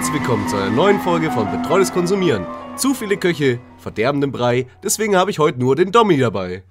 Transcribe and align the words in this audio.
herzlich 0.00 0.18
willkommen 0.22 0.48
zu 0.48 0.56
einer 0.56 0.70
neuen 0.70 0.98
Folge 1.00 1.30
von 1.30 1.50
Betreutes 1.50 1.92
Konsumieren. 1.92 2.46
Zu 2.74 2.94
viele 2.94 3.18
Köche, 3.18 3.60
verderben 3.76 4.22
den 4.22 4.32
Brei, 4.32 4.66
deswegen 4.82 5.14
habe 5.14 5.30
ich 5.30 5.38
heute 5.38 5.60
nur 5.60 5.76
den 5.76 5.92
Dommi 5.92 6.16
dabei. 6.16 6.62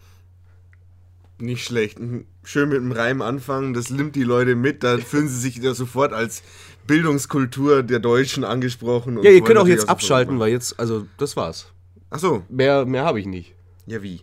Nicht 1.37 1.63
schlecht. 1.63 1.99
Schön 2.43 2.69
mit 2.69 2.77
dem 2.79 2.91
Reim 2.91 3.21
anfangen, 3.21 3.75
das 3.75 3.91
nimmt 3.91 4.15
die 4.15 4.23
Leute 4.23 4.55
mit, 4.55 4.83
da 4.83 4.97
fühlen 4.97 5.27
sie 5.27 5.37
sich 5.37 5.61
sofort 5.77 6.11
als 6.11 6.41
Bildungskultur 6.87 7.83
der 7.83 7.99
Deutschen 7.99 8.43
angesprochen. 8.43 9.19
und 9.19 9.23
Ja, 9.23 9.29
ihr 9.29 9.43
könnt 9.43 9.59
auch 9.59 9.67
jetzt 9.67 9.81
sofort 9.81 9.91
abschalten, 9.97 10.33
machen. 10.37 10.45
weil 10.45 10.51
jetzt, 10.51 10.79
also 10.79 11.05
das 11.19 11.35
war's. 11.37 11.71
Ach 12.09 12.17
so, 12.17 12.41
Mehr, 12.49 12.87
mehr 12.87 13.05
habe 13.05 13.19
ich 13.19 13.27
nicht. 13.27 13.53
ja 13.85 14.01
wie? 14.01 14.21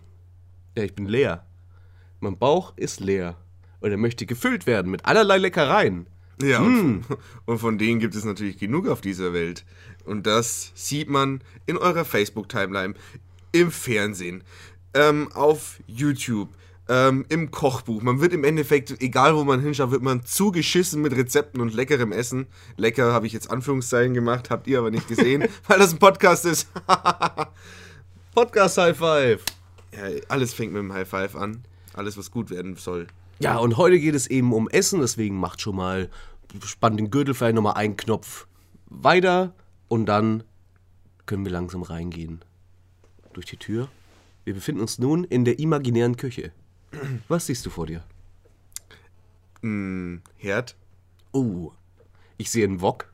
Ja, 0.77 0.83
ich 0.83 0.97
bin 0.97 1.07
leer. 1.07 1.47
Mein 2.19 2.37
Bauch 2.39 2.73
ist 2.75 2.99
leer. 2.99 3.37
Und 3.79 3.93
er 3.93 3.99
möchte 3.99 4.27
gefüllt 4.27 4.67
werden 4.67 4.91
mit 4.91 5.05
allerlei 5.07 5.39
Leckereien. 5.39 6.09
Ja, 6.43 6.61
und, 6.61 6.79
Hm. 6.81 7.03
von, 7.05 7.17
und 7.47 7.59
von 7.59 7.79
denen 7.79 8.01
gibt 8.01 8.15
es 8.15 8.25
natürlich 8.25 8.59
genug 8.59 8.89
auf 8.89 9.01
dieser 9.01 9.33
Welt. 9.33 9.65
Und 10.05 10.27
das 10.27 10.71
sieht 10.75 11.09
man 11.09 11.41
in 11.67 11.77
eurer 11.79 12.05
Facebook-Timeline, 12.05 12.95
im 13.53 13.71
Fernsehen, 13.71 14.45
ähm, 14.95 15.29
auf 15.33 15.81
YouTube, 15.87 16.51
ähm, 16.89 17.25
im 17.29 17.51
Kochbuch. 17.51 18.03
Man 18.03 18.21
wird 18.21 18.33
im 18.33 18.45
Endeffekt, 18.45 19.03
egal 19.03 19.35
wo 19.35 19.43
man 19.45 19.61
hinschaut, 19.61 19.91
wird 19.91 20.03
man 20.03 20.25
zugeschissen 20.25 21.03
mit 21.03 21.17
Rezepten 21.17 21.61
und 21.61 21.75
leckerem 21.75 22.13
Essen. 22.13 22.47
Lecker 22.77 23.13
habe 23.13 23.27
ich 23.27 23.33
jetzt 23.33 23.51
Anführungszeichen 23.51 24.15
gemacht, 24.15 24.51
habt 24.51 24.67
ihr 24.69 24.79
aber 24.79 24.91
nicht 24.93 25.09
gesehen, 25.09 25.49
weil 25.67 25.79
das 25.81 25.93
ein 25.93 25.99
Podcast 25.99 26.45
ist. 26.45 26.69
Podcast 28.35 28.79
High 28.79 28.97
Five. 28.97 29.43
ja, 29.93 30.21
alles 30.29 30.53
fängt 30.55 30.73
mit 30.73 30.83
dem 30.83 30.93
High 30.93 31.09
Five 31.09 31.35
an. 31.35 31.65
Alles, 31.95 32.17
was 32.19 32.31
gut 32.31 32.51
werden 32.51 32.77
soll. 32.77 33.07
Ja, 33.39 33.59
und 33.59 33.77
heute 33.77 33.99
geht 33.99 34.15
es 34.15 34.27
eben 34.27 34.53
um 34.53 34.69
Essen, 34.69 35.01
deswegen 35.01 35.37
macht 35.39 35.61
schon 35.61 35.77
mal, 35.77 36.09
spannt 36.65 36.99
den 36.99 37.11
Gürtel 37.11 37.35
vielleicht 37.35 37.55
nochmal 37.55 37.75
einen 37.75 37.97
Knopf 37.97 38.47
weiter 38.87 39.55
und 39.89 40.07
dann 40.07 40.43
können 41.27 41.45
wir 41.45 41.53
langsam 41.53 41.83
reingehen. 41.83 42.43
Durch 43.35 43.47
die 43.47 43.59
Tür. 43.59 43.89
Wir 44.45 44.55
befinden 44.55 44.81
uns 44.81 44.99
nun 44.99 45.25
in 45.25 45.45
der 45.45 45.59
imaginären 45.59 46.17
Küche. 46.17 46.53
Was 47.29 47.47
siehst 47.47 47.67
du 47.67 47.71
vor 47.71 47.87
dir? 47.87 48.05
Hm, 49.61 50.23
Herd. 50.39 50.77
Oh, 51.33 51.73
ich 52.39 52.51
sehe 52.51 52.65
einen 52.65 52.81
Wok. 52.81 53.13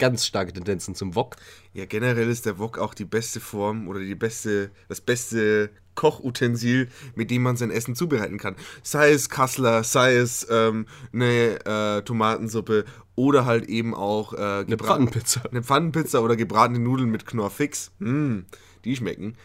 Ganz 0.00 0.24
starke 0.24 0.52
Tendenzen 0.52 0.94
zum 0.94 1.14
Wok. 1.14 1.36
Ja, 1.74 1.84
generell 1.84 2.28
ist 2.30 2.46
der 2.46 2.58
Wok 2.58 2.78
auch 2.78 2.94
die 2.94 3.04
beste 3.04 3.38
Form 3.38 3.86
oder 3.86 4.00
die 4.00 4.14
beste, 4.14 4.70
das 4.88 5.02
beste 5.02 5.70
Kochutensil, 5.94 6.88
mit 7.14 7.30
dem 7.30 7.42
man 7.42 7.56
sein 7.56 7.70
Essen 7.70 7.94
zubereiten 7.94 8.38
kann. 8.38 8.56
Sei 8.82 9.10
es 9.12 9.28
Kassler, 9.28 9.84
sei 9.84 10.16
es 10.16 10.46
ähm, 10.50 10.86
eine 11.12 11.98
äh, 11.98 12.02
Tomatensuppe 12.02 12.86
oder 13.14 13.44
halt 13.44 13.66
eben 13.68 13.94
auch 13.94 14.32
äh, 14.32 14.64
Eine 14.66 14.78
Pfannenpizza. 14.78 15.42
eine 15.50 15.62
Pfannenpizza 15.62 16.20
oder 16.20 16.36
gebratene 16.36 16.78
Nudeln 16.78 17.10
mit 17.10 17.26
Knorrfix. 17.26 17.90
Mm, 17.98 18.40
die 18.84 18.96
schmecken. 18.96 19.36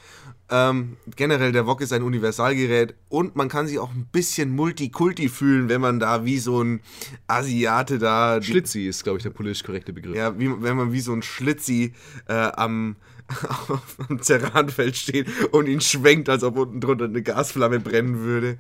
Ähm, 0.50 0.98
generell, 1.16 1.52
der 1.52 1.66
Wok 1.66 1.82
ist 1.82 1.92
ein 1.92 2.04
Universalgerät 2.04 2.94
und 3.10 3.36
man 3.36 3.50
kann 3.50 3.68
sich 3.68 3.80
auch 3.80 3.92
ein 3.92 4.08
bisschen 4.12 4.56
Multikulti 4.56 5.30
fühlen, 5.30 5.70
wenn 5.70 5.82
man 5.82 6.00
da 6.00 6.26
wie 6.26 6.38
so 6.38 6.62
ein 6.62 6.82
Asiate 7.28 7.98
da 7.98 8.42
Schlitzi 8.42 8.86
ist, 8.86 9.04
glaube 9.04 9.18
ich, 9.18 9.24
der 9.24 9.32
politisch 9.32 9.64
korrekte 9.64 9.94
Begriff. 9.94 10.16
ja, 10.16 10.38
wie, 10.38 10.62
wenn 10.62 10.78
man 10.78 10.92
wie 10.92 11.00
so 11.00 11.14
ein 11.14 11.24
Schlitzi 11.24 11.94
äh, 12.28 12.34
am, 12.34 12.96
am 14.10 14.22
Terranfeld 14.22 14.96
steht 14.96 15.28
und 15.52 15.68
ihn 15.68 15.82
schwenkt, 15.82 16.30
als 16.30 16.44
ob 16.44 16.58
unten 16.58 16.80
drunter 16.80 17.06
eine 17.06 17.24
Gasflamme 17.24 17.80
brennen 17.80 18.20
würde. 18.20 18.60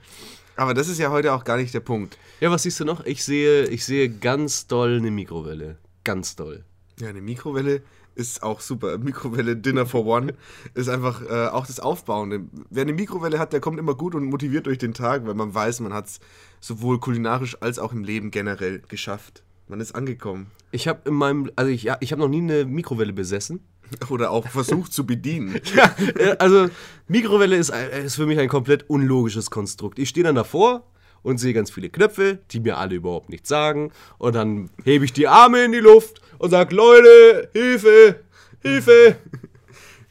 Aber 0.56 0.74
das 0.74 0.88
ist 0.88 1.00
ja 1.00 1.12
heute 1.12 1.34
auch 1.34 1.44
gar 1.44 1.58
nicht 1.58 1.74
der 1.74 1.82
Punkt. 1.82 2.18
Ja, 2.40 2.50
was 2.50 2.64
siehst 2.64 2.80
du 2.80 2.86
noch? 2.86 3.06
Ich 3.06 3.24
sehe, 3.24 3.66
ich 3.68 3.86
sehe 3.86 4.10
ganz 4.10 4.68
doll 4.68 4.98
eine 4.98 5.12
Mikrowelle. 5.12 5.78
Ganz 6.04 6.36
doll. 6.36 6.64
Ja, 7.00 7.10
eine 7.10 7.22
Mikrowelle 7.22 7.82
ist 8.16 8.42
auch 8.44 8.62
super. 8.62 8.98
Mikrowelle 8.98 9.56
Dinner 9.56 9.86
for 9.86 10.06
One 10.06 10.34
ist 10.74 10.90
einfach 10.90 11.22
äh, 11.22 11.48
auch 11.48 11.68
das 11.68 11.80
Aufbauende. 11.80 12.42
Wer 12.70 12.84
eine 12.84 12.94
Mikrowelle 12.94 13.40
hat, 13.40 13.54
der 13.54 13.60
kommt 13.60 13.78
immer 13.80 13.96
gut 13.96 14.16
und 14.16 14.24
motiviert 14.26 14.66
durch 14.66 14.78
den 14.78 14.94
Tag, 14.94 15.26
weil 15.28 15.34
man 15.36 15.54
weiß, 15.54 15.82
man 15.82 15.94
hat 15.94 16.08
es 16.08 16.20
sowohl 16.62 17.00
kulinarisch 17.00 17.58
als 17.62 17.78
auch 17.80 17.92
im 17.92 18.04
Leben 18.04 18.32
generell 18.32 18.82
geschafft. 18.88 19.44
Man 19.68 19.80
ist 19.82 19.94
angekommen. 19.96 20.48
Ich 20.72 20.88
habe 20.88 21.02
in 21.10 21.16
meinem, 21.16 21.52
also 21.56 21.72
ich, 21.72 21.84
ja, 21.84 21.98
ich 22.00 22.12
habe 22.12 22.22
noch 22.22 22.30
nie 22.30 22.42
eine 22.42 22.66
Mikrowelle 22.66 23.14
besessen. 23.14 23.60
Oder 24.10 24.32
auch 24.32 24.48
versucht 24.48 24.94
zu 24.94 25.06
bedienen. 25.06 25.60
Äh, 26.18 26.36
also 26.40 26.70
Mikrowelle 27.08 27.56
ist, 27.56 27.72
ein- 27.72 27.90
ist 28.06 28.16
für 28.16 28.26
mich 28.26 28.40
ein 28.40 28.50
komplett 28.50 28.90
unlogisches 28.90 29.52
Konstrukt. 29.52 30.00
Ich 30.00 30.10
stehe 30.10 30.24
dann 30.24 30.36
davor 30.36 30.84
und 31.22 31.40
sehe 31.40 31.54
ganz 31.54 31.70
viele 31.72 31.90
Knöpfe, 31.90 32.40
die 32.52 32.60
mir 32.60 32.78
alle 32.78 32.96
überhaupt 32.96 33.30
nichts 33.30 33.50
sagen. 33.50 33.92
Und 34.18 34.34
dann 34.36 34.70
hebe 34.84 35.06
ich 35.06 35.14
die 35.14 35.28
Arme 35.28 35.64
in 35.66 35.72
die 35.72 35.80
Luft 35.80 36.22
und 36.46 36.52
sage, 36.52 36.76
Leute, 36.76 37.50
Hilfe, 37.54 38.20
Hilfe. 38.62 39.18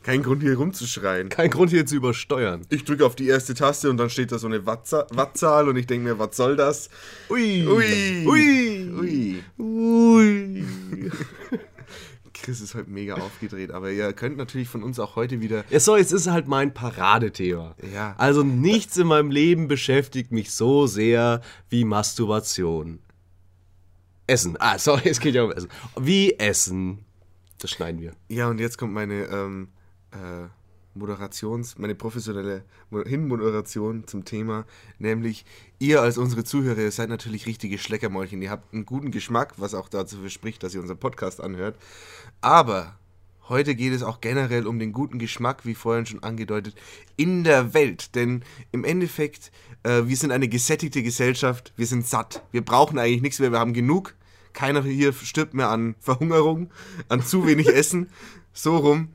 Kein 0.03 0.23
Grund 0.23 0.43
hier 0.43 0.57
rumzuschreien. 0.59 1.31
Kein 1.31 1.49
Grund 1.49 1.71
hier 1.71 1.87
zu 1.87 1.97
übersteuern. 1.97 2.67
Ich 2.69 2.85
drücke 2.85 3.07
auf 3.07 3.15
die 3.15 3.29
erste 3.29 3.55
Taste 3.55 3.89
und 3.89 3.97
dann 3.97 4.11
steht 4.11 4.33
da 4.33 4.39
so 4.39 4.47
eine 4.47 4.67
Wattza 4.67 5.07
Wattzahl 5.11 5.69
und 5.69 5.77
ich 5.77 5.87
denke 5.87 6.09
mir, 6.09 6.19
was 6.19 6.37
soll 6.37 6.57
das? 6.57 6.91
Ui. 7.31 7.67
Ui. 7.67 8.27
Ui. 8.27 8.91
Ui. 9.01 9.43
Ui. 9.59 10.65
Chris 12.35 12.61
ist 12.61 12.75
heute 12.75 12.91
mega 12.91 13.15
aufgedreht, 13.15 13.71
aber 13.71 13.91
ihr 13.93 14.13
könnt 14.13 14.37
natürlich 14.37 14.69
von 14.69 14.83
uns 14.83 14.99
auch 14.99 15.17
heute 15.17 15.41
wieder. 15.41 15.65
Ja, 15.71 15.81
sorry, 15.81 16.03
es 16.03 16.13
ist 16.13 16.27
halt 16.27 16.49
mein 16.49 16.75
Paradethema. 16.75 17.75
Ja. 17.95 18.15
Also 18.19 18.43
nichts 18.43 18.99
in 18.99 19.07
meinem 19.07 19.31
Leben 19.31 19.69
beschäftigt 19.69 20.33
mich 20.33 20.51
so 20.51 20.87
sehr 20.87 21.41
wie 21.71 21.85
Masturbation. 21.85 22.99
Essen. 24.27 24.57
Ah, 24.59 24.79
sorry, 24.79 25.09
es 25.09 25.21
geht 25.21 25.35
ja 25.35 25.43
um 25.43 25.53
Essen. 25.53 25.69
Wie 26.01 26.33
Essen. 26.39 27.05
Das 27.59 27.71
schneiden 27.71 28.01
wir. 28.01 28.13
Ja, 28.29 28.49
und 28.49 28.59
jetzt 28.59 28.79
kommt 28.79 28.93
meine 28.93 29.25
ähm, 29.25 29.69
äh, 30.13 30.49
Moderations-, 30.99 31.79
meine 31.79 31.95
professionelle 31.95 32.65
Mo- 32.91 33.05
Hinmoderation 33.05 34.07
zum 34.07 34.25
Thema, 34.25 34.65
nämlich 34.99 35.45
ihr 35.79 36.01
als 36.03 36.19
unsere 36.19 36.45
Zuhörer, 36.45 36.91
seid 36.91 37.09
natürlich 37.09 37.47
richtige 37.47 37.79
Schleckermäulchen. 37.79 38.41
Ihr 38.43 38.51
habt 38.51 38.73
einen 38.73 38.87
guten 38.87 39.11
Geschmack, 39.11 39.55
was 39.57 39.75
auch 39.75 39.89
dazu 39.89 40.19
verspricht, 40.21 40.63
dass 40.63 40.75
ihr 40.75 40.81
unseren 40.81 40.99
Podcast 40.99 41.41
anhört. 41.41 41.77
Aber 42.41 42.99
heute 43.49 43.75
geht 43.75 43.93
es 43.93 44.03
auch 44.03 44.21
generell 44.21 44.67
um 44.67 44.79
den 44.79 44.93
guten 44.93 45.19
Geschmack, 45.19 45.65
wie 45.65 45.75
vorhin 45.75 46.07
schon 46.07 46.23
angedeutet, 46.23 46.75
in 47.17 47.45
der 47.45 47.75
Welt. 47.75 48.15
Denn 48.15 48.43
im 48.73 48.85
Endeffekt, 48.85 49.53
äh, 49.83 50.03
wir 50.07 50.17
sind 50.17 50.33
eine 50.33 50.49
gesättigte 50.49 51.03
Gesellschaft, 51.03 51.73
wir 51.77 51.87
sind 51.87 52.07
satt. 52.07 52.43
Wir 52.53 52.65
brauchen 52.65 52.99
eigentlich 52.99 53.23
nichts 53.23 53.39
mehr, 53.39 53.53
wir 53.53 53.59
haben 53.59 53.75
genug. 53.75 54.15
Keiner 54.53 54.83
hier 54.83 55.13
stirbt 55.13 55.55
mehr 55.55 55.69
an 55.69 55.97
Verhungerung, 56.01 56.71
an 57.09 57.23
zu 57.23 57.47
wenig 57.47 57.69
Essen. 57.75 58.09
So 58.53 58.77
rum. 58.77 59.09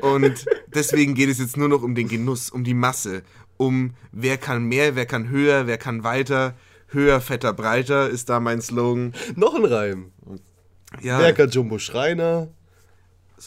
Und 0.00 0.46
deswegen 0.74 1.14
geht 1.14 1.28
es 1.28 1.38
jetzt 1.38 1.56
nur 1.56 1.68
noch 1.68 1.82
um 1.82 1.94
den 1.94 2.08
Genuss, 2.08 2.50
um 2.50 2.64
die 2.64 2.74
Masse, 2.74 3.22
um 3.56 3.94
wer 4.10 4.38
kann 4.38 4.64
mehr, 4.64 4.96
wer 4.96 5.06
kann 5.06 5.28
höher, 5.28 5.66
wer 5.66 5.78
kann 5.78 6.02
weiter. 6.02 6.54
Höher, 6.88 7.20
fetter, 7.20 7.52
breiter 7.52 8.08
ist 8.08 8.28
da 8.28 8.40
mein 8.40 8.62
Slogan. 8.62 9.12
Noch 9.34 9.54
ein 9.54 9.64
Reim. 9.64 10.12
Ja, 11.02 11.18
Werker 11.18 11.46
Jumbo 11.46 11.78
Schreiner. 11.78 12.48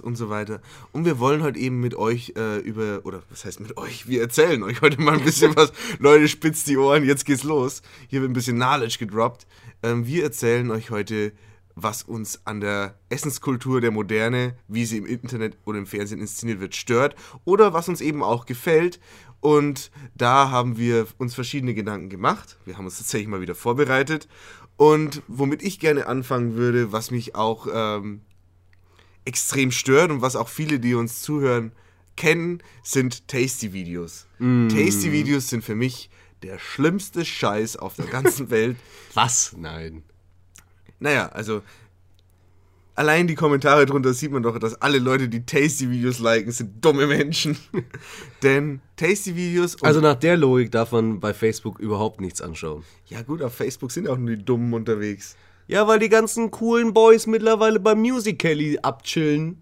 Und 0.01 0.15
so 0.15 0.29
weiter. 0.29 0.61
Und 0.91 1.05
wir 1.05 1.19
wollen 1.19 1.41
heute 1.41 1.59
eben 1.59 1.79
mit 1.79 1.95
euch 1.95 2.33
äh, 2.35 2.59
über, 2.59 3.01
oder 3.03 3.23
was 3.29 3.45
heißt 3.45 3.59
mit 3.59 3.77
euch? 3.77 4.07
Wir 4.07 4.21
erzählen 4.21 4.61
euch 4.63 4.81
heute 4.81 5.01
mal 5.01 5.17
ein 5.17 5.23
bisschen 5.23 5.55
was. 5.55 5.73
Leute, 5.99 6.27
spitzt 6.27 6.67
die 6.67 6.77
Ohren, 6.77 7.03
jetzt 7.03 7.25
geht's 7.25 7.43
los. 7.43 7.81
Hier 8.07 8.21
wird 8.21 8.31
ein 8.31 8.33
bisschen 8.33 8.57
Knowledge 8.57 8.97
gedroppt. 8.99 9.47
Ähm, 9.81 10.05
wir 10.05 10.23
erzählen 10.23 10.69
euch 10.71 10.91
heute, 10.91 11.33
was 11.75 12.03
uns 12.03 12.41
an 12.45 12.61
der 12.61 12.95
Essenskultur 13.09 13.81
der 13.81 13.91
Moderne, 13.91 14.55
wie 14.67 14.85
sie 14.85 14.97
im 14.97 15.05
Internet 15.05 15.57
oder 15.65 15.79
im 15.79 15.87
Fernsehen 15.87 16.19
inszeniert 16.19 16.59
wird, 16.59 16.75
stört. 16.75 17.15
Oder 17.45 17.73
was 17.73 17.89
uns 17.89 18.01
eben 18.01 18.23
auch 18.23 18.45
gefällt. 18.45 18.99
Und 19.41 19.91
da 20.15 20.51
haben 20.51 20.77
wir 20.77 21.07
uns 21.17 21.33
verschiedene 21.33 21.73
Gedanken 21.73 22.09
gemacht. 22.09 22.57
Wir 22.65 22.77
haben 22.77 22.85
uns 22.85 22.97
tatsächlich 22.97 23.29
mal 23.29 23.41
wieder 23.41 23.55
vorbereitet. 23.55 24.27
Und 24.75 25.21
womit 25.27 25.61
ich 25.61 25.79
gerne 25.79 26.07
anfangen 26.07 26.55
würde, 26.55 26.91
was 26.91 27.11
mich 27.11 27.35
auch 27.35 27.67
ähm, 27.73 28.21
extrem 29.29 29.71
stört 29.71 30.09
und 30.11 30.21
was 30.21 30.35
auch 30.35 30.49
viele, 30.49 30.79
die 30.79 30.95
uns 30.95 31.21
zuhören, 31.21 31.71
kennen, 32.17 32.61
sind 32.83 33.27
Tasty-Videos. 33.29 34.25
Tasty-Videos 34.39 35.47
sind 35.47 35.63
für 35.63 35.75
mich 35.75 36.09
der 36.41 36.57
schlimmste 36.59 37.23
Scheiß 37.23 37.77
auf 37.77 37.95
der 37.95 38.07
ganzen 38.07 38.49
Welt. 38.57 38.75
Was? 39.13 39.55
Nein. 39.55 40.03
Naja, 40.99 41.27
also 41.29 41.61
allein 42.95 43.27
die 43.27 43.35
Kommentare 43.35 43.85
drunter 43.85 44.13
sieht 44.13 44.31
man 44.31 44.43
doch, 44.43 44.57
dass 44.59 44.81
alle 44.81 44.97
Leute, 44.99 45.29
die 45.29 45.45
Tasty-Videos 45.45 46.19
liken, 46.19 46.51
sind 46.51 46.83
dumme 46.83 47.07
Menschen. 47.07 47.57
Denn 48.43 48.81
Tasty-Videos 48.97 49.81
Also 49.83 50.01
nach 50.01 50.15
der 50.15 50.35
Logik 50.35 50.71
darf 50.71 50.91
man 50.91 51.19
bei 51.21 51.33
Facebook 51.33 51.79
überhaupt 51.79 52.19
nichts 52.19 52.41
anschauen. 52.41 52.83
ja 53.05 53.21
gut, 53.21 53.41
auf 53.41 53.53
Facebook 53.53 53.91
sind 53.91 54.09
auch 54.09 54.17
nur 54.17 54.35
die 54.35 54.43
Dummen 54.43 54.73
unterwegs. 54.73 55.37
Ja, 55.69 55.87
weil 55.87 55.99
die 55.99 56.09
ganzen 56.09 56.49
coolen 56.49 56.93
Boys 56.95 57.27
mittlerweile 57.27 57.79
bei 57.79 57.93
Musical.ly 57.93 58.79
abchillen. 58.79 59.61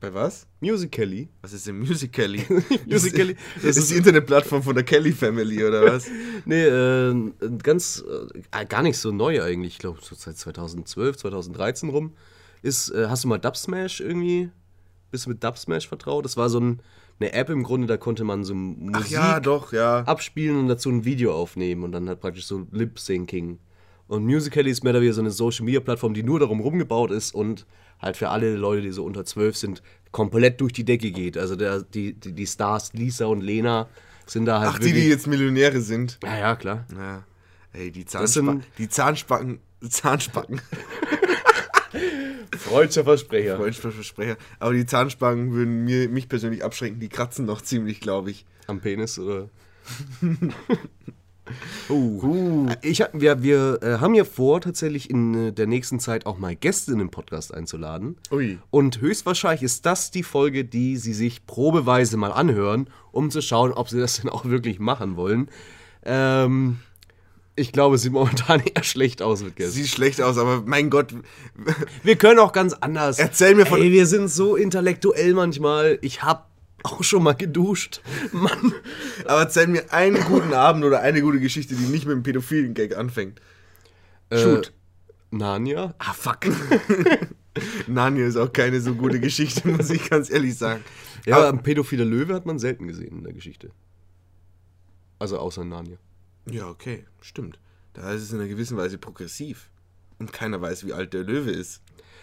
Bei 0.00 0.12
was? 0.12 0.48
Musical.ly. 0.58 1.28
Was 1.42 1.52
ist 1.52 1.64
denn 1.68 1.78
Musical.ly? 1.78 2.44
Musical.ly, 2.86 3.36
Das 3.54 3.62
das 3.62 3.76
ist 3.76 3.90
die 3.92 3.98
Internetplattform 3.98 4.64
von 4.64 4.74
der 4.74 4.82
Kelly 4.82 5.12
Family 5.12 5.64
oder 5.64 5.84
was? 5.92 6.08
Nee, 6.44 6.64
äh, 6.64 7.30
ganz, 7.62 8.02
äh, 8.50 8.66
gar 8.66 8.82
nicht 8.82 8.98
so 8.98 9.12
neu 9.12 9.40
eigentlich. 9.44 9.74
Ich 9.74 9.78
glaube, 9.78 10.00
so 10.02 10.16
seit 10.16 10.36
2012, 10.36 11.16
2013 11.18 11.88
rum. 11.90 12.14
ist, 12.62 12.90
äh, 12.90 13.06
hast 13.08 13.22
du 13.22 13.28
mal 13.28 13.38
Dubsmash 13.38 14.00
irgendwie? 14.00 14.50
Bist 15.12 15.26
du 15.26 15.30
mit 15.30 15.44
Dubsmash 15.44 15.86
vertraut? 15.86 16.24
Das 16.24 16.36
war 16.36 16.50
so 16.50 16.58
ein, 16.58 16.80
eine 17.20 17.32
App 17.32 17.48
im 17.48 17.62
Grunde, 17.62 17.86
da 17.86 17.96
konnte 17.96 18.24
man 18.24 18.42
so 18.42 18.56
Musik 18.56 19.12
ja, 19.12 19.38
doch, 19.38 19.72
ja. 19.72 20.00
abspielen 20.00 20.58
und 20.58 20.66
dazu 20.66 20.90
ein 20.90 21.04
Video 21.04 21.32
aufnehmen 21.32 21.84
und 21.84 21.92
dann 21.92 22.08
halt 22.08 22.18
praktisch 22.18 22.46
so 22.46 22.66
Lip-Syncing. 22.72 23.60
Und 24.12 24.26
Musical.ly 24.26 24.70
ist 24.70 24.84
mehr 24.84 24.90
oder 24.90 25.00
weniger 25.00 25.14
so 25.14 25.22
eine 25.22 25.30
Social-Media-Plattform, 25.30 26.12
die 26.12 26.22
nur 26.22 26.38
darum 26.38 26.60
rumgebaut 26.60 27.10
ist 27.10 27.34
und 27.34 27.64
halt 27.98 28.18
für 28.18 28.28
alle 28.28 28.56
Leute, 28.56 28.82
die 28.82 28.90
so 28.92 29.06
unter 29.06 29.24
12 29.24 29.56
sind, 29.56 29.82
komplett 30.10 30.60
durch 30.60 30.74
die 30.74 30.84
Decke 30.84 31.12
geht. 31.12 31.38
Also 31.38 31.56
der, 31.56 31.80
die, 31.80 32.12
die, 32.12 32.32
die 32.32 32.46
Stars 32.46 32.92
Lisa 32.92 33.24
und 33.24 33.40
Lena 33.40 33.88
sind 34.26 34.44
da 34.44 34.60
halt 34.60 34.72
Ach, 34.74 34.78
die, 34.78 34.92
die 34.92 35.08
jetzt 35.08 35.26
Millionäre 35.26 35.80
sind. 35.80 36.18
Ja, 36.22 36.36
ja, 36.36 36.56
klar. 36.56 36.84
Ja. 36.94 37.24
Ey, 37.72 37.90
die, 37.90 38.04
Zahnspa 38.04 38.26
sind- 38.28 38.64
die 38.76 38.90
Zahnspacken. 38.90 39.60
Zahnspacken. 39.88 40.60
Freudscher 42.58 43.04
Versprecher. 43.04 43.72
Versprecher. 43.72 44.36
Aber 44.58 44.74
die 44.74 44.84
Zahnspangen 44.84 45.52
würden 45.52 45.84
mir, 45.84 46.10
mich 46.10 46.28
persönlich 46.28 46.62
abschränken. 46.62 47.00
Die 47.00 47.08
kratzen 47.08 47.46
noch 47.46 47.62
ziemlich, 47.62 48.00
glaube 48.00 48.30
ich. 48.30 48.44
Am 48.66 48.82
Penis 48.82 49.18
oder? 49.18 49.48
uh. 51.90 52.68
Ich, 52.82 53.02
wir 53.12 53.42
wir 53.42 53.78
äh, 53.82 53.98
haben 53.98 54.14
ja 54.14 54.24
vor, 54.24 54.60
tatsächlich 54.60 55.10
in 55.10 55.48
äh, 55.48 55.52
der 55.52 55.66
nächsten 55.66 56.00
Zeit 56.00 56.26
auch 56.26 56.38
mal 56.38 56.54
Gäste 56.56 56.92
in 56.92 56.98
den 56.98 57.10
Podcast 57.10 57.52
einzuladen. 57.54 58.16
Ui. 58.30 58.58
Und 58.70 59.00
höchstwahrscheinlich 59.00 59.62
ist 59.62 59.86
das 59.86 60.10
die 60.10 60.22
Folge, 60.22 60.64
die 60.64 60.96
sie 60.96 61.14
sich 61.14 61.46
probeweise 61.46 62.16
mal 62.16 62.32
anhören, 62.32 62.88
um 63.10 63.30
zu 63.30 63.40
schauen, 63.42 63.72
ob 63.72 63.88
sie 63.88 63.98
das 63.98 64.16
denn 64.20 64.30
auch 64.30 64.44
wirklich 64.44 64.78
machen 64.78 65.16
wollen. 65.16 65.48
Ähm, 66.04 66.78
ich 67.54 67.72
glaube, 67.72 67.96
es 67.96 68.02
sieht 68.02 68.12
momentan 68.12 68.60
eher 68.74 68.82
schlecht 68.82 69.20
aus 69.22 69.42
mit 69.42 69.56
Gästen. 69.56 69.72
Sieht 69.74 69.88
schlecht 69.88 70.22
aus, 70.22 70.38
aber 70.38 70.62
mein 70.64 70.88
Gott. 70.90 71.14
Wir 72.02 72.16
können 72.16 72.38
auch 72.38 72.52
ganz 72.52 72.72
anders. 72.74 73.18
Erzähl 73.18 73.54
mir 73.54 73.66
von- 73.66 73.80
Ey, 73.80 73.92
wir 73.92 74.06
sind 74.06 74.28
so 74.28 74.56
intellektuell 74.56 75.34
manchmal. 75.34 75.98
Ich 76.00 76.22
hab 76.22 76.51
auch 76.84 77.02
schon 77.02 77.22
mal 77.22 77.34
geduscht. 77.34 78.00
Mann. 78.32 78.74
Aber 79.24 79.40
erzähl 79.40 79.66
mir 79.66 79.92
einen 79.92 80.22
guten 80.24 80.52
Abend 80.52 80.84
oder 80.84 81.00
eine 81.00 81.20
gute 81.22 81.40
Geschichte, 81.40 81.74
die 81.74 81.84
nicht 81.84 82.04
mit 82.06 82.12
einem 82.14 82.22
pädophilen 82.22 82.74
Gag 82.74 82.96
anfängt. 82.96 83.40
Shoot. 84.32 84.68
Äh, 84.68 85.36
Narnia? 85.36 85.94
Ah, 85.98 86.12
fuck. 86.12 86.40
Narnia 87.86 88.26
ist 88.26 88.36
auch 88.36 88.52
keine 88.52 88.80
so 88.80 88.94
gute 88.94 89.20
Geschichte, 89.20 89.68
muss 89.68 89.90
ich 89.90 90.08
ganz 90.08 90.30
ehrlich 90.30 90.56
sagen. 90.56 90.82
Ja, 91.26 91.36
Aber- 91.36 91.48
ein 91.48 91.62
pädophiler 91.62 92.04
Löwe 92.04 92.34
hat 92.34 92.46
man 92.46 92.58
selten 92.58 92.88
gesehen 92.88 93.18
in 93.18 93.24
der 93.24 93.32
Geschichte. 93.32 93.70
Also 95.18 95.38
außer 95.38 95.64
Narnia. 95.64 95.98
Ja, 96.50 96.68
okay, 96.68 97.04
stimmt. 97.20 97.58
Da 97.92 98.10
ist 98.12 98.22
es 98.22 98.32
in 98.32 98.40
einer 98.40 98.48
gewissen 98.48 98.76
Weise 98.76 98.98
progressiv. 98.98 99.70
Und 100.18 100.32
keiner 100.32 100.60
weiß, 100.60 100.86
wie 100.86 100.92
alt 100.92 101.12
der 101.14 101.22
Löwe 101.24 101.50
ist. 101.50 101.82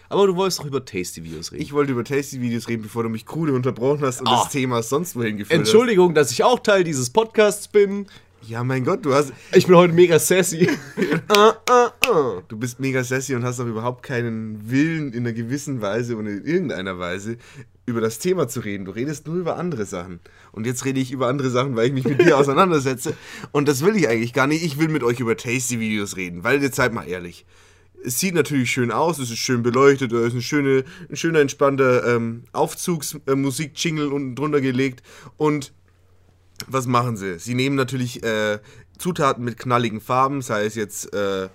Aber 0.10 0.26
du 0.28 0.36
wolltest 0.36 0.60
doch 0.60 0.66
über 0.66 0.84
Tasty-Videos 0.84 1.52
reden. 1.52 1.62
Ich 1.62 1.72
wollte 1.72 1.92
über 1.92 2.04
Tasty-Videos 2.04 2.68
reden, 2.68 2.82
bevor 2.84 3.04
du 3.04 3.10
mich 3.10 3.26
krude 3.26 3.54
unterbrochen 3.54 4.02
hast 4.02 4.22
und 4.22 4.28
Ah. 4.28 4.42
das 4.44 4.52
Thema 4.52 4.82
sonst 4.82 5.16
wohin 5.16 5.38
geführt 5.38 5.58
Entschuldigung, 5.60 6.14
dass 6.16 6.32
ich 6.32 6.44
auch 6.44 6.60
Teil 6.60 6.84
dieses 6.84 7.10
Podcasts 7.12 7.68
bin. 7.68 8.06
hast. 8.08 8.50
Ja, 8.50 8.64
mein 8.64 8.86
Gott, 8.86 9.06
du 9.06 9.14
hast. 9.14 9.34
Ich 9.54 9.68
bin 9.68 9.76
heute 9.76 9.94
mega 9.94 10.18
sassy. 10.18 10.68
ah, 11.28 11.54
ah, 11.70 11.92
ah. 12.08 12.42
Du 12.48 12.58
bist 12.58 12.80
mega 12.80 13.04
sassy 13.04 13.36
und 13.36 13.44
hast 13.44 13.60
auch 13.60 13.66
überhaupt 13.68 14.02
keinen 14.02 14.72
Willen 14.72 15.12
in 15.14 15.20
einer 15.28 15.34
gewissen 15.34 15.82
Weise 15.82 16.16
und 16.16 16.26
in 16.26 16.44
irgendeiner 16.46 16.98
Weise 16.98 17.38
über 17.86 18.00
das 18.02 18.18
Thema 18.18 18.48
zu 18.48 18.62
reden. 18.62 18.86
Du 18.86 18.92
redest 18.92 19.28
nur 19.28 19.36
über 19.36 19.58
andere 19.58 19.86
Sachen. 19.86 20.22
Und 20.54 20.66
jetzt 20.66 20.86
rede 20.86 21.00
ich 21.02 21.12
über 21.12 21.28
andere 21.28 21.50
Sachen, 21.50 21.76
weil 21.76 21.88
ich 21.88 21.94
mich 21.94 22.06
mit 22.06 22.22
dir 22.22 22.38
auseinandersetze. 22.38 23.14
Und 23.52 23.68
das 23.68 23.84
will 23.84 23.96
ich 23.98 24.08
eigentlich 24.08 24.34
gar 24.34 24.48
nicht. 24.48 24.64
Ich 24.64 24.80
will 24.80 24.88
mit 24.88 25.04
euch 25.04 25.20
über 25.20 25.36
Tasty-Videos 25.36 26.16
reden, 26.16 26.44
weil 26.44 26.62
jetzt 26.64 26.78
seid 26.78 26.94
mal 26.94 27.08
ehrlich. 27.08 27.46
Es 28.04 28.20
sieht 28.20 28.34
natürlich 28.34 28.72
schön 28.72 28.92
aus, 28.92 29.20
es 29.20 29.30
ist 29.30 29.40
schön 29.40 29.62
beleuchtet, 29.62 30.12
da 30.14 30.26
ist 30.26 30.34
eine 30.34 30.42
schöne, 30.42 30.86
ein 31.10 31.16
schöner, 31.16 31.40
entspannter 31.40 32.16
ähm, 32.16 32.44
Aufzugsmusik-Jingle 32.54 34.12
unten 34.12 34.36
drunter 34.36 34.62
gelegt. 34.62 35.04
Und 35.38 35.74
was 36.68 36.88
machen 36.88 37.18
sie? 37.18 37.40
Sie 37.40 37.56
nehmen 37.56 37.76
natürlich 37.76 38.24
äh, 38.24 38.60
Zutaten 38.98 39.44
mit 39.44 39.58
knalligen 39.58 40.02
Farben, 40.02 40.42
sei 40.42 40.66
es 40.66 40.76
jetzt 40.76 41.14
äh, 41.14 41.50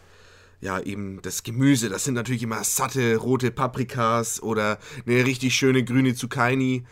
ja 0.61 0.81
eben 0.81 1.20
das 1.23 1.43
Gemüse. 1.43 1.88
Das 1.88 2.05
sind 2.05 2.14
natürlich 2.14 2.43
immer 2.43 2.64
satte 2.64 3.17
rote 3.17 3.50
Paprikas 3.50 4.43
oder 4.43 4.79
eine 5.06 5.25
richtig 5.25 5.55
schöne 5.55 5.85
grüne 5.85 6.14
Zucchini 6.14 6.85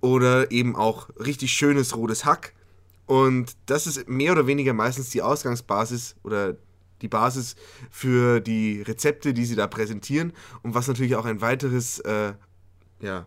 oder 0.00 0.50
eben 0.50 0.76
auch 0.76 1.08
richtig 1.18 1.52
schönes 1.52 1.96
rotes 1.96 2.24
Hack. 2.24 2.54
Und 3.06 3.56
das 3.66 3.86
ist 3.86 4.08
mehr 4.08 4.32
oder 4.32 4.46
weniger 4.46 4.74
meistens 4.74 5.10
die 5.10 5.22
Ausgangsbasis 5.22 6.16
oder 6.22 6.56
die 7.02 7.08
Basis 7.08 7.56
für 7.90 8.40
die 8.40 8.82
Rezepte, 8.82 9.34
die 9.34 9.44
sie 9.44 9.56
da 9.56 9.66
präsentieren 9.66 10.32
und 10.62 10.74
was 10.74 10.88
natürlich 10.88 11.16
auch 11.16 11.24
ein 11.24 11.40
weiteres 11.40 12.00
äh, 12.00 12.32
ja, 13.00 13.26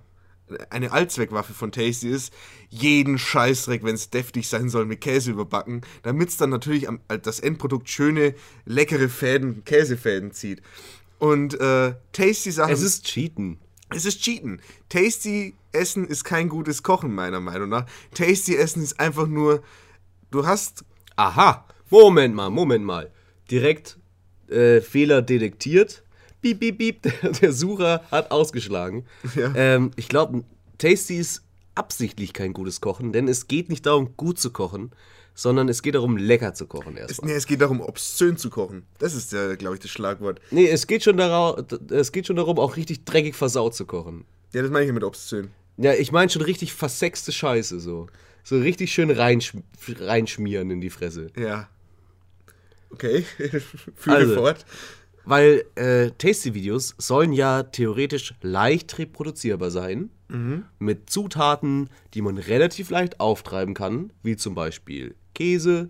eine 0.70 0.92
Allzweckwaffe 0.92 1.54
von 1.54 1.72
Tasty 1.72 2.10
ist, 2.10 2.34
jeden 2.70 3.18
Scheißdreck, 3.18 3.84
wenn 3.84 3.96
es 3.96 4.10
deftig 4.10 4.48
sein 4.48 4.70
soll, 4.70 4.86
mit 4.86 5.02
Käse 5.02 5.32
überbacken, 5.32 5.82
damit 6.04 6.30
es 6.30 6.38
dann 6.38 6.50
natürlich 6.50 6.88
am, 6.88 7.00
das 7.22 7.40
Endprodukt 7.40 7.90
schöne, 7.90 8.36
leckere 8.66 9.10
Fäden, 9.10 9.64
Käsefäden 9.66 10.32
zieht. 10.32 10.62
Und 11.20 11.60
äh, 11.60 11.94
Tasty 12.14 12.52
Sachen. 12.52 12.74
Es 12.74 12.82
ist 12.82 13.06
Cheaten. 13.06 13.60
Es 13.90 14.06
ist 14.06 14.22
Cheaten. 14.22 14.62
Tasty 14.90 15.56
Essen 15.72 16.08
ist 16.08 16.24
kein 16.24 16.50
gutes 16.50 16.84
Kochen, 16.84 17.14
meiner 17.14 17.40
Meinung 17.40 17.70
nach. 17.70 17.86
Tasty 18.14 18.56
Essen 18.56 18.82
ist 18.82 19.00
einfach 19.00 19.28
nur, 19.28 19.62
du 20.32 20.46
hast. 20.46 20.84
Aha. 21.16 21.66
Moment 21.90 22.34
mal, 22.34 22.50
Moment 22.50 22.86
mal. 22.86 23.12
Direkt 23.52 23.98
äh, 24.50 24.82
Fehler 24.82 25.22
detektiert. 25.22 26.04
Piep, 26.42 26.60
piep, 26.60 26.78
piep. 26.78 27.02
Der, 27.22 27.32
der 27.32 27.54
Sucher 27.54 28.04
hat 28.10 28.32
ausgeschlagen. 28.32 29.06
Ja. 29.36 29.54
Ähm, 29.56 29.92
ich 29.96 30.08
glaube, 30.08 30.44
Tasty 30.78 31.18
ist 31.18 31.44
absichtlich 31.76 32.34
kein 32.34 32.54
gutes 32.54 32.82
Kochen, 32.82 33.12
denn 33.14 33.28
es 33.28 33.48
geht 33.48 33.70
nicht 33.70 33.86
darum, 33.86 34.18
gut 34.18 34.40
zu 34.40 34.52
kochen, 34.52 34.92
sondern 35.36 35.70
es 35.70 35.82
geht 35.82 35.96
darum, 35.96 36.18
lecker 36.18 36.54
zu 36.54 36.68
kochen 36.68 36.98
Es, 36.98 37.02
erstmal. 37.12 37.32
nee, 37.32 37.38
es 37.38 37.46
geht 37.46 37.62
darum, 37.62 37.80
obszön 37.80 38.36
zu 38.38 38.50
kochen. 38.50 38.84
Das 39.00 39.14
ist, 39.14 39.32
ja, 39.32 39.56
glaube 39.56 39.76
ich, 39.76 39.82
das 39.82 39.92
Schlagwort. 39.92 40.42
Nee, 40.52 40.68
es 40.68 40.88
geht, 40.88 41.04
schon 41.04 41.18
darauf, 41.18 41.64
es 41.90 42.12
geht 42.12 42.28
schon 42.28 42.36
darum, 42.36 42.60
auch 42.60 42.76
richtig 42.76 43.06
dreckig 43.06 43.36
versaut 43.36 43.76
zu 43.76 43.86
kochen. 43.86 44.26
Ja, 44.54 44.62
das 44.62 44.72
meine 44.72 44.86
ich 44.86 44.92
mit 44.92 45.04
obszön. 45.04 45.50
Ja, 45.78 45.94
ich 45.94 46.12
meine 46.12 46.30
schon 46.30 46.42
richtig 46.42 46.74
versexte 46.74 47.32
Scheiße 47.32 47.80
so. 47.80 48.08
So 48.44 48.58
richtig 48.60 48.92
schön 48.92 49.12
reinsch 49.12 49.54
reinschmieren 49.88 50.72
in 50.72 50.82
die 50.82 50.90
Fresse. 50.90 51.28
Ja. 51.38 51.70
Okay, 52.94 53.22
führe 53.96 54.16
Also. 54.16 54.36
fort. 54.36 54.66
Weil 55.24 55.66
äh, 55.76 56.10
Tasty-Videos 56.18 56.96
sollen 56.98 57.32
ja 57.32 57.64
theoretisch 57.64 58.34
leicht 58.42 58.98
reproduzierbar 58.98 59.70
sein. 59.72 60.10
Mit 60.80 61.10
Zutaten, 61.10 61.90
die 62.14 62.22
man 62.22 62.38
relativ 62.38 62.90
leicht 62.90 63.20
auftreiben 63.20 63.74
kann. 63.74 64.14
Wie 64.24 64.38
zum 64.38 64.56
Beispiel 64.56 65.14
Käse. 65.36 65.90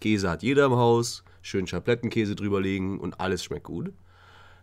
Käse 0.00 0.30
hat 0.30 0.44
jeder 0.44 0.66
im 0.66 0.76
Haus. 0.76 1.24
Schön 1.42 1.66
Schablettenkäse 1.66 2.36
drüberlegen 2.36 3.00
und 3.00 3.18
alles 3.20 3.42
schmeckt 3.42 3.64
gut. 3.64 3.92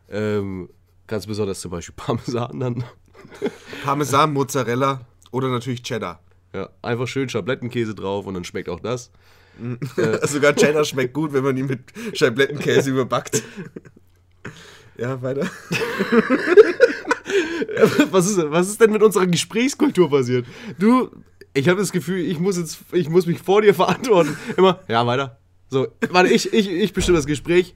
Ähm, 0.10 0.70
ganz 1.08 1.28
besonders 1.28 1.60
zum 1.60 1.72
Beispiel 1.72 1.94
Parmesan 1.98 2.60
dann. 2.62 2.84
Parmesan, 3.84 4.32
Mozzarella 4.32 5.02
oder 5.32 5.50
natürlich 5.50 5.84
Cheddar. 5.84 6.22
Ja, 6.54 6.70
einfach 6.82 7.08
schön 7.08 7.28
Schablettenkäse 7.28 7.94
drauf 7.96 8.26
und 8.28 8.34
dann 8.34 8.46
schmeckt 8.46 8.70
auch 8.70 8.80
das. 8.80 9.12
Sogar 10.24 10.56
Cheddar 10.56 10.86
schmeckt 10.86 11.14
gut, 11.14 11.34
wenn 11.34 11.44
man 11.44 11.58
ihn 11.58 11.68
mit 11.68 11.82
Scheiblettenkäse 12.14 12.90
überbackt. 12.92 13.44
Ja, 14.98 15.22
weiter. 15.22 15.46
was, 18.12 18.28
ist, 18.28 18.38
was 18.52 18.70
ist 18.70 18.82
denn 18.82 18.92
mit 18.92 19.04
unserer 19.04 19.28
Gesprächskultur 19.28 20.10
passiert? 20.10 20.46
Du, 20.80 21.10
ich 21.54 21.68
habe 21.70 21.80
das 21.80 21.92
Gefühl, 21.92 22.20
ich 22.20 22.40
muss 22.40 22.58
jetzt, 22.58 22.80
ich 22.92 23.10
muss 23.10 23.26
mich 23.26 23.40
vor 23.40 23.62
dir 23.62 23.74
verantworten. 23.74 24.38
Immer, 24.56 24.80
ja, 24.88 25.06
weiter. 25.06 25.40
So, 25.70 25.88
warte, 26.10 26.32
ich, 26.32 26.54
ich, 26.54 26.70
ich 26.70 26.94
bestimme 26.94 27.18
das 27.18 27.26
Gespräch. 27.26 27.76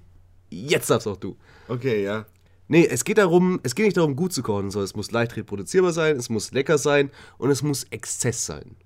Jetzt 0.49 0.89
darfst 0.89 1.07
auch 1.07 1.17
du. 1.17 1.37
Okay, 1.67 2.03
ja. 2.03 2.25
Nee, 2.67 2.87
es 2.89 3.03
geht 3.03 3.17
darum, 3.17 3.59
es 3.63 3.75
geht 3.75 3.85
nicht 3.85 3.97
darum, 3.97 4.15
gut 4.15 4.31
zu 4.31 4.43
kochen, 4.43 4.71
sondern 4.71 4.85
es 4.85 4.95
muss 4.95 5.11
leicht 5.11 5.35
reproduzierbar 5.35 5.91
sein, 5.91 6.15
es 6.15 6.29
muss 6.29 6.51
lecker 6.51 6.77
sein 6.77 7.11
und 7.37 7.51
es 7.51 7.63
muss 7.63 7.85
Exzess 7.89 8.45
sein. 8.45 8.77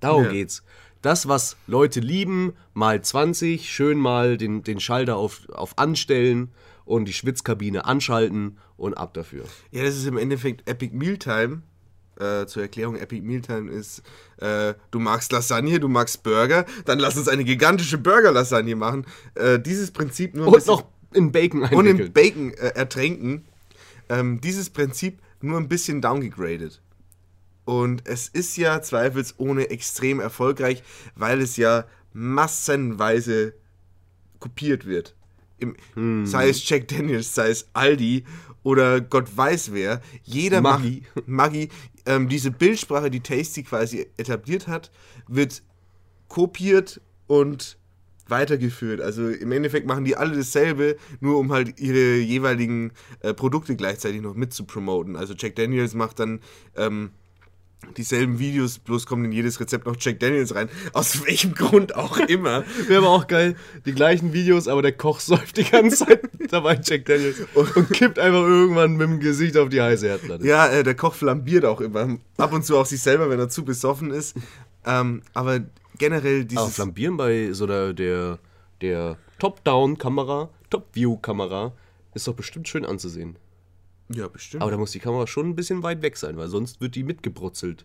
Darum 0.00 0.24
Ja. 0.24 0.30
geht's. 0.30 0.62
Das, 1.02 1.28
was 1.28 1.56
Leute 1.66 2.00
lieben, 2.00 2.54
mal 2.74 3.00
20, 3.00 3.70
schön 3.70 3.98
mal 3.98 4.36
den, 4.36 4.62
den 4.62 4.80
Schalter 4.80 5.16
auf, 5.16 5.48
auf 5.50 5.78
Anstellen 5.78 6.50
und 6.84 7.04
die 7.06 7.12
Schwitzkabine 7.12 7.84
anschalten 7.84 8.58
und 8.76 8.94
ab 8.94 9.14
dafür. 9.14 9.44
Ja, 9.70 9.84
das 9.84 9.96
ist 9.96 10.06
im 10.06 10.16
Endeffekt 10.18 10.68
Epic 10.68 10.94
Mealtime. 10.96 11.62
Äh, 12.18 12.46
zur 12.46 12.62
Erklärung, 12.62 12.96
Epic 12.96 13.22
Mealtime 13.24 13.70
ist, 13.70 14.02
äh, 14.38 14.74
du 14.90 14.98
magst 14.98 15.30
Lasagne, 15.30 15.78
du 15.78 15.86
magst 15.86 16.24
Burger, 16.24 16.66
dann 16.84 16.98
lass 16.98 17.16
uns 17.16 17.28
eine 17.28 17.44
gigantische 17.44 17.96
Burger-Lasagne 17.96 18.74
machen. 18.74 19.06
Äh, 19.36 19.60
dieses 19.60 19.92
Prinzip 19.92 20.34
nur 20.34 20.46
ein 20.46 20.48
Und 20.48 20.54
bisschen- 20.54 20.72
noch 20.74 20.84
in 21.14 21.30
Bacon 21.30 21.62
und 21.62 21.70
in 21.70 21.78
einwickeln. 22.00 22.12
Bacon 22.12 22.50
äh, 22.54 22.72
ertränken. 22.74 23.44
Ähm, 24.08 24.40
dieses 24.40 24.68
Prinzip 24.70 25.20
nur 25.40 25.58
ein 25.58 25.68
bisschen 25.68 26.00
downgegradet. 26.02 26.80
Und 27.68 28.08
es 28.08 28.28
ist 28.28 28.56
ja 28.56 28.80
zweifelsohne 28.80 29.68
extrem 29.68 30.20
erfolgreich, 30.20 30.82
weil 31.16 31.42
es 31.42 31.58
ja 31.58 31.84
massenweise 32.14 33.52
kopiert 34.38 34.86
wird. 34.86 35.14
Im, 35.58 36.24
Sei 36.24 36.48
es 36.48 36.66
Jack 36.66 36.88
Daniels, 36.88 37.34
sei 37.34 37.50
es 37.50 37.68
Aldi 37.74 38.24
oder 38.62 39.02
Gott 39.02 39.36
weiß 39.36 39.74
wer. 39.74 40.00
Jeder 40.22 40.62
Maggi. 40.62 41.02
Maggi. 41.26 41.68
Ähm, 42.06 42.30
diese 42.30 42.50
Bildsprache, 42.50 43.10
die 43.10 43.20
Tasty 43.20 43.64
quasi 43.64 44.06
etabliert 44.16 44.66
hat, 44.66 44.90
wird 45.26 45.62
kopiert 46.28 47.02
und 47.26 47.76
weitergeführt. 48.28 49.02
Also 49.02 49.28
im 49.28 49.52
Endeffekt 49.52 49.86
machen 49.86 50.06
die 50.06 50.16
alle 50.16 50.34
dasselbe, 50.34 50.96
nur 51.20 51.38
um 51.38 51.52
halt 51.52 51.78
ihre 51.78 52.16
jeweiligen 52.16 52.92
äh, 53.20 53.34
Produkte 53.34 53.76
gleichzeitig 53.76 54.22
noch 54.22 54.32
mit 54.32 54.54
zu 54.54 54.64
promoten. 54.64 55.16
Also 55.16 55.34
Jack 55.36 55.56
Daniels 55.56 55.92
macht 55.92 56.18
dann 56.18 56.40
ähm, 56.74 57.10
dieselben 57.96 58.38
Videos, 58.38 58.78
bloß 58.78 59.06
kommt 59.06 59.24
in 59.24 59.32
jedes 59.32 59.60
Rezept 59.60 59.86
noch 59.86 59.96
Jack 59.98 60.20
Daniels 60.20 60.54
rein. 60.54 60.68
Aus 60.92 61.24
welchem 61.26 61.54
Grund 61.54 61.94
auch 61.94 62.18
immer. 62.18 62.64
Wäre 62.86 63.04
aber 63.04 63.10
auch 63.10 63.26
geil, 63.26 63.56
die 63.86 63.92
gleichen 63.92 64.32
Videos, 64.32 64.68
aber 64.68 64.82
der 64.82 64.92
Koch 64.92 65.20
säuft 65.20 65.56
die 65.56 65.64
ganze 65.64 66.06
Zeit 66.06 66.28
dabei 66.50 66.78
Jack 66.82 67.06
Daniels 67.06 67.36
und 67.54 67.90
kippt 67.92 68.18
einfach 68.18 68.42
irgendwann 68.42 68.96
mit 68.96 69.08
dem 69.08 69.20
Gesicht 69.20 69.56
auf 69.56 69.68
die 69.68 69.80
heiße 69.80 70.06
Herdplatte. 70.06 70.46
Ja, 70.46 70.68
äh, 70.68 70.82
der 70.82 70.94
Koch 70.94 71.14
flambiert 71.14 71.64
auch 71.64 71.80
immer. 71.80 72.18
Ab 72.36 72.52
und 72.52 72.64
zu 72.64 72.76
auch 72.76 72.86
sich 72.86 73.00
selber, 73.00 73.30
wenn 73.30 73.38
er 73.38 73.48
zu 73.48 73.64
besoffen 73.64 74.10
ist. 74.10 74.36
Ähm, 74.84 75.22
aber 75.34 75.60
generell 75.98 76.40
Aber 76.40 76.44
dieses. 76.44 76.74
Flambieren 76.74 77.16
bei 77.16 77.52
so 77.52 77.66
der, 77.66 77.92
der, 77.92 78.38
der 78.80 79.16
Top-Down-Kamera, 79.38 80.50
Top-View-Kamera 80.70 81.72
ist 82.14 82.26
doch 82.26 82.34
bestimmt 82.34 82.68
schön 82.68 82.84
anzusehen. 82.84 83.36
Ja, 84.10 84.28
bestimmt. 84.28 84.62
Aber 84.62 84.70
da 84.70 84.76
muss 84.76 84.92
die 84.92 85.00
Kamera 85.00 85.26
schon 85.26 85.48
ein 85.48 85.56
bisschen 85.56 85.82
weit 85.82 86.02
weg 86.02 86.16
sein, 86.16 86.36
weil 86.36 86.48
sonst 86.48 86.80
wird 86.80 86.94
die 86.94 87.04
mitgebrutzelt. 87.04 87.84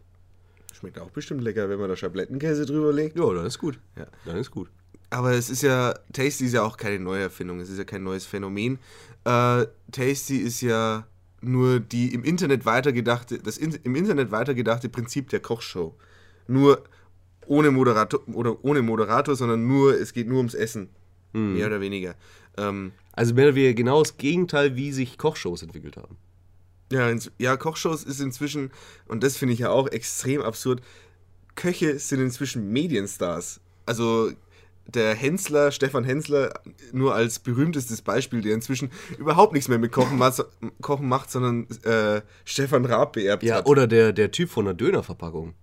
Schmeckt 0.73 0.99
auch 0.99 1.11
bestimmt 1.11 1.41
lecker, 1.41 1.69
wenn 1.69 1.79
man 1.79 1.89
da 1.89 1.95
Schablettenkäse 1.95 2.65
drüber 2.65 2.91
legt. 2.93 3.17
Ja, 3.17 3.31
dann 3.33 3.45
ist 3.45 3.59
gut. 3.59 3.79
Ja. 3.97 4.07
Dann 4.25 4.37
ist 4.37 4.51
gut. 4.51 4.69
Aber 5.09 5.33
es 5.33 5.49
ist 5.49 5.61
ja, 5.61 5.93
Tasty 6.11 6.45
ist 6.45 6.53
ja 6.53 6.63
auch 6.63 6.77
keine 6.77 6.99
Neuerfindung, 6.99 7.59
es 7.59 7.69
ist 7.69 7.77
ja 7.77 7.83
kein 7.83 8.03
neues 8.03 8.25
Phänomen. 8.25 8.79
Äh, 9.25 9.67
Tasty 9.91 10.37
ist 10.37 10.61
ja 10.61 11.05
nur 11.41 11.79
die 11.79 12.13
im 12.13 12.23
Internet 12.23 12.65
weitergedachte, 12.65 13.37
das 13.37 13.57
in, 13.57 13.73
im 13.83 13.95
Internet 13.95 14.31
weitergedachte 14.31 14.89
Prinzip 14.89 15.29
der 15.29 15.39
Kochshow. 15.39 15.95
Nur 16.47 16.83
ohne 17.45 17.69
Moderator 17.71 18.21
oder 18.33 18.63
ohne 18.63 18.81
Moderator, 18.81 19.35
sondern 19.35 19.67
nur, 19.67 19.93
es 19.93 20.13
geht 20.13 20.27
nur 20.27 20.37
ums 20.37 20.53
Essen. 20.53 20.89
Mehr 21.33 21.65
oder 21.65 21.81
weniger. 21.81 22.13
Ähm, 22.57 22.91
Also 23.13 23.33
mehr 23.33 23.45
oder 23.47 23.55
weniger 23.55 23.73
genau 23.73 24.01
das 24.03 24.17
Gegenteil, 24.17 24.75
wie 24.75 24.91
sich 24.91 25.17
Kochshows 25.17 25.61
entwickelt 25.63 25.97
haben. 25.97 26.17
ja, 26.91 27.11
ja, 27.39 27.57
Kochshows 27.57 28.03
ist 28.03 28.19
inzwischen, 28.19 28.71
und 29.07 29.23
das 29.23 29.37
finde 29.37 29.53
ich 29.53 29.59
ja 29.59 29.69
auch 29.69 29.87
extrem 29.87 30.41
absurd, 30.41 30.81
Köche 31.55 31.99
sind 31.99 32.19
inzwischen 32.19 32.71
Medienstars. 32.71 33.59
Also 33.85 34.31
der 34.87 35.15
Hensler, 35.15 35.71
Stefan 35.71 36.03
Hensler, 36.03 36.53
nur 36.91 37.15
als 37.15 37.39
berühmtestes 37.39 38.01
Beispiel, 38.01 38.41
der 38.41 38.53
inzwischen 38.53 38.91
überhaupt 39.17 39.53
nichts 39.53 39.69
mehr 39.69 39.77
mit 39.79 39.91
Kochen, 39.91 40.17
ma- 40.17 40.33
Kochen 40.81 41.07
macht, 41.07 41.31
sondern 41.31 41.67
äh, 41.83 42.21
Stefan 42.43 42.85
Raab 42.85 43.13
beerbt 43.13 43.43
Ja, 43.43 43.55
hat. 43.57 43.65
oder 43.67 43.87
der, 43.87 44.11
der 44.13 44.31
Typ 44.31 44.49
von 44.49 44.65
der 44.65 44.73
Dönerverpackung. 44.73 45.53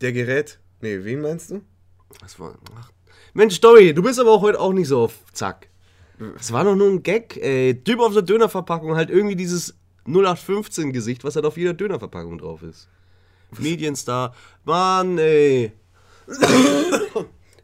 Der 0.00 0.12
Gerät. 0.12 0.58
Nee, 0.80 1.04
wen 1.04 1.20
meinst 1.22 1.50
du? 1.50 1.62
Das 2.20 2.38
war. 2.40 2.56
Ach. 2.78 2.90
Mensch, 3.36 3.56
Story, 3.56 3.92
du 3.92 4.02
bist 4.02 4.18
aber 4.18 4.30
auch 4.30 4.40
heute 4.40 4.58
auch 4.58 4.72
nicht 4.72 4.88
so 4.88 5.02
auf 5.02 5.12
Zack. 5.34 5.68
Es 6.40 6.52
war 6.52 6.64
doch 6.64 6.74
nur 6.74 6.88
ein 6.88 7.02
Gag, 7.02 7.36
ey. 7.36 7.78
Typ 7.84 8.00
auf 8.00 8.14
der 8.14 8.22
Dönerverpackung, 8.22 8.96
halt 8.96 9.10
irgendwie 9.10 9.36
dieses 9.36 9.74
0815-Gesicht, 10.06 11.22
was 11.22 11.36
halt 11.36 11.44
auf 11.44 11.58
jeder 11.58 11.74
Dönerverpackung 11.74 12.38
drauf 12.38 12.62
ist. 12.62 12.88
Medienstar. 13.58 14.34
Mann, 14.64 15.18
ey. 15.18 15.70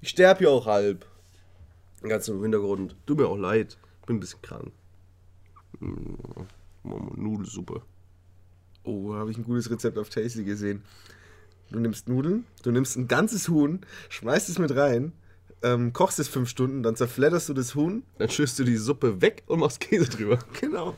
Ich 0.02 0.10
sterb 0.10 0.40
hier 0.40 0.50
auch 0.50 0.66
halb. 0.66 1.06
Ganz 2.02 2.28
im 2.28 2.42
Hintergrund. 2.42 2.94
Tut 3.06 3.16
mir 3.16 3.26
auch 3.28 3.38
leid. 3.38 3.78
Bin 4.04 4.16
ein 4.16 4.20
bisschen 4.20 4.42
krank. 4.42 4.72
Mm, 5.80 6.16
Nudelsuppe. 7.16 7.80
Oh, 8.84 9.14
habe 9.14 9.30
ich 9.30 9.38
ein 9.38 9.44
gutes 9.44 9.70
Rezept 9.70 9.96
auf 9.96 10.10
Tasty 10.10 10.44
gesehen. 10.44 10.82
Du 11.70 11.78
nimmst 11.78 12.10
Nudeln, 12.10 12.44
du 12.62 12.72
nimmst 12.72 12.98
ein 12.98 13.08
ganzes 13.08 13.48
Huhn, 13.48 13.80
schmeißt 14.10 14.50
es 14.50 14.58
mit 14.58 14.76
rein, 14.76 15.12
ähm, 15.62 15.92
kochst 15.92 16.18
es 16.18 16.28
fünf 16.28 16.48
Stunden, 16.48 16.82
dann 16.82 16.96
zerfledderst 16.96 17.48
du 17.48 17.54
das 17.54 17.74
Huhn. 17.74 18.02
Dann 18.18 18.30
schüsst 18.30 18.58
du 18.58 18.64
die 18.64 18.76
Suppe 18.76 19.20
weg 19.20 19.42
und 19.46 19.60
machst 19.60 19.80
Käse 19.80 20.08
drüber. 20.08 20.38
Genau. 20.60 20.96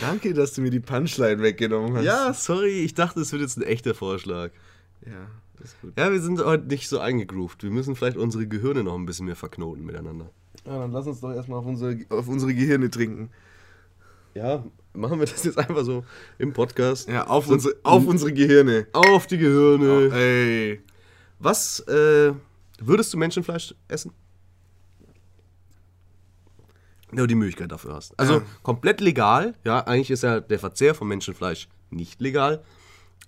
Danke, 0.00 0.34
dass 0.34 0.52
du 0.52 0.60
mir 0.60 0.70
die 0.70 0.80
Punchline 0.80 1.40
weggenommen 1.42 1.96
hast. 1.96 2.04
Ja, 2.04 2.34
sorry, 2.34 2.80
ich 2.84 2.92
dachte, 2.94 3.20
es 3.20 3.32
wird 3.32 3.40
jetzt 3.42 3.56
ein 3.56 3.62
echter 3.62 3.94
Vorschlag. 3.94 4.50
Ja, 5.06 5.30
ist 5.64 5.80
gut. 5.80 5.94
Ja, 5.98 6.12
wir 6.12 6.20
sind 6.20 6.44
heute 6.44 6.66
nicht 6.66 6.88
so 6.88 6.98
eingegroovt. 6.98 7.62
Wir 7.62 7.70
müssen 7.70 7.96
vielleicht 7.96 8.18
unsere 8.18 8.46
Gehirne 8.46 8.84
noch 8.84 8.94
ein 8.94 9.06
bisschen 9.06 9.24
mehr 9.26 9.36
verknoten 9.36 9.84
miteinander. 9.86 10.30
Ja, 10.66 10.80
dann 10.80 10.92
lass 10.92 11.06
uns 11.06 11.20
doch 11.20 11.32
erstmal 11.32 11.60
auf 11.60 11.66
unsere, 11.66 11.98
auf 12.10 12.28
unsere 12.28 12.54
Gehirne 12.54 12.90
trinken. 12.90 13.30
Ja, 14.34 14.64
machen 14.92 15.18
wir 15.18 15.26
das 15.26 15.44
jetzt 15.44 15.58
einfach 15.58 15.84
so 15.84 16.04
im 16.38 16.52
Podcast. 16.52 17.08
Ja, 17.08 17.26
auf, 17.26 17.48
unsere, 17.48 17.74
auf 17.82 18.06
unsere 18.06 18.32
Gehirne. 18.34 18.86
Auf 18.92 19.26
die 19.26 19.38
Gehirne. 19.38 20.14
Ey. 20.14 20.80
Was 21.38 21.80
äh, 21.80 22.32
würdest 22.80 23.12
du 23.12 23.18
Menschenfleisch 23.18 23.74
essen? 23.88 24.12
Wenn 27.10 27.18
du 27.18 27.26
die 27.26 27.34
Möglichkeit 27.34 27.70
dafür 27.70 27.94
hast. 27.94 28.18
Also 28.18 28.34
Ja. 28.34 28.42
komplett 28.62 29.00
legal. 29.00 29.54
Ja, 29.64 29.80
eigentlich 29.86 30.10
ist 30.10 30.22
ja 30.22 30.40
der 30.40 30.58
Verzehr 30.58 30.94
von 30.94 31.06
Menschenfleisch 31.08 31.68
nicht 31.90 32.20
legal. 32.20 32.64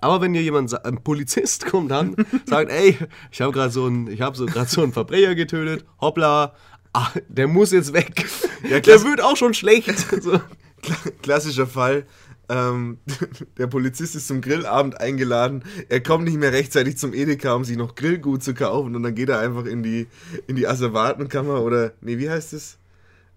Aber 0.01 0.21
wenn 0.21 0.33
dir 0.33 0.43
jemand, 0.43 0.85
ein 0.85 1.03
Polizist 1.03 1.67
kommt 1.71 1.91
dann, 1.91 2.17
sagt, 2.47 2.71
ey, 2.71 2.97
ich 3.31 3.41
habe 3.41 3.53
gerade 3.53 3.71
so 3.73 3.87
einen, 3.87 4.09
ich 4.09 4.21
habe 4.21 4.37
so 4.37 4.47
gerade 4.47 4.69
so 4.69 4.83
einen 4.83 4.93
Verbrecher 4.93 5.35
getötet, 5.35 5.85
hoppla, 6.01 6.55
ah, 6.93 7.09
der 7.29 7.47
muss 7.49 7.73
jetzt 7.73 7.93
weg. 7.93 8.27
Ja, 8.69 8.81
der 8.81 9.03
wird 9.05 9.21
auch 9.21 9.37
schon 9.37 9.55
schlecht. 9.55 9.89
So. 10.23 10.41
Kla- 10.83 11.11
Klassischer 11.23 11.67
Fall. 11.67 12.07
Ähm, 12.49 12.99
der 13.59 13.67
Polizist 13.67 14.15
ist 14.15 14.29
zum 14.29 14.41
Grillabend 14.41 15.01
eingeladen. 15.01 15.65
Er 15.89 16.03
kommt 16.03 16.25
nicht 16.25 16.39
mehr 16.39 16.53
rechtzeitig 16.53 16.97
zum 16.97 17.13
Edeka, 17.13 17.55
um 17.55 17.65
sich 17.65 17.77
noch 17.77 17.95
Grillgut 17.95 18.43
zu 18.43 18.55
kaufen. 18.55 18.97
Und 18.97 19.03
dann 19.03 19.15
geht 19.15 19.29
er 19.29 19.41
einfach 19.41 19.67
in 19.67 19.83
die, 19.83 20.07
in 20.47 20.57
die 20.57 20.67
Asservatenkammer 20.67 21.63
oder, 21.63 21.93
nee, 22.01 22.19
wie 22.19 22.31
heißt 22.31 22.53
es? 22.53 22.79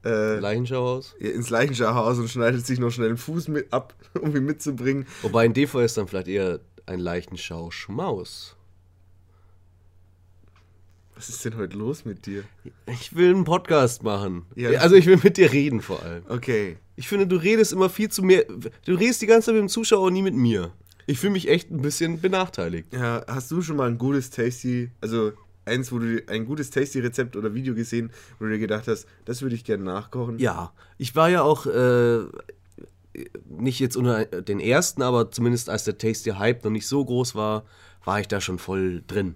Äh, 0.04 0.40
Leichenschauhaus. 0.40 1.16
ins 1.20 1.50
Leichenschauhaus 1.50 2.18
und 2.18 2.28
schneidet 2.28 2.66
sich 2.66 2.80
noch 2.80 2.90
schnell 2.90 3.10
den 3.10 3.18
Fuß 3.18 3.50
mit 3.50 3.72
ab, 3.72 3.94
um 4.22 4.36
ihn 4.36 4.46
mitzubringen. 4.46 5.06
Wobei 5.22 5.46
in 5.46 5.54
dem 5.54 5.68
Fall 5.68 5.86
ist 5.86 5.98
dann 5.98 6.08
vielleicht 6.08 6.28
eher 6.28 6.60
ein 6.86 7.00
Leichenschau-Schmaus. 7.00 8.56
Was 11.22 11.30
ist 11.30 11.46
denn 11.46 11.56
heute 11.56 11.78
los 11.78 12.04
mit 12.04 12.26
dir? 12.26 12.44
Ich 12.88 13.16
will 13.16 13.30
einen 13.30 13.44
Podcast 13.44 14.02
machen. 14.02 14.48
Ja. 14.56 14.72
Also 14.80 14.96
ich 14.96 15.06
will 15.06 15.20
mit 15.24 15.38
dir 15.38 15.52
reden 15.52 15.80
vor 15.80 16.02
allem. 16.02 16.24
Okay. 16.28 16.78
Ich 16.96 17.08
finde, 17.08 17.28
du 17.28 17.36
redest 17.36 17.74
immer 17.74 17.92
viel 17.92 18.10
zu 18.10 18.24
mehr. 18.24 18.44
Du 18.86 18.96
redest 18.96 19.22
die 19.22 19.28
ganze 19.28 19.46
Zeit 19.46 19.54
mit 19.54 19.62
dem 19.62 19.70
Zuschauer 19.70 20.08
und 20.08 20.14
nie 20.14 20.24
mit 20.24 20.34
mir. 20.34 20.72
Ich 21.06 21.20
fühle 21.20 21.34
mich 21.34 21.48
echt 21.48 21.70
ein 21.70 21.84
bisschen 21.84 22.20
benachteiligt. 22.22 22.92
Ja, 22.92 23.24
hast 23.28 23.52
du 23.52 23.62
schon 23.62 23.76
mal 23.76 23.88
ein 23.88 24.00
gutes 24.00 24.32
Tasty, 24.32 24.90
also 25.00 25.34
eins, 25.64 25.92
wo 25.92 26.00
du 26.00 26.24
ein 26.26 26.44
gutes 26.44 26.72
Tasty-Rezept 26.72 27.36
oder 27.36 27.54
Video 27.54 27.76
gesehen, 27.76 28.10
wo 28.40 28.46
du 28.46 28.52
dir 28.54 28.58
gedacht 28.58 28.88
hast, 28.88 29.06
das 29.26 29.44
würde 29.44 29.54
ich 29.54 29.64
gerne 29.64 29.84
nachkochen? 29.84 30.40
Ja, 30.40 30.74
ich 30.98 31.16
war 31.16 31.30
ja 31.30 31.44
auch 31.44 31.68
äh, 31.68 32.22
nicht 33.48 33.80
jetzt 33.80 33.96
unter 33.96 34.26
den 34.26 34.60
ersten, 34.60 35.04
aber 35.04 35.30
zumindest 35.30 35.70
als 35.70 35.84
der 35.84 36.00
Tasty 36.00 36.32
Hype 36.32 36.64
noch 36.64 36.72
nicht 36.72 36.88
so 36.88 37.06
groß 37.06 37.36
war, 37.36 37.64
war 38.06 38.20
ich 38.20 38.28
da 38.28 38.42
schon 38.42 38.58
voll 38.58 39.04
drin. 39.06 39.36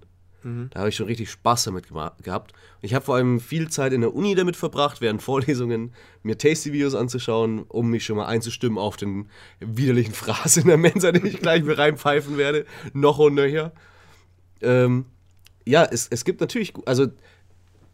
Da 0.69 0.79
habe 0.79 0.89
ich 0.89 0.95
schon 0.95 1.07
richtig 1.07 1.31
Spaß 1.31 1.63
damit 1.63 1.87
gehabt. 1.89 2.53
Und 2.53 2.83
ich 2.83 2.93
habe 2.93 3.03
vor 3.03 3.15
allem 3.15 3.39
viel 3.39 3.69
Zeit 3.69 3.93
in 3.93 4.01
der 4.01 4.13
Uni 4.13 4.35
damit 4.35 4.55
verbracht, 4.55 5.01
während 5.01 5.21
Vorlesungen 5.23 5.91
mir 6.21 6.37
Tasty-Videos 6.37 6.93
anzuschauen, 6.93 7.63
um 7.67 7.89
mich 7.89 8.05
schon 8.05 8.17
mal 8.17 8.27
einzustimmen 8.27 8.77
auf 8.77 8.95
den 8.95 9.27
widerlichen 9.59 10.13
Fraß 10.15 10.57
in 10.57 10.67
der 10.67 10.77
Mensa, 10.77 11.11
den 11.11 11.25
ich 11.25 11.39
gleich 11.39 11.63
mir 11.63 11.77
reinpfeifen 11.77 12.37
werde. 12.37 12.65
Noch 12.93 13.17
und 13.17 13.33
nöcher. 13.33 13.71
Ähm, 14.61 15.05
ja, 15.65 15.83
es, 15.83 16.07
es 16.07 16.23
gibt 16.25 16.41
natürlich, 16.41 16.73
also 16.85 17.07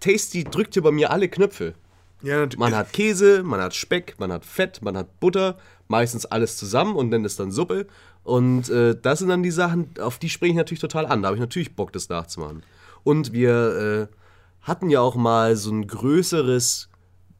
Tasty 0.02 0.44
drückt 0.44 0.74
hier 0.74 0.84
bei 0.84 0.92
mir 0.92 1.12
alle 1.12 1.30
Knöpfe. 1.30 1.76
Ja. 2.22 2.48
Man 2.58 2.76
hat 2.76 2.94
Käse, 2.94 3.44
man 3.44 3.62
hat 3.62 3.74
Speck, 3.74 4.16
man 4.20 4.32
hat 4.32 4.46
Fett, 4.46 4.82
man 4.82 4.96
hat 4.96 5.20
Butter, 5.20 5.58
meistens 5.88 6.26
alles 6.26 6.58
zusammen 6.58 6.96
und 6.96 7.10
nennt 7.10 7.26
es 7.26 7.36
dann 7.36 7.52
Suppe. 7.52 7.88
Und 8.24 8.70
äh, 8.70 8.96
das 9.00 9.20
sind 9.20 9.30
dann 9.30 9.44
die 9.44 9.52
Sachen, 9.52 9.90
auf 10.00 10.20
die 10.20 10.30
springe 10.30 10.52
ich 10.52 10.58
natürlich 10.58 10.82
total 10.82 11.06
an. 11.06 11.22
Da 11.22 11.28
habe 11.28 11.38
ich 11.38 11.42
natürlich 11.42 11.76
Bock, 11.76 11.92
das 11.92 12.10
nachzumachen. 12.10 12.64
Und 13.04 13.34
wir 13.34 14.10
äh, 14.12 14.16
hatten 14.62 14.90
ja 14.90 15.02
auch 15.02 15.16
mal 15.16 15.56
so 15.56 15.72
ein 15.72 15.88
größeres 15.88 16.90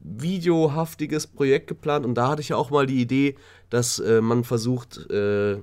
videohaftiges 0.00 1.28
Projekt 1.28 1.68
geplant 1.68 2.04
und 2.04 2.14
da 2.14 2.28
hatte 2.28 2.42
ich 2.42 2.48
ja 2.48 2.56
auch 2.56 2.70
mal 2.70 2.86
die 2.86 3.00
Idee, 3.00 3.36
dass 3.70 4.00
äh, 4.00 4.20
man 4.20 4.42
versucht, 4.42 4.98
äh, 5.10 5.58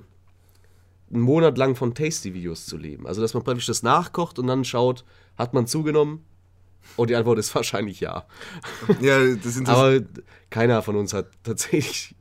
einen 1.12 1.22
Monat 1.22 1.58
lang 1.58 1.74
von 1.74 1.94
Tasty-Videos 1.94 2.66
zu 2.66 2.76
leben. 2.76 3.06
Also, 3.06 3.20
dass 3.20 3.34
man 3.34 3.42
praktisch 3.42 3.66
das 3.66 3.82
nachkocht 3.82 4.38
und 4.38 4.46
dann 4.46 4.64
schaut, 4.64 5.04
hat 5.36 5.52
man 5.54 5.66
zugenommen? 5.66 6.24
Und 6.96 7.10
die 7.10 7.16
Antwort 7.16 7.38
ist 7.38 7.54
wahrscheinlich 7.54 8.00
ja. 8.00 8.26
ja, 9.00 9.34
das 9.34 9.54
sind 9.54 9.68
Aber 9.68 10.00
keiner 10.48 10.82
von 10.82 10.96
uns 10.96 11.12
hat 11.12 11.26
tatsächlich 11.42 12.14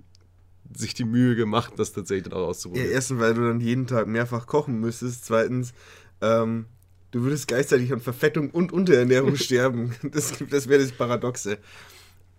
sich 0.76 0.94
die 0.94 1.06
Mühe 1.06 1.36
gemacht, 1.36 1.74
das 1.78 1.94
tatsächlich 1.94 2.26
dann 2.26 2.34
auch 2.34 2.44
Ja, 2.44 2.48
auszuprobieren. 2.50 2.92
erstens, 2.92 3.20
weil 3.20 3.34
du 3.34 3.42
dann 3.48 3.60
jeden 3.60 3.88
Tag 3.88 4.08
mehrfach 4.08 4.46
kochen 4.48 4.80
müsstest. 4.80 5.26
Zweitens, 5.26 5.74
ähm, 6.22 6.66
Du 7.12 7.24
würdest 7.24 7.48
gleichzeitig 7.48 7.92
an 7.92 8.02
Verfettung 8.02 8.52
und 8.52 8.72
Unterernährung 8.72 9.36
sterben. 9.36 9.96
Das, 10.04 10.32
das 10.48 10.68
wäre 10.68 10.80
das 10.84 10.92
Paradoxe. 10.92 11.58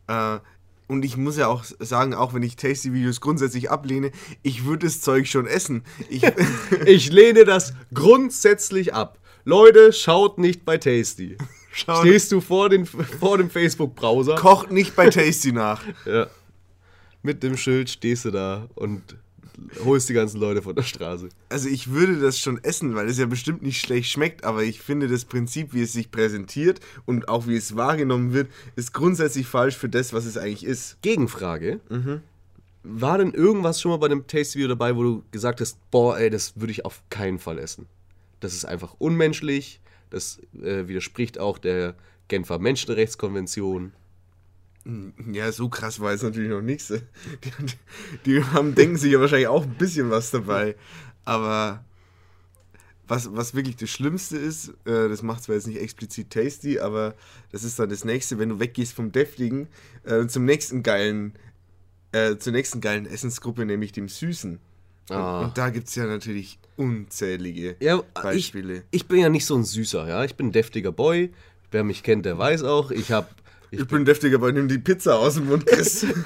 Äh, 0.06 0.38
und 0.86 1.04
ich 1.04 1.16
muss 1.16 1.36
ja 1.36 1.48
auch 1.48 1.64
sagen, 1.80 2.14
auch 2.14 2.34
wenn 2.34 2.44
ich 2.44 2.54
Tasty-Videos 2.54 3.20
grundsätzlich 3.20 3.68
ablehne, 3.68 4.12
ich 4.42 4.64
würde 4.64 4.86
das 4.86 5.00
Zeug 5.00 5.26
schon 5.26 5.48
essen. 5.48 5.82
Ich, 6.08 6.22
Ich 6.86 7.10
lehne 7.10 7.44
das 7.44 7.74
grundsätzlich 7.92 8.94
ab. 8.94 9.18
Leute, 9.44 9.92
schaut 9.92 10.38
nicht 10.38 10.64
bei 10.64 10.78
Tasty. 10.78 11.36
Schaut- 11.72 12.06
Stehst 12.06 12.30
du 12.30 12.40
vor, 12.40 12.68
den, 12.68 12.86
vor 12.86 13.38
dem 13.38 13.50
Facebook-Browser? 13.50 14.36
kocht 14.36 14.70
nicht 14.70 14.94
bei 14.94 15.08
Tasty 15.10 15.50
nach. 15.52 15.82
Ja. 16.06 16.28
Mit 17.22 17.42
dem 17.42 17.56
Schild 17.56 17.90
stehst 17.90 18.24
du 18.24 18.30
da 18.30 18.68
und 18.74 19.16
holst 19.84 20.08
die 20.08 20.14
ganzen 20.14 20.40
Leute 20.40 20.62
von 20.62 20.74
der 20.74 20.82
Straße. 20.82 21.28
Also 21.48 21.68
ich 21.68 21.90
würde 21.90 22.18
das 22.18 22.38
schon 22.38 22.62
essen, 22.64 22.94
weil 22.94 23.08
es 23.08 23.18
ja 23.18 23.26
bestimmt 23.26 23.62
nicht 23.62 23.80
schlecht 23.80 24.10
schmeckt, 24.10 24.44
aber 24.44 24.62
ich 24.62 24.80
finde 24.80 25.08
das 25.08 25.24
Prinzip, 25.24 25.74
wie 25.74 25.82
es 25.82 25.92
sich 25.92 26.10
präsentiert 26.10 26.80
und 27.04 27.28
auch 27.28 27.46
wie 27.46 27.56
es 27.56 27.76
wahrgenommen 27.76 28.32
wird, 28.32 28.48
ist 28.76 28.94
grundsätzlich 28.94 29.46
falsch 29.46 29.76
für 29.76 29.88
das, 29.88 30.12
was 30.12 30.24
es 30.24 30.36
eigentlich 30.36 30.64
ist. 30.64 31.00
Gegenfrage. 31.02 31.80
War 32.82 33.18
denn 33.18 33.32
irgendwas 33.32 33.80
schon 33.80 33.90
mal 33.90 33.98
bei 33.98 34.06
einem 34.06 34.26
Tasty-Video 34.26 34.68
dabei, 34.68 34.96
wo 34.96 35.02
du 35.02 35.22
gesagt 35.30 35.60
hast, 35.60 35.78
boah, 35.90 36.18
ey, 36.18 36.30
das 36.30 36.58
würde 36.58 36.72
ich 36.72 36.84
auf 36.86 37.02
keinen 37.10 37.38
Fall 37.38 37.58
essen? 37.58 37.86
Das 38.40 38.54
ist 38.54 38.64
einfach 38.64 38.94
unmenschlich, 38.98 39.80
das 40.08 40.40
äh, 40.62 40.88
widerspricht 40.88 41.38
auch 41.38 41.58
der 41.58 41.94
Genfer 42.28 42.58
Menschenrechtskonvention. 42.58 43.92
Ja, 45.30 45.52
so 45.52 45.68
krass 45.68 46.00
war 46.00 46.12
es 46.12 46.22
natürlich 46.22 46.50
noch 46.50 46.62
nichts. 46.62 46.88
Die, 47.44 47.52
die 48.26 48.44
haben, 48.44 48.74
denken 48.74 48.96
sich 48.96 49.12
ja 49.12 49.20
wahrscheinlich 49.20 49.48
auch 49.48 49.64
ein 49.64 49.74
bisschen 49.74 50.10
was 50.10 50.30
dabei. 50.30 50.74
Aber 51.24 51.84
was, 53.06 53.34
was 53.34 53.54
wirklich 53.54 53.76
das 53.76 53.90
Schlimmste 53.90 54.38
ist, 54.38 54.68
äh, 54.86 55.08
das 55.08 55.22
macht 55.22 55.42
zwar 55.42 55.56
jetzt 55.56 55.66
nicht 55.66 55.80
explizit 55.80 56.30
tasty, 56.30 56.78
aber 56.78 57.14
das 57.52 57.64
ist 57.64 57.78
dann 57.78 57.90
das 57.90 58.04
nächste, 58.04 58.38
wenn 58.38 58.48
du 58.48 58.60
weggehst 58.60 58.94
vom 58.94 59.12
Deftigen 59.12 59.68
äh, 60.04 60.26
zum 60.26 60.44
nächsten 60.44 60.82
geilen, 60.82 61.34
äh, 62.12 62.36
zur 62.36 62.52
nächsten 62.52 62.80
geilen 62.80 63.06
Essensgruppe, 63.06 63.66
nämlich 63.66 63.92
dem 63.92 64.08
Süßen. 64.08 64.60
Ah. 65.10 65.40
Und, 65.40 65.44
und 65.46 65.58
da 65.58 65.70
gibt 65.70 65.88
es 65.88 65.94
ja 65.96 66.06
natürlich 66.06 66.58
unzählige 66.76 67.76
Ja, 67.80 67.98
ich, 67.98 68.04
Beispiele. 68.14 68.84
ich 68.92 69.06
bin 69.08 69.18
ja 69.20 69.28
nicht 69.28 69.44
so 69.44 69.56
ein 69.56 69.64
Süßer, 69.64 70.08
ja. 70.08 70.24
Ich 70.24 70.36
bin 70.36 70.48
ein 70.48 70.52
deftiger 70.52 70.92
Boy. 70.92 71.32
Wer 71.72 71.84
mich 71.84 72.02
kennt, 72.02 72.26
der 72.26 72.38
weiß 72.38 72.62
auch. 72.62 72.90
Ich 72.90 73.12
habe 73.12 73.28
Ich, 73.70 73.86
bin 73.86 74.04
deftiger, 74.04 74.36
aber 74.36 74.52
nimm 74.52 74.68
die 74.68 74.78
Pizza 74.78 75.18
aus 75.18 75.34
dem 75.34 75.46
Mund, 75.46 75.66
Chris. 75.66 76.06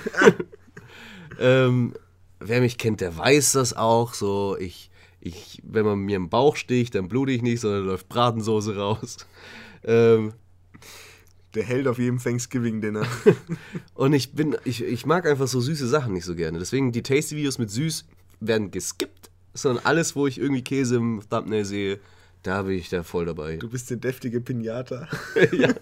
Ähm, 1.38 1.94
wer 2.38 2.60
mich 2.60 2.78
kennt, 2.78 3.00
der 3.00 3.16
weiß 3.16 3.52
das 3.52 3.74
auch. 3.74 4.14
So, 4.14 4.56
ich, 4.58 4.90
ich, 5.20 5.60
wenn 5.64 5.84
man 5.84 5.98
mir 5.98 6.16
im 6.16 6.28
Bauch 6.28 6.56
sticht, 6.56 6.94
dann 6.94 7.08
blute 7.08 7.32
ich 7.32 7.42
nicht, 7.42 7.60
sondern 7.60 7.86
läuft 7.86 8.08
Bratensoße 8.08 8.76
raus. 8.76 9.16
Ähm, 9.84 10.32
Der 11.54 11.62
hält 11.62 11.86
auf 11.88 11.98
jedem 11.98 12.18
Thanksgiving-Dinner. 12.18 13.06
und 13.94 14.12
ich 14.12 14.32
bin, 14.32 14.56
ich, 14.64 14.82
ich 14.82 15.06
mag 15.06 15.26
einfach 15.26 15.46
so 15.46 15.60
süße 15.60 15.86
Sachen 15.88 16.12
nicht 16.12 16.24
so 16.24 16.34
gerne. 16.34 16.58
Deswegen 16.58 16.92
die 16.92 17.02
Tasty-Videos 17.02 17.58
mit 17.58 17.70
süß 17.70 18.06
werden 18.40 18.70
geskippt, 18.70 19.30
sondern 19.54 19.84
alles, 19.84 20.16
wo 20.16 20.26
ich 20.26 20.38
irgendwie 20.38 20.62
Käse 20.62 20.96
im 20.96 21.22
Thumbnail 21.28 21.64
sehe, 21.64 22.00
da 22.42 22.62
bin 22.62 22.76
ich 22.76 22.90
da 22.90 23.02
voll 23.02 23.24
dabei. 23.26 23.56
Du 23.56 23.70
bist 23.70 23.88
der 23.90 23.96
deftige 23.96 24.40
Pinata. 24.40 25.08
ja. 25.52 25.74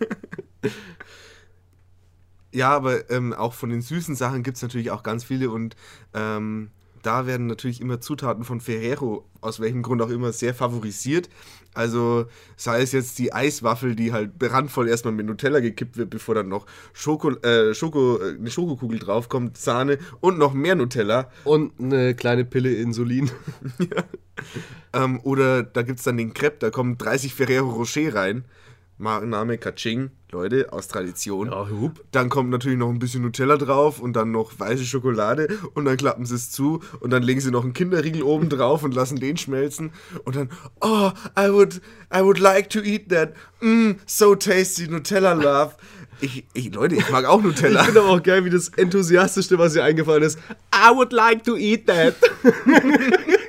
Ja, 2.52 2.71
aber 2.71 3.11
ähm, 3.11 3.32
auch 3.32 3.54
von 3.54 3.71
den 3.71 3.80
süßen 3.80 4.14
Sachen 4.14 4.42
gibt 4.42 4.56
es 4.56 4.62
natürlich 4.62 4.90
auch 4.90 5.02
ganz 5.02 5.25
viele 5.25 5.50
und 5.50 5.76
ähm, 6.14 6.71
da 7.02 7.26
werden 7.26 7.47
natürlich 7.47 7.80
immer 7.80 8.00
Zutaten 8.00 8.44
von 8.44 8.61
Ferrero, 8.61 9.26
aus 9.40 9.59
welchem 9.61 9.82
Grund 9.82 10.00
auch 10.02 10.11
immer, 10.11 10.32
sehr 10.32 10.54
favorisiert. 10.54 11.28
Also 11.75 12.26
sei 12.56 12.83
es 12.83 12.92
jetzt 12.92 13.18
die 13.18 13.33
Eiswaffel, 13.33 13.96
die 13.96 14.12
halt 14.12 14.33
randvoll 14.40 14.88
erstmal 14.88 15.14
mit 15.14 15.27
Nutella 15.27 15.61
gekippt 15.61 15.96
wird, 15.96 16.11
bevor 16.11 16.35
dann 16.35 16.48
noch 16.48 16.66
Schoko, 16.92 17.31
äh, 17.31 17.74
Schoko, 17.74 18.18
äh, 18.18 18.35
eine 18.35 18.50
Schokokugel 18.50 18.98
draufkommt, 18.98 19.57
Sahne 19.57 19.98
und 20.20 20.38
noch 20.38 20.53
mehr 20.53 20.74
Nutella. 20.74 21.31
Und 21.44 21.72
eine 21.81 22.14
kleine 22.14 22.44
Pille 22.44 22.74
Insulin. 22.74 23.31
Ähm, 24.94 25.20
oder 25.22 25.62
da 25.62 25.83
gibt 25.83 25.98
es 25.98 26.05
dann 26.05 26.16
den 26.16 26.35
Crepe, 26.35 26.57
da 26.59 26.70
kommen 26.70 26.98
30 26.98 27.35
Ferrero 27.35 27.70
Rocher 27.70 28.14
rein. 28.14 28.44
Markenname 29.03 29.59
Kaching, 29.59 30.11
Leute, 30.31 30.73
aus 30.73 30.88
Tradition. 30.88 31.51
hup. 31.51 32.01
Dann 32.12 32.29
kommt 32.29 32.51
natürlich 32.51 32.79
noch 32.79 32.88
ein 32.88 32.99
bisschen 33.01 33.23
Nutella 33.23 33.57
drauf 33.57 33.99
und 34.01 34.15
dann 34.15 34.31
noch 34.31 34.59
weiße 34.59 34.85
Schokolade 34.85 35.49
und 35.75 35.85
dann 35.85 35.97
klappen 35.97 36.25
sie 36.25 36.37
es 36.37 36.51
zu 36.51 36.81
und 37.01 37.11
dann 37.11 37.23
legen 37.23 37.41
sie 37.41 37.51
noch 37.51 37.65
einen 37.65 37.73
Kinderriegel 37.73 38.23
oben 38.23 38.49
drauf 38.49 38.85
und 38.85 38.95
lassen 38.95 39.19
den 39.19 39.37
schmelzen 39.37 39.91
und 40.25 40.37
dann, 40.37 40.51
oh, 40.81 41.11
I 41.38 41.51
would, 41.53 41.83
I 42.15 42.21
would 42.23 42.38
like 42.38 42.71
to 42.71 42.79
eat 42.81 43.09
that. 43.11 43.35
Mm, 43.61 43.93
so 44.07 44.35
tasty, 44.37 44.87
Nutella 44.88 45.33
love. 45.35 45.75
Ich, 46.21 46.45
ich, 46.55 46.73
Leute, 46.73 46.95
ich 46.95 47.11
mag 47.11 47.25
auch 47.25 47.38
Ich 47.41 47.45
Nutella. 47.45 47.83
finde 47.83 48.01
aber 48.03 48.11
auch 48.11 48.23
geil, 48.23 48.45
wie 48.45 48.51
das 48.51 48.69
Enthusiastischste, 48.69 49.59
was 49.59 49.73
dir 49.73 49.83
eingefallen 49.83 50.23
ist. 50.23 50.38
I 50.73 50.95
would 50.95 51.12
like 51.12 51.43
to 51.45 51.57
eat 51.57 51.88
that. 51.88 52.15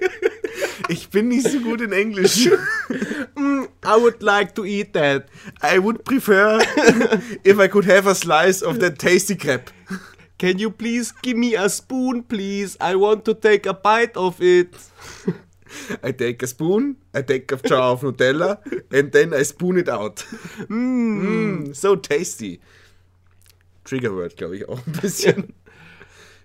Ich 0.89 1.09
bin 1.09 1.29
nicht 1.29 1.47
so 1.47 1.59
gut 1.59 1.81
in 1.81 1.91
Englisch. 1.91 2.47
I 3.37 3.97
would 3.97 4.21
like 4.21 4.53
to 4.55 4.65
eat 4.65 4.93
that. 4.93 5.27
I 5.61 5.79
would 5.79 6.03
prefer 6.03 6.59
if 7.43 7.59
I 7.59 7.67
could 7.67 7.85
have 7.85 8.07
a 8.07 8.15
slice 8.15 8.61
of 8.61 8.79
that 8.79 8.99
tasty 8.99 9.35
crepe. 9.35 9.69
Can 10.37 10.59
you 10.59 10.71
please 10.71 11.13
give 11.21 11.37
me 11.37 11.55
a 11.55 11.69
spoon, 11.69 12.23
please? 12.23 12.75
I 12.81 12.95
want 12.95 13.23
to 13.25 13.33
take 13.33 13.65
a 13.65 13.73
bite 13.73 14.17
of 14.17 14.41
it. 14.41 14.75
I 16.03 16.11
take 16.11 16.43
a 16.43 16.47
spoon, 16.47 16.97
I 17.13 17.21
take 17.21 17.51
a 17.51 17.57
jar 17.57 17.93
of 17.93 18.01
Nutella, 18.01 18.59
and 18.91 19.11
then 19.11 19.33
I 19.33 19.43
spoon 19.43 19.77
it 19.77 19.89
out. 19.89 20.25
Mm, 20.69 21.75
so 21.75 21.95
tasty. 21.95 22.59
Triggerword, 23.83 24.37
glaube 24.37 24.57
ich, 24.57 24.69
auch 24.69 24.85
ein 24.85 24.93
bisschen. 25.01 25.53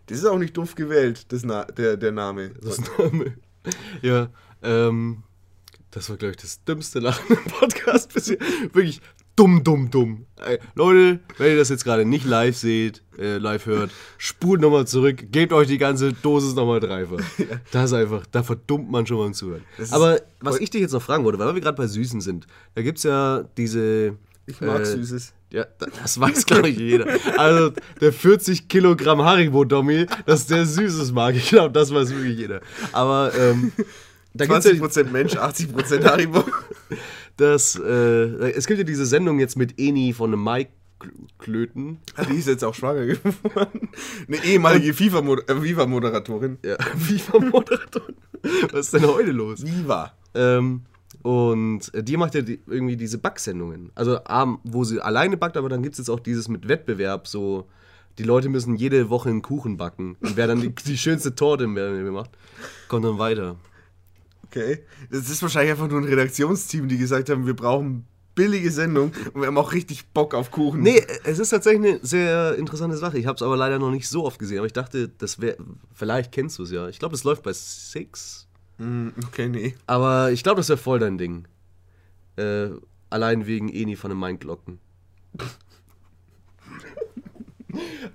Das 0.07 0.17
ist 0.17 0.25
auch 0.25 0.39
nicht 0.39 0.57
doof 0.57 0.75
gewählt, 0.75 1.27
das 1.33 1.45
Na 1.45 1.65
der, 1.65 1.99
der 1.99 2.13
Name. 2.13 2.53
Das 2.63 2.81
Name. 2.97 3.35
Ja, 4.03 4.29
ähm, 4.63 5.23
das 5.91 6.11
war, 6.11 6.17
glaube 6.17 6.33
ich, 6.33 6.37
das 6.37 6.65
dümmste 6.65 6.99
Lachen 7.01 7.37
im 7.37 7.45
Podcast 7.45 8.13
bisher. 8.13 8.39
Wirklich 8.73 9.01
dumm, 9.39 9.63
dumm, 9.63 9.91
dumm. 9.91 10.27
Ey, 10.37 10.59
Leute, 10.75 11.21
wenn 11.39 11.53
ihr 11.53 11.57
das 11.57 11.69
jetzt 11.69 11.85
gerade 11.85 12.05
nicht 12.05 12.25
live 12.25 12.57
seht, 12.57 13.03
äh, 13.17 13.39
live 13.39 13.67
hört, 13.67 13.91
spult 14.17 14.61
nochmal 14.61 14.87
zurück, 14.87 15.31
gebt 15.31 15.53
euch 15.53 15.69
die 15.69 15.79
ganze 15.79 16.13
Dosis 16.13 16.55
nochmal 16.55 16.81
dreifach. 16.81 17.21
Das 17.71 17.87
ist 17.87 17.93
einfach, 17.93 18.27
da 18.27 18.43
verdummt 18.43 18.91
man 18.91 19.07
schon 19.07 19.19
beim 19.19 19.35
Zuhören. 19.35 19.65
Das 19.77 19.93
Aber 19.93 20.21
was 20.41 20.59
ich 20.59 20.71
dich 20.71 20.81
jetzt 20.81 20.93
noch 20.93 21.03
fragen 21.03 21.25
wollte, 21.25 21.39
weil 21.39 21.55
wir 21.55 21.61
gerade 21.61 21.77
bei 21.77 21.87
Süßen 21.87 22.21
sind, 22.21 22.47
da 22.75 22.83
gibt 22.83 22.99
es 22.99 23.05
ja 23.05 23.45
diese... 23.57 24.17
Ich 24.47 24.61
mag 24.61 24.81
äh, 24.81 24.87
Süßes. 24.87 25.35
Ja, 25.51 25.65
das 25.79 26.21
weiß, 26.21 26.45
glaube 26.47 26.69
ich, 26.69 26.79
jeder. 26.79 27.07
Also, 27.39 27.73
der 28.01 28.13
40 28.13 28.69
Kilogramm 28.69 29.23
Haribo-Dommy, 29.23 30.07
dass 30.27 30.47
der 30.47 30.67
Süßes 30.67 31.13
mag. 31.13 31.35
Ich 31.37 31.49
glaube, 31.49 31.73
das 31.73 31.93
weiß 31.93 32.11
wirklich 32.11 32.39
jeder. 32.39 32.61
Aber, 32.93 33.33
ähm, 33.35 33.73
da 34.35 34.47
gibt's 34.47 34.67
ja 34.67 34.73
20% 34.73 35.11
Mensch, 35.11 35.37
80% 35.37 36.05
Haribo. 36.05 36.45
das, 37.37 37.77
äh, 37.77 38.51
es 38.51 38.67
gibt 38.67 38.79
ja 38.79 38.85
diese 38.85 39.07
Sendung 39.07 39.41
jetzt 39.41 39.57
mit 39.57 39.79
Eni 39.79 40.13
von 40.13 40.33
einem 40.33 40.45
Mike 40.45 40.71
Klöten. 41.39 41.99
Die 42.29 42.37
ist 42.37 42.49
jetzt 42.49 42.65
auch 42.65 42.75
schwanger 42.75 43.07
geworden. 43.07 43.89
Eine 44.27 44.45
ehemalige 44.45 44.91
äh, 44.91 45.63
Viva-Moderatorin. 45.63 46.59
Ja, 46.65 46.77
Viva-Moderatorin. 46.95 48.17
Was 48.73 48.87
ist 48.87 48.95
denn 48.95 49.07
heute 49.07 49.31
los? 49.31 49.65
Viva. 49.65 50.13
Ähm, 50.35 50.83
und 51.29 51.93
die 51.95 52.17
macht 52.17 52.35
ja 52.35 52.41
die, 52.41 52.59
irgendwie 52.67 52.97
diese 52.97 53.19
Backsendungen. 53.19 53.93
Also, 53.95 54.19
wo 54.65 54.85
sie 54.85 54.99
alleine 54.99 55.37
backt, 55.37 55.59
aber 55.59 55.69
dann 55.69 55.83
gibt 55.83 55.93
es 55.93 55.99
jetzt 55.99 56.09
auch 56.09 56.21
dieses 56.21 56.49
mit 56.49 56.69
Wettbewerb, 56.69 57.29
so. 57.29 57.69
Die 58.17 58.23
Leute 58.23 58.49
müssen 58.49 58.77
jede 58.77 59.11
Woche 59.11 59.29
einen 59.29 59.43
Kuchen 59.43 59.77
backen. 59.77 60.17
Und 60.21 60.39
wer 60.39 60.47
dann 60.47 60.63
die, 60.63 60.75
die 60.75 60.97
schönste 60.97 61.35
Torte 61.35 61.67
macht, 61.67 62.31
kommt 62.89 63.05
dann 63.05 63.19
weiter. 63.19 63.57
Okay. 64.47 64.79
Das 65.11 65.29
ist 65.29 65.43
wahrscheinlich 65.43 65.73
einfach 65.73 65.89
nur 65.89 66.01
ein 66.01 66.05
Redaktionsteam, 66.05 66.89
die 66.89 66.97
gesagt 66.97 67.29
haben, 67.29 67.47
wir 67.47 67.55
brauchen 67.55 68.07
billige 68.35 68.71
Sendung 68.71 69.13
und 69.35 69.43
wir 69.43 69.49
haben 69.49 69.59
auch 69.59 69.75
richtig 69.75 70.09
Bock 70.15 70.33
auf 70.33 70.51
Kuchen. 70.51 70.81
Nee, 70.81 71.05
es 71.25 71.39
ist 71.39 71.51
tatsächlich 71.51 71.93
eine 71.93 72.01
sehr 72.03 72.55
interessante 72.55 72.97
Sache. 72.97 73.19
Ich 73.19 73.27
habe 73.27 73.37
es 73.37 73.43
aber 73.43 73.59
leider 73.59 73.79
noch 73.79 73.91
nicht 73.91 74.09
so 74.09 74.25
oft 74.25 74.39
gesehen. 74.39 74.59
Aber 74.59 74.67
ich 74.67 74.73
dachte, 74.73 75.11
das 75.11 75.43
wäre. 75.43 75.59
Vielleicht 75.93 76.33
kennst 76.33 76.59
du 76.59 76.63
es 76.63 76.71
ja. 76.71 76.89
Ich 76.89 76.99
glaube, 76.99 77.13
das 77.13 77.25
läuft 77.25 77.43
bei 77.43 77.53
Six. 77.53 78.48
Mm, 78.79 79.09
Okay, 79.27 79.49
nee. 79.49 79.75
Aber 79.87 80.31
ich 80.33 80.43
glaube, 80.43 80.59
das 80.61 80.69
wäre 80.69 80.79
voll 80.79 80.99
dein 80.99 81.19
Ding. 81.19 81.47
Äh, 82.37 82.71
allein 83.11 83.47
wegen 83.47 83.69
Eni 83.69 83.97
von 83.97 84.11
den 84.11 84.19
Mainglocken. 84.19 84.79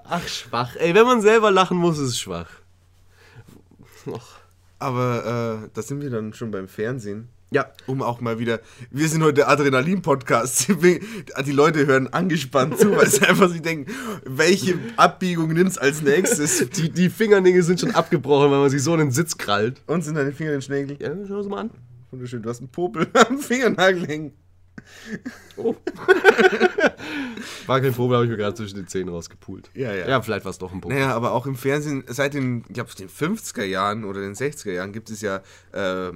Ach, 0.04 0.28
schwach. 0.28 0.76
Ey, 0.76 0.94
wenn 0.96 1.06
man 1.06 1.22
selber 1.22 1.52
lachen 1.52 1.78
muss, 1.78 1.98
ist 1.98 2.10
es 2.10 2.20
schwach. 2.20 2.50
Och. 4.08 4.28
Aber 4.80 5.64
äh, 5.66 5.70
da 5.74 5.82
sind 5.82 6.02
wir 6.02 6.10
dann 6.10 6.34
schon 6.34 6.52
beim 6.52 6.68
Fernsehen. 6.68 7.30
Ja. 7.54 7.68
Um 7.86 8.02
auch 8.02 8.20
mal 8.20 8.40
wieder. 8.40 8.62
Wir 8.90 9.08
sind 9.08 9.22
heute 9.22 9.48
Adrenalin-Podcast. 9.48 10.70
Die 11.46 11.52
Leute 11.52 11.86
hören 11.86 12.08
angespannt 12.12 12.80
zu, 12.80 12.96
weil 12.96 13.08
sie 13.08 13.22
einfach 13.28 13.48
sich 13.48 13.62
denken, 13.62 13.94
welche 14.26 14.80
Abbiegung 14.98 15.54
nimmt's 15.54 15.78
als 15.78 16.02
nächstes? 16.02 16.68
Die, 16.72 16.90
die 16.90 17.12
Fingernägel 17.12 17.62
sind 17.62 17.80
schon 17.80 17.92
abgebrochen, 17.92 18.50
weil 18.50 18.58
man 18.58 18.72
sich 18.72 18.82
so 18.82 18.94
in 18.94 19.02
den 19.02 19.12
Sitz 19.12 19.38
krallt. 19.38 19.82
Und 19.86 20.04
sind 20.04 20.16
deine 20.16 20.32
Finger 20.32 20.50
in 20.50 20.56
den 20.58 20.62
Schnägel? 20.64 20.98
Ja, 21.00 21.12
schau 21.28 21.44
sie 21.44 21.50
mal 21.50 21.60
an. 21.60 21.70
Wunderschön, 22.10 22.42
du 22.42 22.50
hast 22.50 22.60
einen 22.60 22.70
Popel 22.70 23.06
am 23.30 23.38
Fingernagel 23.38 24.08
hängen. 24.08 24.34
Oh. 25.56 25.76
War 27.68 27.82
kein 27.82 27.94
Problem, 27.94 28.16
habe 28.16 28.26
ich 28.26 28.32
mir 28.32 28.38
gerade 28.38 28.56
zwischen 28.56 28.78
den 28.78 28.88
Zähnen 28.88 29.10
rausgepult. 29.10 29.70
Ja, 29.76 29.94
ja. 29.94 30.08
Ja, 30.08 30.22
vielleicht 30.24 30.44
war 30.44 30.50
es 30.50 30.58
doch 30.58 30.74
ein 30.74 30.82
Punkt. 30.82 30.98
Naja, 30.98 31.14
aber 31.14 31.34
auch 31.34 31.46
im 31.46 31.56
Fernsehen, 31.56 32.04
seit 32.08 32.34
den, 32.34 32.66
ich 32.68 32.74
glaub, 32.74 32.94
den 32.96 33.10
50er 33.10 33.64
Jahren 33.64 34.06
oder 34.06 34.22
den 34.22 34.34
60er 34.34 34.72
Jahren 34.72 34.92
gibt 34.92 35.12
es 35.12 35.22
ja 35.22 35.42
äh, 35.72 36.12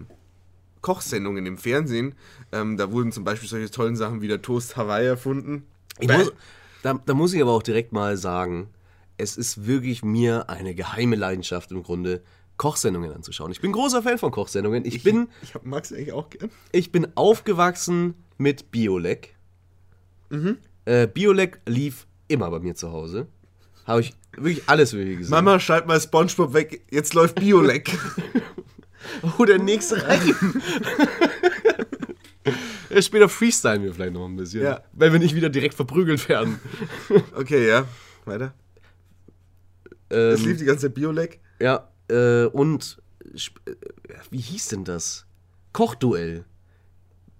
Kochsendungen 0.87 1.45
im 1.45 1.57
Fernsehen. 1.57 2.15
Ähm, 2.53 2.77
da 2.77 2.93
wurden 2.93 3.11
zum 3.11 3.25
Beispiel 3.25 3.49
solche 3.49 3.69
tollen 3.69 3.97
Sachen 3.97 4.21
wie 4.21 4.29
der 4.29 4.41
Toast 4.41 4.77
Hawaii 4.77 5.05
erfunden. 5.05 5.63
Ich 5.99 6.07
muss, 6.07 6.31
da, 6.81 6.93
da 7.05 7.13
muss 7.13 7.33
ich 7.33 7.41
aber 7.41 7.51
auch 7.51 7.61
direkt 7.61 7.91
mal 7.91 8.15
sagen, 8.15 8.69
es 9.17 9.35
ist 9.35 9.67
wirklich 9.67 10.01
mir 10.01 10.49
eine 10.49 10.73
geheime 10.75 11.17
Leidenschaft 11.17 11.71
im 11.71 11.83
Grunde, 11.83 12.23
Kochsendungen 12.55 13.11
anzuschauen. 13.11 13.51
Ich 13.51 13.59
bin 13.59 13.73
großer 13.73 14.01
Fan 14.01 14.17
von 14.17 14.31
Kochsendungen. 14.31 14.85
Ich 14.85 15.03
bin, 15.03 15.27
Ich 15.41 15.55
hab 15.55 15.65
Max 15.65 15.91
eigentlich 15.91 16.13
auch 16.13 16.29
gern. 16.29 16.49
ich 16.71 16.93
bin 16.93 17.05
aufgewachsen 17.15 18.13
mit 18.37 18.71
Biolek. 18.71 19.35
Äh, 20.85 21.07
Biolek 21.07 21.59
lief 21.67 22.07
immer 22.29 22.49
bei 22.49 22.59
mir 22.59 22.75
zu 22.75 22.93
Hause. 22.93 23.27
Habe 23.85 23.99
ich 23.99 24.13
wirklich 24.37 24.63
alles 24.67 24.93
wirklich 24.93 25.17
gesehen. 25.17 25.31
Mama, 25.31 25.59
schalt 25.59 25.85
mal 25.85 25.99
Spongebob 25.99 26.53
weg, 26.53 26.81
jetzt 26.91 27.13
läuft 27.13 27.35
Biolek. 27.35 27.91
Oh, 29.37 29.45
der 29.45 29.59
nächste 29.59 30.01
Reim. 30.07 30.35
Später 33.01 33.29
freestylen 33.29 33.83
wir 33.83 33.93
vielleicht 33.93 34.13
noch 34.13 34.25
ein 34.25 34.35
bisschen. 34.35 34.63
Ja. 34.63 34.81
Wenn 34.93 35.11
wir 35.11 35.19
nicht 35.19 35.35
wieder 35.35 35.49
direkt 35.49 35.75
verprügelt 35.75 36.27
werden. 36.29 36.59
okay, 37.35 37.67
ja. 37.67 37.85
Weiter. 38.25 38.53
Es 40.09 40.39
Ähm, 40.41 40.45
lief 40.47 40.57
die 40.57 40.65
ganze 40.65 40.87
Zeit 40.87 40.93
Biolek. 40.95 41.39
Ja, 41.59 41.89
äh, 42.09 42.45
und 42.45 43.01
äh, 43.25 43.71
wie 44.31 44.39
hieß 44.39 44.69
denn 44.69 44.85
das? 44.85 45.25
Kochduell. 45.73 46.45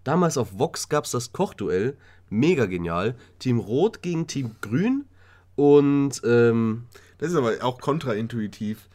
Damals 0.04 0.38
auf 0.38 0.58
Vox 0.60 0.90
gab 0.90 1.06
es 1.06 1.12
das 1.12 1.32
Kochduell. 1.32 1.98
Mega 2.30 2.66
genial. 2.66 3.16
Team 3.40 3.60
Rot 3.60 4.02
gegen 4.02 4.28
Team 4.28 4.56
Grün. 4.62 5.06
Und 5.56 6.22
ähm, 6.26 6.86
Das 7.18 7.32
ist 7.32 7.38
aber 7.38 7.54
auch 7.62 7.80
kontraintuitiv. 7.80 8.90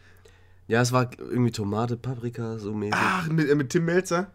Ja, 0.68 0.81
es 0.81 0.92
war 0.92 1.11
irgendwie 1.18 1.53
Tomate, 1.53 1.96
Paprika, 1.96 2.59
so 2.59 2.72
mäßig. 2.72 2.94
Ach, 2.96 3.29
mit, 3.29 3.48
äh, 3.48 3.55
mit 3.55 3.70
Tim 3.70 3.85
Melzer? 3.85 4.31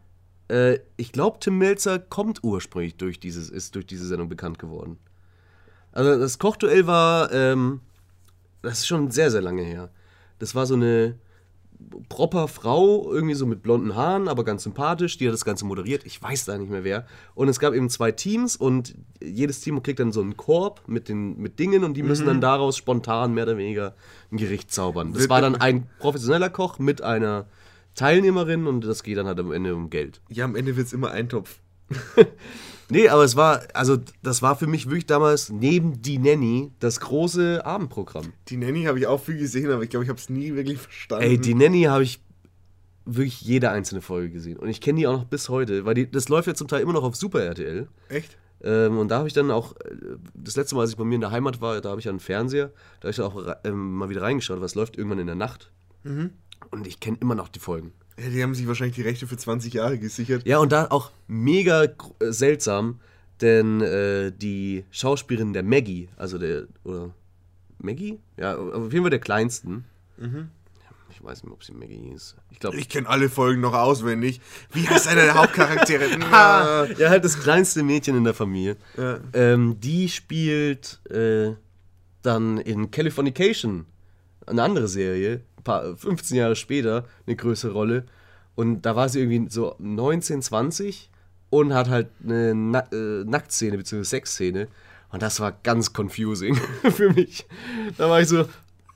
Äh, 0.49 0.79
ich 0.95 1.11
glaube, 1.11 1.39
Tim 1.39 1.57
Melzer 1.57 1.99
kommt 1.99 2.43
ursprünglich 2.43 2.95
durch 2.97 3.19
dieses, 3.19 3.49
ist 3.49 3.75
durch 3.75 3.85
diese 3.85 4.07
Sendung 4.07 4.29
bekannt 4.29 4.59
geworden. 4.59 4.97
Also 5.91 6.19
das 6.19 6.37
Kochduell 6.37 6.85
war, 6.85 7.31
ähm, 7.31 7.81
das 8.61 8.79
ist 8.79 8.87
schon 8.87 9.09
sehr, 9.11 9.31
sehr 9.31 9.41
lange 9.41 9.63
her. 9.63 9.89
Das 10.39 10.53
war 10.53 10.65
so 10.65 10.75
eine 10.75 11.15
proper 12.09 12.47
Frau, 12.47 13.11
irgendwie 13.11 13.35
so 13.35 13.45
mit 13.45 13.61
blonden 13.61 13.95
Haaren, 13.95 14.27
aber 14.27 14.43
ganz 14.43 14.63
sympathisch, 14.63 15.17
die 15.17 15.27
hat 15.27 15.33
das 15.33 15.45
Ganze 15.45 15.65
moderiert. 15.65 16.05
Ich 16.05 16.21
weiß 16.21 16.45
da 16.45 16.57
nicht 16.57 16.69
mehr 16.69 16.83
wer. 16.83 17.05
Und 17.35 17.49
es 17.49 17.59
gab 17.59 17.73
eben 17.73 17.89
zwei 17.89 18.11
Teams 18.11 18.55
und 18.55 18.95
jedes 19.21 19.61
Team 19.61 19.81
kriegt 19.83 19.99
dann 19.99 20.11
so 20.11 20.21
einen 20.21 20.37
Korb 20.37 20.83
mit, 20.87 21.09
den, 21.09 21.37
mit 21.37 21.59
Dingen 21.59 21.83
und 21.83 21.95
die 21.95 22.03
müssen 22.03 22.25
dann 22.25 22.41
daraus 22.41 22.77
spontan 22.77 23.33
mehr 23.33 23.43
oder 23.43 23.57
weniger 23.57 23.95
ein 24.31 24.37
Gericht 24.37 24.71
zaubern. 24.71 25.13
Das 25.13 25.29
war 25.29 25.41
dann 25.41 25.55
ein 25.55 25.87
professioneller 25.99 26.49
Koch 26.49 26.79
mit 26.79 27.01
einer 27.01 27.47
Teilnehmerin 27.95 28.67
und 28.67 28.85
das 28.85 29.03
geht 29.03 29.17
dann 29.17 29.27
halt 29.27 29.39
am 29.39 29.51
Ende 29.51 29.75
um 29.75 29.89
Geld. 29.89 30.21
Ja, 30.29 30.45
am 30.45 30.55
Ende 30.55 30.75
wird 30.77 30.87
es 30.87 30.93
immer 30.93 31.11
Eintopf. 31.11 31.59
Nee, 32.89 33.10
aber 33.10 33.23
es 33.23 33.36
war, 33.36 33.63
also 33.73 33.97
das 34.23 34.41
war 34.41 34.56
für 34.56 34.67
mich 34.67 34.86
wirklich 34.86 35.06
damals 35.06 35.50
neben 35.50 36.02
Die 36.02 36.17
Nanny 36.19 36.71
das 36.80 37.00
große 37.02 37.65
Abendprogramm. 37.65 38.34
Die 38.47 38.58
Nanny 38.58 38.84
habe 38.84 39.00
ich 39.00 39.08
auch 39.08 39.21
viel 39.21 39.38
gesehen, 39.38 39.71
aber 39.71 39.84
ich 39.84 39.89
glaube, 39.89 40.04
ich 40.06 40.10
habe 40.10 40.19
es 40.19 40.30
nie 40.30 40.56
wirklich 40.56 40.80
verstanden. 40.80 41.26
Ey, 41.26 41.38
Die 41.38 41.54
Nanny 41.54 41.84
habe 41.84 42.04
ich 42.04 42.21
wirklich 43.06 43.41
jede 43.41 43.69
einzelne 43.71 44.02
Folge 44.02 44.30
gesehen. 44.32 44.58
Und 44.58 44.69
ich 44.69 44.82
kenne 44.82 45.00
die 45.00 45.08
auch 45.08 45.13
noch 45.13 45.26
bis 45.26 45.50
heute, 45.50 45.86
weil 45.86 45.95
die, 45.95 46.10
das 46.10 46.30
läuft 46.30 46.47
ja 46.47 46.54
zum 46.54 46.67
Teil 46.67 46.82
immer 46.82 46.93
noch 46.93 47.04
auf 47.04 47.15
Super 47.15 47.41
RTL. 47.41 47.88
Echt? 48.10 48.38
Ähm, 48.63 48.97
und 48.97 49.10
da 49.10 49.19
habe 49.19 49.28
ich 49.28 49.34
dann 49.34 49.52
auch, 49.52 49.76
das 50.34 50.56
letzte 50.56 50.76
Mal, 50.76 50.82
als 50.82 50.91
ich 50.91 50.97
bei 50.97 51.04
mir 51.04 51.15
in 51.15 51.21
der 51.21 51.32
Heimat 51.32 51.62
war, 51.62 51.80
da 51.82 51.89
habe 51.89 52.00
ich 52.00 52.06
ja 52.06 52.12
einen 52.12 52.19
Fernseher, 52.19 52.71
da 53.00 53.08
habe 53.08 53.10
ich 53.12 53.15
dann 53.17 53.26
auch 53.26 53.56
ähm, 53.63 53.95
mal 53.95 54.10
wieder 54.10 54.21
reingeschaut, 54.23 54.62
was 54.62 54.76
läuft 54.76 54.97
irgendwann 54.97 55.19
in 55.19 55.28
der 55.28 55.36
Nacht. 55.36 55.71
Und 56.71 56.88
ich 56.88 57.00
kenne 57.00 57.17
immer 57.19 57.36
noch 57.36 57.50
die 57.50 57.60
Folgen. 57.60 57.91
Ja, 58.19 58.30
die 58.30 58.41
haben 58.43 58.56
sich 58.56 58.67
wahrscheinlich 58.67 58.95
die 58.95 59.03
Rechte 59.03 59.27
für 59.27 59.38
20 59.38 59.73
Jahre 59.73 59.97
gesichert. 59.99 60.45
Ja, 60.45 60.58
und 60.58 60.71
da 60.71 60.88
auch 60.89 61.12
mega 61.27 61.84
äh, 61.84 61.91
seltsam, 62.19 62.99
denn 63.41 63.82
äh, 63.82 64.32
die 64.32 64.86
Schauspielerin 64.91 65.53
der 65.53 65.63
Maggie, 65.63 66.10
also 66.17 66.38
der, 66.38 66.63
oder 66.84 67.13
Maggie? 67.80 68.19
Ja, 68.38 68.56
auf 68.58 68.91
jeden 68.91 69.03
Fall 69.03 69.12
der 69.12 69.19
kleinsten. 69.19 69.86
Ich 71.10 71.23
weiß 71.23 71.38
nicht 71.38 71.45
mehr, 71.45 71.53
ob 71.53 71.63
sie 71.63 71.73
Maggie 71.73 72.10
hieß. 72.12 72.36
Ich 72.51 72.60
glaube, 72.60 72.77
Ich 72.77 72.89
kenne 72.89 73.08
alle 73.08 73.30
Folgen 73.30 73.62
noch 73.62 73.73
auswendig. 73.73 74.41
Wie 74.71 74.88
heißt 74.88 75.08
einer 75.08 75.23
der 75.23 75.34
Hauptcharaktere? 75.41 76.06
Ja, 76.19 77.10
halt 77.10 77.23
das 77.23 77.39
kleinste 77.39 77.84
Mädchen 77.84 78.15
in 78.17 78.23
der 78.23 78.34
Familie. 78.34 78.77
Ja. 78.97 79.19
Ähm, 79.34 79.80
die 79.80 80.10
spielt 80.10 80.99
äh, 81.12 81.53
dann 82.23 82.58
in 82.58 82.89
Californication, 82.91 83.86
eine 84.47 84.63
andere 84.63 84.88
Serie, 84.88 85.41
paar, 85.67 85.95
15 85.97 86.36
Jahre 86.38 86.56
später, 86.56 87.06
eine 87.27 87.36
größere 87.36 87.71
Rolle. 87.73 88.06
Und 88.56 88.82
da 88.84 88.95
war 88.95 89.08
sie 89.10 89.19
irgendwie 89.19 89.51
so 89.51 89.75
19, 89.80 90.41
20 90.41 91.10
und 91.49 91.73
hat 91.73 91.89
halt 91.89 92.08
eine 92.23 92.56
Na 92.56 92.80
äh, 92.91 93.23
Nacktszene 93.23 93.77
bzw. 93.77 94.03
Sexszene. 94.03 94.67
Und 95.12 95.21
das 95.21 95.39
war 95.39 95.51
ganz 95.63 95.91
confusing 95.95 96.56
für 96.91 97.12
mich. 97.13 97.45
Da 97.97 98.10
war 98.10 98.19
ich 98.21 98.27
so, 98.27 98.45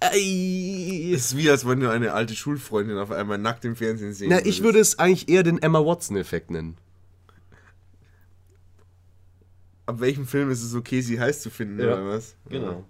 ey. 0.01 1.11
ist 1.13 1.37
wie, 1.37 1.49
als 1.49 1.65
wenn 1.67 1.79
du 1.79 1.89
eine 1.89 2.13
alte 2.13 2.35
Schulfreundin 2.35 2.97
auf 2.97 3.11
einmal 3.11 3.37
nackt 3.37 3.63
im 3.65 3.75
Fernsehen 3.75 4.13
sehen 4.13 4.29
Na, 4.29 4.39
ich 4.39 4.45
würdest. 4.45 4.63
würde 4.63 4.79
es 4.79 4.99
eigentlich 4.99 5.29
eher 5.29 5.43
den 5.43 5.61
Emma 5.61 5.79
Watson-Effekt 5.85 6.51
nennen. 6.51 6.75
Ab 9.85 9.99
welchem 9.99 10.25
Film 10.25 10.49
ist 10.51 10.63
es 10.63 10.73
okay, 10.75 11.01
sie 11.01 11.19
heiß 11.19 11.41
zu 11.41 11.49
finden, 11.49 11.79
Ja, 11.79 11.85
oder 11.93 12.07
was? 12.07 12.35
Genau. 12.49 12.85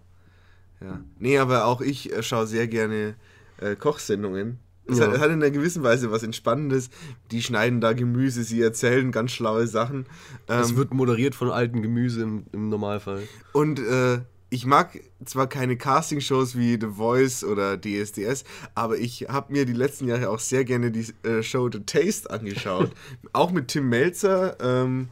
Ja. 0.82 1.00
Nee, 1.20 1.38
aber 1.38 1.66
auch 1.66 1.82
ich 1.82 2.12
äh, 2.12 2.24
schaue 2.24 2.48
sehr 2.48 2.68
gerne 2.68 3.16
äh, 3.62 3.76
Kochsendungen. 3.76 4.60
Es 4.88 4.98
Ja. 4.98 5.08
hat, 5.08 5.20
hat 5.20 5.28
in 5.28 5.34
einer 5.42 5.52
gewissen 5.52 5.84
Weise 5.84 6.12
was 6.12 6.24
Entspannendes. 6.24 6.90
Die 7.32 7.42
schneiden 7.42 7.82
da 7.82 7.94
Gemüse, 7.94 8.44
sie 8.44 8.62
erzählen 8.62 9.12
ganz 9.12 9.32
schlaue 9.32 9.68
Sachen. 9.68 10.06
Es 10.48 10.72
Ähm, 10.72 10.78
wird 10.78 10.94
moderiert 10.94 11.36
von 11.36 11.50
alten 11.50 11.82
Gemüse 11.82 12.24
im, 12.24 12.46
im 12.52 12.70
Normalfall. 12.70 13.24
Und 13.54 13.80
äh, 13.80 14.22
ich 14.50 14.66
mag 14.66 15.00
zwar 15.24 15.48
keine 15.48 15.78
Castingshows 15.78 16.58
wie 16.58 16.78
The 16.80 16.88
Voice 16.88 17.44
oder 17.46 17.80
DSDS, 17.80 18.44
aber 18.76 18.98
ich 18.98 19.28
habe 19.30 19.54
mir 19.54 19.66
die 19.66 19.74
letzten 19.74 20.08
Jahre 20.08 20.30
auch 20.30 20.40
sehr 20.40 20.66
gerne 20.66 20.92
die 20.92 21.06
äh, 21.24 21.42
Show 21.42 21.70
The 21.72 21.80
Taste 21.86 22.30
angeschaut. 22.30 22.92
auch 23.34 23.52
mit 23.52 23.70
Tim 23.70 23.88
Melzer, 23.88 24.58
ähm, 24.60 25.08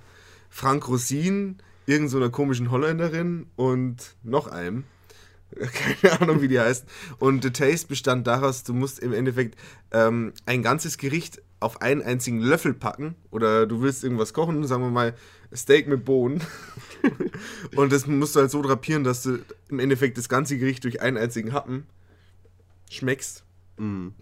Frank 0.50 0.90
Rosin, 0.90 1.58
irgend 1.86 2.10
so 2.10 2.30
komischen 2.30 2.70
Holländerin 2.70 3.46
und 3.56 4.16
noch 4.24 4.48
einem. 4.48 4.84
Keine 6.02 6.22
Ahnung, 6.22 6.42
wie 6.42 6.48
die 6.48 6.60
heißt. 6.60 6.86
Und 7.20 7.44
The 7.44 7.52
Taste 7.52 7.88
bestand 7.88 8.28
daraus, 8.28 8.64
du 8.64 8.74
musst 8.74 9.00
im 9.00 9.14
Endeffekt 9.14 9.58
ähm, 9.92 10.34
ein 10.46 10.62
ganzes 10.64 10.98
Gericht 10.98 11.42
auf 11.60 11.82
einen 11.82 12.02
einzigen 12.02 12.40
Löffel 12.40 12.74
packen. 12.74 13.16
Oder 13.32 13.66
du 13.66 13.82
willst 13.82 14.04
irgendwas 14.04 14.34
kochen, 14.34 14.66
sagen 14.66 14.84
wir 14.84 14.92
mal 14.92 15.16
Steak 15.54 15.88
mit 15.88 16.06
Bohnen. 16.06 16.42
Und 17.76 17.92
das 17.92 18.08
musst 18.08 18.36
du 18.36 18.42
halt 18.42 18.52
so 18.52 18.62
drapieren, 18.62 19.04
dass 19.04 19.24
du 19.24 19.40
im 19.70 19.80
Endeffekt 19.80 20.18
das 20.18 20.30
ganze 20.30 20.58
Gericht 20.58 20.84
durch 20.84 21.02
einen 21.02 21.18
einzigen 21.18 21.54
Happen 21.54 21.88
schmeckst. 22.90 23.44
Mhm. 23.78 24.14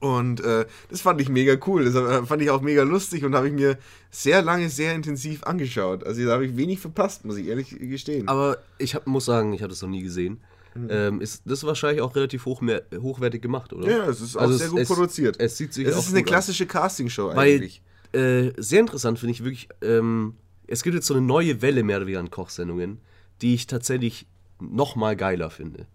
Und 0.00 0.40
äh, 0.40 0.64
das 0.90 1.02
fand 1.02 1.20
ich 1.20 1.28
mega 1.28 1.56
cool. 1.66 1.84
Das 1.84 1.94
äh, 1.94 2.24
fand 2.26 2.40
ich 2.42 2.50
auch 2.50 2.62
mega 2.62 2.82
lustig 2.82 3.24
und 3.24 3.34
habe 3.34 3.48
ich 3.48 3.52
mir 3.54 3.78
sehr 4.10 4.42
lange, 4.42 4.68
sehr 4.70 4.94
intensiv 4.94 5.44
angeschaut. 5.44 6.04
Also 6.04 6.24
da 6.24 6.32
habe 6.32 6.46
ich 6.46 6.56
wenig 6.56 6.78
verpasst, 6.80 7.24
muss 7.24 7.36
ich 7.36 7.46
ehrlich 7.48 7.70
gestehen. 7.78 8.26
Aber 8.28 8.58
ich 8.78 8.94
hab, 8.94 9.06
muss 9.06 9.26
sagen, 9.26 9.52
ich 9.52 9.60
habe 9.62 9.68
das 9.70 9.82
noch 9.82 9.88
nie 9.90 10.02
gesehen. 10.02 10.40
Mhm. 10.74 10.88
Ähm, 10.90 11.20
ist 11.20 11.42
das 11.44 11.62
wahrscheinlich 11.64 12.00
auch 12.02 12.16
relativ 12.16 12.46
hochmer 12.46 12.80
hochwertig 12.96 13.42
gemacht, 13.42 13.72
oder? 13.72 13.88
ja, 13.88 14.06
es 14.08 14.20
ist 14.20 14.36
auch 14.36 14.40
Also 14.42 14.56
sehr 14.56 14.66
es- 14.66 14.72
gut 14.72 14.80
es- 14.80 14.88
produziert. 14.88 15.36
Es 15.38 15.56
sieht 15.56 15.72
sich 15.72 15.86
Es 15.86 15.96
ist 15.96 16.10
eine 16.10 16.24
klassische 16.24 16.66
Castingshow 16.66 17.28
Weil, 17.34 17.54
eigentlich. 17.56 17.82
äh, 18.12 18.50
sehr 18.56 18.80
interessant 18.80 19.18
finde 19.18 19.32
ich 19.32 19.44
wirklich, 19.44 19.68
ähm, 19.82 20.34
es 20.66 20.82
gibt 20.82 20.94
jetzt 20.96 21.06
so 21.06 21.14
eine 21.14 21.22
neue 21.24 21.62
Welle 21.62 21.82
mehr 21.84 21.98
oder 21.98 22.06
weniger 22.06 22.20
an 22.20 22.30
Kochsendungen, 22.30 22.98
die 23.42 23.54
ich 23.54 23.66
tatsächlich 23.68 24.26
noch 24.60 24.96
mal 24.96 25.14
geiler 25.14 25.50
finde. 25.50 25.86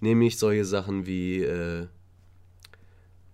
Nämlich 0.00 0.38
solche 0.38 0.64
Sachen 0.64 1.06
wie 1.06 1.42
äh, 1.42 1.86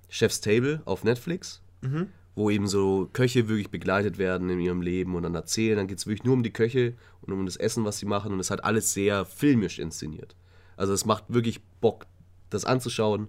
Chef's 0.08 0.40
Table 0.40 0.82
auf 0.84 1.04
Netflix, 1.04 1.60
Mhm. 1.82 2.08
wo 2.34 2.50
eben 2.50 2.66
so 2.66 3.08
Köche 3.12 3.48
wirklich 3.48 3.70
begleitet 3.70 4.18
werden 4.18 4.48
in 4.50 4.60
ihrem 4.60 4.80
Leben 4.82 5.14
und 5.14 5.22
dann 5.24 5.34
erzählen. 5.34 5.76
Dann 5.76 5.86
geht 5.88 5.98
es 5.98 6.06
wirklich 6.06 6.24
nur 6.24 6.34
um 6.34 6.42
die 6.42 6.52
Köche 6.52 6.94
und 7.22 7.32
um 7.32 7.44
das 7.46 7.56
Essen, 7.56 7.84
was 7.84 7.98
sie 7.98 8.06
machen. 8.06 8.32
Und 8.32 8.40
es 8.40 8.50
hat 8.50 8.64
alles 8.64 8.92
sehr 8.94 9.24
filmisch 9.24 9.78
inszeniert. 9.78 10.34
Also 10.76 10.92
es 10.92 11.04
macht 11.04 11.24
wirklich 11.28 11.60
Bock, 11.80 12.06
das 12.50 12.64
anzuschauen. 12.64 13.28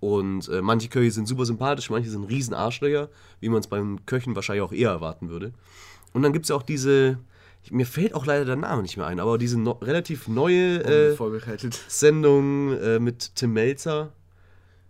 Und 0.00 0.48
äh, 0.48 0.62
manche 0.62 0.88
Köche 0.88 1.10
sind 1.10 1.26
super 1.26 1.44
sympathisch, 1.44 1.90
manche 1.90 2.08
sind 2.10 2.24
riesen 2.24 2.54
Arschlöcher, 2.54 3.08
wie 3.40 3.48
man 3.48 3.60
es 3.60 3.66
beim 3.66 4.04
Köchen 4.06 4.36
wahrscheinlich 4.36 4.62
auch 4.62 4.72
eher 4.72 4.90
erwarten 4.90 5.28
würde. 5.28 5.52
Und 6.12 6.22
dann 6.22 6.32
gibt 6.32 6.44
es 6.44 6.50
ja 6.50 6.56
auch 6.56 6.62
diese, 6.62 7.18
mir 7.70 7.84
fällt 7.86 8.14
auch 8.14 8.24
leider 8.24 8.44
der 8.44 8.56
Name 8.56 8.82
nicht 8.82 8.96
mehr 8.96 9.06
ein, 9.06 9.18
aber 9.18 9.38
diese 9.38 9.58
no 9.58 9.72
relativ 9.72 10.28
neue 10.28 10.84
äh. 10.84 11.16
Sendung 11.88 12.72
äh, 12.78 12.98
mit 13.00 13.34
Tim 13.34 13.52
Melzer. 13.52 14.12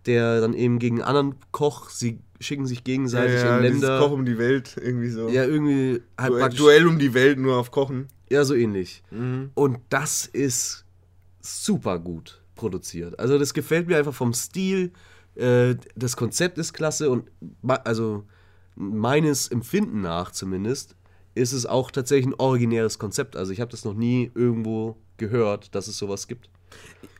Der 0.05 0.41
dann 0.41 0.53
eben 0.53 0.79
gegen 0.79 1.01
einen 1.01 1.07
anderen 1.07 1.35
Koch, 1.51 1.89
sie 1.89 2.19
schicken 2.39 2.65
sich 2.65 2.83
gegenseitig 2.83 3.41
ja, 3.41 3.57
in 3.57 3.63
dieses 3.63 3.81
Länder. 3.81 3.99
Koch 3.99 4.11
um 4.11 4.25
die 4.25 4.37
Welt, 4.37 4.75
irgendwie 4.81 5.09
so. 5.09 5.27
Ja, 5.29 5.43
irgendwie 5.43 6.01
halt 6.17 6.31
Duell. 6.31 6.49
Duell 6.49 6.87
um 6.87 6.99
die 6.99 7.13
Welt, 7.13 7.37
nur 7.37 7.57
auf 7.57 7.71
Kochen. 7.71 8.07
Ja, 8.29 8.43
so 8.45 8.55
ähnlich. 8.55 9.03
Mhm. 9.11 9.51
Und 9.55 9.79
das 9.89 10.25
ist 10.25 10.85
super 11.41 11.99
gut 11.99 12.41
produziert. 12.55 13.19
Also 13.19 13.37
das 13.37 13.53
gefällt 13.53 13.87
mir 13.87 13.97
einfach 13.97 14.13
vom 14.13 14.33
Stil. 14.33 14.91
Äh, 15.35 15.75
das 15.95 16.15
Konzept 16.15 16.57
ist 16.57 16.73
klasse 16.73 17.09
und 17.09 17.29
also 17.83 18.25
meines 18.75 19.47
Empfinden 19.47 20.01
nach 20.01 20.31
zumindest 20.31 20.95
ist 21.35 21.53
es 21.53 21.65
auch 21.65 21.91
tatsächlich 21.91 22.27
ein 22.27 22.39
originäres 22.39 22.99
Konzept. 22.99 23.35
Also 23.35 23.51
ich 23.51 23.61
habe 23.61 23.71
das 23.71 23.85
noch 23.85 23.93
nie 23.93 24.31
irgendwo 24.35 24.97
gehört, 25.17 25.73
dass 25.75 25.87
es 25.87 25.97
sowas 25.97 26.27
gibt. 26.27 26.49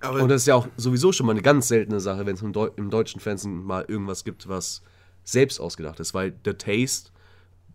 Aber 0.02 0.22
Und 0.22 0.30
das 0.30 0.42
ist 0.44 0.48
ja 0.48 0.56
auch 0.56 0.68
sowieso 0.78 1.12
schon 1.12 1.26
mal 1.26 1.34
eine 1.34 1.42
ganz 1.42 1.68
seltene 1.68 2.00
Sache, 2.00 2.26
wenn 2.26 2.36
es 2.36 2.42
im, 2.42 2.54
Deu 2.54 2.70
im 2.76 2.90
deutschen 2.90 3.20
Fernsehen 3.20 3.64
mal 3.64 3.86
irgendwas 3.88 4.24
gibt, 4.24 4.48
was 4.48 4.82
selbst 5.24 5.60
ausgedacht 5.60 6.00
ist, 6.00 6.14
weil 6.14 6.34
The 6.46 6.54
Taste 6.54 7.12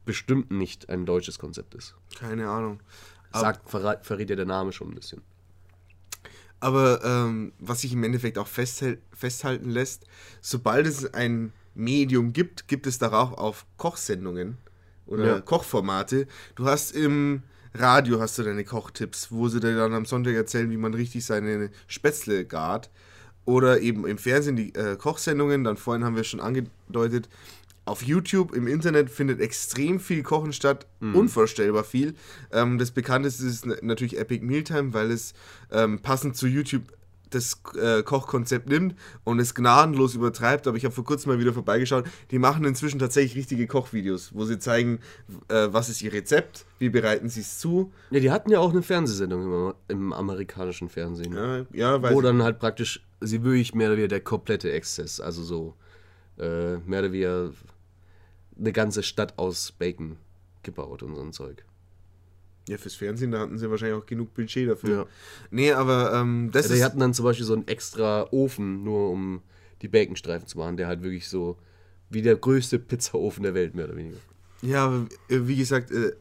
bestimmt 0.05 0.51
nicht 0.51 0.89
ein 0.91 1.07
deutsches 1.07 1.39
Konzept 1.39 1.75
ist. 1.75 1.95
keine 2.19 2.49
Ahnung. 2.49 2.81
Sagt, 3.33 3.69
verrät, 3.69 4.07
verrät 4.07 4.31
ja 4.31 4.37
der 4.37 4.47
Name 4.47 4.73
schon 4.73 4.89
ein 4.91 4.95
bisschen. 4.95 5.23
Aber 6.61 7.05
ähm, 7.05 7.53
was 7.59 7.81
sich 7.83 7.93
im 7.93 8.05
Endeffekt 8.05 8.39
auch 8.39 8.47
festhält, 8.47 9.01
festhalten 9.13 9.69
lässt, 9.71 10.07
sobald 10.41 10.87
es 10.87 11.13
ein 11.13 11.53
Medium 11.75 12.33
gibt, 12.33 12.69
gibt 12.69 12.87
es 12.87 12.99
darauf 12.99 13.33
auf 13.33 13.67
Kochsendungen 13.77 14.57
oder 15.07 15.27
Ja. 15.27 15.41
Kochformate. 15.41 16.27
Du 16.55 16.67
hast 16.67 16.93
im 16.93 17.43
Radio 17.77 18.21
hast 18.21 18.39
du 18.39 18.45
deine 18.45 18.65
Kochtipps, 18.65 19.33
wo 19.33 19.49
sie 19.49 19.59
dir 19.59 19.77
dann 19.77 19.95
am 19.95 20.05
Sonntag 20.05 20.35
erzählen, 20.35 20.71
wie 20.71 20.77
man 20.77 20.95
richtig 20.95 21.25
seine 21.25 21.71
Spätzle 21.89 22.45
gart. 22.45 22.91
Oder 23.47 23.81
eben 23.81 24.07
im 24.07 24.17
Fernsehen 24.17 24.57
die 24.57 24.75
äh, 24.75 24.97
Kochsendungen, 24.97 25.65
dann 25.65 25.77
vorhin 25.77 26.05
haben 26.05 26.17
wir 26.17 26.25
schon 26.25 26.41
angedeutet, 26.41 27.29
auf 27.85 28.03
YouTube, 28.03 28.55
im 28.55 28.67
Internet 28.67 29.11
findet 29.11 29.41
extrem 29.41 30.01
viel 30.01 30.23
Kochen 30.23 30.55
statt, 30.55 30.87
unvorstellbar 31.01 31.85
viel. 31.85 32.15
Ähm, 32.51 32.79
das 32.79 32.93
bekannteste 32.93 33.45
ist 33.45 33.67
natürlich 33.83 34.19
Epic 34.19 34.43
Mealtime, 34.43 34.95
weil 34.95 35.11
es 35.11 35.35
ähm, 35.71 35.99
passend 35.99 36.37
zu 36.37 36.47
YouTube 36.47 36.85
das 37.35 37.61
äh, 37.77 38.03
Kochkonzept 38.03 38.69
nimmt 38.69 38.95
und 39.25 39.39
es 39.39 39.55
gnadenlos 39.55 40.15
übertreibt. 40.15 40.67
Aber 40.67 40.77
ich 40.77 40.85
habe 40.85 40.95
vor 40.95 41.05
kurzem 41.05 41.33
mal 41.33 41.39
wieder 41.39 41.53
vorbeigeschaut. 41.53 42.05
Die 42.31 42.39
machen 42.39 42.65
inzwischen 42.65 42.99
tatsächlich 42.99 43.37
richtige 43.37 43.67
Kochvideos, 43.67 44.35
wo 44.35 44.45
sie 44.45 44.59
zeigen, 44.59 45.01
äh, 45.49 45.69
was 45.71 45.89
ist 45.89 46.03
ihr 46.03 46.13
Rezept, 46.13 46.65
wie 46.79 46.89
bereiten 46.89 47.29
sie 47.29 47.41
es 47.41 47.59
zu. 47.59 47.93
Ja, 48.11 48.21
die 48.21 48.31
hatten 48.31 48.51
ja 48.51 48.61
auch 48.61 48.71
eine 48.71 48.83
Fernsehsendung 48.83 49.43
im, 49.43 49.75
im 49.89 50.13
amerikanischen 50.13 50.89
Fernsehen. 50.89 51.35
Ja, 51.35 51.67
ja 51.73 52.03
weiß 52.03 52.15
wo 52.15 52.21
dann 52.21 52.43
halt 52.43 52.59
praktisch 52.59 53.05
sie 53.21 53.43
wirklich 53.43 53.75
mehr 53.75 53.89
oder 53.89 53.97
weniger 53.97 54.09
der 54.09 54.21
komplette 54.21 54.73
Exzess, 54.73 55.21
also 55.21 55.43
so 55.43 55.75
äh, 56.39 56.77
mehr 56.79 57.01
oder 57.01 57.13
weniger 57.13 57.51
eine 58.59 58.73
ganze 58.73 59.03
Stadt 59.03 59.39
aus 59.39 59.73
Bacon 59.73 60.17
gebaut 60.63 61.03
und 61.03 61.15
so 61.15 61.23
ein 61.23 61.33
Zeug. 61.33 61.65
Ja, 62.69 62.79
fürs 62.79 62.95
Fernsehen, 62.95 63.31
da 63.31 63.41
hatten 63.41 63.59
sie 63.59 63.71
wahrscheinlich 63.71 63.99
auch 63.99 64.07
genug 64.07 64.33
Budget 64.33 64.69
dafür. 64.69 64.97
Ja. 64.97 65.07
Nee, 65.51 65.73
aber 65.73 66.15
ähm, 66.15 66.51
das 66.51 66.65
Also 66.65 66.77
die 66.77 66.85
hatten 66.85 66.99
dann 66.99 67.13
zum 67.13 67.25
Beispiel 67.25 67.45
so 67.45 67.53
einen 67.53 67.69
extra 67.69 68.27
Ofen, 68.31 68.83
nur 68.85 69.11
um 69.11 69.43
die 69.83 69.89
Baconstreifen 69.89 70.49
zu 70.49 70.59
machen, 70.59 70.77
der 70.77 70.87
halt 70.87 71.03
wirklich 71.03 71.29
so 71.29 71.59
wie 72.09 72.23
der 72.23 72.37
größte 72.37 72.79
Pizzaofen 72.79 73.43
der 73.43 73.55
Welt, 73.55 73.75
mehr 73.75 73.85
oder 73.87 73.97
weniger. 73.97 74.17
Ja, 74.63 74.87
aber, 74.87 75.07
äh, 75.29 75.41
wie 75.47 75.57
gesagt, 75.57 75.91
äh, 75.91 76.13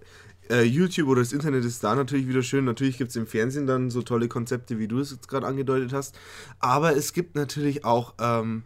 äh, 0.50 0.64
YouTube 0.64 1.08
oder 1.08 1.22
das 1.22 1.32
Internet 1.32 1.64
ist 1.64 1.84
da 1.84 1.96
natürlich 1.96 2.28
wieder 2.28 2.44
schön. 2.44 2.66
Natürlich 2.66 2.98
gibt 2.98 3.12
es 3.12 3.16
im 3.16 3.28
Fernsehen 3.28 3.68
dann 3.68 3.90
so 3.90 4.02
tolle 4.02 4.28
Konzepte, 4.28 4.80
wie 4.80 4.88
du 4.88 5.00
es 5.00 5.12
jetzt 5.12 5.28
gerade 5.28 5.48
angedeutet 5.48 5.94
hast. 5.94 6.18
Aber 6.60 6.96
es 6.96 7.14
gibt 7.14 7.36
natürlich 7.36 7.86
auch 7.86 8.16
ähm, 8.20 8.64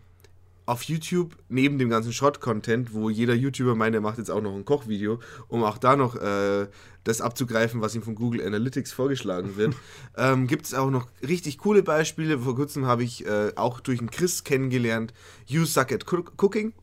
auf 0.68 0.84
YouTube, 0.84 1.36
neben 1.50 1.80
dem 1.80 1.90
ganzen 1.90 2.14
Schrott-Content, 2.14 2.94
wo 2.94 3.10
jeder 3.10 3.34
YouTuber 3.34 3.74
meint, 3.74 3.96
er 3.96 4.02
macht 4.02 4.20
jetzt 4.20 4.30
auch 4.30 4.42
noch 4.42 4.54
ein 4.54 4.66
Kochvideo, 4.66 5.20
um 5.48 5.64
auch 5.64 5.80
da 5.80 5.96
noch 5.96 6.16
äh, 6.16 6.68
das 7.04 7.22
abzugreifen, 7.22 7.82
was 7.82 7.96
ihm 7.96 8.04
von 8.04 8.14
Google 8.14 8.46
Analytics 8.46 8.92
vorgeschlagen 8.92 9.56
wird, 9.58 9.74
ähm, 10.18 10.46
gibt 10.46 10.66
es 10.66 10.74
auch 10.76 10.92
noch 10.92 11.08
richtig 11.26 11.58
coole 11.58 11.82
Beispiele. 11.82 12.38
Vor 12.40 12.56
kurzem 12.56 12.86
habe 12.86 13.04
ich 13.04 13.26
äh, 13.26 13.54
auch 13.56 13.80
durch 13.80 14.00
einen 14.00 14.12
Chris 14.12 14.44
kennengelernt, 14.44 15.14
You 15.48 15.66
Suck 15.66 15.92
at 15.92 16.06
Cook- 16.06 16.34
Cooking. 16.38 16.74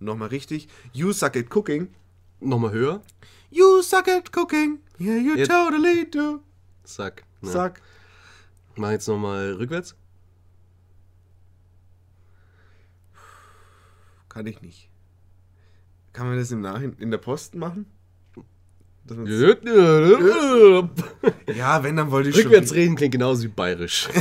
Nochmal 0.00 0.28
richtig, 0.28 0.68
You 0.92 1.12
Suck 1.12 1.36
at 1.36 1.54
Cooking. 1.54 1.88
Nochmal 2.40 2.72
höher. 2.72 3.02
You 3.50 3.82
suck 3.82 4.08
at 4.08 4.32
cooking. 4.32 4.78
Yeah, 5.00 5.16
you 5.16 5.36
Jetzt- 5.36 5.50
totally 5.50 6.08
do. 6.10 6.40
Zack. 6.84 7.24
Ja. 7.42 7.50
Suck. 7.50 7.72
Mach 8.76 8.90
jetzt 8.90 9.08
nochmal 9.08 9.52
rückwärts. 9.54 9.96
Kann 14.38 14.46
ich 14.46 14.62
nicht. 14.62 14.88
Kann 16.12 16.28
man 16.28 16.36
das 16.38 16.52
im 16.52 16.60
Nachhinein 16.60 16.96
in 17.00 17.10
der 17.10 17.18
Post 17.18 17.56
machen? 17.56 17.86
Ja, 21.56 21.82
wenn, 21.82 21.96
dann 21.96 22.12
wollte 22.12 22.28
ich 22.28 22.36
Rückwärts 22.36 22.68
schon. 22.68 22.78
reden 22.78 22.94
klingt 22.94 23.10
genauso 23.12 23.42
wie 23.42 23.48
bayerisch. 23.48 24.08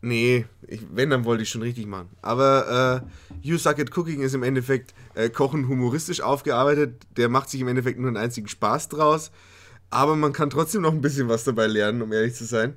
Nee, 0.00 0.44
ich, 0.68 0.82
wenn, 0.92 1.08
dann 1.08 1.24
wollte 1.24 1.44
ich 1.44 1.48
schon 1.48 1.62
richtig 1.62 1.86
machen. 1.86 2.10
Aber 2.20 3.02
äh, 3.02 3.38
You 3.40 3.56
Suck 3.56 3.78
at 3.78 3.96
Cooking 3.96 4.20
ist 4.20 4.34
im 4.34 4.42
Endeffekt 4.42 4.92
äh, 5.14 5.30
Kochen 5.30 5.66
humoristisch 5.66 6.20
aufgearbeitet. 6.20 7.06
Der 7.16 7.30
macht 7.30 7.48
sich 7.48 7.62
im 7.62 7.68
Endeffekt 7.68 7.98
nur 7.98 8.08
einen 8.08 8.18
einzigen 8.18 8.46
Spaß 8.46 8.90
draus. 8.90 9.32
Aber 9.88 10.14
man 10.14 10.34
kann 10.34 10.50
trotzdem 10.50 10.82
noch 10.82 10.92
ein 10.92 11.00
bisschen 11.00 11.30
was 11.30 11.44
dabei 11.44 11.68
lernen, 11.68 12.02
um 12.02 12.12
ehrlich 12.12 12.34
zu 12.34 12.44
sein. 12.44 12.76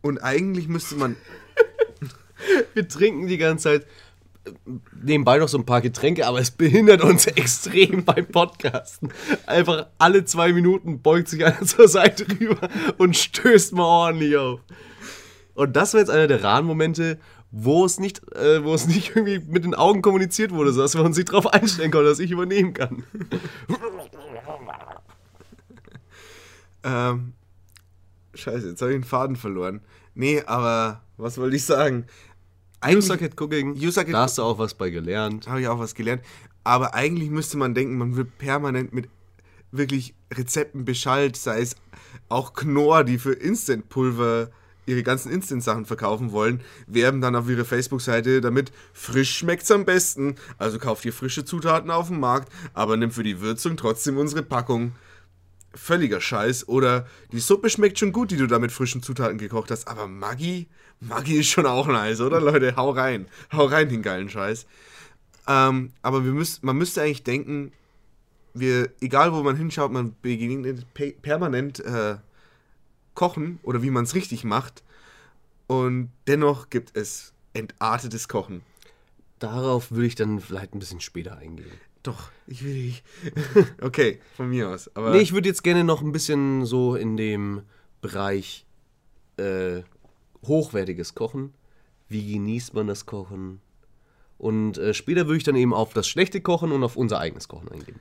Und 0.00 0.16
eigentlich 0.24 0.66
müsste 0.66 0.94
man. 0.96 1.16
Wir 2.74 2.88
trinken 2.88 3.26
die 3.26 3.38
ganze 3.38 3.64
Zeit 3.64 3.86
äh, 4.44 4.52
nebenbei 5.02 5.38
noch 5.38 5.48
so 5.48 5.58
ein 5.58 5.66
paar 5.66 5.80
Getränke, 5.80 6.26
aber 6.26 6.40
es 6.40 6.50
behindert 6.50 7.02
uns 7.02 7.26
extrem 7.26 8.04
beim 8.04 8.26
Podcasten. 8.26 9.12
Einfach 9.46 9.86
alle 9.98 10.24
zwei 10.24 10.52
Minuten 10.52 11.02
beugt 11.02 11.28
sich 11.28 11.44
einer 11.44 11.60
zur 11.64 11.88
Seite 11.88 12.26
rüber 12.40 12.68
und 12.98 13.16
stößt 13.16 13.72
mal 13.74 13.84
ordentlich 13.84 14.36
auf. 14.36 14.60
Und 15.54 15.76
das 15.76 15.92
war 15.94 16.00
jetzt 16.00 16.10
einer 16.10 16.26
der 16.26 16.42
raren 16.42 16.64
Momente, 16.64 17.18
wo 17.50 17.84
es 17.84 17.98
nicht, 17.98 18.22
äh, 18.34 18.64
wo 18.64 18.74
es 18.74 18.86
nicht 18.86 19.10
irgendwie 19.16 19.40
mit 19.40 19.64
den 19.64 19.74
Augen 19.74 20.02
kommuniziert 20.02 20.52
wurde, 20.52 20.72
sodass 20.72 20.94
uns 20.94 21.16
nicht 21.16 21.30
darauf 21.30 21.52
einstellen 21.52 21.90
konnten, 21.90 22.08
dass 22.08 22.20
ich 22.20 22.30
übernehmen 22.30 22.74
kann. 22.74 23.02
Ähm, 26.82 27.32
scheiße, 28.34 28.68
jetzt 28.68 28.80
habe 28.82 28.92
ich 28.92 28.98
den 28.98 29.04
Faden 29.04 29.36
verloren. 29.36 29.80
Nee, 30.14 30.42
aber 30.46 31.02
was 31.16 31.38
wollte 31.38 31.56
ich 31.56 31.64
sagen? 31.64 32.06
At 32.80 33.36
cooking. 33.36 33.76
At 33.76 34.08
da 34.08 34.22
hast 34.22 34.38
du 34.38 34.42
auch 34.42 34.58
was 34.58 34.74
bei 34.74 34.90
gelernt. 34.90 35.46
habe 35.48 35.60
ich 35.60 35.68
auch 35.68 35.78
was 35.78 35.94
gelernt. 35.94 36.22
Aber 36.64 36.94
eigentlich 36.94 37.30
müsste 37.30 37.56
man 37.56 37.74
denken, 37.74 37.98
man 37.98 38.16
wird 38.16 38.38
permanent 38.38 38.92
mit 38.92 39.08
wirklich 39.72 40.14
Rezepten 40.32 40.84
beschallt, 40.84 41.36
sei 41.36 41.60
es 41.60 41.76
auch 42.28 42.54
Knorr, 42.54 43.04
die 43.04 43.18
für 43.18 43.32
Instantpulver 43.32 44.50
ihre 44.86 45.02
ganzen 45.02 45.30
Instant-Sachen 45.30 45.86
verkaufen 45.86 46.32
wollen, 46.32 46.60
werben 46.86 47.20
dann 47.20 47.36
auf 47.36 47.48
ihre 47.48 47.64
Facebook-Seite 47.64 48.40
damit, 48.40 48.72
frisch 48.92 49.36
schmeckt's 49.36 49.70
am 49.70 49.84
besten. 49.84 50.34
Also 50.58 50.78
kauft 50.78 51.04
ihr 51.04 51.12
frische 51.12 51.44
Zutaten 51.44 51.90
auf 51.90 52.08
dem 52.08 52.20
Markt, 52.20 52.52
aber 52.74 52.96
nimm 52.96 53.10
für 53.10 53.22
die 53.22 53.40
Würzung 53.40 53.76
trotzdem 53.76 54.18
unsere 54.18 54.42
Packung. 54.42 54.92
Völliger 55.74 56.20
Scheiß. 56.20 56.68
Oder 56.68 57.06
die 57.32 57.40
Suppe 57.40 57.70
schmeckt 57.70 57.98
schon 57.98 58.12
gut, 58.12 58.30
die 58.30 58.36
du 58.36 58.46
da 58.46 58.58
mit 58.58 58.72
frischen 58.72 59.02
Zutaten 59.02 59.38
gekocht 59.38 59.70
hast, 59.70 59.88
aber 59.88 60.06
Maggi, 60.06 60.68
Maggi 61.00 61.38
ist 61.40 61.48
schon 61.48 61.66
auch 61.66 61.86
nice, 61.86 62.20
oder 62.20 62.40
Leute? 62.40 62.76
Hau 62.76 62.90
rein. 62.90 63.26
Hau 63.52 63.64
rein, 63.66 63.88
den 63.88 64.02
geilen 64.02 64.28
Scheiß. 64.28 64.66
Ähm, 65.46 65.92
aber 66.02 66.24
wir 66.24 66.32
müsst, 66.32 66.62
man 66.62 66.76
müsste 66.76 67.02
eigentlich 67.02 67.24
denken, 67.24 67.72
wir, 68.54 68.90
egal 69.00 69.32
wo 69.32 69.42
man 69.42 69.56
hinschaut, 69.56 69.92
man 69.92 70.14
begegnet 70.22 70.92
pe 70.94 71.12
permanent 71.12 71.80
äh, 71.80 72.16
Kochen 73.14 73.58
oder 73.62 73.82
wie 73.82 73.90
man 73.90 74.04
es 74.04 74.14
richtig 74.14 74.44
macht. 74.44 74.82
Und 75.66 76.10
dennoch 76.26 76.70
gibt 76.70 76.96
es 76.96 77.32
entartetes 77.52 78.28
Kochen. 78.28 78.62
Darauf 79.38 79.90
würde 79.90 80.06
ich 80.06 80.14
dann 80.14 80.40
vielleicht 80.40 80.74
ein 80.74 80.80
bisschen 80.80 81.00
später 81.00 81.38
eingehen. 81.38 81.70
Doch, 82.02 82.30
ich 82.46 82.64
will 82.64 82.74
nicht. 82.74 83.04
okay, 83.82 84.20
von 84.36 84.48
mir 84.48 84.70
aus. 84.70 84.94
Aber 84.94 85.10
Nee, 85.10 85.18
ich 85.20 85.32
würde 85.32 85.48
jetzt 85.48 85.62
gerne 85.62 85.84
noch 85.84 86.00
ein 86.00 86.12
bisschen 86.12 86.64
so 86.64 86.94
in 86.94 87.16
dem 87.16 87.62
Bereich 88.00 88.64
äh, 89.36 89.82
hochwertiges 90.46 91.14
Kochen. 91.14 91.52
Wie 92.08 92.32
genießt 92.32 92.74
man 92.74 92.86
das 92.86 93.06
Kochen? 93.06 93.60
Und 94.38 94.78
äh, 94.78 94.94
später 94.94 95.26
würde 95.26 95.36
ich 95.36 95.44
dann 95.44 95.56
eben 95.56 95.74
auf 95.74 95.92
das 95.92 96.08
schlechte 96.08 96.40
Kochen 96.40 96.72
und 96.72 96.82
auf 96.82 96.96
unser 96.96 97.20
eigenes 97.20 97.48
Kochen 97.48 97.70
eingehen. 97.70 98.00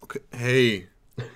okay. 0.00 0.20
Hey. 0.30 0.88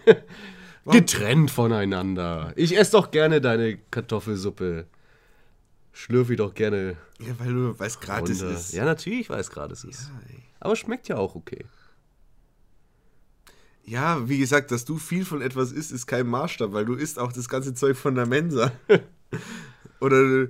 Getrennt 0.85 1.51
voneinander. 1.51 2.53
Ich 2.57 2.77
esse 2.77 2.93
doch 2.93 3.11
gerne 3.11 3.41
deine 3.41 3.77
Kartoffelsuppe. 3.91 4.87
Schlürfe 5.93 6.33
ich 6.33 6.39
doch 6.39 6.55
gerne 6.55 6.97
Ja, 7.19 7.39
weil 7.39 7.53
du 7.53 7.79
weißt, 7.79 8.01
gratis 8.01 8.41
ist. 8.41 8.73
Ja, 8.73 8.85
natürlich, 8.85 9.21
ich 9.21 9.31
weiß 9.31 9.51
gerade 9.51 9.73
es 9.73 9.85
ist. 9.85 10.11
Aber 10.61 10.77
schmeckt 10.77 11.09
ja 11.09 11.17
auch 11.17 11.35
okay. 11.35 11.67
Ja, 13.91 14.29
wie 14.29 14.39
gesagt, 14.39 14.71
dass 14.71 14.85
du 14.85 14.99
viel 14.99 15.25
von 15.25 15.43
etwas 15.43 15.73
isst, 15.73 15.91
ist 15.91 16.07
kein 16.07 16.29
Maßstab, 16.29 16.73
weil 16.73 16.85
du 16.85 16.95
isst 16.95 17.19
auch 17.19 17.33
das 17.33 17.49
ganze 17.49 17.75
Zeug 17.75 17.97
von 17.97 18.15
der 18.15 18.25
Mensa. 18.25 18.71
Oder 20.01 20.47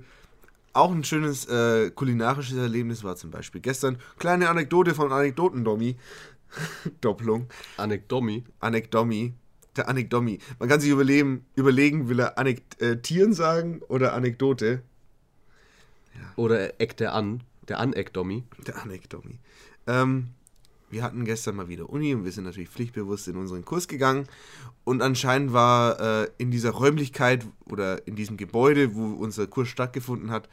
auch 0.74 0.92
ein 0.92 1.04
schönes 1.04 1.46
äh, 1.46 1.90
kulinarisches 1.90 2.58
Erlebnis 2.58 3.02
war 3.02 3.16
zum 3.16 3.30
Beispiel 3.30 3.62
gestern. 3.62 3.96
Kleine 4.18 4.50
Anekdote 4.50 4.94
von 4.94 5.10
Anekdoten-Dommi. 5.10 5.96
Doppelung. 7.00 7.46
Anekdomi. 7.78 8.44
Anekdomi. 8.60 9.32
Der 9.74 9.88
Anekdomi. 9.88 10.38
Man 10.58 10.68
kann 10.68 10.80
sich 10.80 10.90
überlegen, 10.90 11.46
überlegen 11.54 12.10
will 12.10 12.20
er 12.20 12.36
Anektieren 12.36 13.32
sagen 13.32 13.80
oder 13.88 14.12
Anekdote. 14.12 14.82
Oder 16.36 16.78
eckt 16.78 17.00
der 17.00 17.14
an. 17.14 17.42
Der 17.68 17.78
Anekdomi. 17.78 18.44
Der 18.66 18.82
Anekdomi. 18.82 19.38
Ähm, 19.86 20.34
wir 20.90 21.02
hatten 21.02 21.24
gestern 21.24 21.56
mal 21.56 21.68
wieder 21.68 21.88
Uni 21.88 22.14
und 22.14 22.24
wir 22.24 22.32
sind 22.32 22.44
natürlich 22.44 22.68
pflichtbewusst 22.68 23.28
in 23.28 23.36
unseren 23.36 23.64
Kurs 23.64 23.88
gegangen. 23.88 24.26
Und 24.84 25.02
anscheinend 25.02 25.52
war 25.52 26.00
äh, 26.00 26.28
in 26.38 26.50
dieser 26.50 26.70
Räumlichkeit 26.70 27.46
oder 27.66 28.06
in 28.06 28.16
diesem 28.16 28.36
Gebäude, 28.36 28.94
wo 28.94 29.12
unser 29.12 29.46
Kurs 29.46 29.68
stattgefunden 29.68 30.30
hat, 30.30 30.48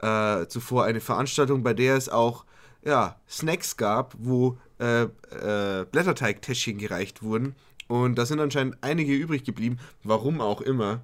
äh, 0.00 0.46
zuvor 0.48 0.84
eine 0.84 1.00
Veranstaltung, 1.00 1.62
bei 1.62 1.74
der 1.74 1.96
es 1.96 2.08
auch 2.08 2.44
ja, 2.84 3.16
Snacks 3.28 3.76
gab, 3.76 4.14
wo 4.18 4.58
äh, 4.78 5.02
äh, 5.02 5.86
Blätterteigtäschchen 5.90 6.78
gereicht 6.78 7.22
wurden. 7.22 7.54
Und 7.88 8.16
da 8.16 8.26
sind 8.26 8.40
anscheinend 8.40 8.78
einige 8.80 9.14
übrig 9.14 9.44
geblieben, 9.44 9.78
warum 10.02 10.40
auch 10.40 10.60
immer. 10.60 11.00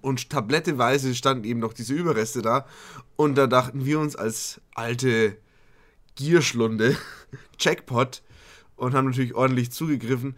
Und 0.00 0.30
tabletteweise 0.30 1.14
standen 1.14 1.44
eben 1.44 1.60
noch 1.60 1.74
diese 1.74 1.92
Überreste 1.92 2.40
da. 2.40 2.66
Und 3.16 3.36
da 3.36 3.46
dachten 3.46 3.84
wir 3.84 4.00
uns 4.00 4.16
als 4.16 4.60
alte 4.74 5.36
Gierschlunde, 6.14 6.96
Jackpot, 7.58 8.22
und 8.76 8.94
haben 8.94 9.06
natürlich 9.06 9.34
ordentlich 9.34 9.72
zugegriffen. 9.72 10.34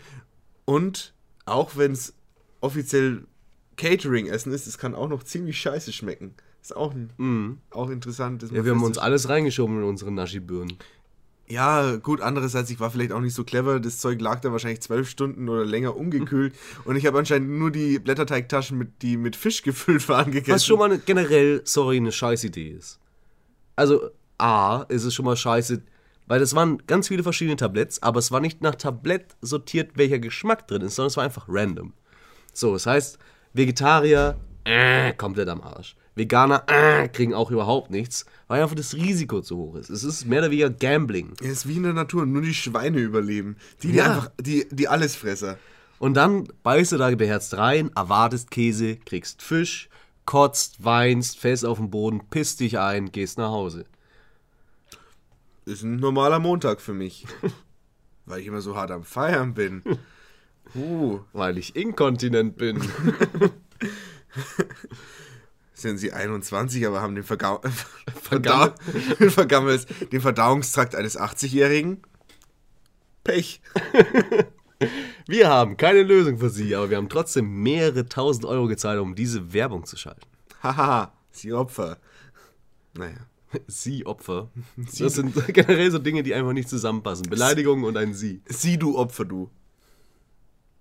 Und 0.65 1.15
auch 1.47 1.77
wenn 1.77 1.93
es 1.93 2.15
offiziell 2.61 3.25
Catering-Essen 3.77 4.53
ist, 4.53 4.67
es 4.67 4.79
kann 4.79 4.95
auch 4.95 5.09
noch 5.09 5.23
ziemlich 5.23 5.59
scheiße 5.59 5.93
schmecken. 5.93 6.35
Ist 6.63 6.75
auch, 6.75 6.95
ein, 6.95 7.61
auch 7.71 7.91
interessant. 7.91 8.43
Ja, 8.51 8.65
wir 8.65 8.73
haben 8.73 8.83
uns 8.83 8.97
alles 8.97 9.29
reingeschoben 9.29 9.79
in 9.79 9.85
unsere 9.85 10.11
Naschi-Birnen. 10.11 10.79
Ja, 11.47 11.97
gut, 11.97 12.23
andererseits, 12.23 12.71
ich 12.71 12.81
war 12.81 12.91
vielleicht 12.91 13.13
auch 13.13 13.21
nicht 13.21 13.35
so 13.35 13.45
clever. 13.45 13.79
Das 13.79 13.99
Zeug 13.99 14.19
lag 14.21 14.41
da 14.41 14.51
wahrscheinlich 14.51 14.81
zwölf 14.81 15.11
Stunden 15.11 15.49
oder 15.51 15.65
länger 15.65 15.95
ungekühlt. 15.95 16.55
und 16.87 16.97
ich 16.97 17.05
habe 17.05 17.19
anscheinend 17.19 17.51
nur 17.51 17.71
die 17.71 17.99
Blätterteigtaschen, 17.99 18.79
mit, 18.79 19.03
die 19.03 19.19
mit 19.19 19.37
Fisch 19.37 19.63
gefüllt 19.63 20.09
waren, 20.09 20.33
gegessen. 20.33 20.53
Was 20.53 20.65
schon 20.65 20.79
mal 20.79 20.99
generell, 21.05 21.61
sorry, 21.65 21.99
eine 21.99 22.13
scheiß 22.13 22.45
Idee 22.45 22.71
ist. 22.71 22.99
Also, 23.77 24.11
A, 24.39 24.83
ist 24.89 25.05
es 25.05 25.15
schon 25.15 25.25
mal 25.25 25.37
scheiße, 25.37 25.83
weil 26.27 26.41
das 26.41 26.55
waren 26.55 26.79
ganz 26.87 27.09
viele 27.09 27.23
verschiedene 27.23 27.57
Tabletts, 27.57 28.03
aber 28.03 28.19
es 28.19 28.33
war 28.33 28.41
nicht 28.41 28.63
nach 28.63 28.75
Tablett 28.75 29.37
sortiert, 29.41 29.93
welcher 29.97 30.19
Geschmack 30.19 30.67
drin 30.69 30.83
ist, 30.83 30.95
sondern 30.97 31.09
es 31.09 31.17
war 31.17 31.25
einfach 31.25 31.47
random. 31.49 31.93
So, 32.53 32.73
das 32.73 32.87
heißt, 32.87 33.19
Vegetarier, 33.53 34.37
äh, 34.65 35.13
komplett 35.13 35.49
am 35.49 35.61
Arsch. 35.61 35.97
Veganer, 36.17 36.65
äh, 36.69 37.09
kriegen 37.09 37.35
auch 37.35 37.51
überhaupt 37.51 37.91
nichts, 37.91 38.25
weil 38.47 38.63
einfach 38.63 38.77
das 38.77 38.95
Risiko 38.95 39.41
zu 39.41 39.57
hoch 39.57 39.75
ist. 39.75 39.91
Es 39.91 40.05
ist 40.05 40.27
mehr 40.27 40.41
oder 40.41 40.51
weniger 40.51 40.71
Gambling. 40.71 41.33
Es 41.41 41.49
ist 41.49 41.69
wie 41.69 41.77
in 41.77 41.83
der 41.83 41.93
Natur, 41.93 42.25
nur 42.25 42.43
die 42.43 42.55
Schweine 42.55 42.99
überleben. 42.99 43.57
Die, 43.83 43.89
die 43.89 43.99
Ja. 43.99 44.07
einfach, 44.07 44.31
die, 44.41 44.67
die 44.71 44.89
Allesfresser. 44.89 45.59
Und 45.99 46.15
dann 46.15 46.49
beißt 46.63 46.93
du 46.93 46.99
da 46.99 47.11
beherzt 47.15 47.57
rein, 47.57 47.91
erwartest 47.97 48.51
Käse, 48.51 48.97
kriegst 48.97 49.43
Fisch, 49.43 49.89
kotzt, 50.25 50.85
weinst, 50.85 51.39
fällst 51.39 51.65
auf 51.65 51.79
den 51.79 51.91
Boden, 51.91 52.23
pisst 52.31 52.61
dich 52.61 52.79
ein, 52.79 53.11
gehst 53.11 53.39
nach 53.39 53.51
Hause. 53.51 53.85
Ist 55.67 55.83
ein 55.83 55.97
normaler 55.97 56.39
Montag 56.39 56.81
für 56.81 56.95
mich. 56.95 57.27
Weil 58.27 58.41
ich 58.41 58.47
immer 58.47 58.61
so 58.61 58.77
hart 58.77 58.91
am 58.91 59.05
Feiern 59.05 59.55
bin. 59.55 59.83
Uh, 60.75 61.21
Weil 61.33 61.59
ich 61.59 61.77
inkontinent 61.77 62.57
bin. 62.57 62.81
sind 65.75 65.99
sie 65.99 66.13
21, 66.13 66.85
aber 66.85 67.01
haben 67.01 67.15
den, 67.15 67.23
Vergau 67.23 67.61
Verdau 68.23 68.75
den, 69.21 69.31
Vergammels 69.31 69.87
den 70.11 70.21
Verdauungstrakt 70.21 70.97
eines 70.97 71.21
80-Jährigen? 71.21 72.03
Pech. 73.23 73.61
Wir 75.27 75.49
haben 75.49 75.77
keine 75.77 76.03
Lösung 76.03 76.39
für 76.39 76.51
Sie, 76.51 76.75
aber 76.75 76.91
wir 76.91 76.97
haben 76.97 77.09
trotzdem 77.09 77.63
mehrere 77.63 78.07
tausend 78.07 78.45
Euro 78.45 78.67
gezahlt, 78.67 79.01
um 79.01 79.15
diese 79.15 79.53
Werbung 79.53 79.85
zu 79.85 79.97
schalten. 79.97 80.27
Haha, 80.63 81.13
sie 81.31 81.53
Opfer. 81.53 81.99
Naja. 82.95 83.27
Sie 83.67 84.07
Opfer. 84.07 84.51
Das 84.77 85.15
sind 85.15 85.35
generell 85.55 85.91
so 85.91 85.99
Dinge, 85.99 86.23
die 86.23 86.35
einfach 86.35 86.53
nicht 86.53 86.69
zusammenpassen. 86.69 87.29
Beleidigung 87.29 87.85
und 87.85 87.97
ein 87.97 88.15
Sie. 88.15 88.43
Sie, 88.47 88.79
du 88.79 88.99
Opfer, 88.99 89.25
du. 89.25 89.51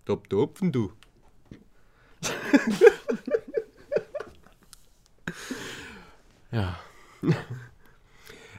Dup, 0.05 0.27
dupfen, 0.29 0.71
du. 0.71 0.91
ja. 6.51 6.77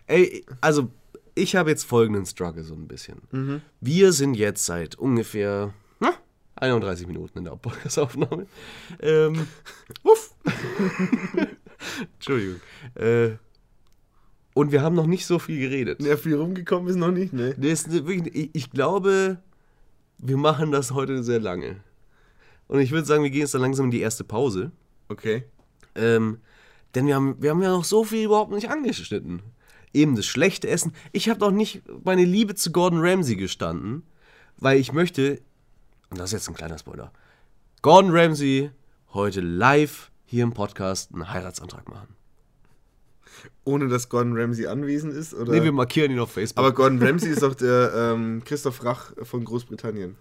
Ey, 0.07 0.44
also 0.61 0.90
ich 1.35 1.57
habe 1.57 1.70
jetzt 1.70 1.85
folgenden 1.85 2.27
Struggle 2.27 2.62
so 2.62 2.74
ein 2.74 2.87
bisschen. 2.87 3.62
Wir 3.81 4.12
sind 4.12 4.35
jetzt 4.35 4.64
seit 4.64 4.94
ungefähr 4.94 5.74
na, 6.00 6.14
31 6.57 7.07
Minuten 7.07 7.38
in 7.38 7.44
der 7.44 7.57
Podcast-Aufnahme. 7.57 8.46
Ähm, 9.00 9.46
uff. 10.03 10.35
Entschuldigung. 12.14 12.61
Äh, 12.94 13.37
und 14.55 14.71
wir 14.73 14.83
haben 14.83 14.95
noch 14.95 15.07
nicht 15.07 15.27
so 15.27 15.38
viel 15.38 15.59
geredet. 15.59 16.01
Ja, 16.01 16.17
viel 16.17 16.37
rumgekommen 16.37 16.88
ist 16.88 16.97
noch 16.97 17.11
nicht, 17.11 17.33
ne? 17.33 17.55
Nee, 17.59 17.73
ist 17.73 17.90
wirklich, 17.90 18.35
ich, 18.35 18.51
ich 18.53 18.71
glaube, 18.71 19.38
wir 20.19 20.37
machen 20.37 20.71
das 20.71 20.93
heute 20.93 21.23
sehr 21.23 21.40
lange. 21.40 21.81
Und 22.69 22.81
ich 22.81 22.93
würde 22.93 23.05
sagen, 23.05 23.23
wir 23.23 23.31
gehen 23.31 23.43
jetzt 23.43 23.55
dann 23.55 23.61
langsam 23.61 23.87
in 23.87 23.90
die 23.90 24.01
erste 24.01 24.25
Pause. 24.25 24.73
Okay. 25.09 25.45
Ähm, 25.97 26.38
denn 26.95 27.07
wir 27.07 27.17
haben, 27.17 27.43
wir 27.43 27.51
haben 27.51 27.62
ja 27.62 27.71
noch 27.71 27.85
so 27.85 28.05
viel 28.05 28.25
überhaupt 28.25 28.53
nicht 28.53 28.71
angeschnitten. 28.71 29.43
Eben 29.93 30.17
das 30.17 30.27
schlechte 30.27 30.69
Essen. 30.69 30.93
Ich 31.12 31.29
habe 31.29 31.40
noch 31.40 31.51
nicht 31.51 31.83
meine 32.05 32.25
Liebe 32.25 32.55
zu 32.55 32.73
Gordon 32.73 33.01
Ramsay 33.01 33.37
gestanden, 33.37 34.05
weil 34.57 34.79
ich 34.79 34.93
möchte, 34.93 35.40
und 36.11 36.19
das 36.19 36.31
ist 36.31 36.33
jetzt 36.33 36.49
ein 36.49 36.55
kleiner 36.55 36.79
Spoiler, 36.79 37.12
Gordon 37.83 38.17
Ramsay 38.17 38.71
heute 39.12 39.40
live 39.40 40.11
hier 40.25 40.45
im 40.45 40.53
Podcast 40.53 41.12
einen 41.12 41.31
Heiratsantrag 41.31 41.88
machen. 41.88 42.17
Ohne 43.64 43.88
dass 43.88 44.09
Gordon 44.09 44.37
Ramsay 44.38 44.66
anwesend 44.66 45.14
ist? 45.14 45.35
Oder? 45.35 45.53
Nee, 45.53 45.62
wir 45.62 45.73
markieren 45.73 46.11
ihn 46.11 46.18
auf 46.18 46.33
Facebook. 46.33 46.59
Aber 46.64 46.73
Gordon 46.75 47.03
Ramsay 47.03 47.31
ist 47.31 47.42
doch 47.42 47.55
der 47.55 47.92
ähm, 47.94 48.42
Christoph 48.44 48.85
Rach 48.85 49.12
von 49.23 49.44
Großbritannien. 49.44 50.16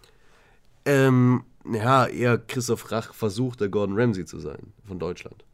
Ähm, 0.85 1.43
ja, 1.71 2.05
eher 2.07 2.37
Christoph 2.37 2.91
Rach 2.91 3.13
versucht, 3.13 3.61
der 3.61 3.69
Gordon 3.69 3.97
Ramsay 3.99 4.25
zu 4.25 4.39
sein, 4.39 4.73
von 4.85 4.99
Deutschland. 4.99 5.45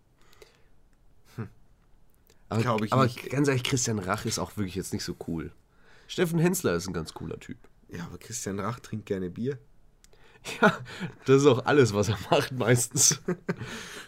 Aber, 2.50 2.62
Glaub 2.62 2.84
ich 2.84 2.92
aber 2.92 3.04
nicht. 3.04 3.30
ganz 3.30 3.48
ehrlich, 3.48 3.64
Christian 3.64 4.00
Rach 4.00 4.26
ist 4.26 4.40
auch 4.40 4.58
wirklich 4.58 4.76
jetzt 4.76 4.92
nicht 4.92 5.04
so 5.04 5.16
cool. 5.28 5.52
Steffen 6.08 6.40
Hensler 6.40 6.74
ist 6.74 6.88
ein 6.88 6.94
ganz 6.94 7.14
cooler 7.14 7.40
Typ. 7.40 7.58
Ja, 7.90 8.06
aber 8.06 8.18
Christian 8.18 8.60
Rach 8.60 8.80
trinkt 8.80 9.06
gerne 9.06 9.30
Bier. 9.30 9.60
Ja, 10.62 10.78
das 11.26 11.42
ist 11.42 11.46
auch 11.46 11.66
alles, 11.66 11.94
was 11.94 12.10
er 12.10 12.18
macht 12.30 12.52
meistens. 12.52 13.22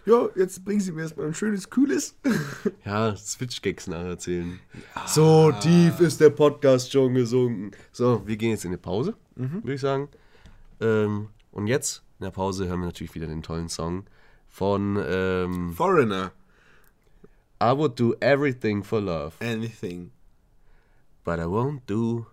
Ja, 0.05 0.27
jetzt 0.35 0.65
bringen 0.65 0.79
Sie 0.79 0.91
mir 0.91 1.03
erstmal 1.03 1.27
ein 1.27 1.35
schönes, 1.35 1.69
kühles. 1.69 2.15
Ja, 2.85 3.15
Switch-Gags 3.15 3.85
nacherzählen. 3.85 4.59
So 5.05 5.51
tief 5.51 5.99
ist 5.99 6.19
der 6.19 6.31
Podcast 6.31 6.91
schon 6.91 7.13
gesunken. 7.13 7.71
So, 7.91 8.25
wir 8.25 8.35
gehen 8.35 8.49
jetzt 8.49 8.65
in 8.65 8.71
die 8.71 8.77
Pause, 8.77 9.13
würde 9.35 9.73
ich 9.75 9.81
sagen. 9.81 10.09
Ähm, 10.79 11.27
und 11.51 11.67
jetzt, 11.67 12.01
in 12.17 12.23
der 12.23 12.31
Pause, 12.31 12.67
hören 12.67 12.79
wir 12.79 12.87
natürlich 12.87 13.13
wieder 13.13 13.27
den 13.27 13.43
tollen 13.43 13.69
Song 13.69 14.05
von 14.49 14.99
ähm, 15.07 15.73
Foreigner. 15.73 16.31
I 17.61 17.71
would 17.77 17.99
do 17.99 18.15
everything 18.21 18.83
for 18.83 18.99
love. 18.99 19.35
Anything. 19.39 20.11
But 21.23 21.37
I 21.37 21.43
won't 21.43 21.81
do 21.85 22.25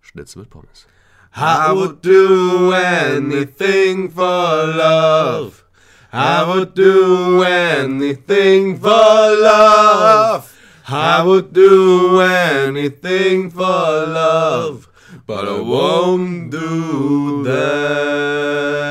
Schnitzel 0.00 0.42
mit 0.42 0.50
Pommes. 0.50 0.86
I 1.34 1.72
would 1.72 2.02
do 2.02 2.72
anything 2.74 4.10
for 4.10 4.22
love. 4.22 5.64
I 6.12 6.44
would 6.46 6.74
do 6.74 7.42
anything 7.42 8.78
for 8.78 8.88
love. 8.90 10.54
I 10.88 11.22
would 11.22 11.54
do 11.54 12.20
anything 12.20 13.50
for 13.50 13.62
love. 13.62 14.88
But 15.26 15.48
I 15.48 15.58
won't 15.58 16.50
do 16.50 17.44
that. 17.44 18.82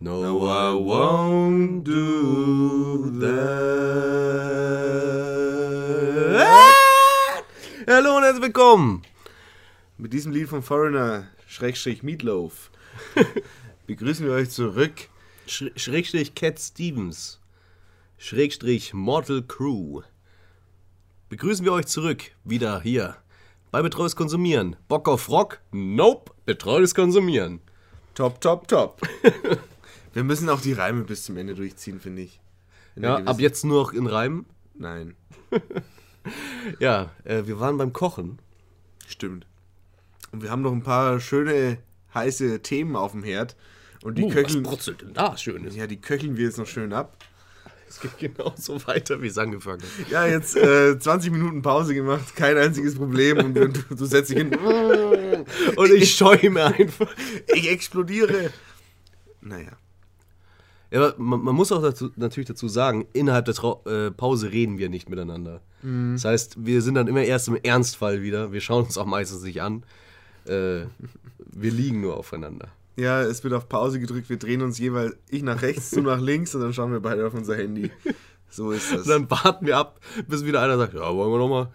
No, 0.00 0.46
I 0.46 0.72
won't 0.72 1.84
do 1.84 3.10
that. 3.20 3.36
Hallo 7.86 8.16
und 8.16 8.22
herzlich 8.24 8.42
willkommen. 8.42 9.02
Mit 9.98 10.12
diesem 10.12 10.32
Lied 10.32 10.48
von 10.48 10.62
Foreigner, 10.62 11.26
Schrägstrich 11.46 12.02
Meatloaf, 12.02 12.70
begrüßen 13.86 14.26
wir 14.26 14.34
euch 14.34 14.50
zurück. 14.50 14.92
Sch 15.46 15.70
Schrägstrich 15.76 16.34
Cat 16.34 16.60
Stevens. 16.60 17.40
Schrägstrich 18.18 18.92
Mortal 18.92 19.42
Crew. 19.42 20.02
Begrüßen 21.30 21.64
wir 21.64 21.72
euch 21.72 21.86
zurück, 21.86 22.24
wieder 22.44 22.82
hier. 22.82 23.16
Bei 23.70 23.80
Betreues 23.80 24.16
Konsumieren. 24.16 24.76
Bock 24.88 25.08
auf 25.08 25.30
Rock? 25.30 25.60
Nope. 25.72 26.32
Betreues 26.44 26.94
Konsumieren. 26.94 27.60
Top, 28.14 28.40
top, 28.42 28.68
top. 28.68 29.00
wir 30.12 30.24
müssen 30.24 30.50
auch 30.50 30.60
die 30.60 30.74
Reime 30.74 31.04
bis 31.04 31.24
zum 31.24 31.38
Ende 31.38 31.54
durchziehen, 31.54 32.00
finde 32.00 32.22
ich. 32.22 32.40
In 32.96 33.04
Ja, 33.04 33.16
ab 33.16 33.40
jetzt 33.40 33.64
nur 33.64 33.82
noch 33.82 33.92
in 33.94 34.06
Reimen. 34.06 34.44
Nein, 34.74 35.14
Ja, 36.80 37.12
äh, 37.24 37.46
wir 37.46 37.60
waren 37.60 37.78
beim 37.78 37.94
Kochen. 37.94 38.38
stimmt. 39.06 39.46
Und 40.36 40.42
wir 40.42 40.50
haben 40.50 40.60
noch 40.60 40.72
ein 40.72 40.82
paar 40.82 41.18
schöne, 41.18 41.78
heiße 42.12 42.60
Themen 42.60 42.94
auf 42.94 43.12
dem 43.12 43.22
Herd. 43.22 43.56
Und 44.04 44.18
die 44.18 44.24
Uh, 44.24 44.26
was 44.26 44.34
köcheln. 44.34 44.62
brutzelt 44.64 45.00
denn 45.00 45.14
da 45.14 45.34
Schönes? 45.38 45.74
Ja, 45.74 45.86
die 45.86 45.98
köcheln 45.98 46.36
wir 46.36 46.44
jetzt 46.44 46.58
noch 46.58 46.66
schön 46.66 46.92
ab. 46.92 47.16
Es 47.88 48.00
geht 48.00 48.18
genauso 48.18 48.86
weiter, 48.86 49.22
wie 49.22 49.28
es 49.28 49.38
angefangen 49.38 49.80
hat. 49.80 50.10
Ja, 50.10 50.26
jetzt 50.26 50.54
äh, 50.54 50.98
20 50.98 51.32
Minuten 51.32 51.62
Pause 51.62 51.94
gemacht, 51.94 52.36
kein 52.36 52.58
einziges 52.58 52.96
Problem. 52.96 53.38
Und 53.38 53.54
du, 53.54 53.68
du 53.68 54.04
setzt 54.04 54.28
dich 54.28 54.36
hin. 54.36 54.54
Und 55.76 55.90
ich 55.90 56.14
scheue 56.14 56.50
mir 56.50 56.66
einfach. 56.66 57.08
Ich 57.54 57.70
explodiere. 57.70 58.50
Naja. 59.40 59.72
Ja, 60.90 61.00
aber 61.00 61.14
man, 61.16 61.40
man 61.40 61.54
muss 61.54 61.72
auch 61.72 61.80
dazu, 61.80 62.10
natürlich 62.16 62.48
dazu 62.48 62.68
sagen, 62.68 63.06
innerhalb 63.14 63.46
der 63.46 63.54
Trau 63.54 63.82
äh, 63.86 64.10
Pause 64.10 64.52
reden 64.52 64.76
wir 64.76 64.90
nicht 64.90 65.08
miteinander. 65.08 65.62
Das 65.82 66.24
heißt, 66.24 66.66
wir 66.66 66.82
sind 66.82 66.96
dann 66.96 67.06
immer 67.06 67.22
erst 67.22 67.48
im 67.48 67.56
Ernstfall 67.56 68.20
wieder. 68.20 68.52
Wir 68.52 68.60
schauen 68.60 68.84
uns 68.84 68.98
auch 68.98 69.06
meistens 69.06 69.42
nicht 69.42 69.62
an. 69.62 69.84
Äh, 70.48 70.86
wir 71.38 71.70
liegen 71.70 72.00
nur 72.00 72.16
aufeinander. 72.16 72.68
Ja, 72.96 73.22
es 73.22 73.44
wird 73.44 73.52
auf 73.52 73.68
Pause 73.68 74.00
gedrückt, 74.00 74.30
wir 74.30 74.38
drehen 74.38 74.62
uns 74.62 74.78
jeweils, 74.78 75.16
ich 75.28 75.42
nach 75.42 75.60
rechts, 75.60 75.90
du 75.90 76.00
nach 76.00 76.20
links 76.20 76.54
und 76.54 76.62
dann 76.62 76.72
schauen 76.72 76.92
wir 76.92 77.00
beide 77.00 77.26
auf 77.26 77.34
unser 77.34 77.56
Handy. 77.56 77.90
So 78.48 78.70
ist 78.70 78.90
das. 78.90 79.02
Und 79.02 79.08
dann 79.08 79.30
warten 79.30 79.66
wir 79.66 79.76
ab, 79.76 80.00
bis 80.28 80.44
wieder 80.44 80.62
einer 80.62 80.78
sagt, 80.78 80.94
ja, 80.94 81.14
wollen 81.14 81.30
wir 81.30 81.38
nochmal? 81.38 81.68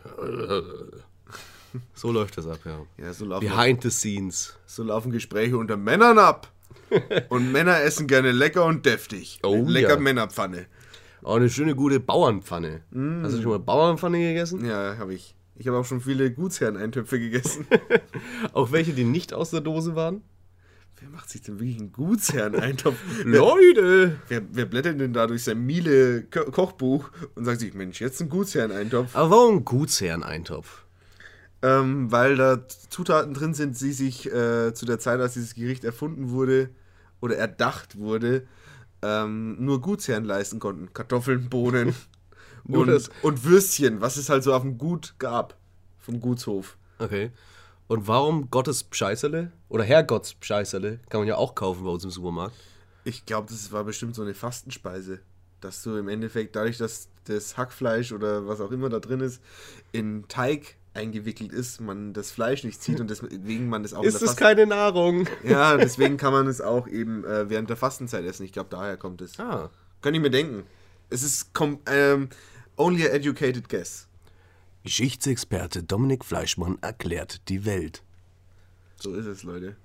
So 1.94 2.12
läuft 2.12 2.38
das 2.38 2.48
ab, 2.48 2.60
ja. 2.66 2.80
Ja, 2.98 3.14
so 3.14 3.26
laufen, 3.26 3.48
Behind 3.48 3.84
the 3.84 3.90
scenes. 3.92 4.58
so 4.66 4.84
laufen 4.84 5.12
Gespräche 5.12 5.58
unter 5.58 5.78
Männern 5.78 6.18
ab. 6.18 6.52
Und 7.30 7.52
Männer 7.52 7.82
essen 7.82 8.08
gerne 8.08 8.32
lecker 8.32 8.66
und 8.66 8.86
deftig. 8.86 9.40
Oh, 9.44 9.64
lecker 9.66 9.92
ja. 9.92 10.00
Männerpfanne. 10.00 10.66
Auch 11.24 11.36
eine 11.36 11.50
schöne, 11.50 11.76
gute 11.76 12.00
Bauernpfanne. 12.00 12.82
Hast 13.24 13.38
du 13.38 13.42
schon 13.42 13.52
mal 13.52 13.60
Bauernpfanne 13.60 14.18
gegessen? 14.20 14.66
Ja, 14.66 14.98
habe 14.98 15.14
ich. 15.14 15.36
Ich 15.56 15.68
habe 15.68 15.78
auch 15.78 15.86
schon 15.86 16.02
viele 16.02 16.32
Gutsherren-Eintöpfe 16.32 17.20
gegessen. 17.20 17.68
Auch 18.54 18.72
welche, 18.72 18.94
die 18.94 19.04
nicht 19.04 19.34
aus 19.34 19.52
der 19.52 19.62
Dose 19.62 19.96
waren? 19.96 20.24
Wer 21.00 21.10
macht 21.10 21.30
sich 21.30 21.42
denn 21.42 21.60
wirklich 21.60 21.80
einen 21.80 21.92
Gutsherren-Eintopf? 21.92 22.98
Leute! 23.26 24.20
wer, 24.28 24.42
wer 24.52 24.66
blättert 24.66 25.00
denn 25.00 25.14
da 25.14 25.28
durch 25.28 25.44
sein 25.44 25.66
Miele 25.66 26.24
Ko 26.24 26.46
Kochbuch 26.46 27.12
und 27.36 27.46
sagt 27.46 27.60
sich, 27.60 27.74
Mensch, 27.74 28.00
jetzt 28.00 28.22
ein 28.22 28.30
Gutsherren-Eintopf? 28.30 29.16
Aber 29.16 29.32
warum 29.32 29.66
Gutsherreneintopf? 29.66 30.86
Ähm, 31.64 32.12
weil 32.12 32.38
da 32.38 32.68
Zutaten 32.68 33.34
drin 33.34 33.54
sind, 33.54 33.80
die 33.80 33.92
sich 33.92 34.32
äh, 34.32 34.74
zu 34.74 34.86
der 34.86 35.00
Zeit, 35.00 35.20
als 35.20 35.34
dieses 35.34 35.54
Gericht 35.54 35.84
erfunden 35.84 36.30
wurde 36.32 36.70
oder 37.20 37.36
erdacht 37.36 37.98
wurde, 37.98 38.48
ähm, 39.04 39.64
nur 39.64 39.82
Gutsherren 39.82 40.26
leisten 40.26 40.60
konnten. 40.60 40.94
Kartoffeln, 40.94 41.50
Bohnen 41.50 41.96
Nur 42.66 42.82
und, 42.82 42.88
das- 42.88 43.10
und 43.22 43.44
Würstchen, 43.44 44.02
was 44.02 44.18
es 44.18 44.30
halt 44.30 44.44
so 44.44 44.54
auf 44.54 44.62
dem 44.62 44.78
Gut 44.78 45.16
gab. 45.20 45.58
Vom 46.00 46.20
Gutshof. 46.20 46.78
Okay. 47.00 47.32
Und 47.88 48.08
warum 48.08 48.50
Gottes 48.50 48.84
Pscheißerle? 48.84 49.52
Oder 49.70 49.84
Herrgotts 49.84 50.34
Pscheißerle? 50.36 51.00
Kann 51.10 51.22
man 51.22 51.28
ja 51.28 51.36
auch 51.36 51.56
kaufen 51.56 51.84
bei 51.84 51.90
uns 51.92 52.04
im 52.04 52.10
Supermarkt. 52.10 52.56
Ich 53.04 53.26
glaube, 53.26 53.48
das 53.50 53.72
war 53.72 53.84
bestimmt 53.84 54.16
so 54.16 54.22
eine 54.22 54.34
Fastenspeise. 54.34 55.20
Dass 55.60 55.84
du 55.84 55.96
im 55.98 56.08
Endeffekt, 56.08 56.56
dadurch, 56.56 56.78
dass 56.78 57.10
das 57.26 57.58
Hackfleisch 57.58 58.14
oder 58.14 58.48
was 58.48 58.62
auch 58.62 58.72
immer 58.72 58.90
da 58.90 59.00
drin 59.00 59.20
ist, 59.20 59.42
in 59.92 60.28
Teig 60.28 60.76
eingewickelt 60.94 61.54
ist, 61.54 61.80
man 61.82 62.14
das 62.14 62.32
Fleisch 62.32 62.64
nicht 62.64 62.82
zieht 62.82 63.00
und 63.00 63.10
deswegen 63.10 63.70
man 63.70 63.84
das 63.84 63.94
auch 63.94 64.04
Ist 64.04 64.22
es 64.22 64.36
keine 64.36 64.66
Nahrung? 64.66 65.28
Ja, 65.44 65.78
deswegen 65.78 66.18
kann 66.18 66.34
man 66.34 66.48
es 66.48 66.62
auch 66.62 66.88
eben 66.88 67.24
äh, 67.26 67.50
während 67.50 67.70
der 67.70 67.78
Fastenzeit 67.78 68.26
essen. 68.26 68.44
Ich 68.44 68.52
glaube, 68.52 68.70
daher 68.70 68.98
kommt 68.98 69.22
es. 69.22 69.40
Ah. 69.40 69.70
Kann 70.02 70.14
ich 70.14 70.22
mir 70.22 70.32
denken. 70.32 70.64
Es 71.10 71.24
ist 71.24 71.54
kom 71.54 71.80
ähm, 71.86 72.30
only 72.82 73.06
a 73.06 73.10
educated 73.10 73.70
guess. 73.70 74.08
Geschichtsexperte 74.84 75.84
Dominik 75.84 76.26
Fleischmann 76.26 76.78
erklärt 76.82 77.48
die 77.50 77.66
Welt. 77.66 78.04
So 78.96 79.14
ist 79.14 79.26
es, 79.28 79.44
Leute. 79.44 79.76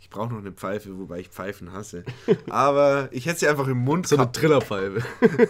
Ich 0.00 0.10
brauche 0.10 0.30
noch 0.32 0.38
eine 0.38 0.52
Pfeife, 0.52 0.98
wobei 0.98 1.20
ich 1.20 1.28
Pfeifen 1.28 1.72
hasse. 1.72 2.04
Aber 2.48 3.08
ich 3.12 3.26
hätte 3.26 3.40
sie 3.40 3.48
einfach 3.48 3.68
im 3.68 3.78
Mund 3.78 4.08
So 4.08 4.16
eine. 4.16 4.32
Trillerpfeife. 4.32 5.02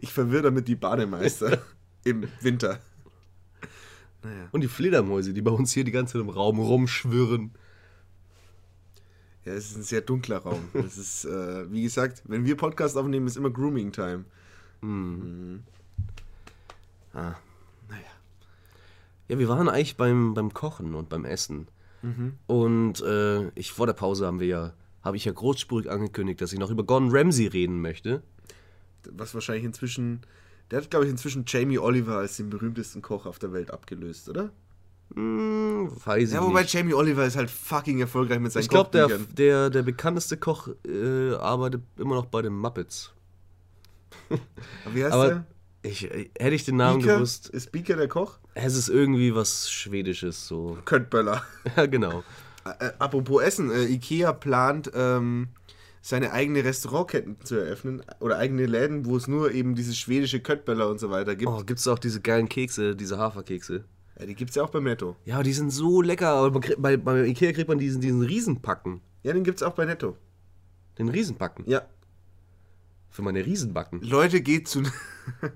Ich 0.00 0.12
verwirre 0.12 0.42
damit 0.42 0.68
die 0.68 0.74
Bademeister 0.76 1.62
im 2.04 2.28
Winter. 2.40 2.80
Naja. 4.22 4.48
Und 4.52 4.60
die 4.60 4.68
Fledermäuse, 4.68 5.32
die 5.32 5.42
bei 5.42 5.50
uns 5.50 5.72
hier 5.72 5.84
die 5.84 5.90
ganze 5.90 6.14
Zeit 6.14 6.22
im 6.22 6.28
Raum 6.28 6.58
rumschwirren. 6.58 7.52
Ja, 9.44 9.52
es 9.54 9.70
ist 9.70 9.76
ein 9.76 9.82
sehr 9.82 10.00
dunkler 10.00 10.38
Raum. 10.38 10.68
Es 10.74 10.96
ist, 10.96 11.24
äh, 11.24 11.70
wie 11.70 11.82
gesagt, 11.82 12.22
wenn 12.26 12.44
wir 12.44 12.56
Podcast 12.56 12.96
aufnehmen, 12.96 13.26
ist 13.26 13.36
immer 13.36 13.50
Grooming-Time. 13.50 14.24
Ah. 17.12 17.34
Naja. 17.88 18.12
Ja, 19.28 19.38
wir 19.38 19.48
waren 19.48 19.68
eigentlich 19.68 19.96
beim, 19.96 20.34
beim 20.34 20.54
Kochen 20.54 20.94
und 20.94 21.08
beim 21.08 21.24
Essen. 21.24 21.68
Und 22.48 23.00
äh, 23.00 23.48
ich 23.54 23.72
vor 23.72 23.86
der 23.86 23.92
Pause 23.92 24.26
haben 24.26 24.40
wir 24.40 24.46
ja, 24.48 24.72
habe 25.02 25.16
ich 25.16 25.24
ja 25.24 25.32
großspurig 25.32 25.88
angekündigt, 25.88 26.40
dass 26.40 26.52
ich 26.52 26.58
noch 26.58 26.70
über 26.70 26.82
Gordon 26.82 27.10
Ramsay 27.12 27.46
reden 27.46 27.80
möchte. 27.80 28.22
Was 29.10 29.34
wahrscheinlich 29.34 29.64
inzwischen. 29.64 30.22
Der 30.70 30.80
hat, 30.80 30.90
glaube 30.90 31.04
ich, 31.04 31.10
inzwischen 31.10 31.44
Jamie 31.46 31.78
Oliver 31.78 32.16
als 32.16 32.38
den 32.38 32.50
berühmtesten 32.50 33.02
Koch 33.02 33.26
auf 33.26 33.38
der 33.38 33.52
Welt 33.52 33.70
abgelöst, 33.70 34.28
oder? 34.28 34.50
Hm, 35.14 35.90
weiß 36.04 36.28
ich 36.28 36.34
Ja, 36.34 36.42
wobei 36.42 36.62
nicht. 36.62 36.72
Jamie 36.72 36.94
Oliver 36.94 37.26
ist 37.26 37.36
halt 37.36 37.50
fucking 37.50 38.00
erfolgreich 38.00 38.40
mit 38.40 38.52
seinen 38.52 38.62
Ich 38.62 38.68
glaube, 38.68 38.90
der, 38.92 39.08
der, 39.18 39.70
der 39.70 39.82
bekannteste 39.82 40.36
Koch 40.36 40.68
äh, 40.86 41.34
arbeitet 41.34 41.82
immer 41.98 42.14
noch 42.14 42.26
bei 42.26 42.42
den 42.42 42.54
Muppets. 42.54 43.12
Wie 44.92 45.04
heißt 45.04 45.12
Aber 45.12 45.28
der? 45.28 45.46
ich, 45.82 46.04
äh, 46.10 46.30
hätte 46.38 46.54
ich 46.54 46.64
den 46.64 46.76
Namen 46.76 47.00
Beaker? 47.00 47.16
gewusst, 47.16 47.48
Ist 47.48 47.72
Beaker 47.72 47.96
der 47.96 48.08
Koch? 48.08 48.38
es 48.54 48.76
ist 48.76 48.88
irgendwie 48.88 49.34
was 49.34 49.70
Schwedisches 49.70 50.46
so. 50.46 50.78
Köttböller. 50.84 51.42
Ja, 51.76 51.86
genau. 51.86 52.22
Äh, 52.64 52.92
apropos 52.98 53.42
Essen, 53.42 53.70
äh, 53.70 53.84
Ikea 53.86 54.32
plant 54.32 54.90
ähm, 54.94 55.48
seine 56.00 56.32
eigene 56.32 56.64
Restaurantketten 56.64 57.36
zu 57.44 57.56
eröffnen 57.56 58.02
oder 58.20 58.38
eigene 58.38 58.66
Läden, 58.66 59.04
wo 59.06 59.16
es 59.16 59.26
nur 59.28 59.52
eben 59.52 59.74
diese 59.74 59.94
schwedische 59.94 60.40
Köttböller 60.40 60.88
und 60.88 61.00
so 61.00 61.10
weiter 61.10 61.34
gibt. 61.34 61.50
Oh, 61.50 61.62
gibt 61.64 61.80
es 61.80 61.88
auch 61.88 61.98
diese 61.98 62.20
geilen 62.20 62.48
Kekse, 62.48 62.94
diese 62.96 63.18
Haferkekse? 63.18 63.84
Ja, 64.18 64.26
die 64.26 64.34
gibt 64.34 64.50
es 64.50 64.56
ja 64.56 64.62
auch 64.62 64.70
bei 64.70 64.80
Netto. 64.80 65.16
Ja, 65.24 65.42
die 65.42 65.52
sind 65.52 65.70
so 65.70 66.02
lecker, 66.02 66.50
kriegt, 66.60 66.80
bei, 66.80 66.96
bei 66.96 67.24
Ikea 67.26 67.52
kriegt 67.52 67.68
man 67.68 67.78
diesen, 67.78 68.00
diesen 68.00 68.22
Riesenpacken. 68.22 69.00
Ja, 69.22 69.32
den 69.32 69.44
gibt 69.44 69.58
es 69.58 69.62
auch 69.62 69.74
bei 69.74 69.84
Netto. 69.84 70.16
Den 70.98 71.08
Riesenpacken. 71.08 71.64
Ja. 71.68 71.82
Für 73.10 73.22
meine 73.22 73.44
Riesenbacken. 73.44 74.00
Leute, 74.02 74.40
geht 74.40 74.68
zu, 74.68 74.82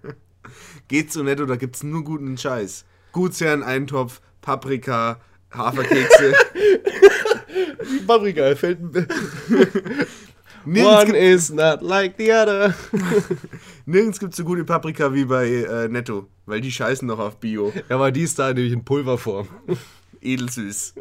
geht 0.88 1.12
zu 1.12 1.22
Netto, 1.22 1.46
da 1.46 1.56
gibt 1.56 1.76
es 1.76 1.82
nur 1.82 2.04
guten 2.04 2.36
Scheiß. 2.36 2.84
Gutsherren, 3.12 3.62
Eintopf, 3.62 4.20
Paprika, 4.40 5.20
Haferkekse. 5.50 6.34
Paprika 8.06 8.54
fällt. 8.56 8.78
nirgends 10.66 11.10
One 11.10 11.16
is 11.16 11.50
not 11.50 11.82
like 11.82 12.16
the 12.18 12.32
other. 12.32 12.74
nirgends 13.86 14.18
gibt 14.18 14.32
es 14.32 14.36
so 14.36 14.44
gute 14.44 14.64
Paprika 14.64 15.12
wie 15.14 15.24
bei 15.24 15.48
äh, 15.48 15.88
Netto, 15.88 16.26
weil 16.46 16.60
die 16.60 16.72
scheißen 16.72 17.06
noch 17.06 17.18
auf 17.18 17.38
Bio. 17.38 17.72
Ja, 17.88 17.96
aber 17.96 18.10
die 18.10 18.22
ist 18.22 18.38
da 18.38 18.52
nämlich 18.52 18.72
in 18.72 18.84
Pulverform. 18.84 19.48
Edelsüß. 20.20 20.94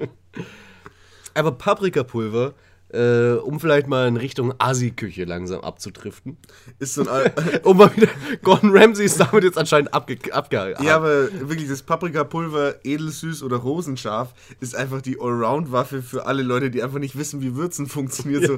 Aber 1.34 1.51
Paprikapulver, 1.51 2.53
äh, 2.89 3.34
um 3.34 3.59
vielleicht 3.59 3.88
mal 3.88 4.07
in 4.07 4.18
Richtung 4.18 4.53
Asi-Küche 4.57 5.26
langsam 5.26 5.61
abzudriften. 5.61 6.38
Ist 6.80 6.93
so 6.93 7.09
ein. 7.09 7.32
Um 7.63 7.78
mal 7.78 7.93
wieder. 7.95 8.07
Gordon 8.43 8.76
Ramsay 8.76 9.05
ist 9.05 9.20
damit 9.20 9.43
jetzt 9.43 9.57
anscheinend 9.57 9.93
abge. 9.93 10.18
abge 10.32 10.76
Ja, 10.82 10.95
aber 10.95 11.28
wirklich, 11.49 11.68
das 11.68 11.82
Paprikapulver, 11.82 12.86
edelsüß 12.86 13.43
oder 13.43 13.57
rosenscharf, 13.57 14.34
ist 14.59 14.76
einfach 14.76 15.01
die 15.01 15.20
Allround-Waffe 15.20 16.01
für 16.01 16.26
alle 16.26 16.43
Leute, 16.43 16.70
die 16.70 16.84
einfach 16.84 16.99
nicht 16.99 17.18
wissen, 17.18 17.41
wie 17.41 17.55
Würzen 17.55 17.88
funktioniert. 17.88 18.45
So, 18.45 18.57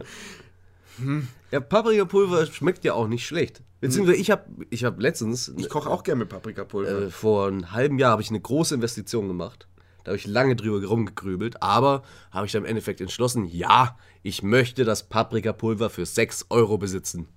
ja, 1.52 1.60
Paprikapulver 1.60 2.46
schmeckt 2.48 2.84
ja 2.84 2.94
auch 2.94 3.08
nicht 3.08 3.26
schlecht. 3.26 3.62
Beziehungsweise 3.80 4.18
ich 4.18 4.32
habe 4.32 4.44
ich 4.70 4.84
hab 4.84 5.00
letztens, 5.00 5.54
ich 5.56 5.70
koche 5.70 5.90
auch 5.90 6.04
gerne 6.04 6.20
mit 6.20 6.30
Paprikapulver. 6.30 7.04
äh, 7.04 7.10
vor 7.10 7.48
einem 7.48 7.72
halben 7.72 8.00
Jahr, 8.00 8.12
habe 8.12 8.22
ich 8.22 8.30
eine 8.30 8.40
große 8.40 8.74
Investition 8.76 9.28
gemacht. 9.28 9.68
Da 10.04 10.12
habe 10.12 10.18
ich 10.18 10.26
lange 10.26 10.56
drüber 10.56 10.86
rumgegrübelt, 10.88 11.62
aber 11.62 12.02
habe 12.32 12.46
ich 12.46 12.54
dann 12.54 12.64
im 12.64 12.70
Endeffekt 12.70 13.02
entschlossen, 13.02 13.46
ja, 13.46 13.98
ich 14.24 14.42
möchte 14.42 14.86
das 14.86 15.08
Paprikapulver 15.10 15.90
für 15.90 16.06
6 16.06 16.46
Euro 16.50 16.78
besitzen. 16.78 17.28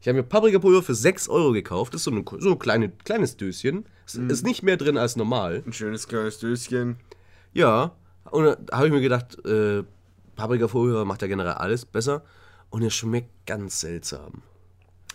Ich 0.00 0.08
habe 0.08 0.18
mir 0.18 0.24
Paprikapulver 0.24 0.82
für 0.82 0.94
6 0.94 1.28
Euro 1.28 1.52
gekauft. 1.52 1.94
Das 1.94 2.00
ist 2.00 2.04
so, 2.04 2.10
eine, 2.10 2.24
so 2.38 2.52
ein 2.52 2.58
kleine, 2.58 2.90
kleines 2.90 3.36
Döschen. 3.36 3.86
Es 4.06 4.14
ist 4.14 4.44
nicht 4.44 4.62
mehr 4.62 4.76
drin 4.76 4.98
als 4.98 5.16
normal. 5.16 5.62
Ein 5.66 5.72
schönes 5.72 6.08
kleines 6.08 6.38
Döschen. 6.38 6.96
Ja, 7.52 7.96
und 8.30 8.44
da 8.44 8.76
habe 8.76 8.86
ich 8.86 8.92
mir 8.92 9.00
gedacht, 9.00 9.44
äh, 9.44 9.84
Paprikapulver 10.36 11.04
macht 11.04 11.22
ja 11.22 11.28
generell 11.28 11.52
alles 11.52 11.84
besser. 11.84 12.24
Und 12.72 12.82
es 12.82 12.94
schmeckt 12.94 13.30
ganz 13.46 13.80
seltsam. 13.80 14.42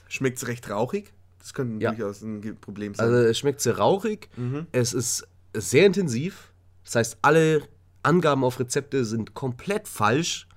Schmeckt 0.08 0.38
es 0.38 0.48
recht 0.48 0.70
rauchig? 0.70 1.12
Das 1.40 1.54
könnte 1.54 1.84
Ja. 1.84 1.92
durchaus 1.92 2.22
ein 2.22 2.58
Problem 2.62 2.94
sein. 2.94 3.06
Also 3.08 3.18
es 3.28 3.38
schmeckt 3.40 3.62
sehr 3.62 3.78
rauchig, 3.78 4.30
es 4.72 4.94
ist 4.94 5.28
sehr 5.54 5.86
intensiv. 5.86 6.54
Das 6.86 6.96
heißt, 6.96 7.18
alle 7.24 7.68
Angaben 8.04 8.44
auf 8.44 8.60
Rezepte 8.60 9.04
sind 9.06 9.34
komplett 9.34 9.88
falsch. 9.88 10.48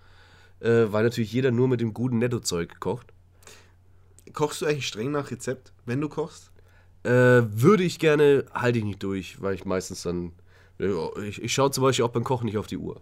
äh, 0.63 0.93
weil 0.93 1.05
natürlich 1.05 1.33
jeder 1.33 1.51
nur 1.53 1.69
mit 1.69 1.81
dem 1.81 1.95
guten 1.95 2.19
Nettozeug 2.19 2.81
kocht. 2.81 3.15
Kochst 4.35 4.61
du 4.61 4.67
eigentlich 4.67 4.87
streng 4.87 5.11
nach 5.11 5.31
Rezept, 5.31 5.73
wenn 5.87 6.03
du 6.03 6.11
kochst? 6.11 6.53
Äh, 7.03 7.11
würde 7.11 7.83
ich 7.83 7.99
gerne, 7.99 8.45
halte 8.53 8.79
ich 8.79 8.85
nicht 8.85 9.03
durch, 9.03 9.41
weil 9.41 9.55
ich 9.55 9.65
meistens 9.65 10.03
dann. 10.03 10.33
Ich, 10.81 11.43
ich 11.43 11.53
schaue 11.53 11.70
zum 11.70 11.85
Beispiel 11.85 12.05
auch 12.05 12.11
beim 12.11 12.24
Kochen 12.24 12.47
nicht 12.47 12.59
auf 12.59 12.66
die 12.66 12.78
Uhr. 12.78 13.01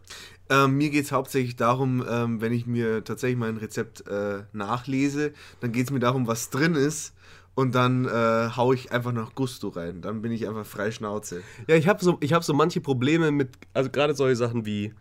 Ähm, 0.51 0.77
mir 0.77 0.91
geht 0.91 1.05
es 1.05 1.13
hauptsächlich 1.13 1.57
darum, 1.57 2.05
ähm, 2.09 2.41
wenn 2.41 2.53
ich 2.53 2.67
mir 2.67 3.05
tatsächlich 3.05 3.39
mein 3.39 3.57
Rezept 3.57 4.07
äh, 4.09 4.43
nachlese, 4.53 5.33
dann 5.61 5.73
geht 5.73 5.87
es 5.87 5.91
mir 5.91 6.01
darum, 6.01 6.27
was 6.27 6.51
drin 6.51 6.75
ist. 6.75 7.15
Und 7.55 7.75
dann 7.75 8.05
äh, 8.05 8.51
haue 8.57 8.77
ich 8.77 8.93
einfach 8.93 9.13
nach 9.13 9.35
Gusto 9.35 9.69
rein. 9.69 10.01
Dann 10.01 10.23
bin 10.23 10.31
ich 10.31 10.47
einfach 10.47 10.65
frei 10.65 10.93
Schnauze. 10.93 11.43
Ja, 11.67 11.75
ich 11.75 11.89
habe 11.89 12.05
so, 12.05 12.17
ich 12.21 12.33
hab 12.33 12.45
so 12.45 12.55
manche 12.55 12.81
Probleme 12.81 13.33
mit, 13.33 13.51
also 13.75 13.91
gerade 13.91 14.15
solche 14.15 14.37
Sachen 14.37 14.65
wie 14.65 14.95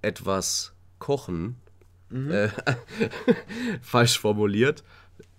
etwas 0.00 0.72
kochen. 0.98 1.56
Äh, 2.10 2.48
falsch 3.82 4.18
formuliert. 4.18 4.84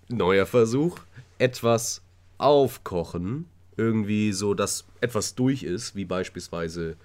Neuer 0.08 0.46
Versuch. 0.46 0.98
Etwas 1.38 2.02
aufkochen. 2.38 3.46
Irgendwie 3.80 4.34
so, 4.34 4.52
dass 4.52 4.84
etwas 5.00 5.34
durch 5.34 5.62
ist, 5.62 5.96
wie 5.96 6.04
beispielsweise 6.04 6.96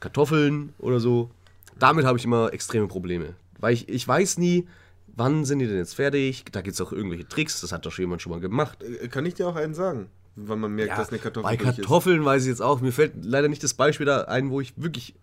Kartoffeln 0.00 0.74
oder 0.80 0.98
so. 0.98 1.30
Damit 1.78 2.04
habe 2.04 2.18
ich 2.18 2.24
immer 2.24 2.52
extreme 2.52 2.88
Probleme. 2.88 3.36
Weil 3.60 3.74
ich, 3.74 3.88
ich 3.88 4.08
weiß 4.08 4.38
nie, 4.38 4.66
wann 5.06 5.44
sind 5.44 5.60
die 5.60 5.68
denn 5.68 5.76
jetzt 5.76 5.94
fertig? 5.94 6.44
Da 6.50 6.62
gibt 6.62 6.74
es 6.74 6.80
auch 6.80 6.92
irgendwelche 6.92 7.28
Tricks, 7.28 7.60
das 7.60 7.70
hat 7.70 7.86
doch 7.86 7.92
schon 7.92 8.02
jemand 8.02 8.22
schon 8.22 8.32
mal 8.32 8.40
gemacht. 8.40 8.82
Äh, 8.82 9.06
Kann 9.06 9.24
ich 9.24 9.34
dir 9.34 9.46
auch 9.46 9.54
einen 9.54 9.74
sagen? 9.74 10.08
Wann 10.34 10.58
man 10.58 10.74
merkt, 10.74 10.98
dass 10.98 11.10
eine 11.10 11.20
Kartoffel 11.20 11.48
bei 11.48 11.56
Kartoffeln 11.56 12.24
weiß 12.24 12.42
ich 12.42 12.48
jetzt 12.48 12.62
auch. 12.62 12.80
Mir 12.80 12.92
fällt 12.92 13.24
leider 13.24 13.46
nicht 13.46 13.62
das 13.62 13.74
Beispiel 13.74 14.06
da 14.06 14.22
ein, 14.22 14.50
wo 14.50 14.60
ich 14.60 14.72
wirklich 14.76 15.14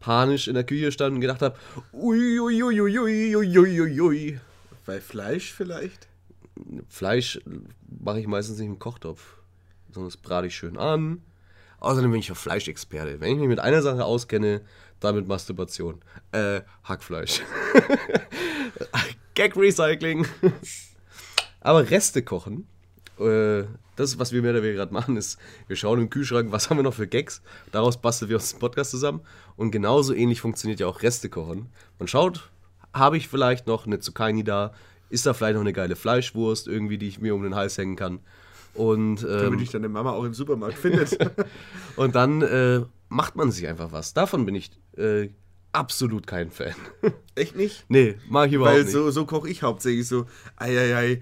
panisch 0.00 0.48
in 0.48 0.54
der 0.54 0.64
Küche 0.64 0.90
stand 0.90 1.16
und 1.16 1.20
gedacht 1.20 1.42
habe, 1.42 1.54
uiuiuiuiuiuiui. 1.92 4.30
ist. 4.30 4.40
Bei 4.86 5.00
Fleisch 5.00 5.52
vielleicht? 5.52 6.08
Fleisch 6.88 7.40
mache 8.02 8.20
ich 8.20 8.26
meistens 8.26 8.58
nicht 8.58 8.68
im 8.68 8.78
Kochtopf, 8.78 9.36
sondern 9.94 10.10
das 10.10 10.16
brate 10.16 10.48
ich 10.48 10.56
schön 10.56 10.76
an. 10.76 11.22
Außerdem 11.80 12.10
bin 12.10 12.20
ich 12.20 12.28
ja 12.28 12.34
Fleischexperte. 12.34 13.20
Wenn 13.20 13.34
ich 13.34 13.38
mich 13.38 13.48
mit 13.48 13.60
einer 13.60 13.82
Sache 13.82 14.04
auskenne, 14.04 14.62
dann 15.00 15.14
mit 15.14 15.28
Masturbation. 15.28 16.00
Äh, 16.32 16.62
Hackfleisch. 16.84 17.42
Gag 19.34 19.56
Recycling. 19.56 20.26
Aber 21.60 21.88
Reste 21.90 22.22
kochen, 22.22 22.66
äh, 23.18 23.64
das 23.96 24.18
was 24.18 24.32
wir 24.32 24.42
mehr 24.42 24.52
oder 24.52 24.62
weniger 24.62 24.80
gerade 24.80 24.92
machen, 24.92 25.16
ist, 25.16 25.38
wir 25.66 25.76
schauen 25.76 26.00
im 26.00 26.10
Kühlschrank, 26.10 26.52
was 26.52 26.68
haben 26.68 26.78
wir 26.78 26.82
noch 26.82 26.94
für 26.94 27.06
Gags. 27.06 27.42
Daraus 27.70 28.00
basteln 28.00 28.28
wir 28.28 28.36
uns 28.36 28.50
den 28.50 28.60
Podcast 28.60 28.90
zusammen. 28.90 29.20
Und 29.56 29.70
genauso 29.70 30.14
ähnlich 30.14 30.40
funktioniert 30.40 30.80
ja 30.80 30.86
auch 30.86 31.02
Reste 31.02 31.28
kochen. 31.28 31.68
Man 31.98 32.08
schaut, 32.08 32.50
habe 32.92 33.16
ich 33.16 33.28
vielleicht 33.28 33.66
noch 33.66 33.86
eine 33.86 34.00
Zucchini 34.00 34.44
da? 34.44 34.72
Ist 35.10 35.26
da 35.26 35.34
vielleicht 35.34 35.54
noch 35.54 35.60
eine 35.60 35.72
geile 35.72 35.96
Fleischwurst 35.96 36.66
irgendwie, 36.66 36.98
die 36.98 37.08
ich 37.08 37.20
mir 37.20 37.34
um 37.34 37.42
den 37.42 37.54
Hals 37.54 37.78
hängen 37.78 37.96
kann? 37.96 38.20
Und, 38.74 39.22
ähm, 39.22 39.28
Damit 39.28 39.60
dich 39.60 39.70
deine 39.70 39.88
Mama 39.88 40.12
auch 40.12 40.24
im 40.24 40.34
Supermarkt 40.34 40.78
findet. 40.78 41.16
und 41.96 42.14
dann 42.14 42.42
äh, 42.42 42.82
macht 43.08 43.36
man 43.36 43.50
sich 43.52 43.68
einfach 43.68 43.92
was. 43.92 44.14
Davon 44.14 44.44
bin 44.44 44.54
ich 44.54 44.70
äh, 44.96 45.28
absolut 45.72 46.26
kein 46.26 46.50
Fan. 46.50 46.74
Echt 47.34 47.56
nicht? 47.56 47.84
nee, 47.88 48.16
mag 48.28 48.48
ich 48.48 48.54
überhaupt 48.54 48.76
Weil 48.76 48.82
nicht. 48.84 48.92
so, 48.92 49.10
so 49.10 49.26
koche 49.26 49.48
ich 49.48 49.62
hauptsächlich 49.62 50.08
so, 50.08 50.26
eieiei, 50.56 51.20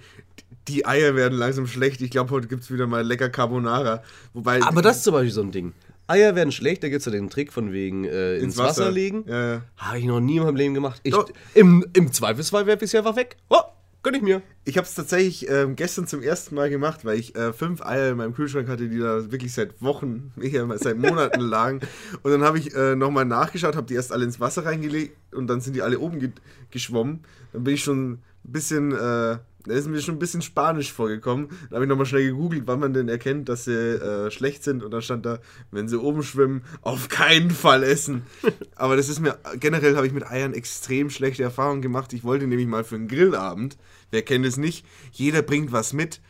die 0.69 0.87
Eier 0.87 1.15
werden 1.15 1.39
langsam 1.39 1.67
schlecht. 1.67 2.01
Ich 2.01 2.11
glaube, 2.11 2.31
heute 2.31 2.49
gibt 2.49 2.63
es 2.63 2.71
wieder 2.71 2.87
mal 2.87 3.03
lecker 3.03 3.29
Carbonara. 3.29 4.03
Wobei, 4.33 4.63
Aber 4.63 4.83
das 4.83 4.99
ist 4.99 5.05
zum 5.05 5.15
Beispiel 5.15 5.33
so 5.33 5.43
ein 5.43 5.51
Ding. 5.51 5.73
Eier 6.07 6.35
werden 6.35 6.53
schlecht, 6.53 6.83
da 6.83 6.89
gibt 6.89 7.01
es 7.01 7.07
ja 7.07 7.13
den 7.13 7.31
Trick 7.31 7.53
von 7.53 7.73
wegen 7.73 8.05
äh, 8.05 8.37
ins, 8.37 8.59
Wasser. 8.59 8.91
legen. 8.91 9.25
Ja, 9.27 9.55
ja. 9.55 9.63
Habe 9.77 9.99
ich 9.99 10.05
noch 10.05 10.21
nie 10.21 10.37
in 10.37 10.43
meinem 10.43 10.57
Leben 10.57 10.75
gemacht. 10.75 11.01
Ich, 11.05 11.15
im, 11.55 11.85
Im 11.93 12.13
Zweifelsfall 12.13 12.67
werfe 12.67 12.85
ich 12.85 12.91
sie 12.91 12.99
einfach 12.99 13.17
weg. 13.17 13.37
Oh, 13.49 13.61
gönn 14.03 14.15
ich 14.15 14.23
mir. 14.23 14.43
Ich 14.65 14.77
habe 14.77 14.87
es 14.87 14.95
tatsächlich 14.95 15.49
ähm, 15.49 15.77
gestern 15.77 16.07
zum 16.07 16.23
ersten 16.23 16.55
Mal 16.55 16.71
gemacht, 16.71 17.05
weil 17.05 17.19
ich 17.19 17.35
äh, 17.35 17.53
fünf 17.53 17.83
Eier 17.83 18.11
in 18.11 18.17
meinem 18.17 18.35
Kühlschrank 18.35 18.69
hatte, 18.69 18.89
die 18.89 18.99
da 18.99 19.31
wirklich 19.31 19.53
seit 19.53 19.81
Wochen, 19.83 20.33
seit 20.77 20.99
Monaten 20.99 21.41
lagen. 21.41 21.81
Und 22.23 22.31
dann 22.31 22.43
habe 22.43 22.59
ich 22.59 22.75
äh, 22.75 22.97
nochmal 22.97 23.25
nachgeschaut, 23.25 23.77
habe 23.77 23.87
die 23.87 23.95
erst 23.95 24.13
alle 24.13 24.25
ins 24.25 24.41
Wasser 24.41 24.65
reingelegt 24.65 25.17
und 25.33 25.47
dann 25.47 25.61
sind 25.61 25.75
die 25.75 25.83
alle 25.83 25.99
oben 25.99 26.21
ge 26.21 26.31
geschwommen. 26.71 27.21
Dann 27.53 27.65
bin 27.65 27.75
ich 27.75 27.85
schon 27.85 28.21
bisschen, 28.45 28.93
äh, 28.93 29.39
da 29.65 29.75
ist 29.75 29.89
mir 29.89 30.01
schon 30.01 30.17
ein 30.17 30.19
bisschen 30.19 30.43
spanisch 30.43 30.93
vorgekommen. 30.93 31.49
Dann 31.49 31.77
habe 31.77 31.85
ich 31.85 31.89
nochmal 31.89 32.07
schnell 32.07 32.25
gegoogelt, 32.25 32.65
wann 32.67 32.81
man 32.81 32.93
denn 32.93 33.09
erkennt, 33.09 33.49
dass 33.49 33.65
sie 33.65 33.73
äh, 33.73 34.31
schlecht 34.31 34.65
sind. 34.65 34.83
Und 34.83 34.91
dann 34.91 35.03
stand 35.03 35.25
da, 35.25 35.39
wenn 35.71 35.89
sie 35.89 36.01
oben 36.01 36.23
schwimmen, 36.23 36.63
auf 36.81 37.09
keinen 37.09 37.51
Fall 37.51 37.83
essen. 37.85 38.23
Aber 38.75 38.97
das 38.97 39.09
ist 39.09 39.21
mir, 39.21 39.39
generell 39.61 39.97
habe 39.97 40.07
ich 40.07 40.13
mit 40.13 40.27
Eiern 40.27 40.55
extrem 40.55 41.11
schlechte 41.11 41.43
Erfahrungen 41.43 41.83
gemacht. 41.83 42.13
Ich 42.13 42.25
wollte 42.25 42.47
nämlich 42.47 42.67
mal 42.67 42.85
für 42.85 42.97
einen 42.97 43.09
Grillabend, 43.09 43.77
wer 44.11 44.23
kennt 44.23 44.47
es 44.47 44.57
nicht, 44.57 44.85
jeder 45.13 45.43
bringt 45.43 45.73
was 45.73 45.93
mit. 45.93 46.21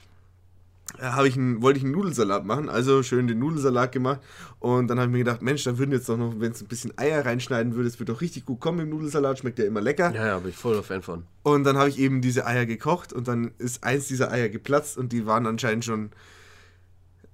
Da 0.99 1.15
habe 1.15 1.27
ich 1.29 1.37
einen, 1.37 1.63
wollte 1.63 1.79
ich 1.79 1.85
einen 1.85 1.93
Nudelsalat 1.93 2.45
machen, 2.45 2.69
also 2.69 3.03
schön 3.03 3.27
den 3.27 3.39
Nudelsalat 3.39 3.93
gemacht. 3.93 4.21
Und 4.61 4.89
dann 4.89 4.99
habe 4.99 5.09
ich 5.09 5.13
mir 5.13 5.19
gedacht, 5.19 5.43
Mensch, 5.43 5.65
dann 5.65 5.79
würden 5.79 5.93
jetzt 5.93 6.09
doch 6.09 6.17
noch, 6.17 6.39
wenn 6.39 6.53
es 6.53 6.61
ein 6.61 6.69
bisschen 6.69 6.97
Eier 6.99 7.25
reinschneiden 7.25 7.75
würde, 7.75 7.89
es 7.89 7.99
wird 7.99 8.09
doch 8.09 8.21
richtig 8.21 8.45
gut 8.45 8.61
kommen 8.61 8.81
im 8.81 8.91
Nudelsalat, 8.91 9.39
schmeckt 9.39 9.59
ja 9.59 9.65
immer 9.65 9.81
lecker. 9.81 10.13
Ja, 10.15 10.27
ja, 10.27 10.39
bin 10.39 10.51
ich 10.51 10.57
voll 10.57 10.75
der 10.75 10.83
Fan 10.83 11.03
von. 11.03 11.25
Und 11.43 11.65
dann 11.65 11.77
habe 11.77 11.89
ich 11.89 11.99
eben 11.99 12.21
diese 12.21 12.47
Eier 12.47 12.67
gekocht 12.67 13.13
und 13.13 13.27
dann 13.27 13.53
ist 13.59 13.85
eins 13.85 14.07
dieser 14.09 14.31
Eier 14.31 14.49
geplatzt 14.49 14.99
und 14.99 15.13
die 15.13 15.27
waren 15.27 15.47
anscheinend 15.47 15.85
schon 15.85 16.11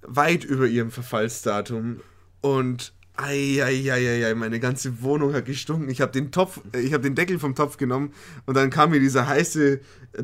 weit 0.01 0.43
über 0.43 0.65
ihrem 0.65 0.91
Verfallsdatum. 0.91 1.99
Und 2.41 2.93
Eieieiei, 3.21 4.33
meine 4.35 4.59
ganze 4.59 5.01
Wohnung 5.01 5.33
hat 5.33 5.45
gestunken. 5.45 5.89
Ich 5.89 6.01
habe 6.01 6.11
den 6.11 6.31
Topf, 6.31 6.61
äh, 6.73 6.79
ich 6.79 6.93
habe 6.93 7.03
den 7.03 7.15
Deckel 7.15 7.37
vom 7.39 7.53
Topf 7.55 7.77
genommen 7.77 8.13
und 8.45 8.55
dann 8.55 8.69
kam 8.69 8.91
mir 8.91 8.99
dieser 8.99 9.27
heiße 9.27 9.79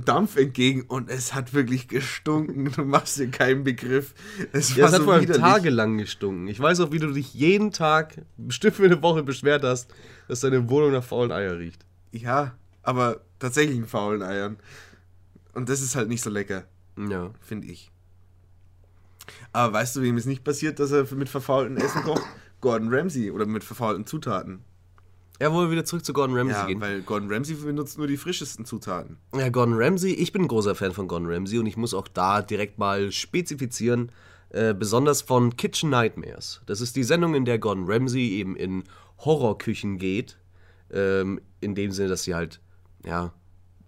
Dampf 0.05 0.37
entgegen 0.37 0.83
und 0.83 1.09
es 1.09 1.33
hat 1.33 1.53
wirklich 1.53 1.87
gestunken. 1.87 2.71
Du 2.75 2.83
machst 2.85 3.17
dir 3.19 3.29
keinen 3.29 3.63
Begriff. 3.63 4.13
Es 4.51 4.75
Ja, 4.75 4.87
es 4.87 4.93
hat 4.93 5.03
vor 5.03 5.13
allem 5.13 5.27
tagelang 5.31 5.97
gestunken. 5.97 6.47
Ich 6.47 6.59
weiß 6.59 6.79
auch, 6.79 6.91
wie 6.91 6.99
du 6.99 7.11
dich 7.11 7.33
jeden 7.33 7.71
Tag, 7.71 8.15
bestimmt 8.37 8.75
für 8.75 8.85
eine 8.85 9.01
Woche 9.01 9.23
beschwert 9.23 9.63
hast, 9.63 9.93
dass 10.27 10.39
deine 10.39 10.69
Wohnung 10.69 10.91
nach 10.91 11.03
faulen 11.03 11.31
Eier 11.31 11.57
riecht. 11.59 11.85
Ja, 12.11 12.55
aber 12.81 13.21
tatsächlich 13.39 13.77
in 13.77 13.85
faulen 13.87 14.21
Eiern. 14.21 14.57
Und 15.53 15.69
das 15.69 15.81
ist 15.81 15.95
halt 15.95 16.07
nicht 16.09 16.21
so 16.23 16.29
lecker, 16.29 16.63
Ja. 16.97 17.31
finde 17.41 17.67
ich. 17.67 17.91
Aber 19.51 19.73
weißt 19.73 19.95
du, 19.95 20.01
wem 20.01 20.17
es 20.17 20.25
nicht 20.25 20.43
passiert, 20.43 20.79
dass 20.79 20.91
er 20.91 21.05
mit 21.15 21.29
verfaultem 21.29 21.77
Essen 21.77 22.03
kocht? 22.03 22.23
Gordon 22.65 22.91
Ramsay 22.91 23.29
oder 23.29 23.45
mit 23.45 23.63
verfaulten 23.63 24.07
Zutaten. 24.07 24.63
Ja, 25.39 25.53
wollen 25.53 25.67
wir 25.67 25.71
wieder 25.73 25.85
zurück 25.85 26.03
zu 26.03 26.13
Gordon 26.13 26.35
Ramsay 26.35 26.55
Ja, 26.55 26.65
gehen? 26.65 26.81
weil 26.81 27.03
Gordon 27.03 27.31
Ramsay 27.31 27.53
benutzt 27.55 27.99
nur 27.99 28.07
die 28.07 28.17
frischesten 28.17 28.65
Zutaten. 28.65 29.17
Ja, 29.35 29.49
Gordon 29.49 29.75
Ramsay, 29.77 30.13
ich 30.13 30.31
bin 30.31 30.41
ein 30.43 30.47
großer 30.47 30.73
Fan 30.73 30.91
von 30.91 31.07
Gordon 31.07 31.31
Ramsay 31.31 31.59
und 31.59 31.67
ich 31.67 31.77
muss 31.77 31.93
auch 31.93 32.07
da 32.07 32.41
direkt 32.41 32.79
mal 32.79 33.11
spezifizieren, 33.11 34.11
äh, 34.49 34.73
besonders 34.73 35.21
von 35.21 35.55
Kitchen 35.57 35.91
Nightmares. 35.91 36.61
Das 36.65 36.81
ist 36.81 36.95
die 36.95 37.03
Sendung, 37.03 37.35
in 37.35 37.45
der 37.45 37.59
Gordon 37.59 37.85
Ramsay 37.87 38.29
eben 38.31 38.55
in 38.55 38.83
Horrorküchen 39.19 39.99
geht, 39.99 40.37
ähm, 40.91 41.39
in 41.61 41.75
dem 41.75 41.91
Sinne, 41.91 42.09
dass 42.09 42.23
sie 42.23 42.33
halt, 42.33 42.61
ja, 43.05 43.31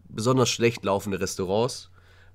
besonders 0.07 0.49
schlecht 0.49 0.85
laufende 0.85 1.19
Restaurants, 1.19 1.89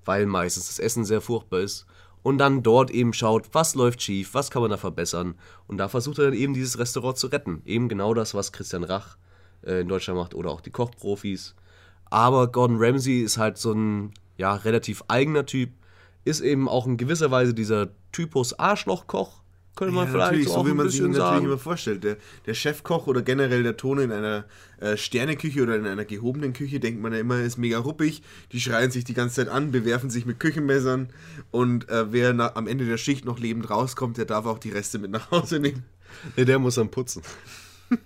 weil 0.05 0.27
meistens 0.27 0.67
das 0.67 0.81
Essen 0.81 1.05
sehr 1.05 1.21
furchtbar 1.21 1.61
ist, 1.61 1.87
und 2.23 2.39
dann 2.39 2.63
dort 2.63 2.91
eben 2.91 3.13
schaut, 3.13 3.49
was 3.53 3.75
läuft 3.75 4.03
schief, 4.03 4.35
was 4.35 4.51
kann 4.51 4.63
man 4.63 4.71
da 4.71 4.77
verbessern, 4.77 5.35
und 5.67 5.79
da 5.79 5.89
versucht 5.89 6.19
er 6.19 6.27
dann 6.27 6.35
eben 6.35 6.55
dieses 6.55 6.79
Restaurant 6.79 7.17
zu 7.17 7.29
retten. 7.29 7.63
Eben 7.65 7.89
genau 7.89 8.15
das, 8.15 8.35
was 8.35 8.53
Christian 8.53 8.85
Rach 8.85 9.17
äh, 9.65 9.81
in 9.81 9.89
Deutschland 9.89 10.19
macht 10.19 10.35
oder 10.35 10.51
auch 10.51 10.61
die 10.61 10.71
Kochprofis. 10.71 11.55
Aber 12.07 12.51
Gordon 12.51 12.77
Ramsay 12.79 13.23
ist 13.23 13.39
halt 13.39 13.59
so 13.59 13.73
ein 13.73 14.13
ja, 14.37 14.55
relativ 14.55 15.03
eigener 15.09 15.47
Typ. 15.47 15.71
Ist 16.25 16.41
eben 16.41 16.69
auch 16.69 16.87
in 16.87 16.97
gewisser 16.97 17.31
Weise 17.31 17.55
dieser 17.55 17.89
Typus 18.13 18.59
Arschlochkoch, 18.59 19.42
könnte 19.75 19.95
man 19.95 20.05
Ja, 20.05 20.13
vielleicht 20.13 20.27
natürlich, 20.27 20.49
so, 20.49 20.55
so 20.55 20.67
wie 20.67 20.75
man 20.75 20.89
sich 20.89 21.01
ihn 21.01 21.13
natürlich 21.13 21.45
immer 21.45 21.59
vorstellt. 21.59 22.05
Der, 22.05 22.17
der 22.47 22.55
Chefkoch 22.55 23.07
oder 23.07 23.23
generell 23.23 23.63
der 23.63 23.77
Ton 23.77 23.99
in 23.99 24.13
einer 24.13 24.45
äh, 24.81 24.97
Sterneküche 24.97 25.63
oder 25.63 25.77
in 25.77 25.87
einer 25.87 26.05
gehobenen 26.05 26.53
Küche, 26.53 26.79
denkt 26.79 27.01
man 27.01 27.13
ja 27.13 27.21
immer, 27.21 27.41
ist 27.41 27.57
mega 27.57 27.79
ruppig. 27.79 28.23
Die 28.53 28.61
schreien 28.61 28.91
sich 28.91 29.05
die 29.05 29.15
ganze 29.15 29.37
Zeit 29.37 29.49
an, 29.49 29.73
bewerfen 29.73 30.11
sich 30.11 30.27
mit 30.27 30.41
Küchenmessern 30.41 31.09
und 31.51 31.89
äh, 31.89 32.13
wer 32.13 32.33
na, 32.35 32.55
am 32.55 32.67
Ende 32.67 32.85
der 32.85 32.99
Schicht 32.99 33.25
noch 33.25 33.39
lebend 33.39 33.71
rauskommt, 33.71 34.19
der 34.19 34.27
darf 34.27 34.47
auch 34.47 34.59
die 34.59 34.71
Reste 34.71 34.99
mit 34.99 35.11
nach 35.11 35.31
Hause 35.31 35.59
nehmen. 35.59 35.85
Nee, 36.37 36.45
der 36.45 36.59
muss 36.59 36.75
dann 36.75 36.91
putzen. 36.91 37.23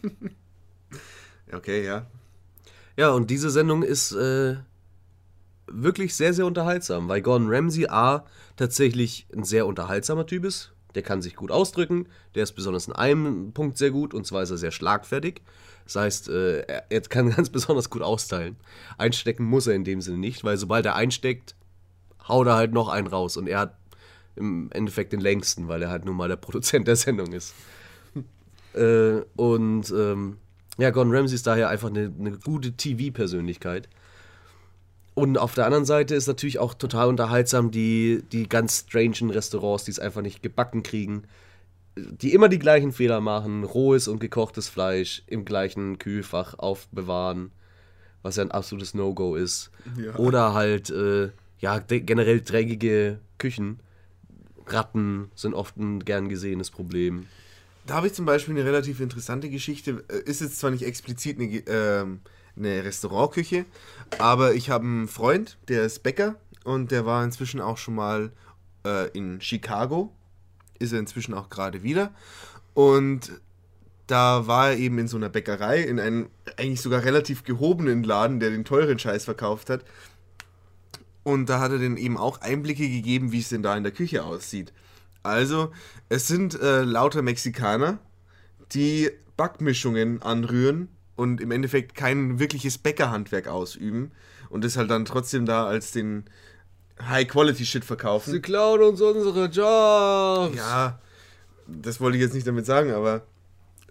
Okay, 1.52 1.84
ja. 1.84 2.06
Ja, 2.96 3.10
und 3.10 3.30
diese 3.30 3.50
Sendung 3.50 3.82
ist 3.82 4.12
äh, 4.12 4.56
wirklich 5.66 6.14
sehr, 6.14 6.34
sehr 6.34 6.46
unterhaltsam, 6.46 7.08
weil 7.08 7.22
Gordon 7.22 7.48
Ramsay 7.48 7.86
A 7.88 8.24
tatsächlich 8.56 9.26
ein 9.34 9.44
sehr 9.44 9.66
unterhaltsamer 9.66 10.26
Typ 10.26 10.44
ist. 10.44 10.72
Der 10.96 11.02
kann 11.02 11.22
sich 11.22 11.36
gut 11.36 11.52
ausdrücken, 11.52 12.08
der 12.34 12.42
ist 12.42 12.52
besonders 12.52 12.88
in 12.88 12.94
einem 12.94 13.52
Punkt 13.52 13.78
sehr 13.78 13.90
gut, 13.90 14.14
und 14.14 14.26
zwar 14.26 14.42
ist 14.42 14.50
er 14.50 14.56
sehr 14.56 14.72
schlagfertig. 14.72 15.42
Das 15.84 15.96
heißt, 15.96 16.28
äh, 16.30 16.60
er, 16.62 16.90
er 16.90 17.00
kann 17.02 17.30
ganz 17.36 17.50
besonders 17.50 17.90
gut 17.90 18.02
austeilen. 18.02 18.56
Einstecken 18.98 19.44
muss 19.44 19.66
er 19.66 19.74
in 19.74 19.84
dem 19.84 20.00
Sinne 20.00 20.18
nicht, 20.18 20.42
weil 20.42 20.56
sobald 20.56 20.86
er 20.86 20.96
einsteckt, 20.96 21.54
haut 22.26 22.46
er 22.46 22.56
halt 22.56 22.72
noch 22.72 22.88
einen 22.88 23.06
raus. 23.06 23.36
Und 23.36 23.46
er 23.46 23.60
hat 23.60 23.78
im 24.36 24.70
Endeffekt 24.72 25.12
den 25.12 25.20
längsten, 25.20 25.68
weil 25.68 25.82
er 25.82 25.90
halt 25.90 26.04
nun 26.04 26.16
mal 26.16 26.28
der 26.28 26.36
Produzent 26.46 26.88
der 26.88 26.96
Sendung 26.96 27.32
ist. 27.32 27.54
äh, 28.74 29.20
und 29.36 29.90
ähm, 29.90 30.38
Ja, 30.78 30.90
Gordon 30.90 31.14
Ramsay 31.14 31.34
ist 31.34 31.46
daher 31.46 31.68
einfach 31.68 31.88
eine, 31.88 32.12
eine 32.18 32.32
gute 32.38 32.72
TV-Persönlichkeit. 32.72 33.88
Und 35.16 35.38
auf 35.38 35.54
der 35.54 35.64
anderen 35.64 35.86
Seite 35.86 36.14
ist 36.14 36.26
natürlich 36.26 36.58
auch 36.58 36.74
total 36.74 37.08
unterhaltsam 37.08 37.70
die, 37.70 38.22
die 38.32 38.50
ganz 38.50 38.84
strangen 38.86 39.30
Restaurants, 39.30 39.84
die 39.84 39.90
es 39.90 39.98
einfach 39.98 40.20
nicht 40.20 40.42
gebacken 40.42 40.82
kriegen, 40.82 41.22
die 41.96 42.34
immer 42.34 42.50
die 42.50 42.58
gleichen 42.58 42.92
Fehler 42.92 43.22
machen, 43.22 43.64
rohes 43.64 44.08
und 44.08 44.20
gekochtes 44.20 44.68
Fleisch 44.68 45.22
im 45.26 45.46
gleichen 45.46 45.98
Kühlfach 45.98 46.58
aufbewahren, 46.58 47.50
was 48.20 48.36
ja 48.36 48.42
ein 48.42 48.50
absolutes 48.50 48.92
No-Go 48.92 49.36
ist. 49.36 49.70
Ja. 49.98 50.16
Oder 50.16 50.52
halt, 50.52 50.90
äh, 50.90 51.30
ja, 51.60 51.78
generell 51.78 52.42
dreckige 52.42 53.18
Küchen. 53.38 53.80
Ratten 54.66 55.30
sind 55.34 55.54
oft 55.54 55.78
ein 55.78 56.04
gern 56.04 56.28
gesehenes 56.28 56.70
Problem. 56.70 57.24
Da 57.86 57.94
habe 57.94 58.08
ich 58.08 58.12
zum 58.12 58.26
Beispiel 58.26 58.54
eine 58.54 58.66
relativ 58.66 59.00
interessante 59.00 59.48
Geschichte. 59.48 60.04
Äh, 60.08 60.28
Ist 60.28 60.42
jetzt 60.42 60.58
zwar 60.58 60.72
nicht 60.72 60.84
explizit 60.84 61.40
eine, 61.40 61.46
ähm, 61.68 62.20
eine 62.56 62.84
Restaurantküche, 62.84 63.66
aber 64.18 64.54
ich 64.54 64.70
habe 64.70 64.84
einen 64.84 65.08
Freund, 65.08 65.58
der 65.68 65.84
ist 65.84 66.02
Bäcker 66.02 66.36
und 66.64 66.90
der 66.90 67.06
war 67.06 67.22
inzwischen 67.22 67.60
auch 67.60 67.78
schon 67.78 67.94
mal 67.94 68.32
äh, 68.84 69.08
in 69.10 69.40
Chicago. 69.40 70.12
Ist 70.78 70.92
er 70.92 70.98
inzwischen 70.98 71.32
auch 71.32 71.48
gerade 71.48 71.82
wieder. 71.82 72.12
Und 72.74 73.32
da 74.06 74.46
war 74.46 74.70
er 74.70 74.76
eben 74.76 74.98
in 74.98 75.08
so 75.08 75.16
einer 75.16 75.28
Bäckerei, 75.28 75.80
in 75.80 75.98
einem 75.98 76.28
eigentlich 76.56 76.80
sogar 76.80 77.04
relativ 77.04 77.44
gehobenen 77.44 78.04
Laden, 78.04 78.40
der 78.40 78.50
den 78.50 78.64
teuren 78.64 78.98
Scheiß 78.98 79.24
verkauft 79.24 79.70
hat. 79.70 79.84
Und 81.22 81.48
da 81.48 81.60
hat 81.60 81.72
er 81.72 81.78
dann 81.78 81.96
eben 81.96 82.16
auch 82.16 82.40
Einblicke 82.40 82.88
gegeben, 82.88 83.32
wie 83.32 83.40
es 83.40 83.48
denn 83.48 83.62
da 83.62 83.76
in 83.76 83.82
der 83.82 83.92
Küche 83.92 84.22
aussieht. 84.22 84.72
Also, 85.22 85.72
es 86.08 86.28
sind 86.28 86.60
äh, 86.60 86.82
lauter 86.82 87.22
Mexikaner, 87.22 87.98
die 88.72 89.10
Backmischungen 89.36 90.22
anrühren 90.22 90.88
und 91.16 91.40
im 91.40 91.50
Endeffekt 91.50 91.94
kein 91.94 92.38
wirkliches 92.38 92.78
Bäckerhandwerk 92.78 93.48
ausüben 93.48 94.12
und 94.48 94.64
das 94.64 94.76
halt 94.76 94.90
dann 94.90 95.04
trotzdem 95.04 95.46
da 95.46 95.66
als 95.66 95.92
den 95.92 96.24
High-Quality-Shit 97.00 97.84
verkaufen. 97.84 98.30
Sie 98.30 98.40
klauen 98.40 98.82
uns 98.82 99.00
unsere 99.00 99.46
Jobs! 99.46 100.56
Ja, 100.56 101.00
das 101.66 102.00
wollte 102.00 102.16
ich 102.16 102.22
jetzt 102.22 102.34
nicht 102.34 102.46
damit 102.46 102.66
sagen, 102.66 102.92
aber 102.92 103.26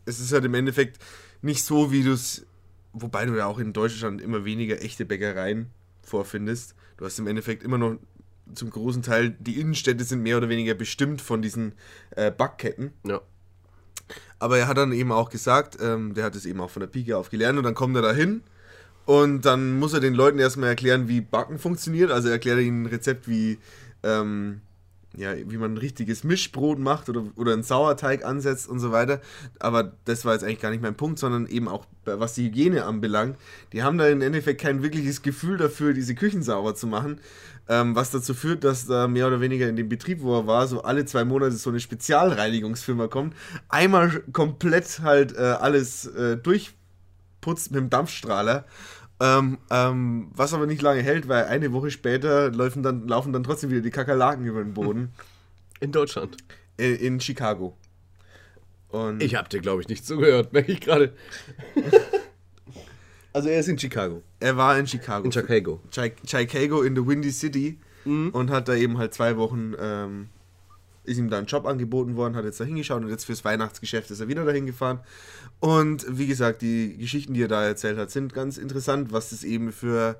es 0.05 0.19
ist 0.19 0.31
halt 0.31 0.45
im 0.45 0.53
Endeffekt 0.53 0.99
nicht 1.41 1.63
so, 1.63 1.91
wie 1.91 2.03
du 2.03 2.13
es, 2.13 2.45
wobei 2.93 3.25
du 3.25 3.35
ja 3.35 3.45
auch 3.45 3.59
in 3.59 3.73
Deutschland 3.73 4.21
immer 4.21 4.45
weniger 4.45 4.81
echte 4.81 5.05
Bäckereien 5.05 5.69
vorfindest. 6.01 6.75
Du 6.97 7.05
hast 7.05 7.19
im 7.19 7.27
Endeffekt 7.27 7.63
immer 7.63 7.77
noch 7.77 7.97
zum 8.53 8.69
großen 8.69 9.01
Teil, 9.01 9.35
die 9.39 9.59
Innenstädte 9.59 10.03
sind 10.03 10.21
mehr 10.21 10.37
oder 10.37 10.49
weniger 10.49 10.75
bestimmt 10.75 11.21
von 11.21 11.41
diesen 11.41 11.73
äh, 12.11 12.31
Backketten. 12.31 12.93
Ja. 13.03 13.21
Aber 14.39 14.57
er 14.57 14.67
hat 14.67 14.77
dann 14.77 14.91
eben 14.91 15.11
auch 15.11 15.29
gesagt, 15.29 15.77
ähm, 15.81 16.13
der 16.13 16.25
hat 16.25 16.35
es 16.35 16.45
eben 16.45 16.61
auch 16.61 16.69
von 16.69 16.81
der 16.81 16.87
Pike 16.87 17.17
auf 17.17 17.29
gelernt 17.29 17.57
und 17.57 17.63
dann 17.63 17.75
kommt 17.75 17.95
er 17.95 18.01
da 18.01 18.13
hin 18.13 18.41
und 19.05 19.45
dann 19.45 19.77
muss 19.77 19.93
er 19.93 19.99
den 19.99 20.15
Leuten 20.15 20.39
erstmal 20.39 20.69
erklären, 20.69 21.07
wie 21.07 21.21
Backen 21.21 21.59
funktioniert. 21.59 22.11
Also 22.11 22.27
er 22.27 22.33
erklärt 22.33 22.59
ihnen 22.59 22.83
ein 22.83 22.87
Rezept, 22.87 23.27
wie, 23.27 23.59
ähm, 24.03 24.61
ja, 25.15 25.33
wie 25.35 25.57
man 25.57 25.75
ein 25.75 25.77
richtiges 25.77 26.23
Mischbrot 26.23 26.79
macht 26.79 27.07
oder, 27.07 27.23
oder 27.35 27.53
einen 27.53 27.63
Sauerteig 27.63 28.25
ansetzt 28.25 28.67
und 28.67 28.79
so 28.79 28.91
weiter. 28.91 29.21
Aber 29.59 29.93
das 30.05 30.25
war 30.25 30.33
jetzt 30.33 30.43
eigentlich 30.43 30.59
gar 30.59 30.71
nicht 30.71 30.81
mein 30.81 30.95
Punkt, 30.95 31.19
sondern 31.19 31.45
eben 31.45 31.67
auch, 31.67 31.85
was 32.03 32.33
die 32.33 32.45
Hygiene 32.45 32.85
anbelangt. 32.85 33.37
Die 33.73 33.83
haben 33.83 33.99
da 33.99 34.07
im 34.07 34.21
Endeffekt 34.21 34.59
kein 34.59 34.81
wirkliches 34.81 35.21
Gefühl 35.21 35.57
dafür, 35.57 35.93
diese 35.93 36.15
Küchen 36.15 36.41
sauber 36.41 36.73
zu 36.73 36.87
machen. 36.87 37.21
Ähm, 37.67 37.95
was 37.95 38.11
dazu 38.11 38.33
führt, 38.35 38.63
dass 38.63 38.85
da 38.85 39.07
mehr 39.07 39.25
oder 39.27 39.41
weniger 39.41 39.67
in 39.67 39.75
dem 39.75 39.89
Betrieb, 39.89 40.21
wo 40.21 40.37
er 40.37 40.45
war, 40.45 40.67
so 40.67 40.83
alle 40.83 41.05
zwei 41.05 41.25
Monate 41.25 41.53
so 41.53 41.71
eine 41.71 41.79
Spezialreinigungsfirma 41.79 43.07
kommt. 43.07 43.35
Einmal 43.69 44.21
komplett 44.33 44.99
halt 44.99 45.35
äh, 45.35 45.41
alles 45.41 46.05
äh, 46.05 46.37
durchputzt 46.37 47.71
mit 47.71 47.81
dem 47.81 47.89
Dampfstrahler. 47.89 48.65
Ähm, 49.19 49.57
ähm, 49.71 50.29
was 50.35 50.53
aber 50.53 50.67
nicht 50.67 50.81
lange 50.81 51.01
hält, 51.01 51.27
weil 51.27 51.45
eine 51.45 51.71
Woche 51.71 51.89
später 51.89 52.51
laufen 52.51 52.83
dann, 52.83 53.07
laufen 53.07 53.31
dann 53.33 53.43
trotzdem 53.43 53.69
wieder 53.71 53.81
die 53.81 53.91
Kakerlaken 53.91 54.45
über 54.45 54.61
den 54.61 54.73
Boden. 54.73 55.13
In 55.79 55.91
Deutschland. 55.91 56.37
in, 56.77 56.95
in 56.95 57.19
Chicago. 57.19 57.75
Und 58.89 59.21
Ich 59.21 59.35
hab 59.35 59.49
dir, 59.49 59.59
glaube 59.59 59.81
ich, 59.81 59.89
nicht 59.89 60.05
zugehört, 60.05 60.53
merke 60.53 60.71
ich 60.71 60.81
gerade. 60.81 61.13
also 63.35 63.49
er 63.49 63.59
ist 63.59 63.67
in 63.67 63.77
Chicago. 63.77 64.21
er 64.39 64.55
war 64.57 64.77
in 64.79 64.87
Chicago. 64.87 65.25
In 65.25 65.31
Chicago. 65.31 65.79
Chi- 65.91 66.13
Chicago 66.25 66.81
in 66.81 66.95
the 66.95 67.05
Windy 67.05 67.31
City 67.31 67.77
und 68.33 68.49
hat 68.51 68.67
da 68.67 68.75
eben 68.75 68.97
halt 68.99 69.13
zwei 69.13 69.35
Wochen, 69.35 69.73
ähm, 69.79 70.29
ist 71.05 71.17
ihm 71.17 71.29
da 71.29 71.37
ein 71.39 71.45
Job 71.45 71.65
angeboten 71.65 72.15
worden, 72.15 72.35
hat 72.35 72.45
jetzt 72.45 72.59
da 72.59 72.63
hingeschaut 72.63 73.01
und 73.03 73.09
jetzt 73.09 73.25
fürs 73.25 73.43
Weihnachtsgeschäft 73.43 74.09
ist 74.11 74.19
er 74.19 74.27
wieder 74.27 74.45
dahin 74.45 74.65
gefahren. 74.67 74.99
Und 75.59 76.05
wie 76.09 76.27
gesagt, 76.27 76.61
die 76.61 76.97
Geschichten, 76.97 77.33
die 77.33 77.41
er 77.43 77.47
da 77.47 77.63
erzählt 77.63 77.97
hat, 77.97 78.11
sind 78.11 78.33
ganz 78.33 78.57
interessant, 78.57 79.11
was 79.11 79.31
das 79.31 79.43
eben 79.43 79.71
für, 79.71 80.19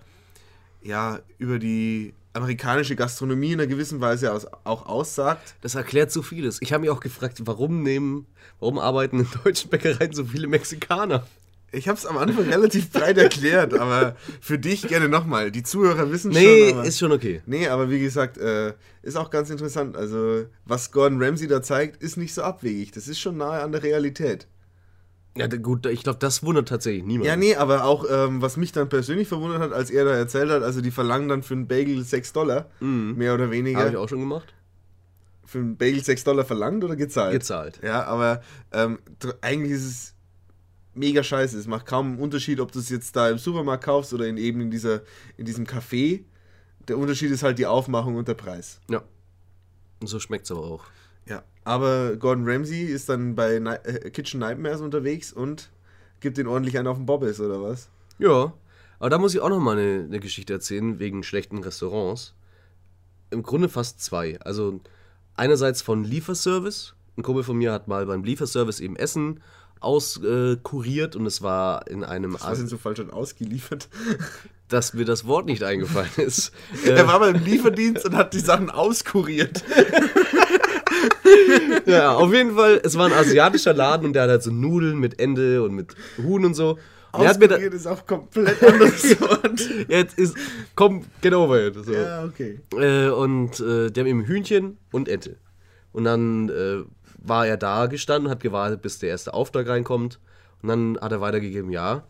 ja, 0.81 1.19
über 1.37 1.59
die 1.59 2.13
amerikanische 2.33 2.95
Gastronomie 2.95 3.53
in 3.53 3.59
einer 3.61 3.67
gewissen 3.67 4.01
Weise 4.01 4.33
aus, 4.33 4.45
auch 4.63 4.87
aussagt. 4.87 5.55
Das 5.61 5.75
erklärt 5.75 6.11
so 6.11 6.21
vieles. 6.21 6.61
Ich 6.61 6.73
habe 6.73 6.81
mich 6.81 6.89
auch 6.89 6.99
gefragt, 6.99 7.39
warum 7.45 7.81
nehmen, 7.83 8.25
warum 8.59 8.77
arbeiten 8.79 9.19
in 9.21 9.27
deutschen 9.43 9.69
Bäckereien 9.69 10.11
so 10.13 10.25
viele 10.25 10.47
Mexikaner? 10.47 11.25
Ich 11.71 11.87
habe 11.89 11.97
es 11.97 12.05
am 12.05 12.17
Anfang 12.17 12.45
relativ 12.49 12.91
breit 12.91 13.17
erklärt, 13.17 13.73
aber 13.79 14.15
für 14.39 14.57
dich 14.57 14.87
gerne 14.87 15.09
nochmal. 15.09 15.51
Die 15.51 15.63
Zuhörer 15.63 16.09
wissen 16.11 16.31
Nee, 16.31 16.69
schon. 16.69 16.77
aber- 16.79 16.87
ist 16.87 16.99
schon 16.99 17.11
okay. 17.11 17.41
Nee, 17.45 17.67
aber 17.67 17.89
wie 17.89 17.99
gesagt, 17.99 18.37
äh, 18.37 18.73
ist 19.01 19.17
auch 19.17 19.29
ganz 19.29 19.49
interessant. 19.49 19.95
Also, 19.97 20.45
was 20.65 20.91
Gordon 20.91 21.21
Ramsay 21.21 21.47
da 21.47 21.61
zeigt, 21.61 22.01
ist 22.01 22.17
nicht 22.17 22.33
so 22.33 22.43
abwegig. 22.43 22.91
Das 22.91 23.07
ist 23.07 23.19
schon 23.19 23.37
nahe 23.37 23.61
an 23.61 23.71
der 23.71 23.83
Realität. 23.83 24.47
Ja, 25.37 25.47
gut, 25.47 25.85
ich 25.87 26.01
glaube, 26.03 26.19
das 26.19 26.43
wundert 26.43 26.69
tatsächlich 26.69 27.03
niemand. 27.03 27.27
Ja, 27.27 27.35
nee, 27.35 27.55
aber 27.57 27.83
auch, 27.83 28.05
ähm, 28.09 28.41
was 28.41 28.55
mich 28.55 28.71
dann 28.71 28.87
persönlich 28.87 29.27
verwundert 29.27 29.59
hat, 29.59 29.73
als 29.73 29.89
er 29.91 30.05
da 30.05 30.15
erzählt 30.15 30.49
hat, 30.49 30.63
also 30.63 30.79
die 30.79 30.91
verlangen 30.91 31.27
dann 31.27 31.43
für 31.43 31.55
einen 31.55 31.67
Bagel 31.67 32.01
6 32.01 32.31
Dollar, 32.31 32.69
mehr 32.79 33.33
oder 33.33 33.51
weniger. 33.51 33.79
Habe 33.79 33.89
ich 33.89 33.97
auch 33.97 34.07
schon 34.07 34.21
gemacht. 34.21 34.53
Für 35.45 35.57
einen 35.57 35.75
Bagel 35.75 36.01
6 36.01 36.23
Dollar 36.23 36.45
verlangt 36.45 36.85
oder 36.85 36.95
gezahlt? 36.95 37.33
Gezahlt. 37.33 37.81
Ja, 37.83 38.05
aber 38.05 38.41
ähm, 38.71 38.99
eigentlich 39.41 39.73
ist 39.73 39.85
es 39.85 40.14
mega 40.95 41.23
scheiße. 41.23 41.57
Es 41.57 41.67
macht 41.67 41.85
kaum 41.85 42.13
einen 42.13 42.19
Unterschied, 42.19 42.59
ob 42.59 42.71
du 42.71 42.79
es 42.79 42.89
jetzt 42.89 43.15
da 43.15 43.29
im 43.29 43.37
Supermarkt 43.37 43.83
kaufst 43.83 44.13
oder 44.13 44.27
in 44.27 44.37
eben 44.37 44.61
in, 44.61 44.71
dieser, 44.71 45.01
in 45.37 45.45
diesem 45.45 45.65
Café. 45.65 46.23
Der 46.87 46.97
Unterschied 46.97 47.31
ist 47.31 47.43
halt 47.43 47.59
die 47.59 47.65
Aufmachung 47.65 48.15
und 48.15 48.27
der 48.27 48.35
Preis. 48.35 48.79
Ja. 48.89 49.03
Und 50.01 50.07
so 50.07 50.19
schmeckt 50.19 50.45
es 50.45 50.51
aber 50.51 50.61
auch. 50.61 50.83
Ja, 51.27 51.43
aber 51.63 52.15
Gordon 52.17 52.47
Ramsay 52.47 52.83
ist 52.83 53.09
dann 53.09 53.35
bei 53.35 53.59
Ni 53.59 53.69
äh, 53.69 54.09
Kitchen 54.11 54.39
Nightmares 54.39 54.81
unterwegs 54.81 55.33
und 55.33 55.71
gibt 56.19 56.37
den 56.37 56.47
ordentlich 56.47 56.77
einen 56.77 56.87
auf 56.87 56.97
den 56.97 57.05
Bobbes, 57.05 57.39
oder 57.39 57.61
was? 57.61 57.89
Ja. 58.19 58.53
Aber 58.99 59.09
da 59.09 59.17
muss 59.17 59.33
ich 59.33 59.41
auch 59.41 59.49
noch 59.49 59.59
mal 59.59 59.77
eine, 59.77 60.05
eine 60.05 60.19
Geschichte 60.19 60.53
erzählen, 60.53 60.99
wegen 60.99 61.23
schlechten 61.23 61.63
Restaurants. 61.63 62.33
Im 63.31 63.43
Grunde 63.43 63.67
fast 63.67 64.01
zwei. 64.01 64.39
Also 64.41 64.79
einerseits 65.35 65.81
von 65.81 66.03
Lieferservice. 66.03 66.95
Ein 67.17 67.23
Kumpel 67.23 67.43
von 67.43 67.57
mir 67.57 67.71
hat 67.71 67.87
mal 67.87 68.05
beim 68.05 68.23
Lieferservice 68.23 68.79
eben 68.79 68.95
Essen 68.95 69.41
auskuriert 69.85 71.15
und 71.15 71.25
es 71.25 71.41
war 71.41 71.87
in 71.87 72.03
einem, 72.03 72.37
Was 72.39 72.57
sind 72.57 72.67
so 72.67 72.77
falsch 72.77 72.97
schon 72.97 73.11
ausgeliefert? 73.11 73.87
dass 74.67 74.93
mir 74.95 75.05
das 75.05 75.27
Wort 75.27 75.45
nicht 75.45 75.63
eingefallen 75.63 76.09
ist. 76.17 76.51
Er 76.85 76.97
Äh, 76.97 77.07
war 77.07 77.19
beim 77.19 77.35
Lieferdienst 77.43 78.05
und 78.05 78.15
hat 78.15 78.33
die 78.33 78.39
Sachen 78.39 78.71
auskuriert. 78.71 79.63
ja, 81.85 82.15
auf 82.15 82.33
jeden 82.33 82.55
Fall, 82.55 82.81
es 82.83 82.97
war 82.97 83.05
ein 83.05 83.13
asiatischer 83.13 83.73
Laden 83.73 84.07
und 84.07 84.13
der 84.13 84.23
hat 84.23 84.29
halt 84.31 84.43
so 84.43 84.51
Nudeln 84.51 84.97
mit 84.97 85.19
Ende 85.19 85.61
und 85.61 85.75
mit 85.75 85.95
Huhn 86.17 86.43
und 86.43 86.55
so. 86.55 86.79
Und 87.11 87.21
er 87.21 87.29
hat 87.29 87.39
mir 87.39 87.47
da, 87.47 87.55
Auskuriert 87.55 87.73
ist 87.75 87.87
auch 87.87 88.05
komplett 88.07 88.61
anderes 88.63 89.21
Wort. 89.21 89.69
jetzt 89.87 90.17
ist, 90.17 90.35
komm, 90.73 91.05
get 91.21 91.33
over 91.33 91.67
it. 91.67 91.75
So. 91.85 91.93
ja, 91.93 92.25
okay. 92.25 92.59
Äh, 92.75 93.09
und 93.09 93.59
äh, 93.59 93.91
der 93.91 94.01
haben 94.01 94.09
eben 94.09 94.25
Hühnchen 94.25 94.77
und 94.91 95.07
Ente. 95.07 95.37
Und 95.91 96.05
dann 96.05 96.49
äh, 96.49 96.83
war 97.27 97.47
er 97.47 97.57
da 97.57 97.85
gestanden, 97.87 98.29
hat 98.29 98.39
gewartet, 98.41 98.81
bis 98.81 98.99
der 98.99 99.09
erste 99.09 99.33
Auftrag 99.33 99.67
reinkommt. 99.67 100.19
Und 100.61 100.69
dann 100.69 100.97
hat 100.99 101.11
er 101.11 101.21
weitergegeben, 101.21 101.71
ja, 101.71 102.03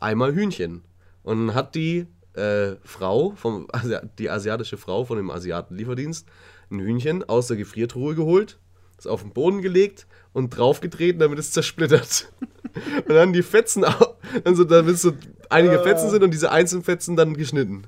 einmal 0.00 0.34
Hühnchen. 0.34 0.82
Und 1.22 1.46
dann 1.48 1.54
hat 1.54 1.74
die 1.74 2.06
äh, 2.34 2.76
Frau, 2.84 3.32
vom, 3.36 3.68
die 4.18 4.30
asiatische 4.30 4.76
Frau 4.76 5.04
von 5.04 5.16
dem 5.16 5.30
Asiatenlieferdienst, 5.30 6.26
ein 6.70 6.80
Hühnchen 6.80 7.24
aus 7.28 7.46
der 7.46 7.56
Gefriertruhe 7.56 8.14
geholt, 8.14 8.58
das 8.96 9.06
auf 9.06 9.22
den 9.22 9.32
Boden 9.32 9.62
gelegt 9.62 10.06
und 10.32 10.50
draufgetreten, 10.50 11.20
damit 11.20 11.38
es 11.38 11.52
zersplittert. 11.52 12.32
und 13.08 13.14
dann 13.14 13.32
die 13.32 13.42
Fetzen, 13.42 13.84
au- 13.84 14.16
dann 14.44 14.54
so, 14.56 14.64
damit 14.64 14.98
so 14.98 15.12
einige 15.48 15.78
Fetzen 15.82 16.10
sind 16.10 16.22
und 16.22 16.32
diese 16.32 16.50
einzelnen 16.50 16.84
Fetzen 16.84 17.16
dann 17.16 17.34
geschnitten. 17.34 17.84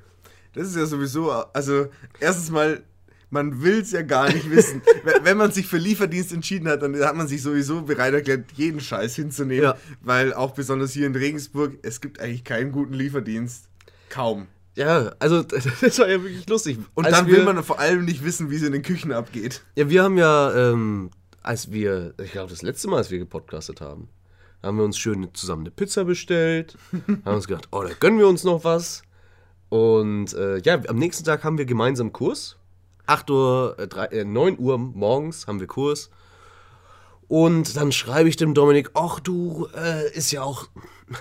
Das 0.54 0.68
ist 0.68 0.76
ja 0.76 0.86
sowieso, 0.86 1.30
also 1.30 1.88
erstens 2.20 2.50
mal, 2.50 2.82
man 3.30 3.62
will 3.62 3.80
es 3.80 3.92
ja 3.92 4.02
gar 4.02 4.32
nicht 4.32 4.50
wissen. 4.50 4.82
Wenn- 5.22 5.36
man 5.36 5.52
sich 5.52 5.66
für 5.66 5.76
Lieferdienst 5.76 6.32
entschieden 6.32 6.68
hat, 6.68 6.82
dann 6.82 6.98
hat 7.00 7.14
man 7.16 7.28
sich 7.28 7.42
sowieso 7.42 7.82
bereit 7.82 8.14
erklärt, 8.14 8.52
jeden 8.54 8.80
Scheiß 8.80 9.14
hinzunehmen. 9.14 9.64
Ja. 9.64 9.76
Weil 10.00 10.34
auch 10.34 10.52
besonders 10.52 10.92
hier 10.92 11.06
in 11.06 11.14
Regensburg, 11.14 11.78
es 11.82 12.00
gibt 12.00 12.20
eigentlich 12.20 12.44
keinen 12.44 12.72
guten 12.72 12.94
Lieferdienst. 12.94 13.68
Kaum. 14.08 14.48
Ja, 14.74 15.12
also 15.18 15.42
das 15.80 15.98
war 15.98 16.08
ja 16.08 16.22
wirklich 16.22 16.48
lustig. 16.48 16.78
Und 16.94 17.06
Als 17.06 17.16
dann 17.16 17.26
wir, 17.26 17.36
will 17.36 17.44
man 17.44 17.62
vor 17.62 17.78
allem 17.78 18.04
nicht 18.04 18.24
wissen, 18.24 18.50
wie 18.50 18.56
es 18.56 18.62
in 18.62 18.72
den 18.72 18.82
Küchen 18.82 19.12
abgeht. 19.12 19.62
Ja, 19.76 19.90
wir 19.90 20.02
haben 20.02 20.18
ja, 20.18 20.54
ähm, 20.72 21.10
als 21.42 21.70
wir, 21.72 22.14
ich 22.22 22.32
glaube, 22.32 22.50
das 22.50 22.62
letzte 22.62 22.88
Mal, 22.88 22.98
als 22.98 23.10
wir 23.10 23.18
gepodcastet 23.18 23.80
haben, 23.80 24.08
haben 24.62 24.76
wir 24.76 24.84
uns 24.84 24.98
schön 24.98 25.28
zusammen 25.34 25.62
eine 25.62 25.70
Pizza 25.70 26.04
bestellt. 26.04 26.76
haben 27.24 27.34
uns 27.34 27.46
gedacht, 27.46 27.68
oh, 27.70 27.82
da 27.82 27.90
gönnen 27.98 28.18
wir 28.18 28.28
uns 28.28 28.44
noch 28.44 28.64
was. 28.64 29.02
Und 29.68 30.32
äh, 30.34 30.58
ja, 30.58 30.80
am 30.88 30.96
nächsten 30.96 31.24
Tag 31.24 31.44
haben 31.44 31.58
wir 31.58 31.64
gemeinsam 31.66 32.12
Kurs. 32.12 32.57
8 33.08 33.30
Uhr, 33.30 33.76
äh, 33.78 33.88
3, 33.88 34.04
äh, 34.06 34.24
9 34.24 34.58
Uhr 34.58 34.78
morgens 34.78 35.46
haben 35.46 35.60
wir 35.60 35.66
Kurs. 35.66 36.10
Und 37.28 37.76
dann 37.76 37.92
schreibe 37.92 38.28
ich 38.28 38.36
dem 38.36 38.54
Dominik, 38.54 38.90
ach 38.94 39.20
du, 39.20 39.68
äh, 39.76 40.10
ist 40.12 40.30
ja 40.30 40.42
auch 40.42 40.68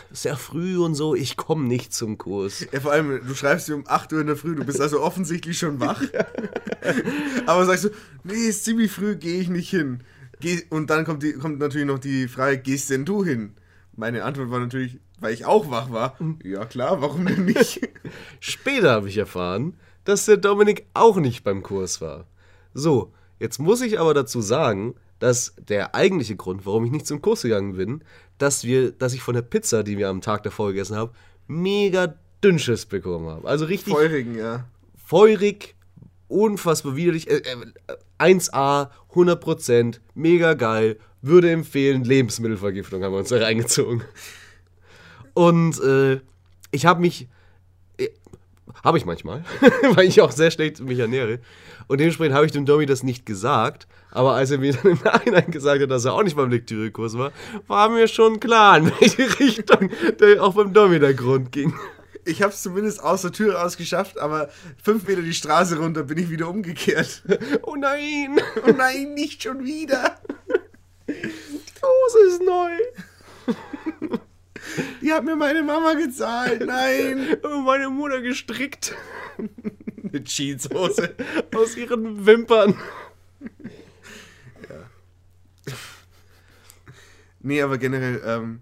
sehr 0.09 0.37
früh 0.37 0.77
und 0.77 0.95
so, 0.95 1.15
ich 1.15 1.35
komme 1.35 1.67
nicht 1.67 1.93
zum 1.93 2.17
Kurs. 2.17 2.65
Ja, 2.71 2.79
vor 2.79 2.93
allem, 2.93 3.21
du 3.25 3.35
schreibst 3.35 3.67
dir 3.67 3.75
um 3.75 3.83
8 3.85 4.13
Uhr 4.13 4.21
in 4.21 4.27
der 4.27 4.37
Früh, 4.37 4.55
du 4.55 4.63
bist 4.63 4.79
also 4.79 5.01
offensichtlich 5.01 5.57
schon 5.57 5.81
wach. 5.81 6.01
Aber 7.45 7.65
sagst 7.65 7.85
du, 7.85 7.89
nee, 8.23 8.47
ist 8.47 8.63
ziemlich 8.63 8.91
früh, 8.91 9.15
gehe 9.15 9.41
ich 9.41 9.49
nicht 9.49 9.69
hin. 9.69 10.01
Geh, 10.39 10.63
und 10.69 10.89
dann 10.89 11.03
kommt, 11.03 11.23
die, 11.23 11.33
kommt 11.33 11.59
natürlich 11.59 11.87
noch 11.87 11.99
die 11.99 12.27
Frage, 12.27 12.59
gehst 12.59 12.89
denn 12.89 13.05
du 13.05 13.23
hin? 13.23 13.53
Meine 13.95 14.23
Antwort 14.23 14.51
war 14.51 14.59
natürlich, 14.59 14.99
weil 15.19 15.33
ich 15.33 15.45
auch 15.45 15.71
wach 15.71 15.89
war. 15.89 16.17
Ja 16.43 16.65
klar, 16.65 17.01
warum 17.01 17.25
denn 17.25 17.45
nicht? 17.45 17.81
Später 18.39 18.91
habe 18.91 19.09
ich 19.09 19.17
erfahren, 19.17 19.73
dass 20.07 20.23
der 20.23 20.37
Dominik 20.37 20.85
auch 20.93 21.17
nicht 21.17 21.43
beim 21.43 21.61
Kurs 21.61 21.99
war. 21.99 22.27
So, 22.73 23.11
jetzt 23.39 23.59
muss 23.59 23.81
ich 23.81 23.99
aber 23.99 24.13
dazu 24.13 24.39
sagen, 24.39 24.95
dass 25.19 25.53
der 25.57 25.95
eigentliche 25.95 26.37
Grund, 26.37 26.65
warum 26.65 26.85
ich 26.85 26.91
nicht 26.91 27.05
zum 27.05 27.21
Kurs 27.21 27.41
gegangen 27.41 27.75
bin, 27.75 28.03
dass 28.37 28.63
wir, 28.63 28.91
dass 28.91 29.13
ich 29.13 29.21
von 29.21 29.35
der 29.35 29.41
Pizza, 29.41 29.83
die 29.83 29.97
wir 29.97 30.07
am 30.07 30.21
Tag 30.21 30.43
davor 30.43 30.69
gegessen 30.69 30.95
haben, 30.95 31.11
mega 31.47 32.15
Dünnschiss 32.41 32.85
bekommen 32.85 33.27
habe. 33.27 33.47
Also 33.49 33.65
richtig 33.65 33.93
Feurigen, 33.93 34.37
ja. 34.37 34.65
feurig, 34.95 35.75
unfassbar 36.29 36.95
widerlich. 36.95 37.29
Äh, 37.29 37.41
äh, 38.19 38.33
1A, 38.33 38.89
100%, 39.13 39.99
mega 40.15 40.53
geil. 40.53 40.97
Würde 41.21 41.51
empfehlen, 41.51 42.05
Lebensmittelvergiftung 42.05 43.03
haben 43.03 43.11
wir 43.11 43.19
uns 43.19 43.29
da 43.29 43.39
reingezogen. 43.39 44.03
Und 45.33 45.81
äh, 45.81 46.21
ich 46.71 46.85
habe 46.85 47.01
mich, 47.01 47.27
habe 48.83 48.97
ich 48.97 49.05
manchmal, 49.05 49.43
weil 49.93 50.07
ich 50.07 50.21
auch 50.21 50.31
sehr 50.31 50.51
schlecht 50.51 50.79
mich 50.79 50.99
ernähre. 50.99 51.39
Und 51.87 51.99
dementsprechend 51.99 52.35
habe 52.35 52.45
ich 52.45 52.51
dem 52.51 52.65
Domi 52.65 52.85
das 52.85 53.03
nicht 53.03 53.25
gesagt. 53.25 53.87
Aber 54.11 54.33
als 54.33 54.51
er 54.51 54.57
mir 54.57 54.73
dann 54.73 54.91
im 54.91 54.99
Nachhinein 55.03 55.51
gesagt 55.51 55.81
hat, 55.81 55.91
dass 55.91 56.05
er 56.05 56.13
auch 56.13 56.23
nicht 56.23 56.35
beim 56.35 56.49
Lektürekurs 56.49 57.17
war, 57.17 57.31
war 57.67 57.89
mir 57.89 58.07
schon 58.07 58.39
klar, 58.39 58.77
in 58.77 58.91
welche 58.99 59.39
Richtung 59.39 59.89
der 60.19 60.43
auch 60.43 60.53
beim 60.53 60.73
Domi 60.73 60.99
der 60.99 61.13
Grund 61.13 61.51
ging. 61.51 61.73
Ich 62.25 62.41
habe 62.41 62.51
es 62.51 62.61
zumindest 62.61 63.01
aus 63.01 63.21
der 63.21 63.31
Tür 63.31 63.55
raus 63.55 63.77
geschafft, 63.77 64.19
aber 64.19 64.49
fünf 64.83 65.07
Meter 65.07 65.21
die 65.21 65.33
Straße 65.33 65.77
runter 65.77 66.03
bin 66.03 66.17
ich 66.17 66.29
wieder 66.29 66.49
umgekehrt. 66.49 67.23
Oh 67.61 67.75
nein! 67.75 68.37
Oh 68.67 68.71
nein, 68.71 69.13
nicht 69.13 69.43
schon 69.43 69.63
wieder! 69.63 70.19
Die 71.07 71.13
Hose 71.81 72.27
ist 72.27 72.41
neu! 72.41 72.71
Die 75.01 75.11
hat 75.13 75.23
mir 75.23 75.35
meine 75.35 75.63
Mama 75.63 75.93
gezahlt, 75.93 76.65
nein! 76.65 77.37
Meine 77.65 77.89
Mutter 77.89 78.21
gestrickt 78.21 78.95
Eine 80.03 80.23
Jeanshose. 80.23 81.15
aus 81.55 81.75
ihren 81.77 82.25
Wimpern. 82.25 82.75
Nee, 87.39 87.61
aber 87.61 87.77
generell 87.77 88.21
ähm, 88.25 88.61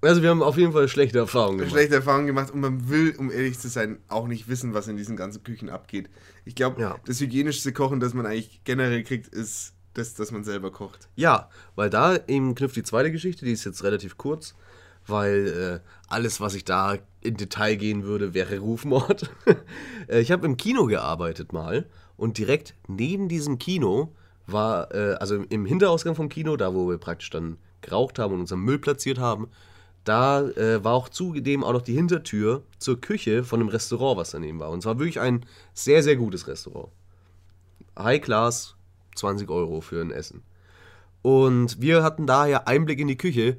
Also 0.00 0.22
wir 0.22 0.30
haben 0.30 0.42
auf 0.42 0.56
jeden 0.56 0.72
Fall 0.72 0.88
schlechte 0.88 1.18
Erfahrungen 1.18 1.58
gemacht. 1.58 1.72
schlechte 1.72 1.96
Erfahrungen 1.96 2.26
gemacht 2.26 2.52
und 2.52 2.60
man 2.60 2.88
will, 2.88 3.14
um 3.18 3.30
ehrlich 3.30 3.58
zu 3.58 3.68
sein, 3.68 3.98
auch 4.08 4.26
nicht 4.26 4.48
wissen, 4.48 4.74
was 4.74 4.88
in 4.88 4.96
diesen 4.96 5.16
ganzen 5.16 5.42
Küchen 5.42 5.68
abgeht. 5.70 6.08
Ich 6.44 6.54
glaube, 6.54 6.80
Ja. 6.80 6.96
das 7.06 7.20
hygienischste 7.20 7.72
Kochen, 7.72 8.00
das 8.00 8.14
man 8.14 8.26
eigentlich 8.26 8.62
generell 8.64 9.02
kriegt, 9.02 9.28
ist 9.28 9.72
das, 9.94 10.14
dass 10.14 10.30
man 10.32 10.44
selber 10.44 10.72
kocht. 10.72 11.08
Ja, 11.16 11.48
weil 11.76 11.90
da 11.90 12.18
eben 12.26 12.54
knüpft 12.54 12.76
die 12.76 12.82
zweite 12.82 13.12
Geschichte, 13.12 13.44
die 13.44 13.52
ist 13.52 13.64
jetzt 13.64 13.84
relativ 13.84 14.16
kurz, 14.16 14.54
weil 15.06 15.80
äh, 15.82 15.88
alles, 16.08 16.40
was 16.40 16.54
ich 16.54 16.64
da 16.64 16.96
in 17.20 17.36
Detail 17.36 17.76
gehen 17.76 18.04
würde, 18.04 18.34
wäre 18.34 18.58
Rufmord. 18.58 19.30
Äh, 20.06 20.20
ich 20.20 20.30
habe 20.30 20.44
im 20.44 20.58
Kino 20.58 20.84
gearbeitet 20.84 21.54
mal 21.54 21.86
und 22.18 22.36
direkt 22.36 22.74
neben 22.88 23.26
diesem 23.26 23.58
Kino 23.58 24.12
war, 24.46 24.94
äh, 24.94 25.14
also 25.14 25.36
im 25.36 25.64
Hinterausgang 25.64 26.14
vom 26.14 26.28
Kino, 26.28 26.58
da 26.58 26.74
wo 26.74 26.90
wir 26.90 26.98
praktisch 26.98 27.30
dann 27.30 27.56
geraucht 27.80 28.18
haben 28.18 28.34
und 28.34 28.40
unseren 28.40 28.60
Müll 28.60 28.78
platziert 28.78 29.18
haben, 29.18 29.48
da 30.04 30.42
äh, 30.42 30.84
war 30.84 30.92
auch 30.92 31.08
zudem 31.08 31.64
auch 31.64 31.72
noch 31.72 31.82
die 31.82 31.94
Hintertür 31.94 32.62
zur 32.78 33.00
Küche 33.00 33.44
von 33.44 33.60
einem 33.60 33.70
Restaurant, 33.70 34.18
was 34.18 34.32
daneben 34.32 34.60
war. 34.60 34.70
Und 34.70 34.80
es 34.80 34.84
war 34.84 34.98
wirklich 34.98 35.20
ein 35.20 35.46
sehr, 35.72 36.02
sehr 36.02 36.16
gutes 36.16 36.46
Restaurant. 36.46 36.88
High 37.98 38.20
Class, 38.20 38.76
20 39.16 39.48
Euro 39.48 39.80
für 39.80 40.02
ein 40.02 40.10
Essen. 40.10 40.42
Und 41.22 41.80
wir 41.80 42.02
hatten 42.02 42.26
daher 42.26 42.68
Einblick 42.68 43.00
in 43.00 43.08
die 43.08 43.16
Küche. 43.16 43.56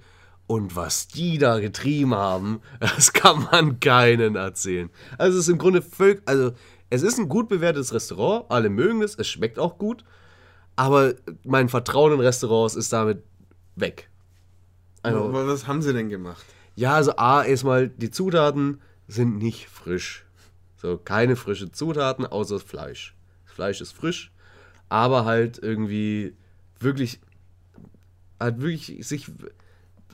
Und 0.48 0.76
was 0.76 1.08
die 1.08 1.38
da 1.38 1.60
getrieben 1.60 2.14
haben, 2.14 2.62
das 2.80 3.14
kann 3.14 3.48
man 3.52 3.80
keinen 3.80 4.36
erzählen. 4.36 4.89
Also 5.18 5.38
es 5.38 5.46
ist 5.46 5.52
im 5.52 5.58
Grunde 5.58 5.82
völlig, 5.82 6.22
also 6.26 6.52
es 6.89 7.02
ist 7.02 7.18
ein 7.18 7.30
gut 7.30 7.50
bewertetes 7.50 7.93
Restaurant, 7.93 8.46
alle 8.50 8.70
mögen 8.70 9.02
es, 9.02 9.16
es 9.16 9.28
schmeckt 9.28 9.58
auch 9.58 9.78
gut, 9.78 10.04
aber 10.76 11.16
mein 11.43 11.70
Vertrauen 11.70 12.14
in 12.14 12.20
Restaurants 12.20 12.76
ist 12.76 12.93
damit 12.93 13.24
weg. 13.76 14.10
Also, 15.02 15.26
Aber 15.26 15.48
was 15.48 15.68
haben 15.68 15.82
sie 15.82 15.93
denn 15.93 16.10
gemacht? 16.10 16.46
ja, 16.76 16.93
also 16.96 17.16
A, 17.16 17.43
erstmal, 17.43 17.89
die 17.89 18.12
Zutaten 18.12 18.82
sind 19.08 19.38
nicht 19.38 19.70
frisch. 19.70 20.26
So, 20.78 20.98
keine 20.98 21.36
frischen 21.36 21.74
Zutaten 21.74 22.26
außer 22.26 22.60
Fleisch. 22.60 23.16
Das 23.46 23.54
Fleisch 23.54 23.82
ist 23.82 23.93
frisch, 23.93 24.32
aber 24.89 25.26
halt 25.26 25.58
irgendwie 25.58 26.36
wirklich, 26.80 27.20
halt 28.39 28.60
wirklich 28.60 29.08
sich, 29.08 29.32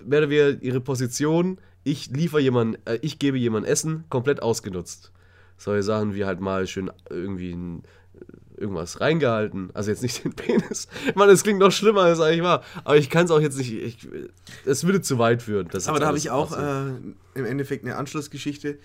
mehr 0.05 0.19
oder 0.19 0.29
weniger 0.29 0.61
ihre 0.61 0.81
Position, 0.81 1.59
ich 1.83 2.09
liefere 2.11 2.41
jemand, 2.41 2.79
äh, 2.87 2.99
ich 3.01 3.19
gebe 3.19 3.37
jemand 3.37 3.65
Essen, 3.65 4.05
komplett 4.09 4.41
ausgenutzt. 4.41 5.11
Solche 5.57 5.83
Sachen 5.83 6.15
wie 6.15 6.25
halt 6.25 6.39
mal 6.39 6.67
schön 6.67 6.91
irgendwie 7.09 7.53
ein, 7.53 7.83
irgendwas 8.57 9.01
reingehalten. 9.01 9.71
Also 9.73 9.91
jetzt 9.91 10.03
nicht 10.03 10.23
den 10.23 10.33
Penis. 10.33 10.87
Mann, 11.15 11.29
es 11.29 11.43
klingt 11.43 11.59
noch 11.59 11.71
schlimmer, 11.71 12.01
als 12.01 12.19
es 12.19 12.23
eigentlich 12.23 12.43
war. 12.43 12.63
Aber 12.83 12.97
ich 12.97 13.09
kann 13.09 13.25
es 13.25 13.31
auch 13.31 13.41
jetzt 13.41 13.57
nicht. 13.57 13.73
Ich, 13.73 14.07
es 14.65 14.85
würde 14.85 15.01
zu 15.01 15.17
weit 15.17 15.41
führen. 15.41 15.67
das 15.71 15.87
Aber 15.87 15.99
da 15.99 16.07
habe 16.07 16.17
ich 16.17 16.29
auch 16.29 16.57
äh, 16.57 16.91
im 17.33 17.45
Endeffekt 17.45 17.83
eine 17.83 17.97
Anschlussgeschichte. 17.97 18.77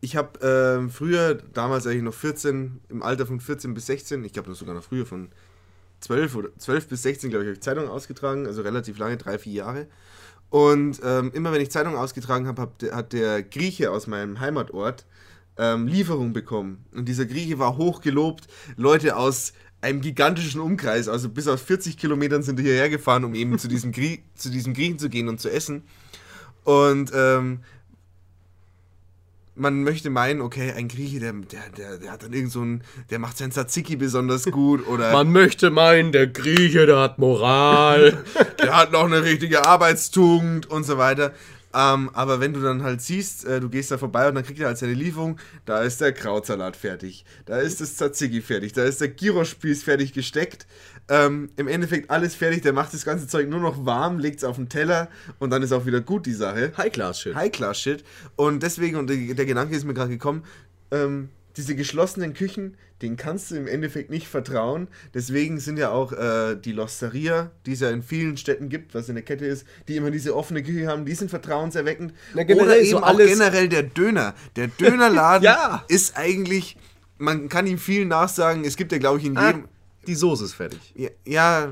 Ich 0.00 0.16
habe 0.16 0.38
ähm, 0.40 0.88
früher, 0.88 1.34
damals 1.34 1.86
eigentlich 1.86 2.02
noch 2.02 2.14
14, 2.14 2.80
im 2.88 3.02
Alter 3.02 3.26
von 3.26 3.38
14 3.38 3.74
bis 3.74 3.86
16, 3.86 4.24
ich 4.24 4.32
glaube 4.32 4.48
noch 4.48 4.56
sogar 4.56 4.74
noch 4.74 4.82
früher, 4.82 5.04
von 5.04 5.28
12 6.00 6.36
oder 6.36 6.48
12 6.56 6.88
bis 6.88 7.02
16, 7.02 7.28
glaube 7.28 7.44
ich, 7.44 7.48
habe 7.48 7.54
ich 7.54 7.60
Zeitungen 7.60 7.90
ausgetragen, 7.90 8.46
also 8.46 8.62
relativ 8.62 8.98
lange, 8.98 9.18
drei, 9.18 9.38
vier 9.38 9.52
Jahre. 9.52 9.86
Und 10.50 11.00
ähm, 11.04 11.30
immer 11.32 11.52
wenn 11.52 11.60
ich 11.60 11.70
Zeitungen 11.70 11.98
ausgetragen 11.98 12.46
habe, 12.46 12.62
hab, 12.62 12.82
hat 12.92 13.12
der 13.12 13.42
Grieche 13.42 13.90
aus 13.90 14.06
meinem 14.06 14.40
Heimatort 14.40 15.06
ähm, 15.56 15.86
Lieferung 15.86 16.32
bekommen. 16.32 16.84
Und 16.92 17.08
dieser 17.08 17.24
Grieche 17.24 17.58
war 17.58 17.76
hochgelobt. 17.76 18.48
Leute 18.76 19.16
aus 19.16 19.52
einem 19.80 20.00
gigantischen 20.00 20.60
Umkreis, 20.60 21.08
also 21.08 21.28
bis 21.30 21.48
auf 21.48 21.62
40 21.62 21.96
Kilometern 21.96 22.42
sind 22.42 22.60
hierher 22.60 22.90
gefahren, 22.90 23.24
um 23.24 23.34
eben 23.34 23.58
zu 23.58 23.68
diesem, 23.68 23.92
Grie 23.92 24.22
zu 24.34 24.50
diesem 24.50 24.74
Griechen 24.74 24.98
zu 24.98 25.08
gehen 25.08 25.28
und 25.28 25.40
zu 25.40 25.50
essen. 25.50 25.84
Und 26.64 27.12
ähm, 27.14 27.60
man 29.60 29.84
möchte 29.84 30.10
meinen, 30.10 30.40
okay, 30.40 30.72
ein 30.72 30.88
Grieche, 30.88 31.20
der, 31.20 31.32
der, 31.32 31.60
der, 31.76 31.98
der 31.98 32.10
hat 32.10 32.22
dann 32.22 32.32
irgend 32.32 32.50
so 32.50 32.62
ein, 32.62 32.82
der 33.10 33.18
macht 33.18 33.38
sein 33.38 33.52
Tzatziki 33.52 33.96
besonders 33.96 34.44
gut 34.44 34.86
oder 34.88 35.12
Man 35.12 35.30
möchte 35.30 35.70
meinen, 35.70 36.12
der 36.12 36.26
Grieche, 36.26 36.86
der 36.86 36.98
hat 36.98 37.18
Moral. 37.18 38.24
der 38.58 38.76
hat 38.76 38.92
noch 38.92 39.04
eine 39.04 39.22
richtige 39.22 39.64
Arbeitstugend 39.64 40.66
und 40.66 40.84
so 40.84 40.98
weiter. 40.98 41.32
Ähm, 41.72 42.10
aber 42.14 42.40
wenn 42.40 42.52
du 42.52 42.60
dann 42.60 42.82
halt 42.82 43.00
siehst, 43.00 43.44
äh, 43.44 43.60
du 43.60 43.68
gehst 43.68 43.92
da 43.92 43.98
vorbei 43.98 44.28
und 44.28 44.34
dann 44.34 44.44
kriegt 44.44 44.58
er 44.58 44.66
halt 44.66 44.78
seine 44.78 44.94
Lieferung, 44.94 45.38
da 45.66 45.82
ist 45.82 46.00
der 46.00 46.12
Krautsalat 46.12 46.76
fertig, 46.76 47.24
da 47.46 47.58
ist 47.58 47.80
das 47.80 47.94
Tzatziki 47.94 48.40
fertig, 48.40 48.72
da 48.72 48.82
ist 48.82 49.00
der 49.00 49.08
Gyrospieß 49.08 49.84
fertig 49.84 50.12
gesteckt. 50.12 50.66
Ähm, 51.10 51.50
Im 51.56 51.66
Endeffekt 51.68 52.08
alles 52.08 52.34
fertig, 52.36 52.62
der 52.62 52.72
macht 52.72 52.94
das 52.94 53.04
ganze 53.04 53.26
Zeug 53.26 53.48
nur 53.48 53.58
noch 53.60 53.84
warm, 53.84 54.18
legt 54.20 54.38
es 54.38 54.44
auf 54.44 54.56
den 54.56 54.68
Teller 54.68 55.08
und 55.40 55.50
dann 55.50 55.60
ist 55.62 55.72
auch 55.72 55.84
wieder 55.84 56.00
gut 56.00 56.24
die 56.24 56.32
Sache. 56.32 56.72
High-Class-Shit. 56.78 57.34
High-Class-Shit. 57.34 58.04
Und 58.36 58.62
deswegen, 58.62 58.96
und 58.96 59.10
der, 59.10 59.16
der 59.34 59.44
Gedanke 59.44 59.74
ist 59.74 59.84
mir 59.84 59.92
gerade 59.94 60.10
gekommen, 60.10 60.44
ähm, 60.92 61.28
diese 61.56 61.74
geschlossenen 61.74 62.32
Küchen, 62.32 62.76
denen 63.02 63.16
kannst 63.16 63.50
du 63.50 63.56
im 63.56 63.66
Endeffekt 63.66 64.08
nicht 64.10 64.28
vertrauen. 64.28 64.86
Deswegen 65.12 65.58
sind 65.58 65.78
ja 65.78 65.90
auch 65.90 66.12
äh, 66.12 66.54
die 66.54 66.70
Losteria, 66.72 67.50
die 67.66 67.72
es 67.72 67.80
ja 67.80 67.90
in 67.90 68.04
vielen 68.04 68.36
Städten 68.36 68.68
gibt, 68.68 68.94
was 68.94 69.10
eine 69.10 69.22
Kette 69.22 69.46
ist, 69.46 69.66
die 69.88 69.96
immer 69.96 70.12
diese 70.12 70.36
offene 70.36 70.62
Küche 70.62 70.86
haben, 70.86 71.06
die 71.06 71.14
sind 71.14 71.28
vertrauenserweckend. 71.28 72.14
Na, 72.34 72.44
generell 72.44 72.66
Oder 72.68 72.84
so 72.84 72.90
eben 72.96 72.98
auch 72.98 73.08
alles- 73.08 73.30
generell 73.30 73.68
der 73.68 73.82
Döner. 73.82 74.34
Der 74.54 74.68
Dönerladen 74.68 75.42
Ja. 75.44 75.84
ist 75.88 76.16
eigentlich, 76.16 76.76
man 77.18 77.48
kann 77.48 77.66
ihm 77.66 77.78
viel 77.78 78.04
nachsagen, 78.06 78.64
es 78.64 78.76
gibt 78.76 78.92
ja 78.92 78.98
glaube 78.98 79.18
ich 79.18 79.24
in 79.24 79.36
Ah, 79.36 79.46
jedem... 79.48 79.64
die 80.10 80.16
Soße 80.16 80.44
ist 80.44 80.54
fertig. 80.54 80.80
Ja, 80.96 81.08
ja, 81.24 81.68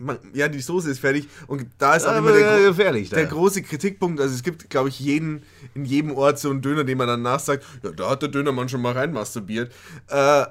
man, 0.00 0.18
ja, 0.32 0.48
die 0.48 0.60
Soße 0.60 0.90
ist 0.90 1.00
fertig 1.00 1.28
und 1.46 1.66
da 1.76 1.94
ist 1.94 2.06
auch 2.06 2.12
Aber 2.12 2.30
immer 2.30 2.32
der, 2.32 2.68
gefährlich 2.68 3.10
da. 3.10 3.16
der 3.16 3.26
große 3.26 3.62
Kritikpunkt, 3.62 4.20
also 4.20 4.34
es 4.34 4.42
gibt, 4.42 4.70
glaube 4.70 4.88
ich, 4.88 4.98
jeden, 4.98 5.42
in 5.74 5.84
jedem 5.84 6.12
Ort 6.12 6.38
so 6.38 6.50
einen 6.50 6.62
Döner, 6.62 6.84
den 6.84 6.96
man 6.96 7.06
dann 7.06 7.20
nachsagt, 7.20 7.62
ja, 7.82 7.90
da 7.90 8.08
hat 8.08 8.22
der 8.22 8.30
Dönermann 8.30 8.70
schon 8.70 8.80
mal 8.80 8.92
rein 8.92 9.12
masturbiert. 9.12 9.70
Äh, 10.08 10.46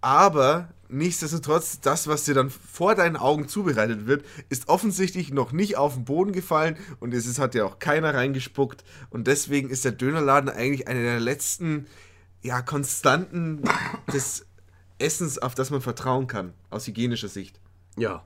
aber 0.00 0.70
nichtsdestotrotz, 0.88 1.80
das, 1.80 2.08
was 2.08 2.24
dir 2.24 2.34
dann 2.34 2.48
vor 2.48 2.94
deinen 2.94 3.16
Augen 3.16 3.48
zubereitet 3.48 4.06
wird, 4.06 4.24
ist 4.48 4.68
offensichtlich 4.68 5.30
noch 5.30 5.52
nicht 5.52 5.76
auf 5.76 5.94
den 5.94 6.06
Boden 6.06 6.32
gefallen 6.32 6.78
und 7.00 7.12
es 7.12 7.26
ist, 7.26 7.38
hat 7.38 7.54
ja 7.54 7.66
auch 7.66 7.80
keiner 7.80 8.14
reingespuckt. 8.14 8.82
Und 9.10 9.26
deswegen 9.26 9.68
ist 9.68 9.84
der 9.84 9.92
Dönerladen 9.92 10.48
eigentlich 10.48 10.88
eine 10.88 11.02
der 11.02 11.20
letzten, 11.20 11.86
ja, 12.42 12.62
Konstanten 12.62 13.62
des 14.12 14.46
Essens, 15.00 15.38
auf 15.38 15.54
das 15.54 15.70
man 15.70 15.80
vertrauen 15.80 16.26
kann, 16.26 16.52
aus 16.70 16.86
hygienischer 16.86 17.28
Sicht. 17.28 17.60
Ja. 17.96 18.24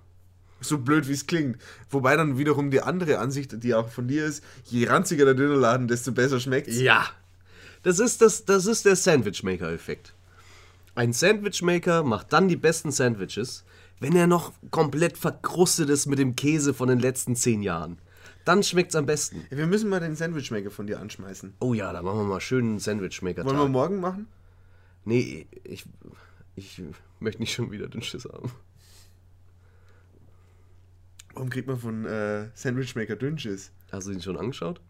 So 0.61 0.79
blöd 0.79 1.09
wie 1.09 1.13
es 1.13 1.27
klingt. 1.27 1.59
Wobei 1.91 2.17
dann 2.17 2.39
wiederum 2.39 2.71
die 2.71 2.81
andere 2.81 3.19
Ansicht, 3.19 3.63
die 3.63 3.75
auch 3.75 3.89
von 3.89 4.09
dir 4.09 4.25
ist, 4.25 4.43
je 4.65 4.87
ranziger 4.87 5.25
der 5.25 5.35
Dönerladen, 5.35 5.89
desto 5.89 6.13
besser 6.13 6.41
schmeckt 6.41 6.69
Ja. 6.69 7.07
Das 7.83 7.99
ist, 7.99 8.23
das, 8.23 8.47
das 8.47 8.67
ist 8.67 8.87
der 8.87 8.97
Sandwichmaker-Effekt. 8.97 10.15
Ein 10.95 11.13
Sandwichmaker 11.13 12.03
macht 12.03 12.33
dann 12.33 12.49
die 12.49 12.57
besten 12.57 12.93
Sandwiches, 12.93 13.65
wenn 14.01 14.17
er 14.17 14.27
noch 14.27 14.53
komplett 14.71 15.19
verkrustet 15.19 15.91
ist 15.91 16.07
mit 16.07 16.19
dem 16.19 16.35
Käse 16.37 16.73
von 16.73 16.89
den 16.89 16.99
letzten 16.99 17.37
zehn 17.37 17.63
Jahren. 17.63 17.99
Dann 18.45 18.63
schmeckt's 18.63 18.95
am 18.95 19.07
besten. 19.07 19.45
Wir 19.51 19.67
müssen 19.67 19.89
mal 19.89 20.01
den 20.01 20.17
Sandwichmaker 20.17 20.71
von 20.71 20.87
dir 20.87 21.01
anschmeißen. 21.01 21.55
Oh 21.61 21.75
ja, 21.75 21.93
da 21.93 22.03
machen 22.03 22.19
wir 22.19 22.25
mal 22.25 22.41
schön 22.41 22.65
einen 22.65 22.79
Sandwichmaker. 22.79 23.45
Wollen 23.45 23.59
wir 23.59 23.69
morgen 23.69 24.01
machen? 24.01 24.29
Nee, 25.05 25.47
ich, 25.65 25.85
ich 26.57 26.83
möchte 27.21 27.41
nicht 27.43 27.53
schon 27.53 27.71
wieder 27.71 27.89
den 27.89 28.03
Schiss 28.03 28.25
haben. 28.25 28.51
Warum 31.35 31.51
kriegt 31.51 31.67
man 31.67 31.79
von 31.79 32.05
äh, 32.05 32.49
Sandwichmaker 32.55 33.17
Dünnschiss? 33.17 33.73
Hast 33.91 34.07
du 34.07 34.13
ihn 34.13 34.23
schon 34.23 34.37
angeschaut? 34.37 34.81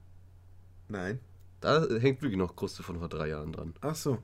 Nein. 0.88 1.18
Da 1.60 1.86
hängt 1.98 2.20
wirklich 2.20 2.36
noch 2.38 2.54
Kruste 2.56 2.82
von 2.82 2.98
vor 2.98 3.08
drei 3.08 3.28
Jahren 3.28 3.52
dran. 3.52 3.72
Ach 3.80 3.94
so. 3.94 4.18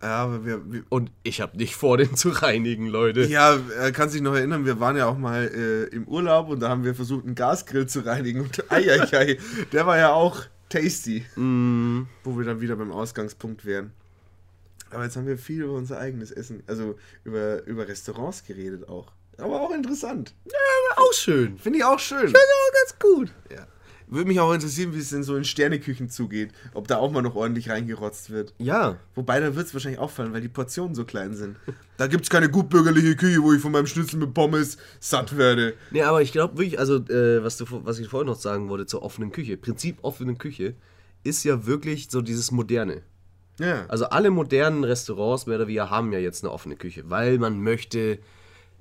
Aber 0.00 0.44
wir, 0.44 0.72
wir 0.72 0.84
Und 0.90 1.10
ich 1.24 1.40
habe 1.40 1.56
nicht 1.56 1.74
vor, 1.74 1.96
den 1.96 2.14
zu 2.14 2.28
reinigen, 2.28 2.86
Leute. 2.86 3.24
ja, 3.24 3.56
äh, 3.80 3.90
kannst 3.90 4.14
dich 4.14 4.22
noch 4.22 4.34
erinnern, 4.34 4.64
wir 4.66 4.78
waren 4.78 4.96
ja 4.96 5.06
auch 5.06 5.18
mal 5.18 5.44
äh, 5.46 5.84
im 5.94 6.06
Urlaub 6.06 6.48
und 6.48 6.60
da 6.60 6.68
haben 6.68 6.84
wir 6.84 6.94
versucht, 6.94 7.24
einen 7.24 7.34
Gasgrill 7.34 7.86
zu 7.86 8.04
reinigen 8.04 8.42
und 8.42 8.70
eieiei, 8.70 9.38
der 9.72 9.86
war 9.86 9.98
ja 9.98 10.12
auch 10.12 10.42
tasty, 10.68 11.24
Mm, 11.36 12.02
wo 12.22 12.36
wir 12.36 12.44
dann 12.44 12.60
wieder 12.60 12.76
beim 12.76 12.92
Ausgangspunkt 12.92 13.64
wären. 13.64 13.92
Aber 14.94 15.04
jetzt 15.04 15.16
haben 15.16 15.26
wir 15.26 15.38
viel 15.38 15.62
über 15.62 15.74
unser 15.74 15.98
eigenes 15.98 16.30
Essen, 16.30 16.62
also 16.66 16.96
über, 17.24 17.64
über 17.66 17.86
Restaurants 17.88 18.44
geredet 18.44 18.88
auch. 18.88 19.12
Aber 19.38 19.60
auch 19.60 19.72
interessant. 19.72 20.34
auch 20.96 21.12
schön. 21.12 21.58
Finde 21.58 21.78
ich 21.78 21.84
auch 21.84 21.98
schön. 21.98 22.28
auch 22.28 22.72
ganz 22.72 22.98
gut. 23.00 23.32
Ja. 23.50 23.66
Würde 24.06 24.28
mich 24.28 24.38
auch 24.38 24.52
interessieren, 24.52 24.94
wie 24.94 24.98
es 24.98 25.10
denn 25.10 25.22
so 25.22 25.34
in 25.34 25.44
Sterneküchen 25.44 26.10
zugeht. 26.10 26.52
Ob 26.74 26.86
da 26.88 26.98
auch 26.98 27.10
mal 27.10 27.22
noch 27.22 27.34
ordentlich 27.34 27.70
reingerotzt 27.70 28.30
wird. 28.30 28.54
Ja, 28.58 28.98
Wobei, 29.14 29.40
da 29.40 29.56
wird 29.56 29.66
es 29.66 29.74
wahrscheinlich 29.74 29.98
auffallen, 29.98 30.32
weil 30.32 30.42
die 30.42 30.48
Portionen 30.48 30.94
so 30.94 31.04
klein 31.04 31.34
sind. 31.34 31.56
Da 31.96 32.08
gibt 32.08 32.24
es 32.24 32.30
keine 32.30 32.50
gutbürgerliche 32.50 33.14
Küche, 33.14 33.40
wo 33.40 33.52
ich 33.52 33.62
von 33.62 33.70
meinem 33.70 33.86
Schnitzel 33.86 34.18
mit 34.18 34.34
Pommes 34.34 34.78
satt 34.98 35.38
werde. 35.38 35.74
Nee, 35.92 36.02
aber 36.02 36.22
ich 36.22 36.32
glaube 36.32 36.58
wirklich, 36.58 36.80
also 36.80 36.96
äh, 36.96 37.44
was, 37.44 37.56
du, 37.56 37.66
was 37.68 38.00
ich 38.00 38.08
vorhin 38.08 38.26
noch 38.26 38.34
sagen 38.34 38.68
wollte 38.68 38.86
zur 38.86 39.04
offenen 39.04 39.30
Küche, 39.30 39.56
Prinzip 39.56 39.98
offene 40.02 40.34
Küche 40.34 40.74
ist 41.22 41.44
ja 41.44 41.66
wirklich 41.66 42.08
so 42.10 42.20
dieses 42.20 42.50
Moderne. 42.50 43.02
Ja. 43.58 43.84
Also 43.88 44.06
alle 44.06 44.30
modernen 44.30 44.84
Restaurants 44.84 45.46
mehr 45.46 45.56
oder 45.56 45.66
weniger 45.66 45.90
haben 45.90 46.12
ja 46.12 46.18
jetzt 46.18 46.44
eine 46.44 46.52
offene 46.52 46.76
Küche, 46.76 47.08
weil 47.08 47.38
man 47.38 47.62
möchte 47.62 48.18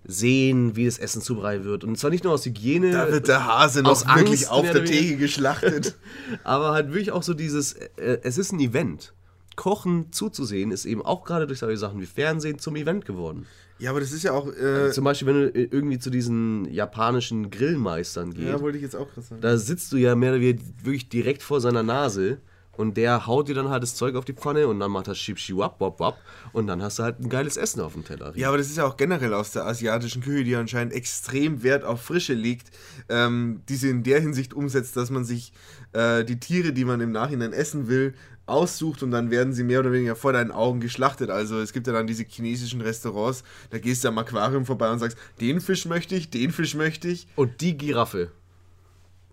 sehen, 0.06 0.76
wie 0.76 0.86
das 0.86 0.98
Essen 0.98 1.22
zubereitet 1.22 1.64
wird. 1.64 1.84
Und 1.84 1.98
zwar 1.98 2.10
nicht 2.10 2.24
nur 2.24 2.34
aus 2.34 2.46
Hygiene, 2.46 2.92
da 2.92 3.12
wird 3.12 3.28
der 3.28 3.46
Hase 3.46 3.84
noch 3.84 4.06
wirklich 4.16 4.50
Angst, 4.50 4.52
auf 4.52 4.70
der. 4.70 4.84
Theke 4.84 5.18
geschlachtet. 5.18 5.96
aber 6.44 6.72
halt 6.72 6.90
wirklich 6.90 7.12
auch 7.12 7.24
so 7.24 7.34
dieses, 7.34 7.74
äh, 7.74 8.20
es 8.24 8.38
ist 8.38 8.52
ein 8.52 8.60
Event. 8.60 9.14
Kochen 9.56 10.12
zuzusehen 10.12 10.72
ist 10.72 10.86
eben 10.86 11.04
auch 11.04 11.24
gerade 11.24 11.48
durch 11.48 11.60
solche 11.60 11.78
Sachen 11.78 12.02
wie 12.02 12.06
Fernsehen 12.06 12.60
zum 12.60 12.76
Event 12.76 13.06
geworden. 13.06 13.46
ja, 13.78 13.92
aber 13.92 14.00
das 14.00 14.12
ist 14.12 14.24
ja 14.24 14.32
auch. 14.32 14.48
Äh, 14.52 14.92
Zum 14.92 15.04
Beispiel, 15.04 15.28
wenn 15.28 15.36
du 15.36 15.48
äh, 15.50 15.68
irgendwie 15.70 16.00
zu 16.00 16.10
diesen 16.10 16.66
japanischen 16.72 17.52
Grillmeistern 17.52 18.34
gehst. 18.34 18.48
ja, 18.48 18.60
wollte 18.62 18.78
ich 18.78 18.84
jetzt 18.84 18.96
auch 18.96 19.08
gerade 19.10 19.22
sagen. 19.22 19.42
Da 19.42 19.58
sitzt 19.58 19.92
du 19.92 19.98
ja 19.98 20.16
mehr 20.16 20.32
oder 20.32 20.42
weniger 20.42 20.64
wirklich 20.82 21.08
direkt 21.08 21.44
vor 21.44 21.62
seiner 21.62 21.84
Nase 21.84 22.40
und 22.76 22.98
der 22.98 23.28
haut 23.28 23.48
dir 23.48 23.56
dann 23.56 23.70
halt 23.70 23.84
das 23.84 23.96
Zeug 23.96 24.16
auf 24.16 24.26
die 24.26 24.34
Pfanne 24.34 24.68
und 24.68 24.80
dann 24.80 24.92
macht 24.92 25.08
das 25.08 25.18
Schipschi 25.20 25.56
wap 25.56 25.80
wap 25.80 26.00
wap 26.00 26.18
und 26.54 26.68
dann 26.68 26.82
hast 26.82 27.00
du 27.00 27.04
halt 27.04 27.20
ein 27.20 27.30
geiles 27.30 27.56
Essen 27.58 27.82
auf 27.82 27.94
dem 27.94 28.04
Teller. 28.04 28.34
Ja, 28.36 28.48
aber 28.48 28.58
das 28.58 28.68
ist 28.68 28.78
ja 28.78 28.86
auch 28.86 28.98
generell 28.98 29.34
aus 29.34 29.52
der 29.52 29.66
asiatischen 29.66 30.22
Küche, 30.24 30.44
die 30.44 30.56
anscheinend 30.56 30.94
extrem 30.94 31.64
Wert 31.64 31.84
auf 31.84 32.02
Frische 32.02 32.34
legt, 32.34 32.72
ähm, 33.10 33.62
die 33.70 33.76
sie 33.76 33.90
in 33.90 34.04
der 34.04 34.20
Hinsicht 34.20 34.54
umsetzt, 34.54 34.98
dass 34.98 35.10
man 35.12 35.24
sich 35.24 35.54
äh, 35.94 36.24
die 36.26 36.40
Tiere, 36.40 36.74
die 36.74 36.86
man 36.86 37.00
im 37.02 37.12
Nachhinein 37.12 37.54
essen 37.54 37.88
will, 37.88 38.14
aussucht 38.46 39.04
und 39.04 39.12
dann 39.12 39.32
werden 39.32 39.54
sie 39.54 39.64
mehr 39.64 39.80
oder 39.80 39.94
weniger 39.94 40.18
vor 40.18 40.34
deinen 40.34 40.52
Augen 40.52 40.82
geschlachtet. 40.82 41.30
Also 41.30 41.60
es 41.62 41.72
gibt 41.72 41.88
ja 41.88 41.94
dann 41.94 42.08
diese 42.08 42.26
chinesischen 42.26 42.82
Restaurants, 42.82 43.44
da 43.70 43.78
gehst 43.80 44.04
du 44.04 44.10
am 44.10 44.18
Aquarium 44.18 44.66
vorbei 44.66 44.92
und 44.92 45.00
sagst, 45.00 45.18
den 45.40 45.62
Fisch 45.62 45.86
möchte 45.86 46.16
ich, 46.16 46.30
den 46.30 46.52
Fisch 46.52 46.76
möchte 46.76 47.08
ich 47.08 47.28
Und 47.38 47.62
die 47.62 47.78
Giraffe. 47.78 48.32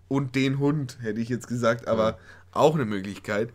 und 0.07 0.35
den 0.35 0.59
Hund, 0.59 0.97
hätte 1.01 1.19
ich 1.19 1.27
jetzt 1.27 1.47
gesagt, 1.47 1.87
aber 1.89 2.17
auch 2.51 2.75
eine 2.75 2.85
Möglichkeit. 2.85 3.53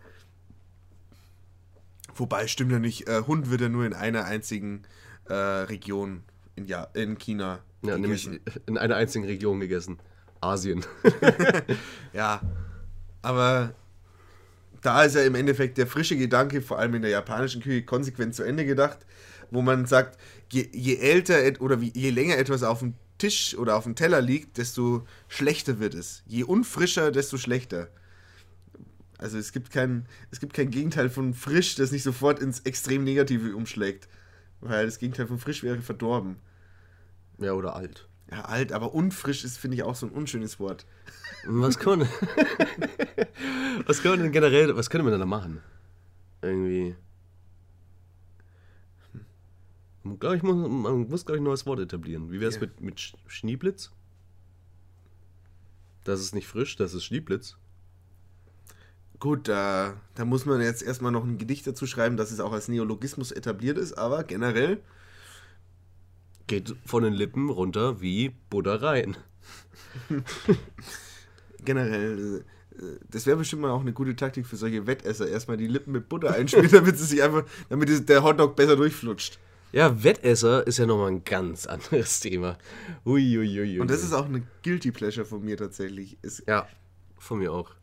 Wobei, 2.15 2.47
stimmt 2.47 2.73
ja 2.73 2.79
nicht, 2.79 3.09
äh, 3.09 3.23
Hund 3.27 3.51
wird 3.51 3.61
ja 3.61 3.69
nur 3.69 3.85
in 3.85 3.93
einer 3.93 4.25
einzigen 4.25 4.83
äh, 5.29 5.35
Region 5.35 6.23
in, 6.55 6.65
ja, 6.67 6.85
in 6.95 7.19
China 7.19 7.61
Ja, 7.83 7.99
nämlich 7.99 8.25
gegessen. 8.31 8.61
in 8.67 8.79
einer 8.79 8.97
einzigen 8.97 9.27
Region 9.27 9.61
gegessen. 9.61 9.99
Asien. 10.41 10.85
Ja, 12.13 12.41
aber 13.23 13.75
da 14.81 15.03
ist 15.05 15.15
ja 15.17 15.23
im 15.23 15.35
Endeffekt 15.35 15.77
der 15.79 15.87
frische 15.87 16.17
Gedanke, 16.17 16.63
vor 16.63 16.79
allem 16.79 16.95
in 16.95 17.03
der 17.03 17.11
japanischen 17.11 17.61
Küche, 17.61 17.83
konsequent 17.85 18.35
zu 18.35 18.43
Ende 18.45 18.65
gedacht, 18.65 18.99
wo 19.51 19.61
man 19.61 19.85
sagt, 19.87 20.19
je, 20.51 20.69
je 20.73 20.97
älter 20.97 21.61
oder 21.61 21.81
wie, 21.81 21.93
je 21.95 22.11
länger 22.11 22.39
etwas 22.39 22.63
auf 22.63 22.79
dem 22.79 22.95
Tisch 23.19 23.57
oder 23.59 23.77
auf 23.77 23.85
dem 23.85 23.95
Teller 23.95 24.21
liegt, 24.23 24.57
desto 24.59 25.07
schlechter 25.29 25.79
wird 25.81 25.95
es. 25.95 26.23
Je 26.27 26.45
unfrischer, 26.45 27.11
desto 27.11 27.37
schlechter. 27.37 27.89
Also 29.19 29.39
es 29.39 29.53
gibt 29.53 29.71
kein, 29.71 30.07
es 30.31 30.41
gibt 30.41 30.53
kein 30.55 30.71
Gegenteil 30.71 31.09
von 31.09 31.33
frisch, 31.35 31.75
das 31.77 31.91
nicht 31.93 32.03
sofort 32.03 32.39
ins 32.41 32.61
extrem 32.61 33.03
Negative 33.05 33.57
umschlägt. 33.57 34.09
Weil 34.61 34.87
das 34.87 34.99
Gegenteil 34.99 35.27
von 35.27 35.39
frisch 35.39 35.63
wäre 35.63 35.81
verdorben. 35.81 36.37
ja, 37.39 37.53
oder 37.53 37.77
alt. 37.77 38.09
Ja, 38.31 38.45
alt, 38.47 38.73
aber 38.73 38.93
unfrisch 38.93 39.45
ist, 39.45 39.57
finde 39.57 39.77
ich, 39.77 39.85
auch 39.85 39.95
so 39.95 40.07
ein 40.07 40.13
unschönes 40.13 40.59
Wort. 40.59 40.85
Was 41.47 41.79
kann 41.79 42.01
man, 42.01 42.09
was 43.87 44.03
kann 44.03 44.13
man 44.13 44.21
denn 44.23 44.33
generell, 44.33 44.77
was 44.77 44.91
könnte 44.91 45.05
man 45.05 45.13
denn 45.13 45.21
da 45.21 45.27
machen? 45.27 45.61
Irgendwie. 46.43 46.97
Man, 50.03 50.19
glaub 50.19 50.35
ich, 50.35 50.43
muss, 50.43 50.57
man 50.57 51.09
muss, 51.09 51.25
glaube 51.25 51.37
ich, 51.37 51.41
ein 51.41 51.45
neues 51.45 51.67
Wort 51.67 51.81
etablieren. 51.81 52.31
Wie 52.31 52.41
wäre 52.41 52.49
es 52.49 52.57
Ja. 52.57 52.63
mit, 52.63 52.81
mit 52.81 52.99
Sch- 52.99 53.15
Schneeblitz? 53.27 53.93
Das 56.05 56.21
ist 56.21 56.35
nicht 56.35 56.47
frisch, 56.47 56.77
das 56.77 56.95
ist 56.95 57.05
Schneeblitz. 57.05 57.57
Gut, 59.19 59.49
da, 59.49 59.95
da 60.15 60.25
muss 60.25 60.45
man 60.45 60.61
jetzt 60.61 60.83
erstmal 60.83 61.13
noch 61.13 61.25
ein 61.25 61.39
Gedicht 61.39 61.67
dazu 61.67 61.87
schreiben, 61.87 62.17
dass 62.17 62.31
es 62.31 62.41
auch 62.41 62.53
als 62.53 62.69
Neologismus 62.69 63.33
etabliert 63.33 63.79
ist, 63.79 63.95
aber 63.95 64.25
generell, 64.25 64.83
Geht 66.47 66.77
von 66.85 67.03
den 67.03 67.13
Lippen 67.13 67.51
runter 67.51 68.01
wie 68.01 68.33
Butter 68.51 68.81
rein. 68.81 69.17
generell, 71.65 72.45
äh, 72.73 72.83
das 73.11 73.27
wäre 73.27 73.37
bestimmt 73.37 73.63
mal 73.63 73.73
auch 73.73 73.81
eine 73.81 73.93
gute 73.93 74.15
Taktik 74.15 74.47
für 74.47 74.55
solche 74.55 74.87
Wettesser. 74.87 75.29
Erstmal 75.29 75.57
die 75.57 75.67
Lippen 75.67 75.91
mit 75.91 76.09
Butter 76.09 76.35
einschmieren, 76.35 76.71
damit 76.73 76.99
sie 76.99 77.05
sich 77.05 77.23
einfach, 77.23 77.45
damit 77.69 78.09
der 78.09 78.23
Hotdog 78.23 78.55
besser 78.55 78.77
durchflutscht. 78.77 79.41
Ja, 79.73 80.05
Wettesser 80.05 80.65
ist 80.65 80.79
ja 80.79 80.87
nochmal 80.87 81.11
ein 81.11 81.25
ganz 81.25 81.67
anderes 81.67 82.21
Thema. 82.21 82.57
Uiuiui. 83.05 83.81
Und 83.81 83.91
das 83.91 84.05
ist 84.05 84.13
auch 84.13 84.27
eine 84.27 84.47
Guilty 84.63 84.93
Pleasure 84.93 85.27
von 85.27 85.45
mir 85.45 85.57
tatsächlich. 85.57 86.17
Es, 86.23 86.45
Ja, 86.47 86.69
von 87.19 87.41
mir 87.41 87.53
auch. 87.53 87.75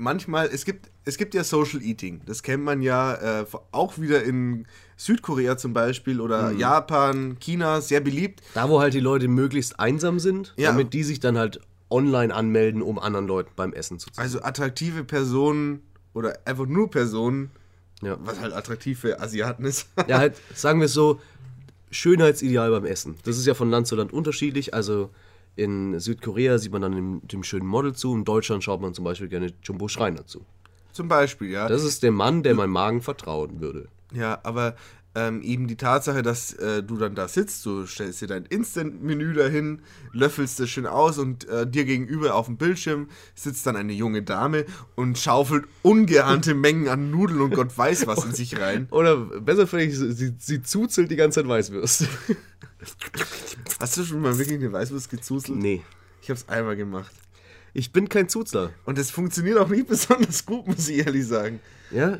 Manchmal, 0.00 0.48
es 0.48 0.64
gibt, 0.64 0.90
es 1.04 1.16
gibt 1.18 1.34
ja 1.34 1.44
Social 1.44 1.82
Eating. 1.82 2.22
Das 2.26 2.42
kennt 2.42 2.64
man 2.64 2.82
ja 2.82 3.40
äh, 3.42 3.46
auch 3.72 3.98
wieder 3.98 4.22
in 4.24 4.66
Südkorea 4.96 5.56
zum 5.56 5.72
Beispiel 5.72 6.20
oder 6.20 6.50
Japan, 6.52 7.36
China, 7.38 7.80
sehr 7.80 8.00
beliebt. 8.00 8.42
Da, 8.54 8.68
wo 8.68 8.80
halt 8.80 8.94
die 8.94 9.00
Leute 9.00 9.28
möglichst 9.28 9.78
einsam 9.78 10.18
sind, 10.18 10.54
Ja. 10.56 10.70
damit 10.70 10.92
die 10.92 11.04
sich 11.04 11.20
dann 11.20 11.38
halt 11.38 11.60
online 11.90 12.34
anmelden, 12.34 12.82
um 12.82 12.98
anderen 12.98 13.26
Leuten 13.26 13.50
beim 13.56 13.72
Essen 13.72 13.98
zu 13.98 14.10
zeigen. 14.10 14.22
Also 14.22 14.42
attraktive 14.42 15.04
Personen 15.04 15.82
oder 16.14 16.38
einfach 16.44 16.66
nur 16.66 16.90
Personen, 16.90 17.50
Ja. 18.02 18.16
was 18.20 18.40
halt 18.40 18.52
attraktiv 18.52 18.98
für 18.98 19.20
Asiaten 19.20 19.64
ist. 19.64 19.88
ja, 20.08 20.18
halt, 20.18 20.36
sagen 20.54 20.80
wir 20.80 20.86
es 20.86 20.92
so, 20.92 21.20
Schönheitsideal 21.90 22.70
beim 22.70 22.84
Essen. 22.84 23.16
Das 23.24 23.36
ist 23.36 23.46
ja 23.46 23.54
von 23.54 23.70
Land 23.70 23.86
zu 23.86 23.96
Land 23.96 24.12
unterschiedlich. 24.12 24.74
Also 24.74 25.10
in 25.56 25.98
Südkorea 25.98 26.58
sieht 26.58 26.72
man 26.72 26.82
dann 26.82 26.92
dem, 26.92 27.20
dem 27.26 27.42
schönen 27.42 27.66
Model 27.66 27.94
zu, 27.94 28.14
in 28.14 28.24
Deutschland 28.24 28.64
schaut 28.64 28.80
man 28.80 28.94
zum 28.94 29.04
Beispiel 29.04 29.28
gerne 29.28 29.52
Jumbo 29.62 29.88
Schreiner 29.88 30.26
zu. 30.26 30.44
Zum 30.92 31.08
Beispiel, 31.08 31.50
ja. 31.50 31.68
Das 31.68 31.84
ist 31.84 32.02
der 32.02 32.12
Mann, 32.12 32.42
der 32.42 32.54
meinem 32.54 32.70
Magen 32.72 33.00
vertrauen 33.00 33.60
würde. 33.60 33.88
ja, 34.12 34.40
aber 34.42 34.74
ähm, 35.14 35.42
eben 35.42 35.66
die 35.66 35.76
Tatsache, 35.76 36.22
dass 36.22 36.52
äh, 36.54 36.82
du 36.82 36.96
dann 36.96 37.14
da 37.14 37.26
sitzt, 37.26 37.66
du 37.66 37.86
stellst 37.86 38.20
dir 38.20 38.28
dein 38.28 38.44
Instant-Menü 38.44 39.32
dahin, 39.32 39.82
löffelst 40.12 40.60
das 40.60 40.70
schön 40.70 40.86
aus 40.86 41.18
und 41.18 41.48
äh, 41.48 41.66
dir 41.66 41.84
gegenüber 41.84 42.34
auf 42.34 42.46
dem 42.46 42.56
Bildschirm 42.56 43.08
sitzt 43.34 43.66
dann 43.66 43.76
eine 43.76 43.92
junge 43.92 44.22
Dame 44.22 44.66
und 44.94 45.18
schaufelt 45.18 45.64
ungeahnte 45.82 46.54
Mengen 46.54 46.88
an 46.88 47.10
Nudeln 47.10 47.40
und 47.40 47.54
Gott 47.54 47.76
weiß 47.76 48.06
was 48.06 48.24
in 48.24 48.32
sich 48.32 48.60
rein. 48.60 48.86
Oder 48.90 49.16
besser 49.16 49.66
vielleicht, 49.66 49.96
sie, 49.96 50.34
sie 50.38 50.62
zuzelt 50.62 51.10
die 51.10 51.16
ganze 51.16 51.40
Zeit 51.40 51.48
Weißwürste. 51.48 52.06
Hast 53.80 53.96
du 53.96 54.04
schon 54.04 54.20
mal 54.20 54.38
wirklich 54.38 54.58
eine 54.58 54.72
Weißwurst 54.72 55.10
gezuzelt? 55.10 55.58
Nee. 55.58 55.82
Ich 56.22 56.30
hab's 56.30 56.48
einmal 56.48 56.76
gemacht. 56.76 57.12
Ich 57.72 57.92
bin 57.92 58.08
kein 58.08 58.28
Zuzler. 58.28 58.70
Und 58.84 58.98
das 58.98 59.10
funktioniert 59.10 59.58
auch 59.58 59.68
nicht 59.68 59.88
besonders 59.88 60.44
gut, 60.44 60.66
muss 60.66 60.88
ich 60.88 60.98
ehrlich 60.98 61.26
sagen. 61.26 61.60
Ja, 61.90 62.18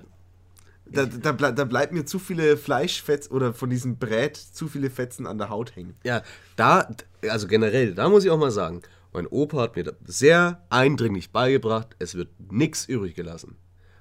Da, 0.93 1.07
da, 1.07 1.53
da 1.53 1.65
bleibt 1.65 1.93
mir 1.93 2.05
zu 2.05 2.19
viele 2.19 2.57
Fleischfetzen 2.57 3.33
oder 3.33 3.55
von 3.55 3.71
diesem 3.71 3.99
Brät 3.99 4.37
zu 4.37 4.69
viele 4.69 4.91
Fetzen 4.91 5.27
an 5.27 5.39
der 5.39 5.49
Haut 5.49 5.77
hängen. 5.77 5.95
Ja, 6.05 6.23
da, 6.57 6.89
also 7.29 7.47
generell, 7.47 7.95
da 7.95 8.09
muss 8.09 8.25
ich 8.25 8.31
auch 8.31 8.39
mal 8.39 8.51
sagen, 8.51 8.83
mein 9.13 9.27
Opa 9.27 9.59
hat 9.59 9.77
mir 9.77 9.95
sehr 10.05 10.65
eindringlich 10.71 11.31
beigebracht, 11.31 11.97
es 11.99 12.15
wird 12.15 12.29
nichts 12.51 12.87
übrig 12.87 13.15
gelassen. 13.15 13.57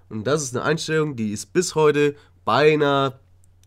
Und 0.09 0.25
das 0.25 0.43
ist 0.43 0.55
eine 0.55 0.65
Einstellung, 0.65 1.15
die 1.15 1.31
ist 1.31 1.53
bis 1.53 1.75
heute 1.75 2.15
beinahe 2.45 3.19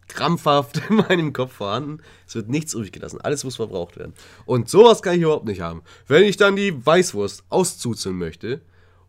krampfhaft 0.08 0.82
in 0.90 0.96
meinem 0.96 1.32
Kopf 1.32 1.52
vorhanden. 1.52 1.98
Es 2.26 2.34
wird 2.34 2.48
nichts 2.48 2.74
übrig 2.74 2.92
gelassen, 2.92 3.20
alles 3.20 3.44
muss 3.44 3.56
verbraucht 3.56 3.96
werden. 3.96 4.14
Und 4.46 4.68
sowas 4.68 5.02
kann 5.02 5.14
ich 5.14 5.22
überhaupt 5.22 5.46
nicht 5.46 5.60
haben. 5.60 5.82
Wenn 6.06 6.24
ich 6.24 6.36
dann 6.36 6.56
die 6.56 6.84
Weißwurst 6.84 7.44
auszuzeln 7.48 8.18
möchte, 8.18 8.62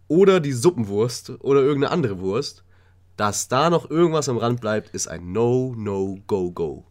oder 0.08 0.40
die 0.40 0.52
Suppenwurst 0.52 1.32
oder 1.40 1.62
irgendeine 1.62 1.92
andere 1.92 2.20
Wurst, 2.20 2.63
dass 3.18 3.48
da 3.48 3.70
noch 3.70 3.90
irgendwas 3.90 4.30
am 4.30 4.38
Rand 4.38 4.62
bleibt, 4.62 4.90
ist 4.90 5.08
ein 5.08 5.32
No, 5.32 5.74
No, 5.78 6.18
Go, 6.28 6.52
Go. 6.52 6.86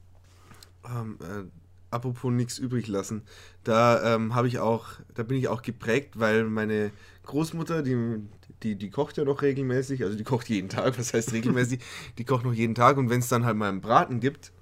Ähm, 0.84 1.18
äh, 1.20 1.44
apropos 1.90 2.32
nichts 2.32 2.58
übrig 2.58 2.88
lassen, 2.88 3.22
da 3.64 4.14
ähm, 4.14 4.34
habe 4.34 4.48
ich 4.48 4.58
auch, 4.58 4.86
da 5.14 5.22
bin 5.22 5.36
ich 5.36 5.48
auch 5.48 5.62
geprägt, 5.62 6.18
weil 6.18 6.44
meine 6.44 6.90
Großmutter, 7.24 7.82
die, 7.82 7.96
die, 8.62 8.76
die 8.76 8.90
kocht 8.90 9.16
ja 9.16 9.24
noch 9.24 9.42
regelmäßig, 9.42 10.02
also 10.02 10.16
die 10.16 10.24
kocht 10.24 10.48
jeden 10.48 10.68
Tag, 10.68 10.98
was 10.98 11.12
heißt 11.12 11.32
regelmäßig, 11.32 11.80
die 12.18 12.24
kocht 12.24 12.44
noch 12.44 12.54
jeden 12.54 12.74
Tag 12.74 12.96
und 12.96 13.10
wenn 13.10 13.20
es 13.20 13.28
dann 13.28 13.44
halt 13.44 13.56
mal 13.56 13.68
einen 13.68 13.80
Braten 13.80 14.20
gibt, 14.20 14.52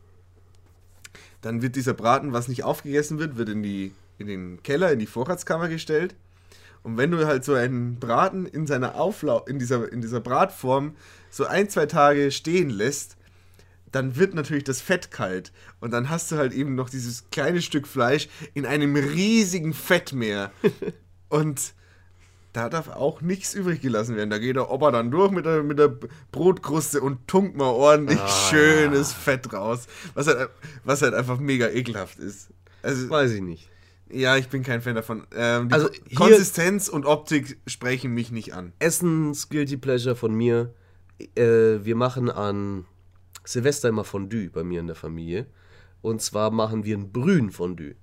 dann 1.41 1.63
wird 1.63 1.77
dieser 1.77 1.95
Braten, 1.95 2.33
was 2.33 2.49
nicht 2.49 2.65
aufgegessen 2.65 3.19
wird, 3.19 3.37
wird 3.37 3.49
in, 3.49 3.63
die, 3.63 3.93
in 4.19 4.27
den 4.27 4.63
Keller, 4.63 4.93
in 4.93 4.99
die 4.99 5.07
Vorratskammer 5.07 5.69
gestellt. 5.69 6.15
Und 6.83 6.97
wenn 6.97 7.11
du 7.11 7.27
halt 7.27 7.45
so 7.45 7.55
einen 7.55 7.99
Braten 7.99 8.47
in 8.47 8.67
seiner 8.67 8.95
Auflau 8.95 9.45
in 9.45 9.59
dieser, 9.59 9.91
in 9.93 10.01
dieser 10.01 10.21
Bratform 10.21 10.97
so 11.31 11.47
ein, 11.47 11.69
zwei 11.69 11.87
Tage 11.87 12.31
stehen 12.31 12.71
lässt, 12.71 13.17
dann 13.93 14.17
wird 14.17 14.35
natürlich 14.35 14.65
das 14.65 14.81
Fett 14.81 15.11
kalt. 15.11 15.53
Und 15.81 15.93
dann 15.93 16.11
hast 16.11 16.31
du 16.31 16.37
halt 16.37 16.53
eben 16.53 16.75
noch 16.75 16.91
dieses 16.91 17.31
kleine 17.31 17.63
Stück 17.63 17.87
Fleisch 17.89 18.29
in 18.55 18.67
einem 18.67 18.95
riesigen 18.97 19.73
Fettmeer. 19.75 20.53
Und 21.29 21.75
da 22.53 22.69
darf 22.69 22.89
auch 22.89 23.21
nichts 23.21 23.55
übrig 23.55 23.81
gelassen 23.81 24.17
werden. 24.17 24.31
Da 24.31 24.39
geht 24.39 24.57
der 24.57 24.71
Opa 24.71 24.91
dann 24.91 25.11
durch 25.13 25.31
mit 25.31 25.47
der, 25.47 25.63
mit 25.63 25.79
der 25.79 25.97
Brotkruste 26.33 27.01
und 27.01 27.29
tunkt 27.29 27.57
mal 27.57 27.69
ordentlich 27.69 28.19
schönes 28.51 29.13
Fett 29.13 29.53
raus. 29.53 29.87
Was 30.15 30.27
halt, 30.27 30.51
was 30.83 31.01
halt 31.03 31.15
einfach 31.15 31.39
mega 31.39 31.69
ekelhaft 31.69 32.19
ist. 32.19 32.49
Also, 32.83 33.09
Weiß 33.09 33.31
ich 33.31 33.41
nicht. 33.41 33.69
ja, 34.11 34.37
ich 34.37 34.49
bin 34.49 34.65
kein 34.65 34.83
Fan 34.83 34.97
davon. 34.97 35.29
Ähm, 35.33 35.69
Also 35.71 35.89
Konsistenz 36.17 36.89
und 36.89 37.07
Optik 37.07 37.61
sprechen 37.69 38.13
mich 38.13 38.33
nicht 38.33 38.53
an. 38.53 38.73
Essens 38.81 39.49
Guilty 39.49 39.77
Pleasure 39.77 40.17
von 40.17 40.35
mir. 40.35 40.75
Äh, 41.35 41.85
wir 41.85 41.97
machen 41.97 42.31
an 42.31 42.85
Silvester 43.45 43.89
immer 43.89 44.05
Fondue 44.05 44.51
bei 44.51 44.65
mir 44.65 44.81
in 44.81 44.87
der 44.87 44.97
Familie. 44.97 45.47
Und 46.03 46.23
zwar 46.23 46.51
machen 46.51 46.85
wir 46.85 46.97
ein 46.97 47.13
Brühen-Fondue. 47.13 47.95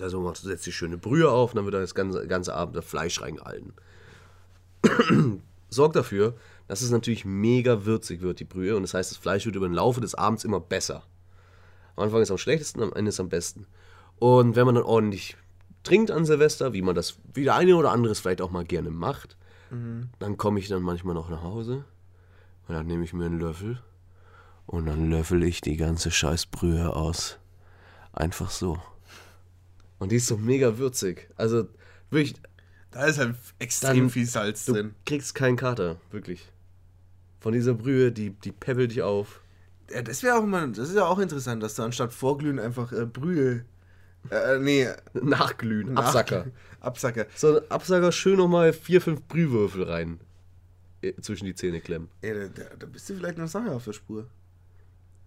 Also 0.00 0.20
man 0.20 0.34
setzt 0.34 0.66
die 0.66 0.72
schöne 0.72 0.98
Brühe 0.98 1.30
auf 1.30 1.50
und 1.52 1.56
dann 1.56 1.64
wird 1.64 1.74
da 1.74 1.80
das 1.80 1.94
ganze, 1.94 2.26
ganze 2.26 2.54
Abend 2.54 2.76
das 2.76 2.84
Fleisch 2.84 3.20
reingehalten. 3.20 3.72
Sorgt 5.68 5.96
dafür, 5.96 6.34
dass 6.68 6.82
es 6.82 6.90
natürlich 6.90 7.24
mega 7.24 7.84
würzig 7.84 8.22
wird, 8.22 8.40
die 8.40 8.44
Brühe. 8.44 8.76
Und 8.76 8.82
das 8.82 8.94
heißt, 8.94 9.10
das 9.10 9.18
Fleisch 9.18 9.46
wird 9.46 9.56
über 9.56 9.68
den 9.68 9.74
Laufe 9.74 10.00
des 10.00 10.14
Abends 10.14 10.44
immer 10.44 10.60
besser. 10.60 11.04
Am 11.96 12.04
Anfang 12.04 12.22
ist 12.22 12.28
es 12.28 12.32
am 12.32 12.38
schlechtesten, 12.38 12.82
am 12.82 12.92
Ende 12.92 13.10
ist 13.10 13.16
es 13.16 13.20
am 13.20 13.28
besten. 13.28 13.66
Und 14.18 14.56
wenn 14.56 14.66
man 14.66 14.74
dann 14.74 14.84
ordentlich 14.84 15.36
trinkt 15.82 16.10
an 16.10 16.24
Silvester, 16.24 16.72
wie 16.72 16.82
man 16.82 16.94
das, 16.94 17.18
wie 17.34 17.44
der 17.44 17.54
eine 17.54 17.76
oder 17.76 17.92
andere 17.92 18.12
es 18.12 18.20
vielleicht 18.20 18.42
auch 18.42 18.50
mal 18.50 18.64
gerne 18.64 18.90
macht, 18.90 19.36
dann 20.18 20.36
komme 20.36 20.58
ich 20.58 20.68
dann 20.68 20.82
manchmal 20.82 21.14
noch 21.14 21.30
nach 21.30 21.42
Hause 21.42 21.84
und 22.70 22.76
dann 22.76 22.86
nehme 22.86 23.02
ich 23.02 23.12
mir 23.12 23.26
einen 23.26 23.40
Löffel 23.40 23.80
und 24.66 24.86
dann 24.86 25.10
löffel 25.10 25.42
ich 25.42 25.60
die 25.60 25.76
ganze 25.76 26.12
Scheißbrühe 26.12 26.94
aus. 26.94 27.36
Einfach 28.12 28.48
so. 28.48 28.78
Und 29.98 30.12
die 30.12 30.16
ist 30.16 30.28
so 30.28 30.36
mega 30.36 30.78
würzig. 30.78 31.28
Also 31.36 31.66
wirklich, 32.10 32.34
Da 32.92 33.06
ist 33.06 33.18
halt 33.18 33.34
extrem 33.58 33.96
Dann- 33.98 34.10
viel 34.10 34.24
Salz 34.26 34.64
du 34.66 34.72
drin. 34.72 34.94
kriegst 35.04 35.34
keinen 35.34 35.56
Kater, 35.56 35.96
wirklich. 36.12 36.48
Von 37.40 37.52
dieser 37.54 37.74
Brühe, 37.74 38.12
die, 38.12 38.30
die 38.30 38.52
peppelt 38.52 38.92
dich 38.92 39.02
auf. 39.02 39.40
Ja, 39.92 40.02
das 40.02 40.22
wäre 40.22 40.36
auch 40.36 40.44
mal, 40.46 40.70
das 40.70 40.90
ist 40.90 40.94
ja 40.96 41.06
auch 41.06 41.18
interessant, 41.18 41.60
dass 41.62 41.74
du 41.74 41.82
anstatt 41.82 42.12
Vorglühen 42.12 42.60
einfach 42.60 42.92
äh, 42.92 43.04
Brühe. 43.06 43.64
Äh, 44.30 44.58
nee, 44.60 44.86
Nachglühen, 45.14 45.94
nach- 45.94 46.04
Absacker. 46.06 46.46
Absacker. 46.78 47.26
So 47.34 47.58
ein 47.58 47.70
Absacker 47.70 48.12
schön 48.12 48.36
nochmal 48.38 48.72
vier, 48.72 49.00
fünf 49.00 49.22
Brühwürfel 49.22 49.82
rein. 49.84 50.20
Äh, 51.02 51.14
Zwischen 51.20 51.46
die 51.46 51.54
Zähne 51.54 51.80
klemmen. 51.80 52.08
Ey, 52.20 52.34
da, 52.34 52.48
da, 52.48 52.76
da 52.76 52.86
bist 52.86 53.08
du 53.08 53.14
vielleicht 53.14 53.38
noch 53.38 53.48
Sache 53.48 53.70
auf 53.72 53.84
der 53.84 53.92
Spur. 53.92 54.26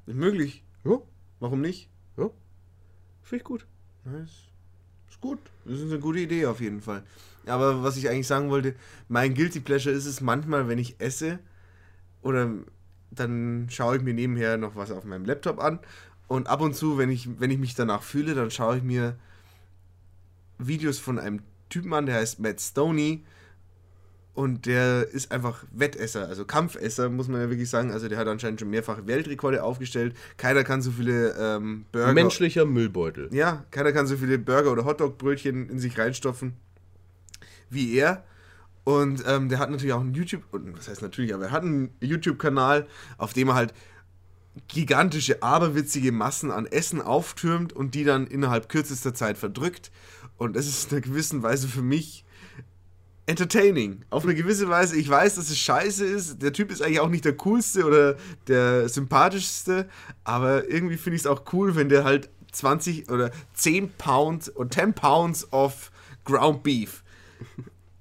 Ist 0.05 0.15
möglich. 0.15 0.63
Ja, 0.83 0.99
Warum 1.39 1.61
nicht? 1.61 1.89
ja. 2.17 2.29
Finde 3.21 3.37
ich 3.37 3.43
gut. 3.43 3.65
Ist, 4.23 4.49
ist 5.09 5.21
gut. 5.21 5.39
Das 5.65 5.79
ist 5.79 5.89
eine 5.91 5.99
gute 5.99 6.19
Idee 6.19 6.45
auf 6.45 6.59
jeden 6.59 6.81
Fall. 6.81 7.03
Aber 7.45 7.83
was 7.83 7.97
ich 7.97 8.09
eigentlich 8.09 8.27
sagen 8.27 8.49
wollte, 8.49 8.75
mein 9.07 9.33
Guilty 9.33 9.59
Pleasure 9.59 9.95
ist 9.95 10.05
es 10.05 10.21
manchmal, 10.21 10.67
wenn 10.67 10.77
ich 10.79 10.99
esse 10.99 11.39
oder 12.21 12.51
dann 13.11 13.67
schaue 13.69 13.97
ich 13.97 14.01
mir 14.03 14.13
nebenher 14.13 14.57
noch 14.57 14.75
was 14.75 14.91
auf 14.91 15.03
meinem 15.03 15.25
Laptop 15.25 15.59
an 15.59 15.79
und 16.27 16.47
ab 16.47 16.61
und 16.61 16.75
zu, 16.75 16.97
wenn 16.97 17.09
ich, 17.09 17.39
wenn 17.39 17.51
ich 17.51 17.59
mich 17.59 17.75
danach 17.75 18.01
fühle, 18.03 18.33
dann 18.33 18.49
schaue 18.51 18.77
ich 18.77 18.83
mir 18.83 19.17
Videos 20.57 20.99
von 20.99 21.19
einem 21.19 21.41
Typen 21.69 21.93
an, 21.93 22.05
der 22.05 22.15
heißt 22.15 22.39
Matt 22.39 22.59
Stoney 22.61 23.23
und 24.33 24.65
der 24.65 25.07
ist 25.09 25.31
einfach 25.31 25.63
Wettesser, 25.71 26.27
also 26.27 26.45
Kampfesser, 26.45 27.09
muss 27.09 27.27
man 27.27 27.41
ja 27.41 27.49
wirklich 27.49 27.69
sagen. 27.69 27.91
Also 27.91 28.07
der 28.07 28.17
hat 28.17 28.27
anscheinend 28.27 28.59
schon 28.59 28.69
mehrfach 28.69 29.05
Weltrekorde 29.05 29.63
aufgestellt. 29.63 30.15
Keiner 30.37 30.63
kann 30.63 30.81
so 30.81 30.91
viele 30.91 31.35
ähm, 31.37 31.85
Burger... 31.91 32.13
Menschlicher 32.13 32.65
Müllbeutel. 32.65 33.29
Ja, 33.31 33.65
keiner 33.69 33.91
kann 33.91 34.07
so 34.07 34.17
viele 34.17 34.39
Burger 34.39 34.71
oder 34.71 34.85
Hotdog-Brötchen 34.85 35.69
in 35.69 35.79
sich 35.79 35.97
reinstopfen 35.99 36.53
wie 37.73 37.95
er. 37.95 38.23
Und 38.83 39.23
ähm, 39.25 39.49
der 39.49 39.59
hat 39.59 39.71
natürlich 39.71 39.93
auch 39.93 40.01
einen 40.01 40.13
YouTube, 40.13 40.43
und 40.51 40.77
was 40.77 40.89
heißt 40.89 41.01
natürlich, 41.01 41.33
aber 41.33 41.45
er 41.45 41.51
hat 41.51 41.63
einen 41.63 41.91
YouTube-Kanal, 42.01 42.87
auf 43.17 43.33
dem 43.33 43.49
er 43.49 43.55
halt 43.55 43.73
gigantische, 44.67 45.41
aberwitzige 45.41 46.11
Massen 46.11 46.51
an 46.51 46.65
Essen 46.65 47.01
auftürmt 47.01 47.73
und 47.73 47.95
die 47.95 48.03
dann 48.03 48.27
innerhalb 48.27 48.69
kürzester 48.69 49.13
Zeit 49.13 49.37
verdrückt. 49.37 49.89
Und 50.37 50.55
das 50.55 50.67
ist 50.67 50.91
in 50.91 50.97
einer 50.97 51.01
gewissen 51.01 51.43
Weise 51.43 51.67
für 51.67 51.81
mich 51.81 52.25
entertaining. 53.25 54.03
Auf 54.09 54.23
eine 54.23 54.35
gewisse 54.35 54.69
Weise, 54.69 54.97
ich 54.97 55.09
weiß, 55.09 55.35
dass 55.35 55.49
es 55.49 55.57
scheiße 55.57 56.05
ist. 56.05 56.41
Der 56.41 56.53
Typ 56.53 56.71
ist 56.71 56.81
eigentlich 56.81 56.99
auch 56.99 57.09
nicht 57.09 57.25
der 57.25 57.37
coolste 57.37 57.85
oder 57.85 58.17
der 58.47 58.89
sympathischste, 58.89 59.87
aber 60.23 60.69
irgendwie 60.69 60.97
finde 60.97 61.15
ich 61.15 61.21
es 61.21 61.27
auch 61.27 61.43
cool, 61.53 61.75
wenn 61.75 61.89
der 61.89 62.03
halt 62.03 62.29
20 62.51 63.09
oder 63.09 63.31
10 63.53 63.93
Pounds 63.97 64.55
oder 64.55 64.69
10 64.69 64.93
Pounds 64.93 65.51
of 65.51 65.91
Ground 66.25 66.63
Beef 66.63 67.03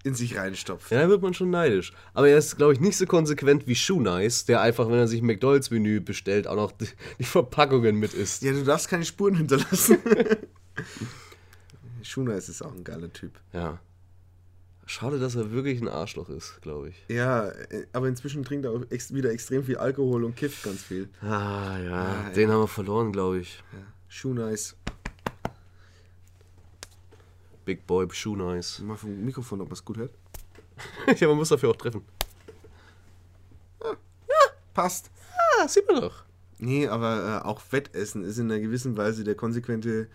in 0.04 0.14
sich 0.14 0.36
reinstopft. 0.36 0.90
Ja, 0.90 1.02
da 1.02 1.08
wird 1.08 1.22
man 1.22 1.32
schon 1.32 1.50
neidisch. 1.50 1.92
Aber 2.12 2.28
er 2.28 2.36
ist, 2.36 2.56
glaube 2.56 2.72
ich, 2.72 2.80
nicht 2.80 2.96
so 2.96 3.06
konsequent 3.06 3.66
wie 3.66 3.76
Shoe 3.76 4.02
Nice, 4.02 4.44
der 4.44 4.60
einfach, 4.60 4.88
wenn 4.88 4.98
er 4.98 5.06
sich 5.06 5.22
ein 5.22 5.26
McDonalds-Menü 5.26 6.00
bestellt, 6.00 6.48
auch 6.48 6.56
noch 6.56 6.72
die, 6.72 7.24
Verpackungen 7.24 7.96
mit 7.96 8.12
isst. 8.12 8.42
Ja, 8.42 8.52
du 8.52 8.64
darfst 8.64 8.88
keine 8.88 9.04
Spuren 9.04 9.36
hinterlassen. 9.36 9.98
Schuna 12.02 12.34
ist 12.34 12.48
es 12.48 12.62
auch 12.62 12.74
ein 12.74 12.84
geiler 12.84 13.12
Typ. 13.12 13.38
Ja. 13.52 13.78
Schade, 14.92 15.18
dass 15.18 15.36
er 15.36 15.52
wirklich 15.52 15.80
ein 15.80 15.88
Arschloch 15.88 16.28
ist, 16.28 16.60
glaube 16.60 16.90
ich. 16.90 17.02
Ja, 17.08 17.48
äh, 17.48 17.86
aber 17.94 18.08
inzwischen 18.08 18.44
trinkt 18.44 18.66
er 18.66 18.72
auch 18.72 18.82
ex 18.90 19.14
wieder 19.14 19.30
extrem 19.30 19.64
viel 19.64 19.78
Alkohol 19.78 20.22
und 20.22 20.36
kifft 20.36 20.62
ganz 20.62 20.82
viel. 20.82 21.08
Ah, 21.22 21.78
ja. 21.78 22.26
Ah, 22.26 22.30
den 22.36 22.50
haben 22.50 22.60
wir 22.60 22.68
verloren, 22.68 23.10
glaube 23.10 23.38
ich. 23.38 23.64
Schuna 24.08 24.50
ist. 24.50 24.76
Big 27.64 27.86
Boy, 27.86 28.06
Shoe 28.12 28.36
Nice. 28.36 28.80
Mal 28.80 28.98
vom 28.98 29.24
Mikrofon, 29.24 29.62
ob 29.62 29.68
man 29.68 29.72
es 29.72 29.82
gut 29.82 29.96
hört. 29.96 30.12
ja, 31.18 31.26
man 31.26 31.38
muss 31.38 31.48
dafür 31.48 31.70
auch 31.70 31.76
treffen. 31.76 32.02
Passt. 34.74 35.10
Ah, 35.56 35.66
sieht 35.68 35.88
man 35.88 36.02
doch. 36.02 36.22
Nee, 36.58 36.86
aber 36.86 37.40
äh, 37.42 37.48
auch 37.48 37.62
Wettessen 37.70 38.24
ist 38.24 38.36
in 38.36 38.50
einer 38.50 38.60
gewissen 38.60 38.94
Weise 38.98 39.24
der 39.24 39.36
konsequente, 39.36 40.08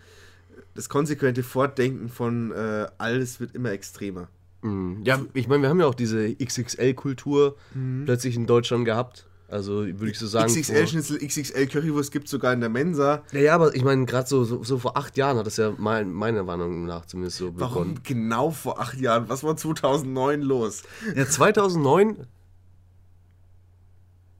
das 0.76 0.88
konsequente 0.88 1.42
Fortdenken 1.42 2.08
von 2.08 2.52
äh, 2.52 2.86
alles 2.96 3.40
wird 3.40 3.56
immer 3.56 3.72
extremer. 3.72 4.28
Mhm. 4.62 5.02
Ja, 5.04 5.20
ich 5.34 5.48
meine, 5.48 5.62
wir 5.62 5.68
haben 5.68 5.80
ja 5.80 5.86
auch 5.86 5.94
diese 5.94 6.34
XXL-Kultur 6.34 7.56
plötzlich 8.04 8.36
in 8.36 8.46
Deutschland 8.46 8.84
gehabt. 8.84 9.26
Also 9.50 9.86
würde 9.86 10.10
ich 10.10 10.18
so 10.18 10.26
sagen. 10.26 10.52
XXL-Schnitzel, 10.52 11.18
XXL-Currywurst 11.26 12.12
gibt 12.12 12.26
es 12.26 12.30
sogar 12.30 12.52
in 12.52 12.60
der 12.60 12.68
Mensa. 12.68 13.22
Ja, 13.32 13.40
ja, 13.40 13.54
aber 13.54 13.74
ich 13.74 13.82
meine, 13.82 14.04
gerade 14.04 14.28
so, 14.28 14.44
so, 14.44 14.62
so 14.62 14.78
vor 14.78 14.98
acht 14.98 15.16
Jahren 15.16 15.38
hat 15.38 15.46
das 15.46 15.56
ja 15.56 15.72
mein, 15.78 16.12
meiner 16.12 16.46
Warnung 16.46 16.84
nach 16.84 17.06
zumindest 17.06 17.38
so 17.38 17.50
begonnen. 17.52 17.60
Warum 17.72 18.02
genau 18.02 18.50
vor 18.50 18.78
acht 18.78 18.98
Jahren? 18.98 19.28
Was 19.30 19.42
war 19.44 19.56
2009 19.56 20.42
los? 20.42 20.82
Ja, 21.14 21.26
2009. 21.26 22.26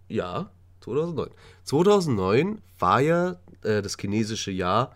Ja, 0.09 0.51
2009. 0.81 1.31
2009 1.65 2.61
war 2.79 3.01
ja 3.01 3.37
äh, 3.63 3.81
das 3.81 3.97
chinesische 3.99 4.51
Jahr 4.51 4.95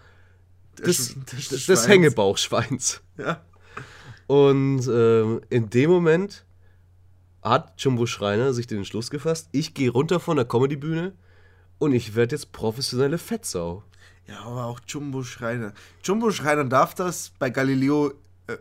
des, 0.79 1.15
des 1.25 1.67
des 1.67 1.89
Hängebauchschweins. 1.89 3.01
Ja. 3.17 3.43
Und 4.27 4.87
ähm, 4.89 5.41
in 5.51 5.71
dem 5.71 5.91
Moment 5.91 6.45
hat 7.43 7.75
Jumbo 7.79 8.07
Schreiner 8.07 8.53
sich 8.53 8.67
den 8.67 8.79
Entschluss 8.79 9.11
gefasst, 9.11 9.49
ich 9.53 9.75
gehe 9.75 9.91
runter 9.91 10.21
von 10.21 10.37
der 10.37 10.47
Comedy-Bühne 10.47 11.13
und 11.79 11.93
ich 11.93 12.15
werde 12.15 12.37
jetzt 12.37 12.53
professionelle 12.53 13.19
Fettsau. 13.19 13.83
Ja, 14.29 14.41
aber 14.45 14.67
auch 14.67 14.81
Jumbo 14.87 15.25
Schreiner. 15.25 15.73
Jumbo 16.05 16.31
Schreiner 16.31 16.65
darf 16.65 16.95
das 16.95 17.33
bei 17.41 17.51
Galileo 17.51 18.13
äh, 18.47 18.57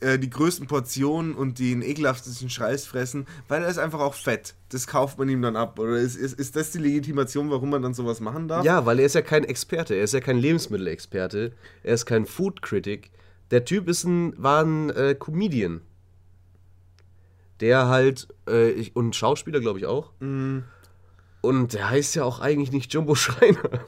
äh, 0.00 0.18
die 0.18 0.28
größten 0.28 0.66
Portionen 0.66 1.34
und 1.34 1.58
den 1.58 1.80
ekelhaftesten 1.80 2.50
Scheiß 2.50 2.86
fressen, 2.86 3.26
weil 3.48 3.62
er 3.62 3.68
ist 3.68 3.78
einfach 3.78 4.00
auch 4.00 4.14
fett. 4.14 4.54
Das 4.68 4.86
kauft 4.86 5.18
man 5.18 5.28
ihm 5.30 5.40
dann 5.40 5.56
ab. 5.56 5.78
Oder 5.78 5.96
ist, 5.96 6.16
ist, 6.16 6.38
ist 6.38 6.54
das 6.54 6.72
die 6.72 6.78
Legitimation, 6.78 7.50
warum 7.50 7.70
man 7.70 7.80
dann 7.82 7.94
sowas 7.94 8.20
machen 8.20 8.46
darf? 8.46 8.64
Ja, 8.64 8.84
weil 8.84 8.98
er 8.98 9.06
ist 9.06 9.14
ja 9.14 9.22
kein 9.22 9.44
Experte, 9.44 9.94
er 9.94 10.04
ist 10.04 10.14
ja 10.14 10.20
kein 10.20 10.38
Lebensmittelexperte, 10.38 11.52
er 11.82 11.94
ist 11.94 12.04
kein 12.04 12.26
Food-Critic. 12.26 13.10
Der 13.50 13.64
Typ 13.64 13.88
ist 13.88 14.04
ein, 14.04 14.34
war 14.42 14.62
ein 14.62 14.90
äh, 14.90 15.14
Comedian. 15.18 15.80
Der 17.60 17.88
halt, 17.88 18.28
äh, 18.48 18.70
ich, 18.70 18.96
und 18.96 19.14
Schauspieler 19.14 19.60
glaube 19.60 19.78
ich 19.78 19.86
auch. 19.86 20.12
Und 21.42 21.72
der 21.72 21.90
heißt 21.90 22.14
ja 22.14 22.24
auch 22.24 22.40
eigentlich 22.40 22.72
nicht 22.72 22.92
Jumbo 22.92 23.14
Schreiner. 23.16 23.84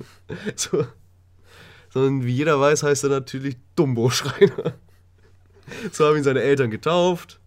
so, 0.57 0.85
sondern 1.91 2.25
wie 2.25 2.33
jeder 2.33 2.59
weiß, 2.59 2.83
heißt 2.83 3.05
er 3.05 3.11
natürlich 3.11 3.57
Dumbo 3.77 4.11
Schreiner. 4.11 4.75
so 5.93 6.07
haben 6.07 6.17
ihn 6.17 6.25
seine 6.25 6.43
Eltern 6.43 6.71
getauft. 6.71 7.39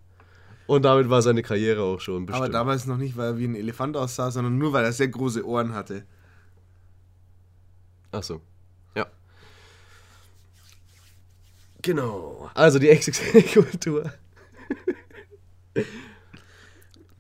Und 0.68 0.84
damit 0.84 1.10
war 1.10 1.22
seine 1.22 1.44
Karriere 1.44 1.84
auch 1.84 2.00
schon 2.00 2.26
bestimmt. 2.26 2.44
Aber 2.44 2.52
damals 2.52 2.86
noch 2.88 2.98
nicht, 2.98 3.18
weil 3.18 3.34
er 3.34 3.38
wie 3.38 3.46
ein 3.46 3.56
Elefant 3.56 3.96
aussah, 3.98 4.32
sondern 4.32 4.58
nur, 4.58 4.74
weil 4.74 4.84
er 4.84 4.94
sehr 4.94 5.08
große 5.08 5.46
Ohren 5.46 5.74
hatte. 5.74 6.06
Ach 8.12 8.24
so. 8.24 8.42
Ja. 8.96 9.06
Genau. 11.86 12.50
Also 12.56 12.80
die 12.80 12.88
XXL-Kultur. 12.88 14.12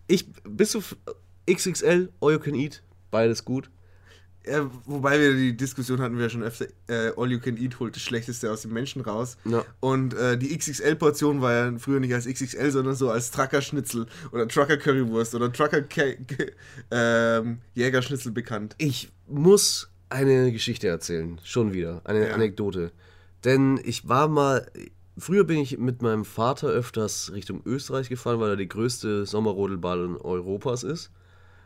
ich, 0.07 0.25
bist 0.43 0.73
du 0.73 0.81
XXL, 1.49 2.09
All 2.19 2.33
You 2.33 2.39
Can 2.39 2.55
Eat, 2.55 2.81
beides 3.11 3.45
gut. 3.45 3.69
Ja, 4.47 4.69
wobei 4.85 5.19
wir 5.19 5.33
die 5.35 5.55
Diskussion 5.57 5.99
hatten 6.01 6.15
wir 6.17 6.23
ja 6.23 6.29
schon 6.29 6.41
öfter, 6.43 6.65
äh, 6.87 7.11
All 7.15 7.31
You 7.31 7.39
Can 7.39 7.57
Eat 7.57 7.79
holt 7.79 7.95
das 7.95 8.01
Schlechteste 8.03 8.51
aus 8.51 8.61
dem 8.63 8.73
Menschen 8.73 9.01
raus. 9.01 9.37
Ja. 9.45 9.63
Und 9.81 10.13
äh, 10.15 10.35
die 10.37 10.55
XXL-Portion 10.57 11.41
war 11.41 11.53
ja 11.53 11.71
früher 11.77 11.99
nicht 11.99 12.13
als 12.13 12.25
XXL, 12.27 12.71
sondern 12.71 12.95
so 12.95 13.09
als 13.11 13.29
Trucker-Schnitzel 13.31 14.05
oder 14.31 14.47
Trucker-Currywurst 14.47 15.33
oder 15.35 15.51
Trucker-Jägerschnitzel 15.51 18.31
bekannt. 18.31 18.75
Ich 18.77 19.11
muss 19.27 19.89
eine 20.09 20.51
Geschichte 20.51 20.87
erzählen, 20.87 21.39
schon 21.43 21.73
wieder, 21.73 22.01
eine 22.05 22.27
Ja. 22.29 22.33
Anekdote. 22.35 22.91
Denn 23.45 23.79
ich 23.83 24.09
war 24.09 24.27
mal, 24.27 24.69
früher 25.17 25.43
bin 25.43 25.59
ich 25.59 25.77
mit 25.77 26.01
meinem 26.01 26.25
Vater 26.25 26.67
öfters 26.67 27.31
Richtung 27.33 27.61
Österreich 27.65 28.09
gefahren, 28.09 28.39
weil 28.39 28.49
er 28.49 28.55
die 28.57 28.67
größte 28.67 29.25
Sommerrodelbahn 29.25 30.17
Europas 30.17 30.83
ist. 30.83 31.11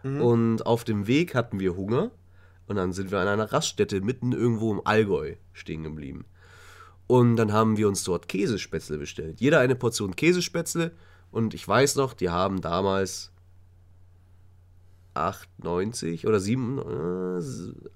Und 0.03 0.65
auf 0.65 0.86
dem 0.86 1.07
Weg 1.07 1.36
hatten 1.36 1.59
wir 1.59 1.75
Hunger 1.75 2.11
und 2.67 2.77
dann 2.77 2.93
sind 2.93 3.11
wir 3.11 3.19
an 3.19 3.27
einer 3.27 3.51
Raststätte 3.51 3.99
mitten 3.99 4.32
irgendwo 4.32 4.71
im 4.71 4.82
Allgäu 4.86 5.36
stehen 5.51 5.84
geblieben. 5.84 6.25
Und 7.07 7.36
dann 7.36 7.51
haben 7.51 7.75
wir 7.75 7.88
uns 7.88 8.03
dort 8.03 8.30
Käsespätzle 8.30 8.97
bestellt. 8.97 9.41
Jeder 9.41 9.59
eine 9.59 9.75
Portion 9.75 10.15
Käsespätzle 10.15 10.91
und 11.32 11.53
ich 11.53 11.67
weiß 11.67 11.95
noch, 11.95 12.13
die 12.13 12.30
haben 12.30 12.61
damals 12.61 13.32
8,90 15.15 16.27
oder 16.27 16.39
7, 16.39 16.77
äh, 16.77 16.82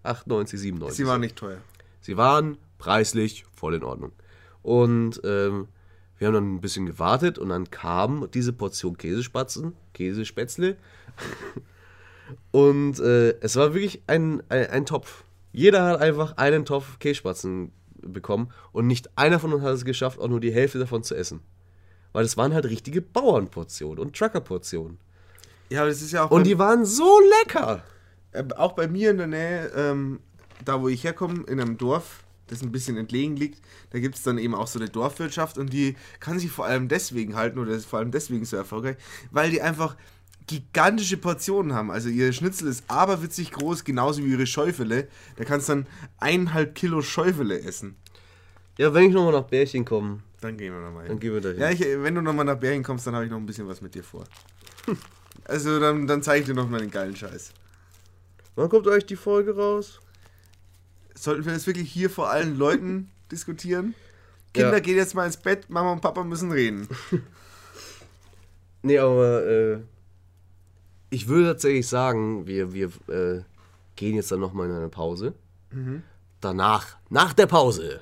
8,90, 0.07 0.57
97. 0.57 0.97
Sie 0.97 1.07
waren 1.07 1.21
nicht 1.21 1.35
teuer. 1.35 1.59
Sie 2.01 2.17
waren 2.17 2.57
preislich 2.83 3.45
voll 3.55 3.75
in 3.75 3.83
Ordnung. 3.83 4.11
Und 4.61 5.21
ähm, 5.23 5.69
wir 6.17 6.27
haben 6.27 6.33
dann 6.33 6.55
ein 6.55 6.61
bisschen 6.61 6.85
gewartet 6.85 7.39
und 7.39 7.47
dann 7.47 7.71
kam 7.71 8.27
diese 8.33 8.51
Portion 8.51 8.97
Käsespatzen, 8.97 9.73
Käsespätzle. 9.93 10.75
und 12.51 12.99
äh, 12.99 13.39
es 13.39 13.55
war 13.55 13.73
wirklich 13.73 14.01
ein, 14.07 14.43
ein, 14.49 14.69
ein 14.69 14.85
Topf. 14.85 15.23
Jeder 15.53 15.85
hat 15.85 16.01
einfach 16.01 16.35
einen 16.35 16.65
Topf 16.65 16.99
Käsespatzen 16.99 17.71
bekommen 18.01 18.49
und 18.73 18.85
nicht 18.87 19.17
einer 19.17 19.39
von 19.39 19.53
uns 19.53 19.63
hat 19.63 19.75
es 19.75 19.85
geschafft, 19.85 20.19
auch 20.19 20.27
nur 20.27 20.41
die 20.41 20.51
Hälfte 20.51 20.77
davon 20.79 21.03
zu 21.03 21.15
essen. 21.15 21.39
Weil 22.11 22.23
das 22.23 22.35
waren 22.35 22.53
halt 22.53 22.65
richtige 22.65 23.01
Bauernportionen 23.01 23.97
und 23.97 24.13
Truckerportionen. 24.13 24.97
Ja, 25.69 25.81
aber 25.81 25.89
das 25.89 26.01
ist 26.01 26.11
ja 26.11 26.25
auch 26.25 26.31
Und 26.31 26.45
die 26.45 26.59
waren 26.59 26.83
so 26.83 27.21
lecker. 27.39 27.81
äh, 28.33 28.43
auch 28.57 28.73
bei 28.73 28.89
mir 28.89 29.11
in 29.11 29.19
der 29.19 29.27
Nähe, 29.27 29.71
ähm, 29.73 30.19
da 30.65 30.81
wo 30.81 30.89
ich 30.89 31.05
herkomme, 31.05 31.45
in 31.47 31.61
einem 31.61 31.77
Dorf, 31.77 32.22
das 32.47 32.61
ein 32.61 32.71
bisschen 32.71 32.97
entlegen 32.97 33.35
liegt, 33.35 33.61
da 33.91 33.99
gibt 33.99 34.15
es 34.15 34.23
dann 34.23 34.37
eben 34.37 34.55
auch 34.55 34.67
so 34.67 34.79
eine 34.79 34.89
Dorfwirtschaft 34.89 35.57
und 35.57 35.71
die 35.71 35.95
kann 36.19 36.39
sich 36.39 36.51
vor 36.51 36.65
allem 36.65 36.87
deswegen 36.87 37.35
halten 37.35 37.59
oder 37.59 37.71
ist 37.71 37.85
vor 37.85 37.99
allem 37.99 38.11
deswegen 38.11 38.45
so 38.45 38.57
erfolgreich, 38.57 38.97
weil 39.31 39.49
die 39.49 39.61
einfach 39.61 39.95
gigantische 40.47 41.17
Portionen 41.17 41.73
haben. 41.73 41.89
Also 41.89 42.09
ihr 42.09 42.33
Schnitzel 42.33 42.67
ist 42.67 42.83
aberwitzig 42.89 43.51
groß, 43.51 43.83
genauso 43.83 44.23
wie 44.23 44.31
ihre 44.31 44.45
Schäufele. 44.45 45.07
Da 45.37 45.45
kannst 45.45 45.69
du 45.69 45.73
dann 45.73 45.87
eineinhalb 46.17 46.75
Kilo 46.75 47.01
Schäufele 47.01 47.61
essen. 47.61 47.95
Ja, 48.77 48.93
wenn 48.93 49.05
ich 49.05 49.13
nochmal 49.13 49.33
nach 49.33 49.47
Bärchen 49.47 49.85
komme, 49.85 50.19
Dann 50.41 50.57
gehen 50.57 50.73
wir 50.73 50.81
nochmal 50.81 51.07
dann 51.07 51.19
gehen 51.19 51.33
wir 51.33 51.41
dahin. 51.41 51.59
Ja, 51.59 51.69
ich, 51.69 51.79
wenn 51.79 52.15
du 52.15 52.21
nochmal 52.21 52.45
nach 52.45 52.57
Bergen 52.57 52.83
kommst, 52.83 53.07
dann 53.07 53.15
habe 53.15 53.25
ich 53.25 53.31
noch 53.31 53.37
ein 53.37 53.45
bisschen 53.45 53.67
was 53.67 53.81
mit 53.81 53.95
dir 53.95 54.03
vor. 54.03 54.25
Also 55.45 55.77
dann, 55.77 56.07
dann 56.07 56.23
zeige 56.23 56.39
ich 56.39 56.45
dir 56.45 56.53
noch 56.53 56.69
mal 56.69 56.79
den 56.79 56.89
geilen 56.89 57.17
Scheiß. 57.17 57.51
Wann 58.55 58.69
kommt 58.69 58.87
euch 58.87 59.05
die 59.05 59.17
Folge 59.17 59.53
raus? 59.53 59.99
Sollten 61.15 61.45
wir 61.45 61.53
das 61.53 61.67
wirklich 61.67 61.91
hier 61.91 62.09
vor 62.09 62.29
allen 62.29 62.57
Leuten 62.57 63.09
diskutieren? 63.31 63.93
Kinder, 64.53 64.73
Ja. 64.73 64.79
geht 64.79 64.95
jetzt 64.97 65.15
mal 65.15 65.25
ins 65.25 65.37
Bett, 65.37 65.69
Mama 65.69 65.91
und 65.91 66.01
Papa 66.01 66.23
müssen 66.23 66.51
reden. 66.51 66.87
Nee, 68.85 68.97
aber 68.99 69.45
äh, 69.45 69.79
ich 71.09 71.29
würde 71.29 71.47
tatsächlich 71.47 71.87
sagen, 71.87 72.47
wir, 72.47 72.73
wir 72.73 72.87
äh, 73.07 73.41
gehen 73.95 74.15
jetzt 74.15 74.29
dann 74.31 74.41
nochmal 74.41 74.69
in 74.69 74.75
eine 74.75 74.89
Pause. 74.89 75.33
Danach, 76.41 76.97
nach 77.09 77.31
der 77.33 77.47
Pause, 77.47 78.01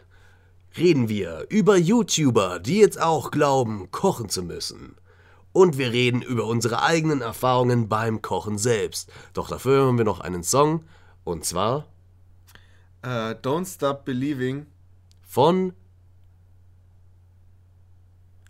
reden 0.76 1.08
wir 1.08 1.46
über 1.50 1.78
YouTuber, 1.78 2.60
die 2.60 2.80
jetzt 2.80 3.00
auch 3.00 3.30
glauben, 3.32 3.92
kochen 3.92 4.28
zu 4.28 4.42
müssen. 4.42 4.96
Und 5.54 5.78
wir 5.78 5.92
reden 5.92 6.22
über 6.24 6.46
unsere 6.48 6.82
eigenen 6.82 7.22
Erfahrungen 7.22 7.88
beim 7.88 8.22
Kochen 8.24 8.58
selbst. 8.58 9.12
Doch 9.34 9.50
dafür 9.50 9.84
hören 9.84 9.98
wir 10.00 10.06
noch 10.06 10.20
einen 10.22 10.44
Song. 10.44 10.84
Und 11.24 11.46
zwar 11.46 11.86
Äh, 13.04 13.36
Don't 13.42 13.66
Stop 13.66 14.06
Believing, 14.06 14.68
von 15.24 15.74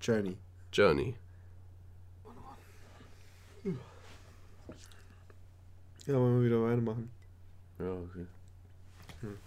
Journey. 0.02 0.38
Journey. 0.74 1.16
Ja, 6.08 6.16
wollen 6.16 6.40
wir 6.42 6.46
wieder 6.46 6.62
weitermachen. 6.64 7.12
Ja, 7.80 7.92
okay. 7.92 8.26
Hm. 9.22 9.38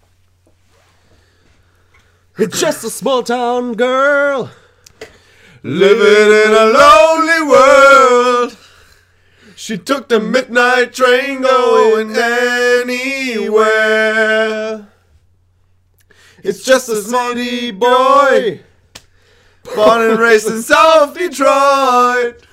It's 2.39 2.61
just 2.61 2.85
a 2.85 2.91
small 2.91 3.23
town 3.25 3.77
girl. 3.77 4.51
Living 5.63 6.31
in 6.47 6.55
a 6.55 6.67
lonely 6.67 7.43
world. 7.51 8.57
She 9.57 9.77
took 9.79 10.09
the 10.09 10.21
midnight 10.21 10.93
train 10.95 11.43
going 11.43 12.15
anywhere. 12.85 13.55
It's 16.45 16.63
just 16.63 16.91
a 16.91 16.97
smutty 16.97 17.71
boy, 17.71 18.61
born 19.75 20.11
and 20.11 20.19
raised 20.19 20.47
in 20.47 20.61
South 20.61 21.17
Detroit. 21.17 22.47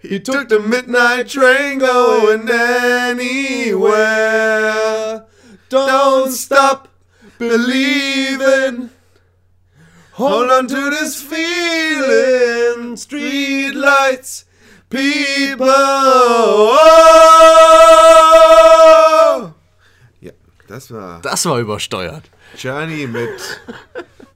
He 0.00 0.18
took 0.18 0.48
the 0.48 0.58
midnight 0.58 1.28
train 1.28 1.80
going 1.80 2.48
anywhere. 2.48 4.06
Don't 5.68 6.30
stop 6.32 6.88
believing. 7.38 8.88
Hold 10.12 10.50
on 10.50 10.66
to 10.68 10.88
this 10.90 11.20
feeling. 11.22 12.96
Street 12.96 13.72
lights, 13.74 14.46
people. 14.88 15.66
Ja, 20.20 20.32
das 20.68 20.90
war 20.90 21.20
Das 21.20 21.44
war 21.44 21.58
übersteuert. 21.58 22.30
Journey 22.56 23.06
mit 23.06 23.60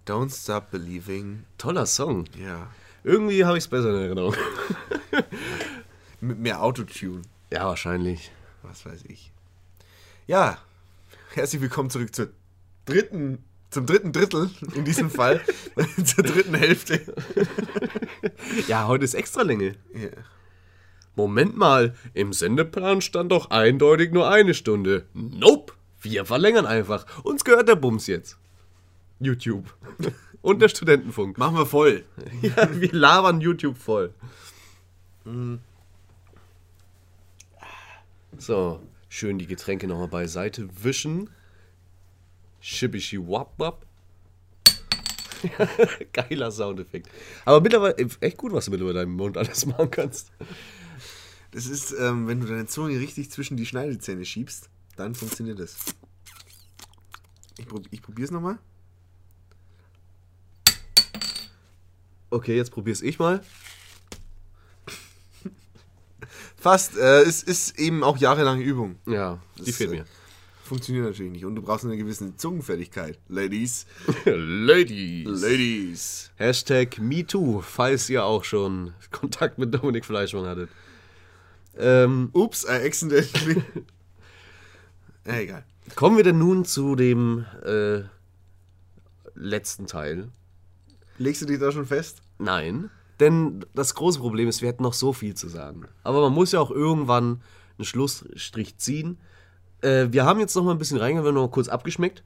Don't 0.07 0.31
Stop 0.35 0.70
Believing. 0.70 1.45
Toller 1.57 1.86
Song. 1.86 2.24
Ja, 2.36 2.69
Irgendwie 3.05 3.45
habe 3.45 3.57
ich 3.59 3.65
es 3.65 3.69
besser 3.69 3.90
in 3.90 4.03
Erinnerung. 4.03 4.35
mit 6.20 6.39
mehr 6.39 6.62
Autotune. 6.62 7.23
Ja, 7.53 7.66
wahrscheinlich. 7.66 8.31
was 8.62 8.85
weiß 8.85 9.05
ich. 9.09 9.32
Ja, 10.27 10.59
herzlich 11.35 11.62
willkommen 11.62 11.90
zurück 11.90 12.15
zur 12.15 12.28
dritten, 12.85 13.45
zum 13.70 13.86
dritten 13.86 14.12
Drittel 14.12 14.51
in 14.74 14.85
diesem 14.85 15.11
Fall, 15.11 15.40
zur 16.05 16.24
dritten 16.24 16.55
Hälfte. 16.55 17.01
Ja, 18.66 18.86
heute 18.89 19.05
ist 19.05 19.15
extra 19.15 19.43
Länge. 19.43 19.77
Ja. 19.95 20.11
Moment 21.15 21.57
mal, 21.57 21.95
im 22.15 22.32
Sendeplan 22.32 23.01
stand 23.01 23.32
doch 23.32 23.51
eindeutig 23.51 24.12
nur 24.12 24.28
eine 24.31 24.55
Stunde. 24.55 25.07
Nope, 25.15 25.73
wir 26.01 26.25
verlängern 26.25 26.66
einfach. 26.66 27.07
Uns 27.25 27.45
gehört 27.45 27.69
der 27.69 27.77
Bums 27.77 28.07
jetzt. 28.07 28.39
YouTube. 29.20 29.75
Und 30.43 30.61
der 30.61 30.69
Studentenfunk. 30.69 31.39
Machen 31.39 31.57
wir 31.57 31.66
voll. 31.66 32.05
Ja, 32.43 32.69
wir 32.81 32.93
labern 32.93 33.41
YouTube 33.41 33.77
voll. 33.77 34.15
So, 38.39 38.81
schön 39.09 39.39
die 39.39 39.47
Getränke 39.47 39.87
nochmal 39.87 40.09
beiseite 40.09 40.69
wischen. 40.83 41.31
Schibischi 42.61 43.19
wap 43.19 43.59
wap. 43.59 43.85
Geiler 46.12 46.51
Soundeffekt. 46.51 47.09
Aber 47.45 47.61
mittlerweile, 47.61 47.97
echt 48.20 48.37
gut, 48.37 48.53
was 48.53 48.66
du 48.66 48.70
mit 48.70 48.81
über 48.81 48.93
deinem 48.93 49.12
Mund 49.12 49.37
alles 49.37 49.66
machen 49.66 49.91
kannst. 49.91 50.33
Das 51.53 51.66
ist, 51.66 51.93
ähm, 51.93 52.27
wenn 52.27 52.41
du 52.41 52.47
deine 52.47 52.66
Zunge 52.66 52.99
richtig 52.99 53.31
zwischen 53.31 53.57
die 53.57 53.66
Schneidezähne 53.66 54.25
schiebst, 54.25 54.69
dann 54.99 55.15
funktioniert 55.15 55.61
das. 55.61 55.77
Ich, 57.57 57.66
prob 57.66 57.87
ich 57.91 58.03
probier's 58.03 58.31
nochmal. 58.31 58.59
Okay, 62.31 62.57
jetzt 62.57 62.73
probier's 62.73 63.01
ich 63.01 63.19
mal. 63.19 63.41
Fast. 66.57 66.97
Äh, 66.97 67.23
es 67.23 67.43
ist 67.43 67.79
eben 67.79 68.03
auch 68.03 68.19
jahrelange 68.19 68.62
Übung. 68.62 68.99
Ja, 69.07 69.41
die 69.59 69.66
Das, 69.66 69.77
fehlt 69.77 69.93
äh, 69.93 69.97
mir. 69.97 70.05
Funktioniert 70.65 71.07
natürlich 71.07 71.33
nicht. 71.33 71.45
Und 71.45 71.55
du 71.55 71.62
brauchst 71.62 71.85
eine 71.85 71.97
gewisse 71.97 72.37
Zungenfertigkeit. 72.37 73.19
Ladies. 73.29 73.87
Ladies. 74.27 75.27
Ladies. 75.27 76.31
Hashtag 76.37 76.99
MeToo, 76.99 77.62
falls 77.62 78.11
ihr 78.11 78.25
auch 78.25 78.45
schon 78.45 78.93
Kontakt 79.11 79.59
mit 79.59 79.73
Dominik 79.73 80.05
Fleischmann 80.05 80.47
hattet. 80.47 80.70
Ähm, 81.79 82.31
Ups, 82.33 82.65
I 82.65 82.85
accidentally. 82.85 83.62
ja, 85.28 85.40
egal. 85.40 85.64
kommen 85.94 86.16
wir 86.16 86.24
denn 86.24 86.38
nun 86.38 86.64
zu 86.64 86.96
dem 86.96 87.44
äh, 87.64 88.02
letzten 89.34 89.86
Teil? 89.86 90.28
Legst 91.18 91.42
du 91.42 91.46
dich 91.46 91.59
da 91.59 91.72
schon 91.72 91.86
fest? 91.86 92.22
Nein, 92.38 92.90
denn 93.20 93.64
das 93.74 93.94
große 93.94 94.20
Problem 94.20 94.48
ist, 94.48 94.62
wir 94.62 94.68
hätten 94.68 94.82
noch 94.82 94.92
so 94.92 95.12
viel 95.12 95.34
zu 95.34 95.48
sagen. 95.48 95.86
Aber 96.05 96.20
man 96.22 96.32
muss 96.32 96.52
ja 96.52 96.60
auch 96.60 96.70
irgendwann 96.70 97.42
einen 97.76 97.84
Schlussstrich 97.84 98.76
ziehen. 98.78 99.18
Äh, 99.80 100.09
wir 100.10 100.24
haben 100.24 100.40
jetzt 100.40 100.55
noch 100.55 100.64
mal 100.64 100.72
ein 100.72 100.78
bisschen 100.78 100.98
reingehört, 100.98 101.24
wir 101.24 101.28
haben 101.28 101.34
noch 101.34 101.48
mal 101.48 101.50
kurz 101.50 101.68
abgeschmeckt, 101.68 102.22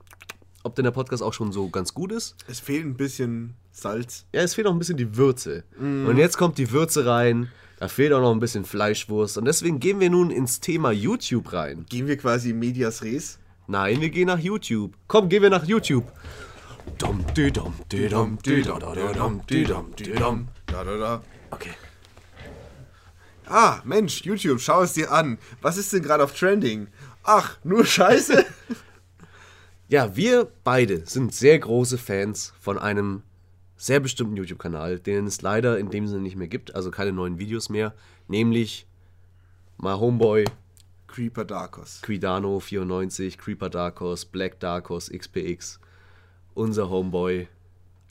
ob 0.62 0.74
denn 0.74 0.84
der 0.84 0.92
Podcast 0.92 1.22
auch 1.22 1.32
schon 1.32 1.52
so 1.52 1.68
ganz 1.70 1.94
gut 1.94 2.12
ist. 2.12 2.36
Es 2.46 2.60
fehlt 2.60 2.84
ein 2.84 2.96
bisschen 2.96 3.54
Salz. 3.70 4.26
Ja, 4.32 4.42
es 4.42 4.54
fehlt 4.54 4.66
noch 4.66 4.72
ein 4.72 4.78
bisschen 4.78 4.96
die 4.96 5.16
Würze. 5.16 5.64
Und 5.78 6.18
jetzt 6.18 6.36
kommt 6.36 6.58
die 6.58 6.70
Würze 6.70 7.06
rein. 7.06 7.50
Da 7.82 7.88
fehlt 7.88 8.12
auch 8.12 8.20
noch 8.20 8.30
ein 8.30 8.38
bisschen 8.38 8.64
Fleischwurst. 8.64 9.38
Und 9.38 9.44
deswegen 9.44 9.80
gehen 9.80 9.98
wir 9.98 10.08
nun 10.08 10.30
ins 10.30 10.60
Thema 10.60 10.92
YouTube 10.92 11.52
rein. 11.52 11.84
Gehen 11.88 12.06
wir 12.06 12.16
quasi 12.16 12.50
in 12.50 12.60
medias 12.60 13.02
res. 13.02 13.40
Nein, 13.66 14.00
wir 14.00 14.10
gehen 14.10 14.28
nach 14.28 14.38
YouTube. 14.38 14.92
Komm, 15.08 15.28
gehen 15.28 15.42
wir 15.42 15.50
nach 15.50 15.64
YouTube. 15.64 16.04
Okay. 21.50 21.72
Ah, 23.46 23.80
Mensch, 23.82 24.22
YouTube, 24.22 24.60
schau 24.60 24.82
es 24.82 24.92
dir 24.92 25.10
an. 25.10 25.38
Was 25.60 25.76
ist 25.76 25.92
denn 25.92 26.04
gerade 26.04 26.22
auf 26.22 26.34
Trending? 26.34 26.86
Ach, 27.24 27.58
nur 27.64 27.84
Scheiße. 27.84 28.44
Ja, 29.88 30.16
wir 30.16 30.50
beide 30.64 31.04
sind 31.04 31.34
sehr 31.34 31.58
große 31.58 31.98
Fans 31.98 32.54
von 32.58 32.78
einem 32.78 33.24
sehr 33.82 33.98
bestimmten 33.98 34.36
YouTube-Kanal, 34.36 35.00
den 35.00 35.26
es 35.26 35.42
leider 35.42 35.76
in 35.76 35.90
dem 35.90 36.06
Sinne 36.06 36.22
nicht 36.22 36.36
mehr 36.36 36.46
gibt, 36.46 36.72
also 36.76 36.92
keine 36.92 37.12
neuen 37.12 37.40
Videos 37.40 37.68
mehr, 37.68 37.94
nämlich 38.28 38.86
My 39.76 39.94
Homeboy, 39.94 40.44
Creeper 41.08 41.44
Darkos. 41.44 42.00
Quidano94, 42.04 43.38
Creeper 43.38 43.70
Darkos, 43.70 44.24
Black 44.24 44.60
Darkos, 44.60 45.10
XPX, 45.10 45.80
unser 46.54 46.90
Homeboy, 46.90 47.48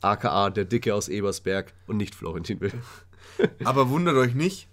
aka 0.02 0.49
der 0.49 0.65
Dicke 0.65 0.93
aus 0.93 1.07
Ebersberg 1.07 1.73
und 1.88 1.95
nicht 1.95 2.15
Florentin 2.15 2.60
Will. 2.60 2.73
Aber 3.64 3.89
wundert 3.89 4.18
euch 4.18 4.35
nicht, 4.35 4.68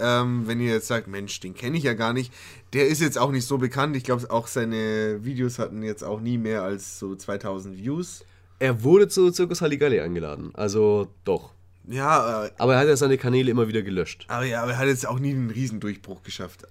ähm, 0.00 0.48
wenn 0.48 0.58
ihr 0.58 0.72
jetzt 0.72 0.88
sagt, 0.88 1.06
Mensch, 1.06 1.38
den 1.38 1.54
kenne 1.54 1.76
ich 1.76 1.84
ja 1.84 1.94
gar 1.94 2.12
nicht. 2.12 2.34
Der 2.72 2.88
ist 2.88 3.00
jetzt 3.00 3.16
auch 3.16 3.30
nicht 3.30 3.46
so 3.46 3.58
bekannt. 3.58 3.94
Ich 3.94 4.02
glaube, 4.02 4.28
auch 4.28 4.48
seine 4.48 5.24
Videos 5.24 5.60
hatten 5.60 5.84
jetzt 5.84 6.02
auch 6.02 6.20
nie 6.20 6.36
mehr 6.36 6.64
als 6.64 6.98
so 6.98 7.14
2000 7.14 7.76
Views. 7.76 8.24
Er 8.58 8.82
wurde 8.82 9.08
zu 9.08 9.30
Zirkus 9.30 9.60
Halligalli 9.60 10.00
eingeladen, 10.00 10.50
also 10.54 11.08
doch. 11.24 11.52
Ja, 11.88 12.44
äh, 12.44 12.50
Aber 12.58 12.74
er 12.74 12.80
hat 12.80 12.86
ja 12.88 12.96
seine 12.96 13.18
Kanäle 13.18 13.50
immer 13.50 13.66
wieder 13.66 13.82
gelöscht. 13.82 14.26
aber, 14.28 14.44
ja, 14.44 14.62
aber 14.62 14.72
er 14.72 14.78
hat 14.78 14.86
jetzt 14.86 15.06
auch 15.06 15.18
nie 15.18 15.30
einen 15.32 15.50
Riesendurchbruch 15.50 16.22
geschafft. 16.22 16.62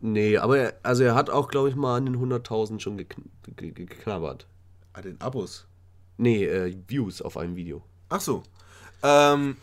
Nee, 0.00 0.36
aber 0.36 0.58
er, 0.58 0.74
also 0.82 1.02
er 1.02 1.14
hat 1.14 1.30
auch, 1.30 1.48
glaube 1.48 1.70
ich, 1.70 1.74
mal 1.74 1.96
an 1.96 2.06
den 2.06 2.16
100.000 2.16 2.78
schon 2.78 2.96
gekn 2.98 3.30
ge 3.56 3.70
ge 3.72 3.86
geknabbert. 3.86 4.46
Ah, 4.92 5.00
den 5.00 5.20
Abos. 5.20 5.66
Nee, 6.18 6.44
äh, 6.44 6.76
Views 6.86 7.20
auf 7.20 7.36
einem 7.36 7.56
Video. 7.56 7.82
Ach 8.10 8.20
so. 8.20 8.42
Ähm, 9.02 9.56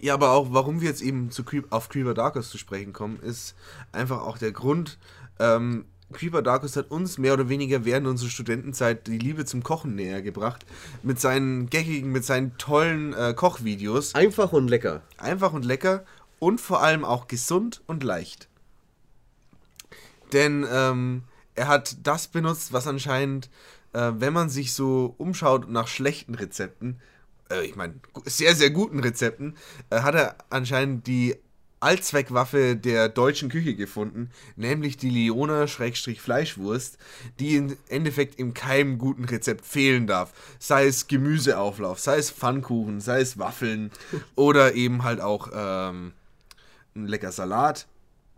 ja, 0.00 0.14
aber 0.14 0.30
auch, 0.30 0.48
warum 0.52 0.80
wir 0.80 0.88
jetzt 0.88 1.02
eben 1.02 1.30
zu 1.30 1.44
Creep, 1.44 1.66
auf 1.70 1.90
Creeper 1.90 2.14
Darkos 2.14 2.48
zu 2.48 2.56
sprechen 2.56 2.94
kommen, 2.94 3.20
ist 3.20 3.54
einfach 3.92 4.22
auch 4.22 4.38
der 4.38 4.52
Grund, 4.52 4.98
ähm, 5.38 5.84
Creeper 6.12 6.42
Darkos 6.42 6.76
hat 6.76 6.90
uns 6.90 7.18
mehr 7.18 7.34
oder 7.34 7.48
weniger 7.48 7.84
während 7.84 8.06
unserer 8.06 8.30
Studentenzeit 8.30 9.06
die 9.06 9.18
Liebe 9.18 9.44
zum 9.44 9.62
Kochen 9.62 9.94
näher 9.94 10.22
gebracht. 10.22 10.66
Mit 11.02 11.20
seinen 11.20 11.70
geckigen, 11.70 12.10
mit 12.10 12.24
seinen 12.24 12.56
tollen 12.58 13.12
äh, 13.14 13.34
Kochvideos. 13.34 14.14
Einfach 14.14 14.52
und 14.52 14.68
lecker. 14.68 15.02
Einfach 15.18 15.52
und 15.52 15.64
lecker 15.64 16.04
und 16.38 16.60
vor 16.60 16.82
allem 16.82 17.04
auch 17.04 17.28
gesund 17.28 17.82
und 17.86 18.02
leicht. 18.02 18.48
Denn 20.32 20.66
ähm, 20.70 21.22
er 21.54 21.68
hat 21.68 21.96
das 22.04 22.28
benutzt, 22.28 22.72
was 22.72 22.86
anscheinend, 22.86 23.50
äh, 23.92 24.12
wenn 24.14 24.32
man 24.32 24.48
sich 24.48 24.72
so 24.72 25.14
umschaut 25.18 25.68
nach 25.68 25.88
schlechten 25.88 26.34
Rezepten, 26.34 27.00
äh, 27.50 27.64
ich 27.64 27.76
meine, 27.76 27.94
sehr, 28.24 28.54
sehr 28.54 28.70
guten 28.70 29.00
Rezepten, 29.00 29.56
äh, 29.90 30.00
hat 30.00 30.14
er 30.14 30.36
anscheinend 30.50 31.06
die 31.06 31.36
Allzweckwaffe 31.80 32.76
der 32.76 33.08
deutschen 33.08 33.48
Küche 33.48 33.74
gefunden, 33.74 34.30
nämlich 34.56 34.98
die 34.98 35.10
Leona-Fleischwurst, 35.10 36.98
die 37.38 37.56
im 37.56 37.76
Endeffekt 37.88 38.38
in 38.38 38.54
keinem 38.54 38.98
guten 38.98 39.24
Rezept 39.24 39.64
fehlen 39.64 40.06
darf. 40.06 40.32
Sei 40.58 40.86
es 40.86 41.06
Gemüseauflauf, 41.06 41.98
sei 41.98 42.18
es 42.18 42.30
Pfannkuchen, 42.30 43.00
sei 43.00 43.20
es 43.20 43.38
Waffeln 43.38 43.90
oder 44.34 44.74
eben 44.74 45.02
halt 45.04 45.20
auch 45.20 45.48
ähm, 45.54 46.12
ein 46.94 47.06
lecker 47.06 47.32
Salat. 47.32 47.86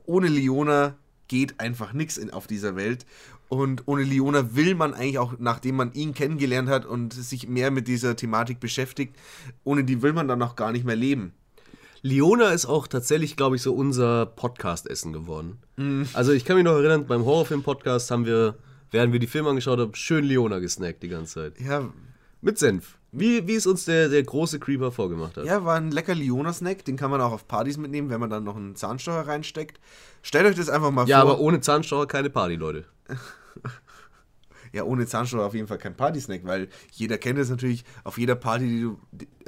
Ohne 0.07 0.29
Leona 0.29 0.95
geht 1.27 1.59
einfach 1.61 1.93
nichts 1.93 2.21
auf 2.33 2.47
dieser 2.47 2.77
Welt. 2.77 3.07
Und 3.49 3.83
ohne 3.87 4.03
Leona 4.03 4.55
will 4.55 4.75
man 4.75 4.95
eigentlich 4.95 5.19
auch, 5.19 5.35
nachdem 5.39 5.77
man 5.77 5.93
ihn 5.93 6.15
kennengelernt 6.15 6.71
hat 6.71 6.87
und 6.87 7.13
sich 7.13 7.49
mehr 7.49 7.71
mit 7.71 7.87
dieser 7.87 8.17
Thematik 8.17 8.61
beschäftigt, 8.61 9.15
ohne 9.63 9.85
die 9.85 10.01
will 10.01 10.15
man 10.15 10.27
dann 10.27 10.39
noch 10.39 10.57
gar 10.57 10.73
nicht 10.73 10.87
mehr 10.87 10.97
leben. 10.97 11.35
Leona 12.03 12.51
ist 12.51 12.67
auch 12.67 12.87
tatsächlich, 12.89 13.37
glaube 13.37 13.57
ich, 13.57 13.63
so 13.63 13.73
unser 13.75 14.27
Podcast-Essen 14.27 15.13
geworden. 15.13 15.59
Also 16.15 16.33
ich 16.33 16.45
kann 16.45 16.57
mich 16.57 16.65
noch 16.65 16.73
erinnern, 16.75 17.07
beim 17.07 17.25
Horrorfilm-Podcast 17.25 18.11
haben 18.11 18.27
wir, 18.27 18.57
während 18.91 19.13
wir 19.13 19.21
die 19.21 19.27
Filme 19.27 19.49
angeschaut 19.51 19.79
haben, 19.79 19.95
schön 19.95 20.25
Leona 20.25 20.59
gesnackt 20.59 21.03
die 21.03 21.09
ganze 21.09 21.35
Zeit. 21.35 21.61
Ja, 21.61 21.89
Mit 22.41 22.59
Senf. 22.59 22.99
Wie, 23.15 23.47
wie 23.47 23.55
es 23.57 23.67
uns 23.67 23.85
der, 23.85 24.09
der 24.09 24.23
große 24.23 24.59
Creeper 24.59 24.91
vorgemacht 24.91 25.37
hat. 25.37 25.45
Ja, 25.45 25.65
war 25.65 25.77
ein 25.77 25.91
lecker 25.91 26.15
Leona-Snack. 26.15 26.85
Den 26.87 26.97
kann 26.97 27.11
man 27.11 27.21
auch 27.21 27.33
auf 27.33 27.47
Partys 27.47 27.77
mitnehmen, 27.77 28.09
wenn 28.11 28.19
man 28.21 28.31
dann 28.31 28.43
noch 28.43 28.57
einen 28.57 28.75
Zahnstocher 28.75 29.27
reinsteckt. 29.29 29.79
Stellt 30.23 30.47
euch 30.47 30.57
das 30.57 30.71
einfach 30.71 30.91
mal 30.91 31.07
Ja, 31.07 31.21
vor. 31.21 31.33
aber 31.33 31.41
ohne 31.41 31.61
Zahnstocher 31.61 32.07
keine 32.07 32.31
Party, 32.31 32.55
Leute. 32.57 32.85
ja, 34.73 34.85
ohne 34.85 35.07
Zahnstocher 35.07 35.45
auf 35.45 35.55
jeden 35.55 35.67
Fall 35.67 35.79
kein 35.79 35.97
Party-Snack, 35.97 36.43
weil 36.45 36.69
jeder 36.93 37.19
kennt 37.19 37.39
es 37.39 37.51
natürlich. 37.51 37.85
Auf 38.05 38.19
jeder 38.19 38.35
Party, 38.35 38.81
du, 38.81 38.99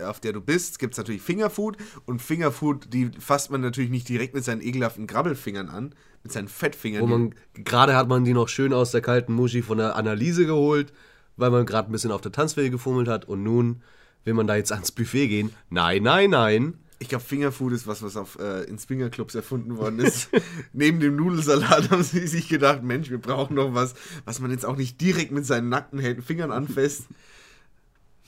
auf 0.02 0.20
der 0.20 0.32
du 0.32 0.40
bist, 0.40 0.78
gibt 0.78 0.94
es 0.94 0.98
natürlich 0.98 1.22
Fingerfood. 1.22 1.76
Und 2.04 2.20
Fingerfood, 2.20 2.92
die 2.92 3.10
fasst 3.18 3.50
man 3.50 3.62
natürlich 3.62 3.90
nicht 3.90 4.08
direkt 4.08 4.34
mit 4.34 4.44
seinen 4.44 4.60
ekelhaften 4.60 5.06
Grabbelfingern 5.06 5.68
an, 5.70 5.94
mit 6.22 6.32
seinen 6.32 6.48
Fettfingern. 6.48 7.02
Wo 7.02 7.06
man, 7.06 7.34
gerade 7.54 7.96
hat 7.96 8.08
man 8.08 8.24
die 8.24 8.34
noch 8.34 8.48
schön 8.48 8.72
aus 8.72 8.90
der 8.90 9.00
kalten 9.00 9.32
Muschi 9.32 9.62
von 9.62 9.78
der 9.78 9.96
Analyse 9.96 10.44
geholt, 10.44 10.92
weil 11.36 11.50
man 11.50 11.64
gerade 11.64 11.88
ein 11.88 11.92
bisschen 11.92 12.12
auf 12.12 12.20
der 12.20 12.32
Tanzfläche 12.32 12.70
gefummelt 12.70 13.08
hat 13.08 13.24
und 13.24 13.42
nun 13.42 13.82
will 14.24 14.34
man 14.34 14.46
da 14.46 14.56
jetzt 14.56 14.72
ans 14.72 14.92
Buffet 14.92 15.28
gehen. 15.28 15.50
Nein, 15.70 16.02
nein, 16.02 16.30
nein. 16.30 16.78
Ich 16.98 17.08
glaube, 17.08 17.24
Fingerfood 17.24 17.72
ist 17.72 17.86
was, 17.86 18.02
was 18.02 18.16
auf, 18.16 18.38
äh, 18.38 18.62
in 18.64 18.78
Swingerclubs 18.78 19.34
erfunden 19.34 19.76
worden 19.76 19.98
ist. 19.98 20.28
Neben 20.72 21.00
dem 21.00 21.16
Nudelsalat 21.16 21.90
haben 21.90 22.02
sie 22.02 22.26
sich 22.26 22.48
gedacht, 22.48 22.82
Mensch, 22.82 23.10
wir 23.10 23.18
brauchen 23.18 23.56
noch 23.56 23.74
was, 23.74 23.94
was 24.24 24.40
man 24.40 24.50
jetzt 24.50 24.64
auch 24.64 24.76
nicht 24.76 25.00
direkt 25.00 25.32
mit 25.32 25.44
seinen 25.44 25.68
nackten 25.68 26.00
Fingern 26.22 26.50
anfasst. 26.50 27.06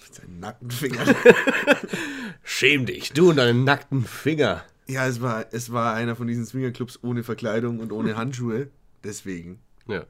Mit 0.03 0.15
seinen 0.15 0.41
nackten 0.41 0.71
Fingern. 0.71 1.15
Schäm 2.43 2.87
dich, 2.87 3.13
du 3.13 3.31
und 3.31 3.37
deinen 3.37 3.65
nackten 3.65 4.05
Finger. 4.05 4.65
Ja, 4.89 5.07
es 5.07 5.21
war, 5.21 5.47
es 5.53 5.73
war 5.73 5.95
einer 5.95 6.15
von 6.17 6.27
diesen 6.27 6.47
Swingerclubs 6.47 7.01
ohne 7.03 7.25
Verkleidung 7.25 7.81
und 7.81 7.93
ohne 7.93 8.17
Handschuhe. 8.17 8.69
Deswegen. 9.05 9.61
Ja. 9.87 10.05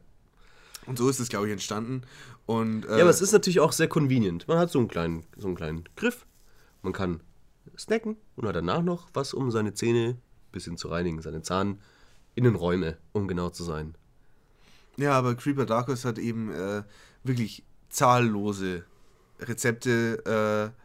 Und 0.86 0.98
so 0.98 1.08
ist 1.08 1.18
es, 1.18 1.28
glaube 1.28 1.46
ich, 1.46 1.52
entstanden. 1.52 2.02
Und, 2.46 2.84
äh, 2.86 2.96
Ja, 2.96 3.00
aber 3.02 3.10
es 3.10 3.20
ist 3.20 3.32
natürlich 3.32 3.60
auch 3.60 3.72
sehr 3.72 3.88
convenient. 3.88 4.46
Man 4.48 4.58
hat 4.58 4.70
so 4.70 4.78
einen 4.78 4.88
kleinen, 4.88 5.24
so 5.36 5.48
einen 5.48 5.56
kleinen 5.56 5.84
Griff. 5.96 6.26
Man 6.82 6.92
kann 6.92 7.20
snacken 7.78 8.16
und 8.36 8.46
hat 8.46 8.56
danach 8.56 8.82
noch 8.82 9.08
was, 9.14 9.34
um 9.34 9.50
seine 9.50 9.74
Zähne 9.74 10.10
ein 10.10 10.52
bisschen 10.52 10.76
zu 10.76 10.88
reinigen, 10.88 11.20
seine 11.22 11.42
Zahninnenräume, 11.42 12.96
um 13.12 13.28
genau 13.28 13.50
zu 13.50 13.64
sein. 13.64 13.94
Ja, 14.96 15.12
aber 15.12 15.34
Creeper 15.34 15.66
Darkus 15.66 16.04
hat 16.04 16.18
eben 16.18 16.50
äh, 16.50 16.82
wirklich 17.22 17.64
zahllose 17.88 18.84
Rezepte 19.40 20.72
äh, 20.74 20.80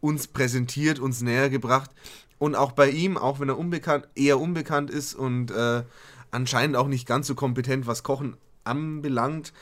uns 0.00 0.28
präsentiert, 0.28 0.98
uns 0.98 1.22
näher 1.22 1.50
gebracht. 1.50 1.90
Und 2.38 2.54
auch 2.54 2.72
bei 2.72 2.90
ihm, 2.90 3.16
auch 3.16 3.40
wenn 3.40 3.48
er 3.48 3.58
unbekannt, 3.58 4.08
eher 4.14 4.38
unbekannt 4.38 4.90
ist 4.90 5.14
und 5.14 5.50
äh, 5.50 5.82
anscheinend 6.30 6.76
auch 6.76 6.88
nicht 6.88 7.06
ganz 7.06 7.26
so 7.26 7.34
kompetent, 7.34 7.86
was 7.86 8.02
Kochen 8.02 8.36
anbelangt, 8.64 9.52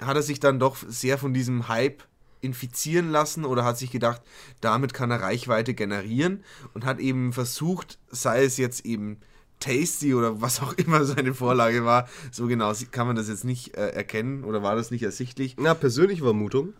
hat 0.00 0.16
er 0.16 0.22
sich 0.22 0.38
dann 0.38 0.58
doch 0.58 0.76
sehr 0.76 1.18
von 1.18 1.32
diesem 1.32 1.68
Hype 1.68 2.02
infizieren 2.40 3.10
lassen 3.10 3.44
oder 3.44 3.64
hat 3.64 3.78
sich 3.78 3.90
gedacht, 3.90 4.22
damit 4.60 4.94
kann 4.94 5.10
er 5.10 5.20
Reichweite 5.20 5.74
generieren 5.74 6.44
und 6.74 6.84
hat 6.84 6.98
eben 6.98 7.32
versucht, 7.32 7.98
sei 8.10 8.44
es 8.44 8.56
jetzt 8.56 8.84
eben 8.84 9.18
Tasty 9.60 10.14
oder 10.14 10.40
was 10.40 10.60
auch 10.62 10.72
immer 10.74 11.04
seine 11.04 11.34
Vorlage 11.34 11.84
war, 11.84 12.08
so 12.30 12.46
genau 12.46 12.72
kann 12.90 13.06
man 13.06 13.16
das 13.16 13.28
jetzt 13.28 13.44
nicht 13.44 13.76
äh, 13.76 13.90
erkennen 13.90 14.44
oder 14.44 14.62
war 14.62 14.76
das 14.76 14.90
nicht 14.90 15.02
ersichtlich. 15.02 15.56
Na, 15.58 15.74
persönliche 15.74 16.22
Vermutung. 16.22 16.74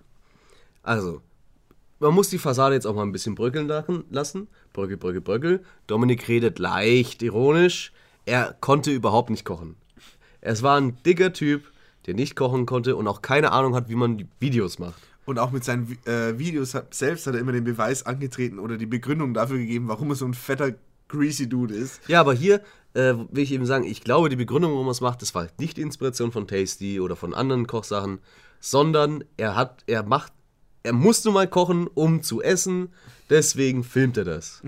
Also, 0.82 1.20
man 2.01 2.14
muss 2.14 2.30
die 2.30 2.39
Fassade 2.39 2.74
jetzt 2.74 2.86
auch 2.86 2.94
mal 2.94 3.02
ein 3.02 3.12
bisschen 3.12 3.35
bröckeln 3.35 3.68
lassen. 4.10 4.47
Bröckel, 4.72 4.97
bröckel, 4.97 5.20
bröckel. 5.20 5.64
Dominik 5.89 6.28
redet 6.28 6.59
leicht 6.59 7.22
ironisch. 7.22 7.93
Er 8.24 8.56
konnte 8.60 8.93
überhaupt 8.93 9.30
nicht 9.30 9.44
kochen. 9.44 9.76
Es 10.40 10.62
war 10.62 10.80
ein 10.80 11.02
dicker 11.02 11.32
Typ, 11.32 11.72
der 12.06 12.14
nicht 12.14 12.36
kochen 12.36 12.66
konnte 12.66 12.94
und 12.94 13.09
auch 13.09 13.22
keine 13.22 13.51
Ahnung 13.52 13.74
hat, 13.74 13.89
wie 13.89 13.97
man 13.97 14.28
Videos 14.39 14.78
macht. 14.78 15.02
Und 15.28 15.38
auch 15.38 15.50
mit 15.50 15.62
seinen 15.62 15.98
äh, 16.06 16.38
Videos 16.38 16.72
hat, 16.72 16.94
selbst 16.94 17.26
hat 17.26 17.34
er 17.34 17.40
immer 17.40 17.52
den 17.52 17.64
Beweis 17.64 18.06
angetreten 18.06 18.59
oder 18.59 18.78
die 18.78 18.86
Begründung 18.86 19.34
dafür 19.34 19.59
gegeben, 19.59 19.86
warum 19.86 20.09
er 20.09 20.14
so 20.16 20.24
ein 20.24 20.32
fetter, 20.32 20.72
greasy 21.06 21.46
Dude 21.46 21.74
ist. 21.74 22.00
Ja, 22.09 22.20
aber 22.20 22.32
hier 22.32 22.62
äh, 22.94 23.12
will 23.12 23.42
ich 23.42 23.52
eben 23.52 23.66
sagen, 23.66 23.84
ich 23.84 24.02
glaube, 24.02 24.30
die 24.30 24.36
Begründung, 24.36 24.72
warum 24.72 24.86
er 24.86 24.92
es 24.92 25.02
macht, 25.02 25.20
das 25.20 25.34
war 25.34 25.48
nicht 25.59 25.76
die 25.76 25.82
Inspiration 25.82 26.32
von 26.32 26.46
Tasty 26.46 26.98
oder 26.98 27.14
von 27.14 27.34
anderen 27.34 27.66
Kochsachen, 27.66 28.20
sondern 28.59 29.22
er 29.36 29.55
hat, 29.55 29.84
er 29.86 30.02
macht, 30.02 30.32
er 30.82 30.94
musste 30.94 31.30
mal 31.30 31.46
kochen, 31.46 31.88
um 31.88 32.22
zu 32.22 32.40
essen, 32.40 32.88
deswegen 33.28 33.84
filmt 33.84 34.16
er 34.16 34.24
das. 34.24 34.62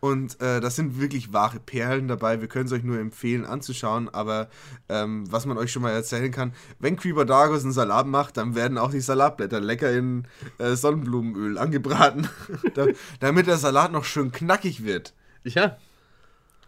Und 0.00 0.40
äh, 0.40 0.60
das 0.60 0.76
sind 0.76 1.00
wirklich 1.00 1.32
wahre 1.32 1.58
Perlen 1.58 2.08
dabei. 2.08 2.40
Wir 2.40 2.48
können 2.48 2.66
es 2.66 2.72
euch 2.72 2.84
nur 2.84 2.98
empfehlen 2.98 3.44
anzuschauen. 3.44 4.08
Aber 4.08 4.48
ähm, 4.88 5.30
was 5.30 5.46
man 5.46 5.58
euch 5.58 5.72
schon 5.72 5.82
mal 5.82 5.92
erzählen 5.92 6.30
kann, 6.30 6.52
wenn 6.78 6.96
Creeper 6.96 7.24
Dargus 7.24 7.64
einen 7.64 7.72
Salat 7.72 8.06
macht, 8.06 8.36
dann 8.36 8.54
werden 8.54 8.78
auch 8.78 8.90
die 8.90 9.00
Salatblätter 9.00 9.60
lecker 9.60 9.92
in 9.92 10.26
äh, 10.58 10.76
Sonnenblumenöl 10.76 11.58
angebraten, 11.58 12.28
da, 12.74 12.86
damit 13.20 13.46
der 13.46 13.58
Salat 13.58 13.92
noch 13.92 14.04
schön 14.04 14.30
knackig 14.32 14.84
wird. 14.84 15.14
Ja. 15.44 15.76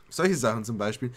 Solche 0.08 0.36
Sachen 0.36 0.64
zum 0.64 0.78
Beispiel. 0.78 1.12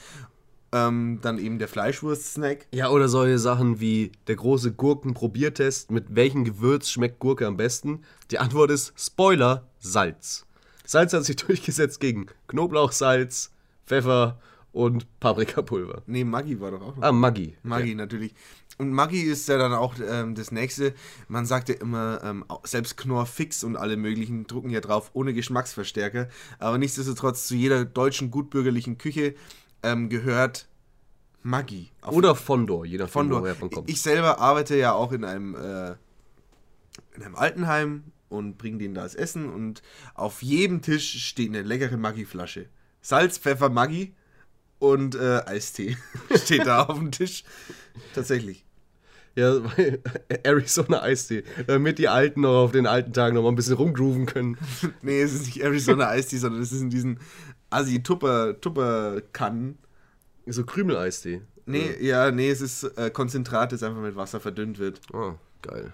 Ähm, 0.71 1.19
dann 1.21 1.37
eben 1.37 1.59
der 1.59 1.67
Fleischwurst-Snack. 1.67 2.65
Ja, 2.73 2.89
oder 2.89 3.07
solche 3.07 3.37
Sachen 3.37 3.79
wie 3.79 4.11
der 4.27 4.35
große 4.35 4.73
Gurkenprobiertest, 4.73 5.91
mit 5.91 6.15
welchem 6.15 6.45
Gewürz 6.45 6.89
schmeckt 6.89 7.19
Gurke 7.19 7.45
am 7.45 7.57
besten? 7.57 8.01
Die 8.31 8.39
Antwort 8.39 8.71
ist 8.71 8.91
Spoiler, 8.97 9.67
Salz. 9.79 10.47
Salz 10.85 11.13
hat 11.13 11.25
sich 11.25 11.35
durchgesetzt 11.37 11.99
gegen 11.99 12.27
Knoblauchsalz, 12.47 13.51
Pfeffer 13.85 14.39
und 14.71 15.07
Paprikapulver. 15.19 16.01
Nee, 16.07 16.23
Maggi 16.23 16.59
war 16.59 16.71
doch 16.71 16.81
auch 16.81 16.95
noch. 16.95 17.03
Ah, 17.03 17.11
Maggi. 17.11 17.55
Maggi 17.63 17.95
natürlich. 17.95 18.33
Und 18.79 18.91
Maggi 18.91 19.21
ist 19.21 19.47
ja 19.47 19.57
dann 19.57 19.73
auch 19.73 19.95
ähm, 20.03 20.33
das 20.33 20.51
nächste. 20.51 20.95
Man 21.27 21.45
sagt 21.45 21.69
ja 21.69 21.75
immer, 21.75 22.21
ähm, 22.23 22.43
selbst 22.63 22.97
Knorr 22.97 23.27
Fix 23.27 23.63
und 23.63 23.75
alle 23.75 23.97
möglichen 23.97 24.47
drucken 24.47 24.71
ja 24.71 24.81
drauf 24.81 25.11
ohne 25.13 25.33
Geschmacksverstärker. 25.33 26.27
Aber 26.57 26.79
nichtsdestotrotz 26.79 27.47
zu 27.47 27.55
jeder 27.55 27.85
deutschen 27.85 28.31
gutbürgerlichen 28.31 28.97
Küche 28.97 29.35
ähm, 29.83 30.09
gehört 30.09 30.67
Maggi. 31.43 31.91
Oder 32.07 32.35
Fondor, 32.35 32.85
je 32.85 32.97
nachdem, 32.97 33.11
Fondor. 33.11 33.41
woher 33.41 33.55
man 33.59 33.69
kommt. 33.69 33.89
Ich 33.89 34.01
selber 34.01 34.39
arbeite 34.39 34.75
ja 34.75 34.93
auch 34.93 35.11
in 35.11 35.23
einem, 35.23 35.53
äh, 35.53 35.91
in 37.15 37.23
einem 37.23 37.35
Altenheim 37.35 38.05
und 38.33 38.57
bringe 38.57 38.79
denen 38.79 38.95
das 38.95 39.15
Essen 39.15 39.49
und 39.49 39.81
auf 40.15 40.41
jedem 40.41 40.81
Tisch 40.81 41.25
steht 41.27 41.49
eine 41.49 41.61
leckere 41.61 41.97
Maggi-Flasche. 41.97 42.67
Salz, 43.01 43.37
Pfeffer, 43.37 43.69
Maggi 43.69 44.15
und 44.79 45.15
äh, 45.15 45.41
Eistee 45.45 45.97
steht 46.35 46.65
da 46.65 46.83
auf 46.83 46.97
dem 46.97 47.11
Tisch. 47.11 47.43
Tatsächlich. 48.13 48.65
Ja, 49.35 49.63
weil 49.63 50.01
Arizona 50.43 51.01
Eistee, 51.01 51.43
damit 51.67 51.99
die 51.99 52.07
Alten 52.07 52.41
noch 52.41 52.65
auf 52.65 52.71
den 52.71 52.87
alten 52.87 53.13
Tagen 53.13 53.35
noch 53.35 53.43
mal 53.43 53.49
ein 53.49 53.55
bisschen 53.55 53.75
rumgrooven 53.75 54.25
können. 54.25 54.57
Nee, 55.01 55.21
es 55.21 55.33
ist 55.33 55.45
nicht 55.47 55.63
Arizona 55.63 56.09
Eistee, 56.09 56.37
sondern 56.37 56.61
es 56.61 56.71
ist 56.71 56.81
in 56.81 56.89
diesen 56.89 57.19
Assi-Tupper-Tupper-Kannen. 57.69 59.77
So 60.45 60.65
Krümel-Eistee. 60.65 61.41
Nee, 61.65 61.95
ja, 62.01 62.29
nee, 62.31 62.49
es 62.49 62.59
ist 62.61 62.83
äh, 62.97 63.09
Konzentrat, 63.09 63.71
das 63.71 63.83
einfach 63.83 64.01
mit 64.01 64.17
Wasser 64.17 64.41
verdünnt 64.41 64.79
wird. 64.79 64.99
Oh, 65.13 65.35
geil. 65.61 65.93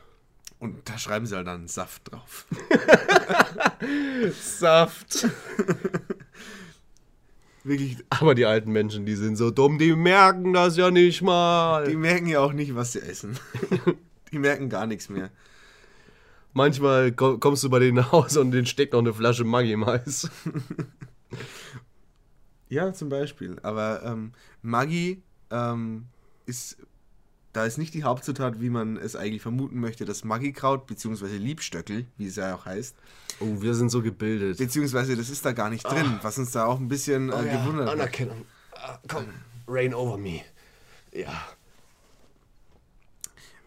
Und 0.59 0.89
da 0.89 0.97
schreiben 0.97 1.25
sie 1.25 1.35
halt 1.35 1.47
dann 1.47 1.67
Saft 1.67 2.11
drauf. 2.11 2.45
Saft. 4.41 5.27
Wirklich, 7.63 7.97
Aber 8.09 8.35
die 8.35 8.45
alten 8.45 8.71
Menschen, 8.71 9.05
die 9.05 9.15
sind 9.15 9.35
so 9.35 9.51
dumm, 9.51 9.77
die 9.77 9.95
merken 9.95 10.53
das 10.53 10.77
ja 10.77 10.91
nicht 10.91 11.21
mal. 11.21 11.85
die 11.87 11.95
merken 11.95 12.27
ja 12.27 12.39
auch 12.39 12.53
nicht, 12.53 12.75
was 12.75 12.93
sie 12.93 12.99
essen. 13.01 13.37
die 14.31 14.39
merken 14.39 14.69
gar 14.69 14.85
nichts 14.87 15.09
mehr. 15.09 15.29
Manchmal 16.53 17.11
ko- 17.11 17.37
kommst 17.37 17.63
du 17.63 17.69
bei 17.69 17.79
denen 17.79 17.95
nach 17.97 18.11
Hause 18.11 18.41
und 18.41 18.51
denen 18.51 18.65
steckt 18.65 18.93
noch 18.93 18.99
eine 18.99 19.13
Flasche 19.13 19.43
Maggi 19.43 19.71
im 19.73 19.85
Hals. 19.85 20.29
Ja, 22.71 22.93
zum 22.93 23.09
Beispiel. 23.09 23.57
Aber 23.63 24.03
ähm, 24.05 24.31
Maggi 24.61 25.23
ähm, 25.49 26.05
ist, 26.45 26.77
da 27.53 27.65
ist 27.65 27.77
nicht 27.77 27.93
die 27.93 28.03
Hauptzutat, 28.03 28.61
wie 28.61 28.69
man 28.69 28.97
es 28.97 29.15
eigentlich 29.15 29.41
vermuten 29.41 29.79
möchte, 29.79 30.05
das 30.05 30.23
Maggi-Kraut, 30.23 30.85
beziehungsweise 30.85 31.37
Liebstöckel, 31.37 32.05
wie 32.17 32.27
es 32.27 32.35
ja 32.35 32.55
auch 32.55 32.65
heißt. 32.65 32.95
Oh, 33.39 33.61
wir 33.61 33.73
sind 33.73 33.89
so 33.89 34.01
gebildet. 34.01 34.57
Beziehungsweise 34.57 35.15
das 35.15 35.29
ist 35.29 35.45
da 35.45 35.53
gar 35.53 35.69
nicht 35.69 35.83
drin, 35.83 36.19
was 36.21 36.37
uns 36.37 36.51
da 36.51 36.65
auch 36.65 36.79
ein 36.79 36.87
bisschen 36.87 37.29
äh, 37.29 37.33
Oh 37.33 37.41
ja, 37.41 37.57
gewundert 37.57 37.87
hat. 37.87 37.93
Anerkennung. 37.93 38.45
Ah, 38.73 38.99
komm, 39.07 39.25
rain 39.67 39.93
over 39.93 40.17
me. 40.17 40.41
Ja. 41.11 41.33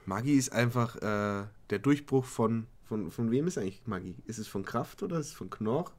Maggi 0.07 0.35
ist 0.35 0.53
einfach 0.53 0.97
äh, 0.97 1.47
der 1.71 1.79
Durchbruch 1.81 2.25
von, 2.25 2.67
von, 2.85 3.11
von 3.11 3.31
wem 3.31 3.47
ist 3.47 3.59
eigentlich 3.59 3.83
Maggi? 3.87 4.15
Ist 4.27 4.39
es 4.39 4.49
von 4.49 4.65
Kraft 4.65 5.03
oder 5.03 5.19
ist 5.19 5.29
es 5.29 5.33
von 5.33 5.51
Knorr? 5.51 5.91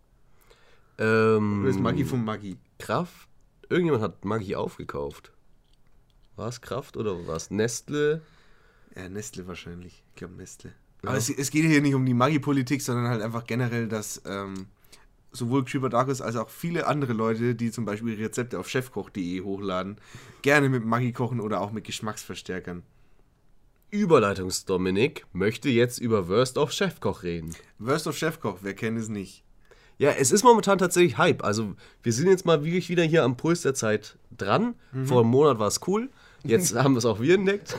Ähm, 0.99 1.61
Oder 1.61 1.69
ist 1.69 1.79
Maggi 1.79 2.05
von 2.05 2.23
Maggi? 2.23 2.57
Kraft? 2.77 3.27
Irgendjemand 3.69 4.03
hat 4.03 4.25
Maggi 4.25 4.55
aufgekauft. 4.55 5.31
War 6.35 6.47
es 6.47 6.61
Kraft 6.61 6.97
oder 6.97 7.27
war 7.27 7.35
es 7.35 7.51
Nestle? 7.51 8.21
Ja, 8.95 9.09
Nestle 9.09 9.47
wahrscheinlich. 9.47 10.03
Ich 10.09 10.15
glaube 10.15 10.35
Nestle. 10.35 10.73
Aber 11.03 11.17
es, 11.17 11.29
es 11.29 11.51
geht 11.51 11.65
hier 11.65 11.81
nicht 11.81 11.95
um 11.95 12.05
die 12.05 12.13
Maggi-Politik, 12.13 12.81
sondern 12.81 13.07
halt 13.09 13.21
einfach 13.21 13.45
generell, 13.45 13.87
dass 13.87 14.21
ähm, 14.25 14.67
sowohl 15.31 15.65
Creeper 15.65 15.89
Darkus 15.89 16.21
als 16.21 16.35
auch 16.35 16.49
viele 16.49 16.87
andere 16.87 17.13
Leute, 17.13 17.55
die 17.55 17.71
zum 17.71 17.85
Beispiel 17.85 18.15
Rezepte 18.15 18.57
auf 18.57 18.69
chefkoch.de 18.69 19.41
hochladen, 19.41 19.97
gerne 20.41 20.69
mit 20.69 20.85
Maggi 20.85 21.11
kochen 21.11 21.41
oder 21.41 21.59
auch 21.59 21.71
mit 21.71 21.83
Geschmacksverstärkern. 21.83 22.83
Überleitungs-Dominik 23.91 25.25
möchte 25.33 25.69
jetzt 25.69 25.99
über 25.99 26.27
Worst 26.27 26.57
of 26.57 26.71
Chefkoch 26.71 27.23
reden. 27.23 27.55
Worst 27.77 28.07
of 28.07 28.17
Chefkoch, 28.17 28.59
wer 28.61 28.73
kennt 28.73 28.97
es 28.97 29.09
nicht? 29.09 29.43
Ja, 29.99 30.11
es 30.11 30.31
ist 30.31 30.43
momentan 30.43 30.79
tatsächlich 30.79 31.17
Hype. 31.17 31.43
Also, 31.43 31.75
wir 32.01 32.13
sind 32.13 32.27
jetzt 32.27 32.45
mal 32.45 32.63
wirklich 32.63 32.89
wieder 32.89 33.03
hier 33.03 33.23
am 33.23 33.37
Puls 33.37 33.61
der 33.61 33.75
Zeit 33.75 34.17
dran. 34.35 34.73
Vor 35.05 35.21
einem 35.21 35.29
Monat 35.29 35.59
war 35.59 35.67
es 35.67 35.81
cool. 35.87 36.09
Jetzt 36.43 36.75
haben 36.75 36.93
wir 36.93 36.99
es 36.99 37.05
auch 37.05 37.19
wir 37.21 37.35
entdeckt. 37.35 37.77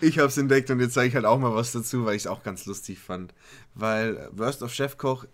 Ich 0.00 0.18
habe 0.18 0.28
es 0.28 0.38
entdeckt 0.38 0.70
und 0.70 0.80
jetzt 0.80 0.94
zeige 0.94 1.08
ich 1.08 1.14
halt 1.14 1.24
auch 1.24 1.38
mal 1.38 1.54
was 1.54 1.72
dazu, 1.72 2.04
weil 2.04 2.14
ich 2.14 2.22
es 2.22 2.26
auch 2.26 2.42
ganz 2.42 2.66
lustig 2.66 2.98
fand. 2.98 3.34
Weil 3.74 4.28
Worst 4.32 4.62
of 4.62 4.72
Chefkoch, 4.72 5.24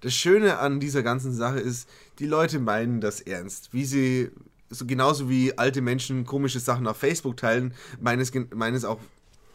das 0.00 0.14
Schöne 0.14 0.58
an 0.58 0.80
dieser 0.80 1.02
ganzen 1.02 1.32
Sache 1.32 1.58
ist, 1.60 1.88
die 2.18 2.26
Leute 2.26 2.58
meinen 2.58 3.00
das 3.00 3.20
ernst. 3.20 3.72
Wie 3.72 3.84
sie, 3.84 4.30
so 4.68 4.84
genauso 4.84 5.30
wie 5.30 5.56
alte 5.56 5.80
Menschen 5.80 6.26
komische 6.26 6.60
Sachen 6.60 6.86
auf 6.86 6.98
Facebook 6.98 7.36
teilen, 7.38 7.72
meinen 8.00 8.20
es, 8.20 8.32
gen- 8.32 8.48
meinen 8.54 8.76
es 8.76 8.84
auch 8.84 9.00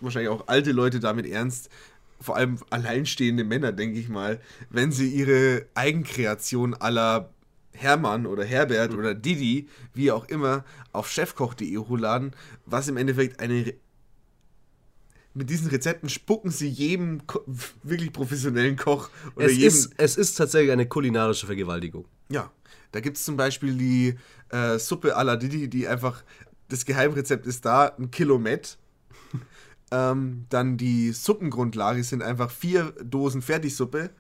wahrscheinlich 0.01 0.29
auch 0.29 0.47
alte 0.47 0.71
Leute 0.71 0.99
damit 0.99 1.27
ernst. 1.27 1.69
Vor 2.21 2.37
allem 2.37 2.57
alleinstehende 2.69 3.43
Männer, 3.43 3.71
denke 3.73 3.99
ich 3.99 4.09
mal, 4.09 4.39
wenn 4.69 4.91
sie 4.91 5.09
ihre 5.09 5.65
Eigenkreation 5.75 6.73
aller 6.73 7.29
Hermann 7.75 8.25
oder 8.25 8.43
Herbert 8.43 8.93
oder 8.93 9.13
Didi, 9.13 9.67
wie 9.93 10.11
auch 10.11 10.25
immer, 10.29 10.63
auf 10.91 11.09
chefkoch.de 11.09 11.77
hochladen, 11.77 12.31
was 12.65 12.87
im 12.87 12.97
Endeffekt 12.97 13.39
eine 13.39 13.73
mit 15.33 15.49
diesen 15.49 15.67
Rezepten 15.67 16.07
spucken 16.07 16.49
sie 16.49 16.69
jedem 16.69 17.27
Ko 17.27 17.41
wirklich 17.83 18.13
professionellen 18.13 18.77
Koch 18.77 19.09
oder 19.35 19.47
Es 19.47 19.53
jedem. 19.53 19.67
ist, 19.67 19.93
es 19.97 20.15
ist 20.15 20.35
tatsächlich 20.35 20.71
eine 20.71 20.87
kulinarische 20.87 21.45
Vergewaltigung. 21.45 22.05
ja, 22.29 22.51
da 22.93 23.01
gibt 23.01 23.17
es 23.17 23.25
zum 23.25 23.35
Beispiel 23.35 23.75
die 23.75 24.15
äh, 24.49 24.79
Suppe 24.79 25.17
à 25.17 25.23
la 25.23 25.35
Didi, 25.35 25.67
die 25.69 25.87
einfach 25.89 26.23
das 26.69 26.85
Geheimrezept 26.85 27.45
ist 27.45 27.65
da, 27.65 27.87
ein 27.99 28.09
Kilomet. 28.11 28.77
ähm, 29.91 30.45
dann 30.49 30.77
die 30.77 31.11
Suppengrundlage 31.11 32.05
sind 32.05 32.23
einfach 32.23 32.49
vier 32.49 32.93
Dosen 33.03 33.41
Fertigsuppe. 33.41 34.11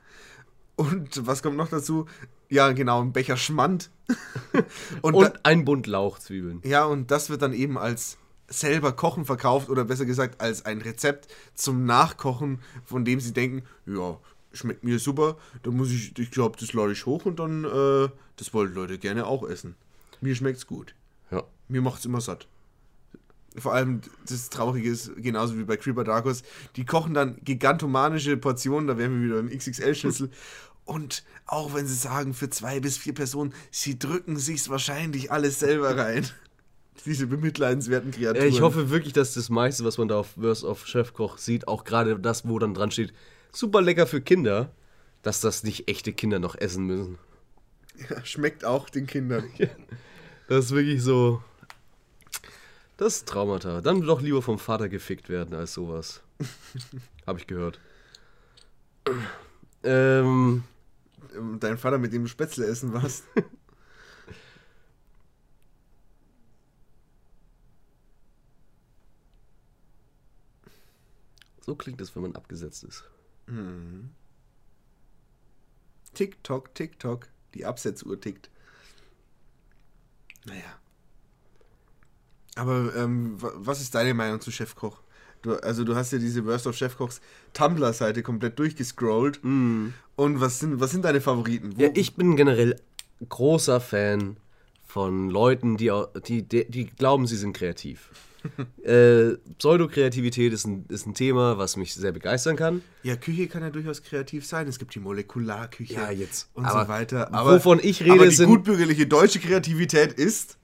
Und 0.75 1.25
was 1.25 1.41
kommt 1.41 1.55
noch 1.55 1.69
dazu? 1.69 2.05
Ja, 2.49 2.71
genau, 2.71 3.01
ein 3.01 3.13
Becher 3.13 3.37
Schmand. 3.37 3.89
und, 5.01 5.15
und 5.15 5.45
ein 5.45 5.65
Bund 5.65 5.87
Lauchzwiebeln. 5.87 6.61
Ja, 6.63 6.85
und 6.85 7.11
das 7.11 7.29
wird 7.29 7.41
dann 7.41 7.53
eben 7.53 7.77
als 7.77 8.17
selber 8.47 8.91
kochen 8.91 9.25
verkauft 9.25 9.69
oder 9.69 9.85
besser 9.85 10.05
gesagt 10.05 10.41
als 10.41 10.65
ein 10.65 10.81
Rezept 10.81 11.27
zum 11.55 11.85
Nachkochen, 11.85 12.59
von 12.85 13.03
dem 13.03 13.19
sie 13.19 13.33
denken, 13.33 13.63
ja, 13.85 14.19
schmeckt 14.53 14.83
mir 14.83 14.99
super, 14.99 15.37
dann 15.63 15.75
muss 15.75 15.91
ich, 15.91 16.17
ich 16.17 16.31
glaube, 16.31 16.57
das 16.59 16.73
lade 16.73 16.91
ich 16.91 17.05
hoch 17.05 17.25
und 17.25 17.39
dann, 17.39 17.65
äh, 17.65 18.09
das 18.37 18.53
wollen 18.53 18.73
Leute 18.73 18.97
gerne 18.97 19.25
auch 19.25 19.47
essen. 19.47 19.75
Mir 20.21 20.35
schmeckt's 20.35 20.67
gut. 20.67 20.95
Ja. 21.31 21.43
Mir 21.67 21.81
macht's 21.81 22.05
immer 22.05 22.21
satt. 22.21 22.47
Vor 23.57 23.73
allem, 23.73 24.01
das 24.27 24.49
Traurige 24.49 24.89
ist, 24.89 25.11
genauso 25.15 25.57
wie 25.57 25.63
bei 25.63 25.77
Creeper 25.77 26.03
Darkos, 26.03 26.43
die 26.75 26.85
kochen 26.85 27.13
dann 27.13 27.37
gigantomanische 27.43 28.35
Portionen, 28.37 28.87
da 28.87 28.97
wären 28.97 29.21
wir 29.21 29.29
wieder 29.29 29.39
im 29.39 29.49
XXL-Schlüssel. 29.49 30.29
Und 30.85 31.23
auch 31.47 31.73
wenn 31.73 31.87
sie 31.87 31.95
sagen, 31.95 32.33
für 32.33 32.49
zwei 32.49 32.79
bis 32.79 32.97
vier 32.97 33.13
Personen, 33.13 33.53
sie 33.71 33.97
drücken 33.97 34.37
sich's 34.37 34.69
wahrscheinlich 34.69 35.31
alles 35.31 35.59
selber 35.59 35.97
rein. 35.97 36.27
Diese 37.05 37.27
bemitleidenswerten 37.27 38.11
Kreaturen. 38.11 38.47
Ich 38.47 38.61
hoffe 38.61 38.89
wirklich, 38.89 39.13
dass 39.13 39.33
das 39.33 39.49
meiste, 39.49 39.83
was 39.83 39.97
man 39.97 40.07
da 40.07 40.19
auf 40.19 40.37
Worst 40.37 40.63
of 40.63 40.87
Chefkoch 40.87 41.37
sieht, 41.37 41.67
auch 41.67 41.83
gerade 41.83 42.17
das, 42.17 42.47
wo 42.47 42.57
dann 42.57 42.73
dran 42.73 42.89
steht, 42.91 43.13
super 43.51 43.81
lecker 43.81 44.07
für 44.07 44.21
Kinder, 44.21 44.71
dass 45.21 45.41
das 45.41 45.63
nicht 45.63 45.89
echte 45.89 46.13
Kinder 46.13 46.39
noch 46.39 46.55
essen 46.55 46.85
müssen. 46.85 47.17
Ja, 48.09 48.23
schmeckt 48.25 48.63
auch 48.63 48.89
den 48.89 49.07
Kindern. 49.07 49.45
das 50.47 50.65
ist 50.65 50.71
wirklich 50.71 51.01
so. 51.01 51.43
Das 52.97 53.17
ist 53.17 53.27
Traumata. 53.27 53.81
Dann 53.81 54.01
doch 54.01 54.21
lieber 54.21 54.41
vom 54.41 54.57
Vater 54.57 54.87
gefickt 54.87 55.29
werden 55.29 55.53
als 55.53 55.73
sowas. 55.73 56.21
Hab 57.27 57.37
ich 57.37 57.47
gehört. 57.47 57.79
Ähm. 59.83 60.63
Dein 61.59 61.77
Vater, 61.77 61.97
mit 61.97 62.13
dem 62.13 62.27
Spätzle 62.27 62.65
essen 62.65 62.93
warst. 62.93 63.23
so 71.61 71.75
klingt 71.75 72.01
es, 72.01 72.15
wenn 72.15 72.23
man 72.23 72.35
abgesetzt 72.35 72.83
ist. 72.83 73.03
Mhm. 73.47 74.11
Tick-Tock, 76.13 76.73
Tick-Tock. 76.75 77.29
Die 77.53 77.65
Absetzuhr 77.65 78.19
tickt. 78.19 78.49
Naja. 80.45 80.79
Aber 82.55 82.95
ähm, 82.95 83.35
was 83.37 83.81
ist 83.81 83.95
deine 83.95 84.13
Meinung 84.13 84.39
zu 84.41 84.51
Chefkoch? 84.51 85.01
Du, 85.45 85.53
also 85.61 85.83
du 85.83 85.95
hast 85.95 86.11
ja 86.11 86.17
diese 86.17 86.43
Worst 86.45 86.65
of 86.65 86.75
Chefkochs 86.75 87.21
Tumblr-Seite 87.53 88.23
komplett 88.23 88.57
durchgescrollt. 88.57 89.39
Mm. 89.43 89.89
Und 90.15 90.41
was 90.41 90.59
sind, 90.59 90.79
was 90.79 90.91
sind 90.91 91.05
deine 91.05 91.21
Favoriten? 91.21 91.77
Wo, 91.77 91.81
ja, 91.83 91.89
ich 91.93 92.15
bin 92.15 92.35
generell 92.35 92.75
großer 93.29 93.79
Fan 93.79 94.37
von 94.87 95.29
Leuten, 95.29 95.77
die, 95.77 95.91
die, 96.27 96.41
die, 96.41 96.65
die 96.69 96.85
glauben, 96.87 97.27
sie 97.27 97.37
sind 97.37 97.53
kreativ. 97.53 98.09
äh, 98.83 99.37
Pseudokreativität 99.59 100.53
ist 100.53 100.65
ein, 100.65 100.85
ist 100.89 101.05
ein 101.05 101.13
Thema, 101.13 101.57
was 101.57 101.77
mich 101.77 101.93
sehr 101.93 102.11
begeistern 102.11 102.55
kann. 102.55 102.81
Ja, 103.03 103.15
Küche 103.15 103.47
kann 103.47 103.61
ja 103.61 103.69
durchaus 103.69 104.01
kreativ 104.01 104.45
sein. 104.45 104.67
Es 104.67 104.79
gibt 104.79 104.95
die 104.95 104.99
Molekularküche 104.99 105.93
ja, 105.93 106.11
jetzt. 106.11 106.49
und 106.53 106.67
so 106.67 106.87
weiter. 106.87 107.33
Aber, 107.33 107.55
wovon 107.55 107.79
ich 107.81 108.01
rede, 108.01 108.13
aber 108.13 108.25
die 108.25 108.35
sind, 108.35 108.47
gutbürgerliche 108.47 109.05
deutsche 109.05 109.39
Kreativität 109.39 110.13
ist 110.13 110.57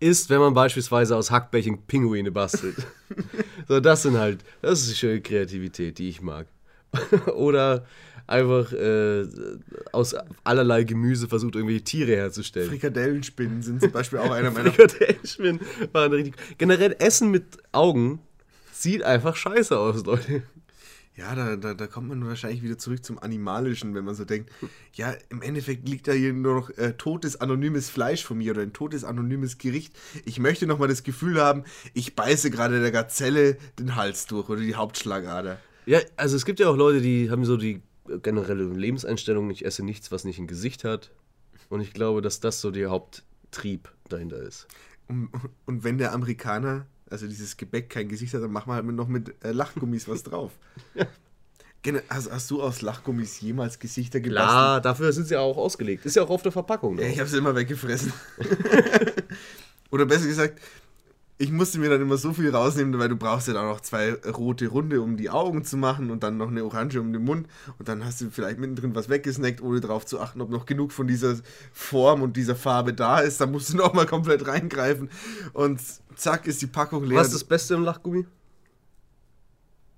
ist, 0.00 0.30
wenn 0.30 0.40
man 0.40 0.54
beispielsweise 0.54 1.16
aus 1.16 1.30
Hackbällchen 1.30 1.82
Pinguine 1.86 2.30
bastelt. 2.30 2.76
so, 3.68 3.80
das 3.80 4.02
sind 4.02 4.16
halt, 4.16 4.44
das 4.62 4.82
ist 4.82 4.90
die 4.90 4.94
schöne 4.96 5.20
Kreativität, 5.20 5.98
die 5.98 6.08
ich 6.08 6.20
mag. 6.20 6.46
Oder 7.34 7.86
einfach 8.26 8.72
äh, 8.72 9.24
aus 9.92 10.14
allerlei 10.44 10.84
Gemüse 10.84 11.28
versucht, 11.28 11.54
irgendwelche 11.54 11.84
Tiere 11.84 12.16
herzustellen. 12.16 12.68
Frikadellenspinnen 12.68 13.62
sind 13.62 13.80
zum 13.80 13.92
Beispiel 13.92 14.18
auch 14.18 14.30
einer 14.30 14.50
meiner. 14.50 14.72
Frikadellenspinnen 14.72 15.60
waren 15.92 16.12
richtig. 16.12 16.34
Generell 16.58 16.96
Essen 16.98 17.30
mit 17.30 17.44
Augen 17.72 18.20
sieht 18.72 19.02
einfach 19.02 19.36
scheiße 19.36 19.78
aus, 19.78 20.04
Leute. 20.04 20.42
Ja, 21.16 21.34
da, 21.34 21.56
da, 21.56 21.72
da 21.72 21.86
kommt 21.86 22.08
man 22.08 22.26
wahrscheinlich 22.26 22.62
wieder 22.62 22.76
zurück 22.76 23.02
zum 23.02 23.18
Animalischen, 23.18 23.94
wenn 23.94 24.04
man 24.04 24.14
so 24.14 24.26
denkt, 24.26 24.50
ja, 24.92 25.14
im 25.30 25.40
Endeffekt 25.40 25.88
liegt 25.88 26.08
da 26.08 26.12
hier 26.12 26.34
nur 26.34 26.54
noch 26.54 26.70
äh, 26.76 26.92
totes, 26.92 27.40
anonymes 27.40 27.88
Fleisch 27.88 28.22
von 28.22 28.36
mir 28.36 28.52
oder 28.52 28.60
ein 28.60 28.74
totes, 28.74 29.02
anonymes 29.02 29.56
Gericht. 29.56 29.94
Ich 30.26 30.38
möchte 30.38 30.66
nochmal 30.66 30.88
das 30.88 31.04
Gefühl 31.04 31.40
haben, 31.40 31.64
ich 31.94 32.14
beiße 32.14 32.50
gerade 32.50 32.82
der 32.82 32.92
Gazelle 32.92 33.56
den 33.78 33.96
Hals 33.96 34.26
durch 34.26 34.50
oder 34.50 34.60
die 34.60 34.74
Hauptschlagader. 34.74 35.58
Ja, 35.86 36.00
also 36.16 36.36
es 36.36 36.44
gibt 36.44 36.60
ja 36.60 36.68
auch 36.68 36.76
Leute, 36.76 37.00
die 37.00 37.30
haben 37.30 37.46
so 37.46 37.56
die 37.56 37.80
generelle 38.22 38.64
Lebenseinstellung, 38.64 39.48
ich 39.50 39.64
esse 39.64 39.82
nichts, 39.84 40.12
was 40.12 40.24
nicht 40.24 40.38
ein 40.38 40.46
Gesicht 40.46 40.84
hat. 40.84 41.12
Und 41.70 41.80
ich 41.80 41.94
glaube, 41.94 42.20
dass 42.20 42.40
das 42.40 42.60
so 42.60 42.70
der 42.70 42.90
Haupttrieb 42.90 43.90
dahinter 44.08 44.38
ist. 44.38 44.68
Und, 45.08 45.30
und 45.64 45.82
wenn 45.82 45.96
der 45.96 46.12
Amerikaner 46.12 46.86
also 47.10 47.26
dieses 47.26 47.56
Gebäck 47.56 47.90
kein 47.90 48.08
Gesicht 48.08 48.34
hat, 48.34 48.42
dann 48.42 48.52
machen 48.52 48.70
wir 48.70 48.74
halt 48.74 48.86
noch 48.86 49.08
mit 49.08 49.34
äh, 49.44 49.52
Lachgummis 49.52 50.08
was 50.08 50.22
drauf. 50.24 50.52
ja. 50.94 51.06
Hast, 52.08 52.32
hast, 52.32 52.50
du 52.50 52.60
aus 52.60 52.82
Lachgummis 52.82 53.40
jemals 53.40 53.78
Gesichter 53.78 54.18
gebastelt? 54.18 54.48
Klar, 54.48 54.80
dafür 54.80 55.12
sind 55.12 55.28
sie 55.28 55.34
ja 55.34 55.40
auch 55.40 55.56
ausgelegt. 55.56 56.04
Ist 56.04 56.16
ja 56.16 56.24
auch 56.24 56.30
auf 56.30 56.42
der 56.42 56.50
Verpackung. 56.50 56.98
Ja, 56.98 57.06
ich 57.06 57.20
habe 57.20 57.28
sie 57.28 57.38
immer 57.38 57.54
weggefressen. 57.54 58.12
Oder 59.92 60.04
besser 60.04 60.26
gesagt, 60.26 60.60
ich 61.38 61.52
musste 61.52 61.78
mir 61.78 61.90
dann 61.90 62.00
immer 62.00 62.16
so 62.16 62.32
viel 62.32 62.50
rausnehmen, 62.54 62.98
weil 62.98 63.10
du 63.10 63.16
brauchst 63.16 63.46
ja 63.46 63.54
dann 63.54 63.66
noch 63.66 63.80
zwei 63.80 64.14
rote 64.14 64.68
Runde, 64.68 65.02
um 65.02 65.18
die 65.18 65.28
Augen 65.28 65.64
zu 65.64 65.76
machen 65.76 66.10
und 66.10 66.22
dann 66.22 66.38
noch 66.38 66.48
eine 66.48 66.64
orange 66.64 66.98
um 66.98 67.12
den 67.12 67.24
Mund. 67.24 67.46
Und 67.78 67.88
dann 67.88 68.04
hast 68.04 68.22
du 68.22 68.30
vielleicht 68.30 68.58
mittendrin 68.58 68.94
was 68.94 69.10
weggesnackt, 69.10 69.60
ohne 69.60 69.80
darauf 69.80 70.06
zu 70.06 70.18
achten, 70.18 70.40
ob 70.40 70.48
noch 70.48 70.64
genug 70.64 70.92
von 70.92 71.06
dieser 71.06 71.36
Form 71.72 72.22
und 72.22 72.38
dieser 72.38 72.56
Farbe 72.56 72.94
da 72.94 73.20
ist. 73.20 73.40
Dann 73.40 73.52
musst 73.52 73.70
du 73.70 73.76
nochmal 73.76 74.06
komplett 74.06 74.46
reingreifen. 74.46 75.10
Und 75.52 75.80
zack, 76.14 76.46
ist 76.46 76.62
die 76.62 76.68
Packung 76.68 77.04
leer. 77.04 77.18
Was 77.18 77.28
ist 77.28 77.34
das 77.34 77.44
Beste 77.44 77.74
im 77.74 77.84
Lachgummi? 77.84 78.24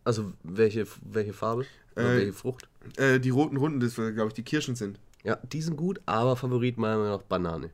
Also 0.02 0.32
welche, 0.42 0.86
welche 1.02 1.32
Farbe? 1.32 1.66
Äh, 1.94 2.04
welche 2.04 2.32
Frucht? 2.32 2.68
Äh, 2.96 3.20
die 3.20 3.30
roten 3.30 3.56
Runden, 3.56 3.78
das 3.78 3.94
glaube 3.94 4.28
ich 4.28 4.34
die 4.34 4.42
Kirschen 4.42 4.74
sind. 4.74 4.98
Ja, 5.22 5.36
die 5.36 5.62
sind 5.62 5.76
gut, 5.76 6.00
aber 6.06 6.34
Favorit 6.34 6.78
meiner 6.78 6.96
Meinung 6.96 7.12
nach 7.12 7.22
Banane. 7.22 7.70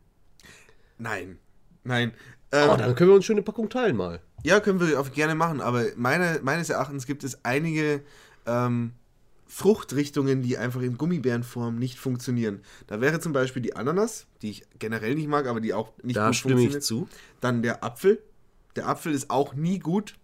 Nein, 0.98 1.38
nein. 1.84 2.12
Ähm, 2.54 2.70
oh, 2.70 2.76
dann 2.76 2.94
können 2.94 3.10
wir 3.10 3.16
uns 3.16 3.24
schon 3.24 3.34
eine 3.34 3.42
Packung 3.42 3.68
teilen 3.68 3.96
mal. 3.96 4.20
Ja, 4.44 4.60
können 4.60 4.80
wir 4.80 5.00
auch 5.00 5.10
gerne 5.10 5.34
machen, 5.34 5.60
aber 5.60 5.86
meine, 5.96 6.38
meines 6.42 6.70
Erachtens 6.70 7.04
gibt 7.04 7.24
es 7.24 7.44
einige 7.44 8.02
ähm, 8.46 8.92
Fruchtrichtungen, 9.48 10.42
die 10.42 10.56
einfach 10.56 10.80
in 10.80 10.96
Gummibärenform 10.96 11.76
nicht 11.76 11.98
funktionieren. 11.98 12.60
Da 12.86 13.00
wäre 13.00 13.18
zum 13.18 13.32
Beispiel 13.32 13.60
die 13.60 13.74
Ananas, 13.74 14.26
die 14.40 14.50
ich 14.50 14.62
generell 14.78 15.16
nicht 15.16 15.28
mag, 15.28 15.48
aber 15.48 15.60
die 15.60 15.74
auch 15.74 15.92
nicht 16.04 16.16
da 16.16 16.28
gut 16.28 16.36
stimme 16.36 16.62
ich 16.62 16.80
zu. 16.80 17.08
Dann 17.40 17.62
der 17.62 17.82
Apfel. 17.82 18.22
Der 18.76 18.88
Apfel 18.88 19.12
ist 19.12 19.30
auch 19.30 19.54
nie 19.54 19.80
gut. 19.80 20.14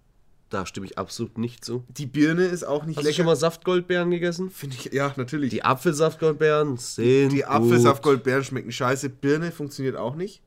Da 0.50 0.66
stimme 0.66 0.86
ich 0.86 0.98
absolut 0.98 1.38
nicht 1.38 1.64
zu. 1.64 1.84
Die 1.88 2.06
Birne 2.06 2.44
ist 2.44 2.64
auch 2.64 2.84
nicht 2.84 2.96
Hast 2.96 3.04
lecker. 3.04 3.08
Hast 3.08 3.18
du 3.18 3.22
schon 3.22 3.26
mal 3.26 3.36
Saftgoldbeeren 3.36 4.10
gegessen? 4.10 4.50
Finde 4.50 4.76
ich, 4.76 4.92
ja, 4.92 5.12
natürlich. 5.16 5.50
Die 5.50 5.64
Apfelsaftgoldbeeren 5.64 6.76
sind 6.76 7.30
Die, 7.30 7.36
die 7.36 7.44
Apfelsaftgoldbeeren 7.44 8.44
schmecken 8.44 8.72
scheiße. 8.72 9.10
Birne 9.10 9.52
funktioniert 9.52 9.96
auch 9.96 10.14
nicht 10.16 10.42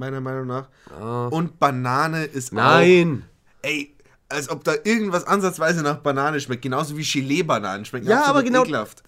meiner 0.00 0.20
Meinung 0.20 0.48
nach. 0.48 0.68
Ah. 0.90 1.28
Und 1.28 1.60
Banane 1.60 2.24
ist 2.24 2.52
Nein. 2.52 2.64
auch. 2.64 2.78
Nein! 2.78 3.24
Ey, 3.62 3.94
als 4.28 4.48
ob 4.48 4.64
da 4.64 4.74
irgendwas 4.84 5.24
ansatzweise 5.24 5.82
nach 5.82 5.98
Banane 5.98 6.40
schmeckt. 6.40 6.62
Genauso 6.62 6.96
wie 6.96 7.02
Gelee-Bananen 7.02 7.84
schmecken. 7.84 8.08
Ja, 8.08 8.24
aber 8.24 8.42
genau. 8.42 8.62
Ekelhaft. 8.62 9.02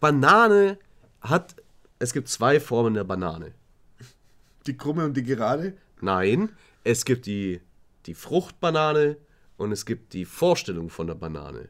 Banane 0.00 0.78
hat. 1.20 1.56
Es 1.98 2.12
gibt 2.12 2.28
zwei 2.28 2.60
Formen 2.60 2.94
der 2.94 3.04
Banane. 3.04 3.52
Die 4.66 4.76
krumme 4.76 5.04
und 5.04 5.16
die 5.16 5.22
gerade? 5.22 5.74
Nein. 6.00 6.50
Es 6.84 7.04
gibt 7.04 7.26
die, 7.26 7.60
die 8.06 8.14
Fruchtbanane 8.14 9.16
und 9.56 9.72
es 9.72 9.86
gibt 9.86 10.12
die 10.12 10.24
Vorstellung 10.24 10.90
von 10.90 11.06
der 11.06 11.14
Banane. 11.14 11.68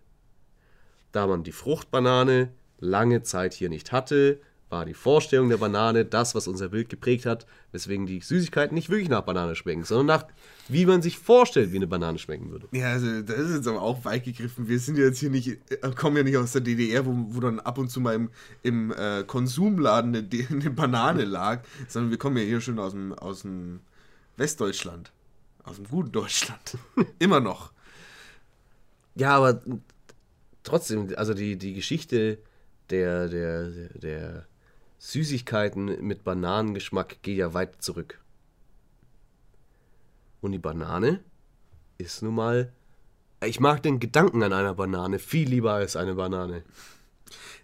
Da 1.13 1.27
man 1.27 1.43
die 1.43 1.53
Fruchtbanane 1.53 2.53
lange 2.79 3.23
Zeit 3.23 3.55
hier 3.55 3.69
nicht 3.69 3.93
hatte, 3.93 4.41
war 4.69 4.85
die 4.85 4.95
Vorstellung 4.95 5.49
der 5.49 5.59
Banane 5.59 6.05
das, 6.05 6.35
was 6.35 6.49
unser 6.49 6.71
Bild 6.71 6.89
geprägt 6.89 7.25
hat, 7.25 7.47
weswegen 7.71 8.07
die 8.07 8.21
Süßigkeiten 8.21 8.75
nicht 8.75 8.91
wirklich 8.91 9.09
nach 9.09 9.21
Banane 9.21 9.55
schmecken, 9.55 9.85
sondern 9.85 10.07
nach, 10.07 10.27
wie 10.69 10.87
man 10.87 11.03
sich 11.03 11.19
vorstellt, 11.19 11.73
wie 11.73 11.77
eine 11.77 11.87
Banane 11.87 12.19
schmecken 12.19 12.51
würde. 12.51 12.67
Ja, 12.73 12.93
also 12.93 13.23
das 13.23 13.39
ist 13.39 13.57
jetzt 13.57 13.69
aber 13.69 13.81
auch 13.81 14.05
weit 14.05 14.25
gegriffen. 14.25 14.67
Wir 14.67 14.81
sind 14.81 14.99
jetzt 14.99 15.19
hier 15.19 15.31
nicht, 15.31 15.49
äh, 15.49 15.91
kommen 15.95 16.17
ja 16.17 16.23
nicht 16.25 16.37
aus 16.37 16.53
der 16.53 16.63
DDR, 16.63 17.07
wo, 17.07 17.15
wo 17.29 17.41
dann 17.41 17.61
ab 17.61 17.79
und 17.79 17.91
zu 17.91 18.01
mal 18.01 18.15
im, 18.15 18.31
im 18.63 18.93
äh, 18.93 19.23
Konsumladen 19.25 20.17
eine, 20.17 20.29
eine, 20.51 20.71
Banane 20.71 21.25
lag, 21.25 21.63
sondern 21.87 22.11
wir 22.11 22.19
kommen 22.19 22.37
ja 22.37 22.43
hier 22.43 22.61
schon 22.61 22.81
aus 22.81 22.93
dem, 22.93 23.13
aus 23.13 23.43
dem 23.43 23.81
Westdeutschland. 24.37 25.13
Aus 25.63 25.77
dem 25.77 25.87
guten 25.87 26.11
Deutschland. 26.11 26.77
Immer 27.21 27.41
noch. 27.41 27.73
Ja, 29.15 29.37
aber 29.37 29.63
trotzdem, 30.65 31.15
also 31.17 31.35
die, 31.35 31.57
die 31.57 31.75
Geschichte 31.75 32.39
der, 32.91 33.29
der, 33.29 33.71
der 33.95 34.47
Süßigkeiten 35.07 36.05
mit 36.05 36.25
Bananengeschmack 36.25 37.23
geht 37.23 37.39
ja 37.39 37.55
weit 37.55 37.81
zurück. 37.81 38.19
Und 40.41 40.51
die 40.51 40.59
Banane 40.59 41.23
ist 41.97 42.23
nun 42.23 42.35
mal. 42.35 42.73
Ich 43.45 43.61
mag 43.61 43.85
den 43.85 44.01
Gedanken 44.01 44.43
an 44.43 44.53
einer 44.53 44.75
Banane 44.75 45.21
viel 45.21 45.49
lieber 45.49 45.75
als 45.75 45.95
eine 45.95 46.17
Banane. 46.17 46.65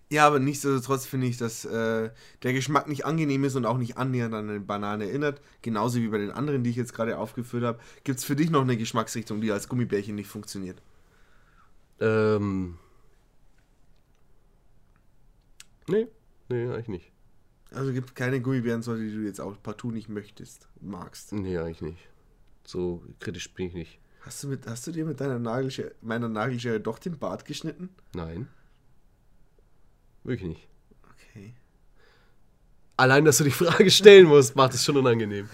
Ja, 0.09 0.24
aber 0.24 0.39
nichtsdestotrotz 0.39 1.05
finde 1.05 1.27
ich, 1.27 1.36
dass 1.36 1.64
äh, 1.64 2.10
der 2.44 2.52
Geschmack 2.52 2.86
nicht 2.86 3.06
angenehm 3.06 3.43
ist 3.43 3.56
und 3.56 3.66
auch 3.66 3.78
nicht 3.78 3.97
annähernd 3.97 4.35
an 4.35 4.48
eine 4.48 4.60
Banane 4.60 5.09
erinnert. 5.09 5.40
Genauso 5.62 5.98
wie 5.98 6.09
bei 6.09 6.19
den 6.19 6.31
anderen, 6.31 6.62
die 6.62 6.70
ich 6.70 6.77
jetzt 6.77 6.94
gerade 6.94 7.19
aufgeführt 7.19 7.64
habe. 7.64 7.81
Gibt 8.05 8.20
es 8.20 8.24
für 8.24 8.36
dich 8.36 8.51
noch 8.51 8.62
eine 8.62 8.77
Geschmacksrichtung, 8.77 9.40
die 9.40 9.51
als 9.51 9.69
Gummibärchen 9.69 10.14
nicht 10.14 10.28
funktioniert? 10.28 10.81
Ähm. 11.98 12.78
Nee, 15.89 16.06
nee, 16.48 16.69
eigentlich 16.69 16.89
nicht. 16.89 17.11
Also 17.74 17.92
gibt 17.92 18.14
keine 18.14 18.40
Gummibärensorte, 18.40 19.02
die 19.02 19.14
du 19.14 19.22
jetzt 19.22 19.40
auch 19.40 19.56
partout 19.62 19.90
nicht 19.90 20.08
möchtest, 20.08 20.68
magst. 20.80 21.32
Nee, 21.32 21.58
eigentlich 21.58 21.80
nicht. 21.80 22.08
So 22.64 23.02
kritisch 23.18 23.52
bin 23.54 23.66
ich 23.68 23.74
nicht. 23.74 23.98
Hast 24.20 24.44
du, 24.44 24.48
mit, 24.48 24.66
hast 24.66 24.86
du 24.86 24.92
dir 24.92 25.04
mit 25.04 25.20
deiner 25.20 25.38
Nagelschere, 25.38 25.92
meiner 26.00 26.28
Nagelschere 26.28 26.80
doch 26.80 26.98
den 26.98 27.18
Bart 27.18 27.44
geschnitten? 27.44 27.88
Nein. 28.14 28.46
Wirklich 30.22 30.48
nicht. 30.48 30.68
Okay. 31.10 31.54
Allein, 32.96 33.24
dass 33.24 33.38
du 33.38 33.44
die 33.44 33.50
Frage 33.50 33.90
stellen 33.90 34.26
musst, 34.26 34.54
macht 34.54 34.74
es 34.74 34.84
schon 34.84 34.96
unangenehm. 34.96 35.48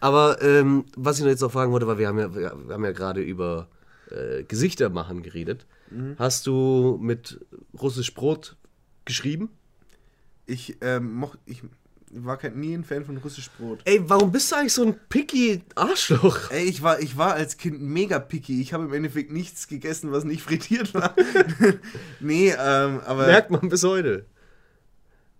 Aber 0.00 0.42
ähm, 0.42 0.86
was 0.96 1.18
ich 1.18 1.24
noch 1.24 1.30
jetzt 1.30 1.40
noch 1.40 1.52
fragen 1.52 1.70
wollte, 1.72 1.86
weil 1.86 1.98
wir 1.98 2.08
haben 2.08 2.18
ja, 2.18 2.34
wir 2.34 2.50
haben 2.50 2.84
ja 2.84 2.92
gerade 2.92 3.22
über 3.22 3.68
äh, 4.10 4.42
Gesichter 4.42 4.90
machen 4.90 5.22
geredet. 5.22 5.66
Hast 6.18 6.46
du 6.46 6.98
mit 7.00 7.44
Russisch 7.80 8.12
Brot 8.14 8.56
geschrieben? 9.04 9.50
Ich, 10.46 10.76
ähm, 10.82 11.14
moch, 11.14 11.36
ich 11.46 11.62
war 12.10 12.36
kein, 12.36 12.58
nie 12.58 12.74
ein 12.74 12.84
Fan 12.84 13.04
von 13.04 13.16
russisch 13.18 13.50
Brot. 13.58 13.80
Ey, 13.84 14.02
warum 14.08 14.30
bist 14.30 14.50
du 14.52 14.56
eigentlich 14.56 14.72
so 14.72 14.84
ein 14.84 14.98
picky 15.08 15.62
Arschloch? 15.74 16.50
Ey, 16.50 16.64
ich 16.64 16.82
war, 16.82 17.00
ich 17.00 17.16
war 17.16 17.34
als 17.34 17.56
Kind 17.56 17.80
mega 17.80 18.18
picky. 18.18 18.60
Ich 18.60 18.72
habe 18.72 18.84
im 18.84 18.92
Endeffekt 18.92 19.32
nichts 19.32 19.68
gegessen, 19.68 20.12
was 20.12 20.24
nicht 20.24 20.42
frittiert 20.42 20.94
war. 20.94 21.14
nee, 22.20 22.50
ähm, 22.50 23.00
aber. 23.04 23.26
Merkt 23.26 23.50
man 23.50 23.68
bis 23.68 23.82
heute. 23.84 24.26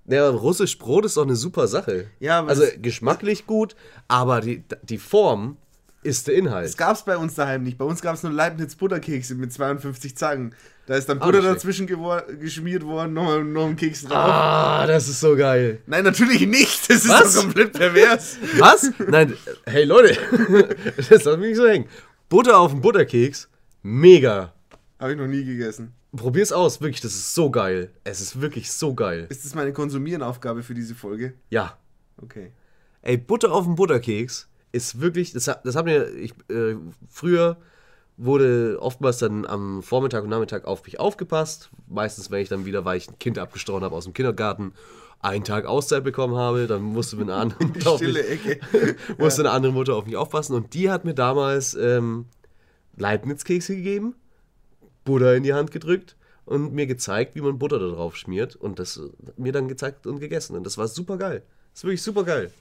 Ja, 0.07 0.29
Russisch 0.29 0.79
Brot 0.79 1.07
ist 1.07 1.17
doch 1.17 1.23
eine 1.23 1.37
super 1.37 1.67
Sache. 1.67 2.09
Ja, 2.21 2.41
aber 2.41 2.51
also 2.51 2.65
geschmacklich 2.77 3.47
gut, 3.47 3.75
aber 4.07 4.41
die, 4.41 4.63
die 4.83 4.99
Form 4.99 5.57
ist 6.05 6.29
der 6.29 6.35
Inhalt. 6.35 6.67
Das 6.67 6.77
gab 6.77 6.95
es 6.95 7.03
bei 7.03 7.17
uns 7.17 7.35
daheim 7.35 7.63
nicht. 7.63 7.79
Bei 7.79 7.85
uns 7.85 8.01
gab 8.01 8.15
es 8.15 8.23
nur 8.23 8.31
Leibniz 8.33 8.75
Butterkekse 8.77 9.35
mit 9.35 9.53
52 9.53 10.17
Zangen. 10.17 10.55
Da 10.87 10.97
ist 10.97 11.09
dann 11.09 11.21
Auch 11.21 11.27
Butter 11.27 11.41
dazwischen 11.41 11.87
geschmiert 11.87 12.85
worden, 12.85 13.15
nochmal 13.15 13.43
noch 13.43 13.67
ein 13.67 13.77
Keks 13.77 14.03
drauf. 14.03 14.13
Ah, 14.13 14.87
das 14.87 15.09
ist 15.09 15.21
so 15.21 15.35
geil. 15.35 15.81
Nein, 15.87 16.05
natürlich 16.05 16.47
nicht. 16.47 16.91
Das 16.91 17.05
ist 17.05 17.09
Was? 17.09 17.35
doch 17.35 17.43
komplett 17.43 17.73
pervers. 17.73 18.37
Was? 18.59 18.93
Nein, 19.09 19.35
hey 19.65 19.85
Leute, 19.85 20.19
das 20.97 21.25
lass 21.25 21.39
mich 21.39 21.49
nicht 21.49 21.57
so 21.57 21.67
hängen. 21.67 21.87
Butter 22.29 22.59
auf 22.59 22.71
dem 22.73 22.83
Butterkeks, 22.83 23.49
mega. 23.83 24.53
Habe 24.99 25.13
ich 25.13 25.19
noch 25.19 25.27
nie 25.27 25.45
gegessen. 25.45 25.95
Probier's 26.15 26.53
aus, 26.53 26.81
wirklich, 26.83 27.01
das 27.01 27.15
ist 27.15 27.35
so 27.35 27.51
geil. 27.51 27.91
Es 28.05 28.21
ist 28.21 28.41
wirklich 28.41 28.71
so 28.71 28.95
geil. 28.95 29.27
Ist 29.31 29.45
das 29.45 29.55
meine 29.55 29.73
Konsumierenaufgabe 29.73 30.63
für 30.63 30.75
diese 30.75 30.95
Folge? 30.95 31.33
Ja. 31.49 31.79
Okay. 32.23 32.53
Ey, 33.03 33.17
Butter 33.17 33.53
auf 33.53 33.65
dem 33.65 33.75
Butterkeks 33.75 34.49
ist 34.75 35.01
wirklich, 35.01 35.33
das, 35.33 35.45
das 35.45 35.77
haben 35.77 35.87
wir, 35.87 36.13
ich, 36.15 36.33
äh, 36.51 36.77
früher 37.09 37.57
wurde 38.17 38.79
oftmals 38.81 39.19
dann 39.19 39.47
am 39.47 39.83
Vormittag 39.83 40.25
und 40.25 40.31
Nachmittag 40.31 40.67
auf 40.67 40.85
mich 40.85 41.01
aufgepasst. 41.01 41.71
Meistens, 41.89 42.31
wenn 42.31 42.43
ich 42.43 42.49
dann 42.49 42.65
wieder, 42.65 42.85
weil 42.85 42.99
ich 42.99 43.09
ein 43.09 43.19
Kind 43.19 43.39
abgestochen 43.39 43.83
habe 43.83 43.95
aus 43.95 44.05
dem 44.05 44.13
Kindergarten, 44.13 44.73
einen 45.21 45.45
Tag 45.45 45.65
Auszeit 45.65 46.05
bekommen 46.05 46.37
habe, 46.37 46.67
dann 46.67 46.83
musste 46.83 47.17
eine 47.19 47.35
andere 47.35 47.65
Mutter 47.65 47.91
auf 47.93 48.01
mich, 48.01 48.19
musste 49.19 49.43
eine 49.43 49.51
andere 49.51 49.73
Mutter 49.73 49.95
auf 49.97 50.05
mich 50.05 50.17
aufpassen 50.17 50.55
und 50.55 50.75
die 50.75 50.91
hat 50.91 51.05
mir 51.05 51.15
damals 51.15 51.75
ähm, 51.75 52.27
Leibniz-Kekse 52.97 53.75
gegeben, 53.77 54.15
Butter 55.05 55.35
in 55.35 55.43
die 55.43 55.55
Hand 55.55 55.71
gedrückt 55.71 56.17
und 56.45 56.75
mir 56.75 56.87
gezeigt, 56.87 57.35
wie 57.35 57.41
man 57.41 57.59
Butter 57.59 57.79
da 57.79 57.89
drauf 57.89 58.17
schmiert 58.17 58.55
und 58.55 58.79
das 58.79 58.99
äh, 58.99 59.09
mir 59.37 59.53
dann 59.53 59.67
gezeigt 59.67 60.07
und 60.07 60.21
gegessen 60.21 60.57
und 60.57 60.65
das 60.65 60.77
war 60.77 60.89
super 60.89 61.17
geil. 61.17 61.43
Das 61.73 61.81
ist 61.81 61.85
wirklich 61.85 62.03
super 62.03 62.25
geil. 62.25 62.53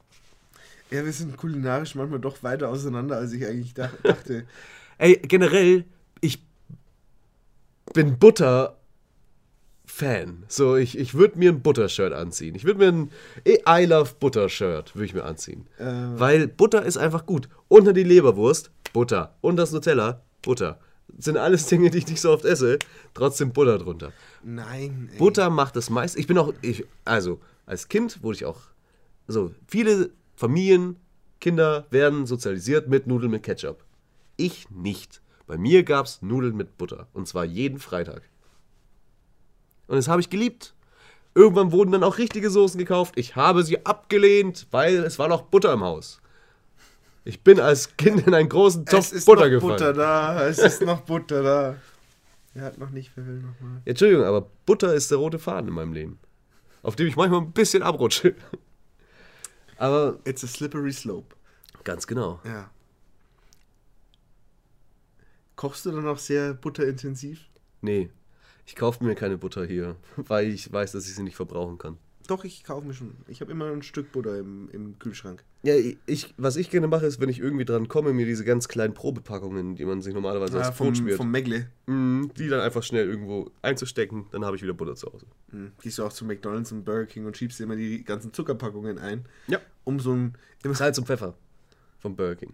Ja, 0.91 1.03
wir 1.03 1.11
sind 1.11 1.37
kulinarisch 1.37 1.95
manchmal 1.95 2.19
doch 2.19 2.43
weiter 2.43 2.69
auseinander, 2.69 3.17
als 3.17 3.33
ich 3.33 3.45
eigentlich 3.45 3.73
dach 3.73 3.91
dachte. 4.03 4.45
Ey, 4.97 5.15
generell, 5.17 5.85
ich 6.21 6.45
bin 7.93 8.17
Butter-Fan. 8.19 8.73
So, 10.47 10.75
ich, 10.75 10.97
ich 10.97 11.13
würde 11.13 11.37
mir 11.39 11.51
ein 11.51 11.61
Butter-Shirt 11.61 12.13
anziehen. 12.13 12.55
Ich 12.55 12.63
würde 12.65 12.79
mir 12.79 12.89
ein 12.89 13.11
I 13.45 13.85
Love 13.85 14.11
Butter-Shirt 14.19 14.95
würde 14.95 15.05
ich 15.05 15.13
mir 15.13 15.25
anziehen. 15.25 15.67
Äh. 15.77 15.85
Weil 16.15 16.47
Butter 16.47 16.83
ist 16.83 16.97
einfach 16.97 17.25
gut. 17.25 17.49
Unter 17.67 17.93
die 17.93 18.03
Leberwurst, 18.03 18.71
Butter. 18.93 19.35
Und 19.41 19.57
das 19.57 19.71
Nutella, 19.71 20.21
Butter. 20.41 20.79
Sind 21.17 21.37
alles 21.37 21.65
Dinge, 21.67 21.89
die 21.89 21.99
ich 21.99 22.07
nicht 22.07 22.21
so 22.21 22.31
oft 22.31 22.45
esse. 22.45 22.79
Trotzdem 23.13 23.51
Butter 23.51 23.77
drunter. 23.77 24.13
Nein, 24.43 25.09
ey. 25.11 25.17
Butter 25.17 25.49
macht 25.49 25.75
das 25.75 25.89
meiste. 25.89 26.19
Ich 26.19 26.27
bin 26.27 26.37
auch, 26.37 26.53
ich, 26.61 26.85
also, 27.05 27.39
als 27.65 27.87
Kind 27.89 28.23
wurde 28.23 28.35
ich 28.37 28.45
auch, 28.45 28.61
so, 29.27 29.51
viele 29.67 30.11
Familien, 30.43 30.97
Kinder 31.39 31.87
werden 31.89 32.25
sozialisiert 32.25 32.89
mit 32.89 33.07
Nudeln 33.07 33.31
mit 33.31 33.43
Ketchup. 33.43 33.85
Ich 34.35 34.69
nicht. 34.69 35.21
Bei 35.47 35.57
mir 35.57 35.83
gab 35.83 36.05
es 36.05 36.21
Nudeln 36.21 36.57
mit 36.57 36.77
Butter. 36.77 37.07
Und 37.13 37.29
zwar 37.29 37.45
jeden 37.45 37.79
Freitag. 37.79 38.23
Und 39.87 39.95
das 39.95 40.09
habe 40.09 40.19
ich 40.19 40.29
geliebt. 40.29 40.73
Irgendwann 41.33 41.71
wurden 41.71 41.93
dann 41.93 42.03
auch 42.03 42.17
richtige 42.17 42.49
Soßen 42.49 42.77
gekauft. 42.77 43.13
Ich 43.15 43.37
habe 43.37 43.63
sie 43.63 43.85
abgelehnt, 43.85 44.67
weil 44.71 44.95
es 45.05 45.17
war 45.17 45.29
noch 45.29 45.43
Butter 45.43 45.71
im 45.71 45.81
Haus. 45.81 46.19
Ich 47.23 47.39
bin 47.39 47.61
als 47.61 47.95
Kind 47.95 48.27
in 48.27 48.33
einen 48.33 48.49
großen 48.49 48.85
Topf 48.85 48.99
es 48.99 49.13
ist 49.13 49.25
Butter 49.25 49.45
noch 49.45 49.49
gefallen. 49.49 49.71
Butter 49.71 49.93
da, 49.93 50.45
es 50.45 50.57
ist 50.57 50.81
noch 50.81 51.03
Butter 51.03 51.41
da. 51.41 51.75
Er 52.53 52.63
hat 52.63 52.77
noch 52.77 52.89
nicht, 52.89 53.13
wer 53.15 53.25
will 53.25 53.35
noch 53.35 53.61
mal. 53.61 53.81
Entschuldigung, 53.85 54.25
aber 54.25 54.49
Butter 54.65 54.93
ist 54.93 55.09
der 55.09 55.19
rote 55.19 55.39
Faden 55.39 55.69
in 55.69 55.73
meinem 55.73 55.93
Leben. 55.93 56.19
Auf 56.81 56.97
dem 56.97 57.07
ich 57.07 57.15
manchmal 57.15 57.39
ein 57.39 57.53
bisschen 57.53 57.81
abrutsche. 57.81 58.35
Aber 59.83 60.17
It's 60.23 60.41
a 60.45 60.47
slippery 60.47 60.93
slope. 60.93 61.35
ganz 61.83 62.07
genau. 62.07 62.39
Ja. 62.45 62.71
Kochst 65.57 65.85
du 65.85 65.91
dann 65.91 66.07
auch 66.07 66.19
sehr 66.19 66.53
butterintensiv? 66.53 67.41
Nee, 67.81 68.09
ich 68.65 68.77
kaufe 68.77 69.03
mir 69.03 69.13
keine 69.13 69.37
Butter 69.37 69.65
hier, 69.65 69.97
weil 70.15 70.53
ich 70.53 70.71
weiß, 70.71 70.93
dass 70.93 71.05
ich 71.09 71.15
sie 71.15 71.23
nicht 71.23 71.35
verbrauchen 71.35 71.77
kann. 71.79 71.97
Doch, 72.27 72.43
ich 72.45 72.63
kaufe 72.63 72.87
mir 72.87 72.93
schon. 72.93 73.15
Ich 73.27 73.41
habe 73.41 73.51
immer 73.51 73.65
ein 73.71 73.81
Stück 73.81 74.11
Butter 74.11 74.37
im, 74.39 74.69
im 74.71 74.97
Kühlschrank. 74.99 75.43
Ja, 75.63 75.75
ich, 76.05 76.33
was 76.37 76.55
ich 76.55 76.69
gerne 76.69 76.87
mache, 76.87 77.05
ist, 77.05 77.19
wenn 77.19 77.29
ich 77.29 77.39
irgendwie 77.39 77.65
dran 77.65 77.87
komme, 77.87 78.13
mir 78.13 78.25
diese 78.25 78.45
ganz 78.45 78.67
kleinen 78.67 78.93
Probepackungen, 78.93 79.75
die 79.75 79.85
man 79.85 80.01
sich 80.01 80.13
normalerweise 80.13 80.57
Ah, 80.57 80.67
als 80.67 80.77
Brot 80.77 80.87
vom, 80.87 80.95
schmiert, 80.95 81.17
vom 81.17 81.31
Megle. 81.31 81.67
mm, 81.87 82.27
die 82.37 82.47
dann 82.47 82.61
einfach 82.61 82.83
schnell 82.83 83.07
irgendwo 83.09 83.51
einzustecken, 83.61 84.25
dann 84.31 84.45
habe 84.45 84.55
ich 84.55 84.63
wieder 84.63 84.73
Butter 84.73 84.95
zu 84.95 85.11
Hause. 85.11 85.25
Hm. 85.51 85.71
Gehst 85.81 85.97
du 85.99 86.05
auch 86.05 86.13
zu 86.13 86.25
McDonalds 86.25 86.71
und 86.71 86.83
Burger 86.85 87.05
King 87.07 87.25
und 87.25 87.35
schiebst 87.37 87.59
dir 87.59 87.63
immer 87.65 87.75
die 87.75 88.03
ganzen 88.03 88.31
Zuckerpackungen 88.33 88.97
ein. 88.99 89.25
Ja. 89.47 89.59
Um 89.83 89.99
so 89.99 90.13
ein. 90.13 90.37
Salz 90.65 90.97
und 90.97 91.05
Pfeffer 91.07 91.35
vom 91.99 92.15
Burger 92.15 92.35
King. 92.35 92.53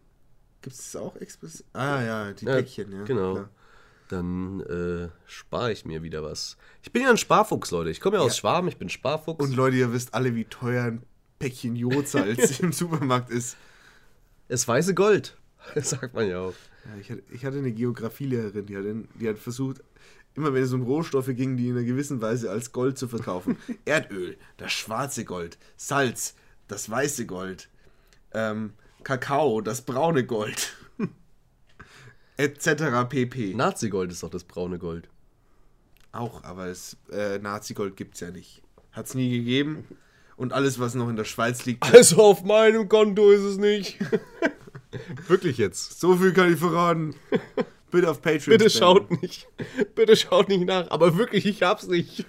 Gibt 0.62 0.76
es 0.76 0.92
das 0.92 1.02
auch 1.02 1.16
explizit? 1.18 1.66
Ah 1.74 2.02
ja, 2.04 2.34
die 2.34 2.46
Ja, 2.46 2.56
Päckchen, 2.56 2.92
ja. 2.92 3.04
genau. 3.04 3.34
klar. 3.36 3.50
Dann 4.10 4.60
äh, 4.62 5.10
spare 5.28 5.72
ich 5.72 5.86
mir 5.86 6.02
wieder 6.04 6.24
was. 6.24 6.58
Ich 6.82 6.92
bin 6.92 7.04
ja 7.04 7.12
ein 7.12 7.18
Sparfuchs, 7.18 7.70
Leute. 7.72 7.92
Ich 7.92 8.02
komme 8.02 8.18
ja 8.18 8.24
aus 8.24 8.34
Ja. 8.36 8.40
Schwaben, 8.42 8.68
ich 8.68 8.78
bin 8.78 8.90
Sparfuchs. 8.90 9.44
Und 9.44 9.56
Leute, 9.56 9.78
ihr 9.78 9.94
wisst 9.94 10.14
alle, 10.16 10.36
wie 10.36 10.46
teuer 10.46 10.84
ein 10.84 11.04
Päckchen 11.38 11.76
Jodsalz 11.76 12.60
im 12.60 12.74
Supermarkt 12.74 13.30
ist. 13.30 13.56
es 14.48 14.68
weiße 14.68 14.96
Gold, 14.96 15.38
sagt 15.76 16.16
man 16.16 16.28
ja 16.28 16.40
auch. 16.40 16.54
Ja, 16.86 17.00
ich, 17.00 17.12
hatte, 17.12 17.24
ich 17.32 17.46
hatte 17.46 17.58
eine 17.60 17.72
Geografielehrerin, 17.72 18.66
die 18.66 18.78
hat, 18.78 18.84
die 19.22 19.30
hat 19.30 19.38
versucht, 19.38 19.84
immer 20.34 20.54
wenn 20.54 20.64
es 20.64 20.74
um 20.74 20.82
Rohstoffe 20.82 21.28
ging, 21.36 21.56
die 21.56 21.70
in 21.70 21.78
einer 21.78 21.86
gewissen 21.86 22.20
Weise 22.20 22.50
als 22.50 22.72
Gold 22.72 22.98
zu 22.98 23.08
verkaufen. 23.08 23.58
Erdöl, 23.86 24.38
das 24.58 24.72
schwarze 24.72 25.24
Gold. 25.24 25.60
Salz, 25.78 26.34
das 26.68 26.90
weiße 26.90 27.28
Gold. 27.28 27.70
Ähm, 28.34 28.74
Kakao, 29.04 29.62
das 29.62 29.84
braune 29.84 30.26
Gold. 30.26 30.76
Etc. 32.40 33.08
pp. 33.10 33.54
Nazi-Gold 33.54 34.12
ist 34.12 34.24
doch 34.24 34.30
das 34.30 34.44
braune 34.46 34.80
Gold. 34.80 35.10
Auch, 36.12 36.44
aber 36.44 36.68
das 36.68 36.98
äh, 37.12 37.38
Nazi-Gold 37.40 37.96
gibt 37.98 38.16
es 38.16 38.22
ja 38.22 38.32
nicht. 38.32 38.62
Hat 38.92 39.06
es 39.08 39.14
nie 39.14 39.30
gegeben. 39.38 39.86
Und 40.38 40.54
alles, 40.54 40.80
was 40.80 40.96
noch 40.96 41.10
in 41.10 41.18
der 41.18 41.26
Schweiz 41.26 41.66
liegt, 41.66 41.84
Also 41.94 42.24
auf 42.24 42.44
meinem 42.44 42.88
Konto 42.88 43.30
ist 43.32 43.42
es 43.44 43.58
nicht. 43.58 43.98
Wirklich 45.28 45.58
jetzt. 45.58 46.00
so 46.00 46.16
viel 46.16 46.32
kann 46.34 46.52
ich 46.54 46.60
verraten. 46.60 47.14
Bitte 47.92 48.10
auf 48.10 48.22
Patreon. 48.22 48.58
Bitte 48.58 48.70
schaut 48.70 49.22
nicht. 49.22 49.48
Bitte 49.96 50.16
schaut 50.16 50.48
nicht 50.48 50.66
nach. 50.66 50.90
Aber 50.92 51.18
wirklich, 51.18 51.46
ich 51.46 51.62
hab's 51.64 51.88
nicht. 51.88 52.26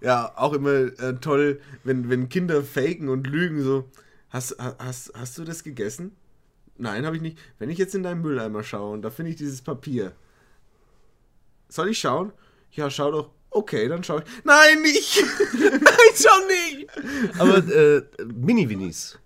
Ja, 0.00 0.32
auch 0.36 0.52
immer 0.52 0.70
äh, 0.98 1.14
toll, 1.20 1.60
wenn, 1.84 2.08
wenn 2.08 2.28
Kinder 2.28 2.62
faken 2.62 3.08
und 3.08 3.26
lügen, 3.26 3.62
so. 3.62 3.88
Hast, 4.30 4.58
ha- 4.58 4.76
hast, 4.78 5.12
hast 5.14 5.38
du 5.38 5.44
das 5.44 5.62
gegessen? 5.62 6.12
Nein, 6.78 7.06
habe 7.06 7.16
ich 7.16 7.22
nicht. 7.22 7.38
Wenn 7.58 7.70
ich 7.70 7.78
jetzt 7.78 7.94
in 7.94 8.02
deinen 8.02 8.22
Mülleimer 8.22 8.62
schaue 8.62 8.92
und 8.92 9.02
da 9.02 9.10
finde 9.10 9.30
ich 9.30 9.36
dieses 9.36 9.62
Papier. 9.62 10.12
Soll 11.68 11.90
ich 11.90 11.98
schauen? 11.98 12.32
Ja, 12.72 12.90
schau 12.90 13.10
doch. 13.10 13.30
Okay, 13.50 13.88
dann 13.88 14.04
schau 14.04 14.18
ich. 14.18 14.24
Nein, 14.44 14.82
nicht! 14.82 15.24
Nein, 15.54 15.80
schon 16.14 16.46
nicht. 16.48 17.40
Aber 17.40 17.58
äh, 17.58 18.02
Mini-Winnies 18.24 19.18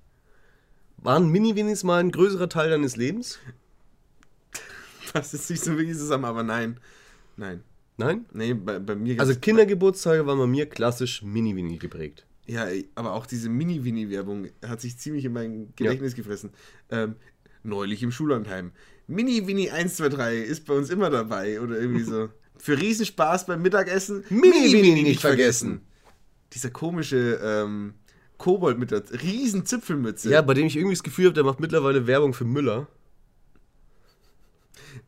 Waren 0.98 1.30
Mini-Winis 1.30 1.82
mal 1.82 1.98
ein 1.98 2.12
größerer 2.12 2.48
Teil 2.48 2.70
deines 2.70 2.96
Lebens? 2.96 3.38
Passt 5.12 5.32
jetzt 5.32 5.50
nicht 5.50 5.64
so 5.64 5.76
wirklich 5.76 5.96
zusammen, 5.96 6.24
aber 6.24 6.44
nein. 6.44 6.78
Nein. 7.36 7.64
Nein? 7.96 8.24
Nee, 8.32 8.54
bei, 8.54 8.78
bei 8.78 8.94
mir 8.94 9.18
Also 9.20 9.34
Kindergeburtstage 9.34 10.24
waren 10.26 10.38
bei 10.38 10.46
mir 10.46 10.66
klassisch 10.66 11.22
Mini-Winnie 11.22 11.78
geprägt. 11.78 12.24
Ja, 12.46 12.66
aber 12.94 13.12
auch 13.14 13.26
diese 13.26 13.48
Mini-Winnie-Werbung 13.48 14.48
hat 14.64 14.80
sich 14.80 14.96
ziemlich 14.98 15.24
in 15.24 15.32
mein 15.32 15.72
Gedächtnis 15.76 16.14
gefressen. 16.14 16.50
Ähm, 16.90 17.16
neulich 17.62 18.02
im 18.02 18.12
Schullandheim. 18.12 18.72
Mini-Winnie 19.06 19.70
123 19.70 20.48
ist 20.48 20.66
bei 20.66 20.74
uns 20.74 20.90
immer 20.90 21.10
dabei 21.10 21.60
oder 21.60 21.78
irgendwie 21.78 22.04
so. 22.04 22.28
Für 22.58 22.78
Riesenspaß 22.78 23.46
beim 23.46 23.62
Mittagessen. 23.62 24.24
Mini-Winnie 24.28 25.02
nicht 25.02 25.20
vergessen. 25.20 25.80
Dieser 26.52 26.70
komische 26.70 27.40
ähm, 27.42 27.94
Kobold 28.38 28.78
mit 28.78 28.90
der 28.90 29.02
riesen 29.22 29.66
Zipfelmütze. 29.66 30.30
Ja, 30.30 30.42
bei 30.42 30.54
dem 30.54 30.66
ich 30.66 30.76
irgendwie 30.76 30.94
das 30.94 31.02
Gefühl 31.02 31.26
habe, 31.26 31.34
der 31.34 31.44
macht 31.44 31.60
mittlerweile 31.60 32.06
Werbung 32.06 32.34
für 32.34 32.44
Müller. 32.44 32.88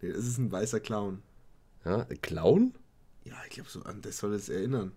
Nee, 0.00 0.12
das 0.12 0.26
ist 0.26 0.38
ein 0.38 0.50
weißer 0.50 0.80
Clown. 0.80 1.22
Ja, 1.84 2.04
Clown? 2.20 2.74
Ja, 3.24 3.34
ich 3.44 3.54
glaube, 3.54 3.70
so 3.70 3.82
an 3.82 4.00
das 4.02 4.18
soll 4.18 4.34
es 4.34 4.48
erinnern. 4.48 4.92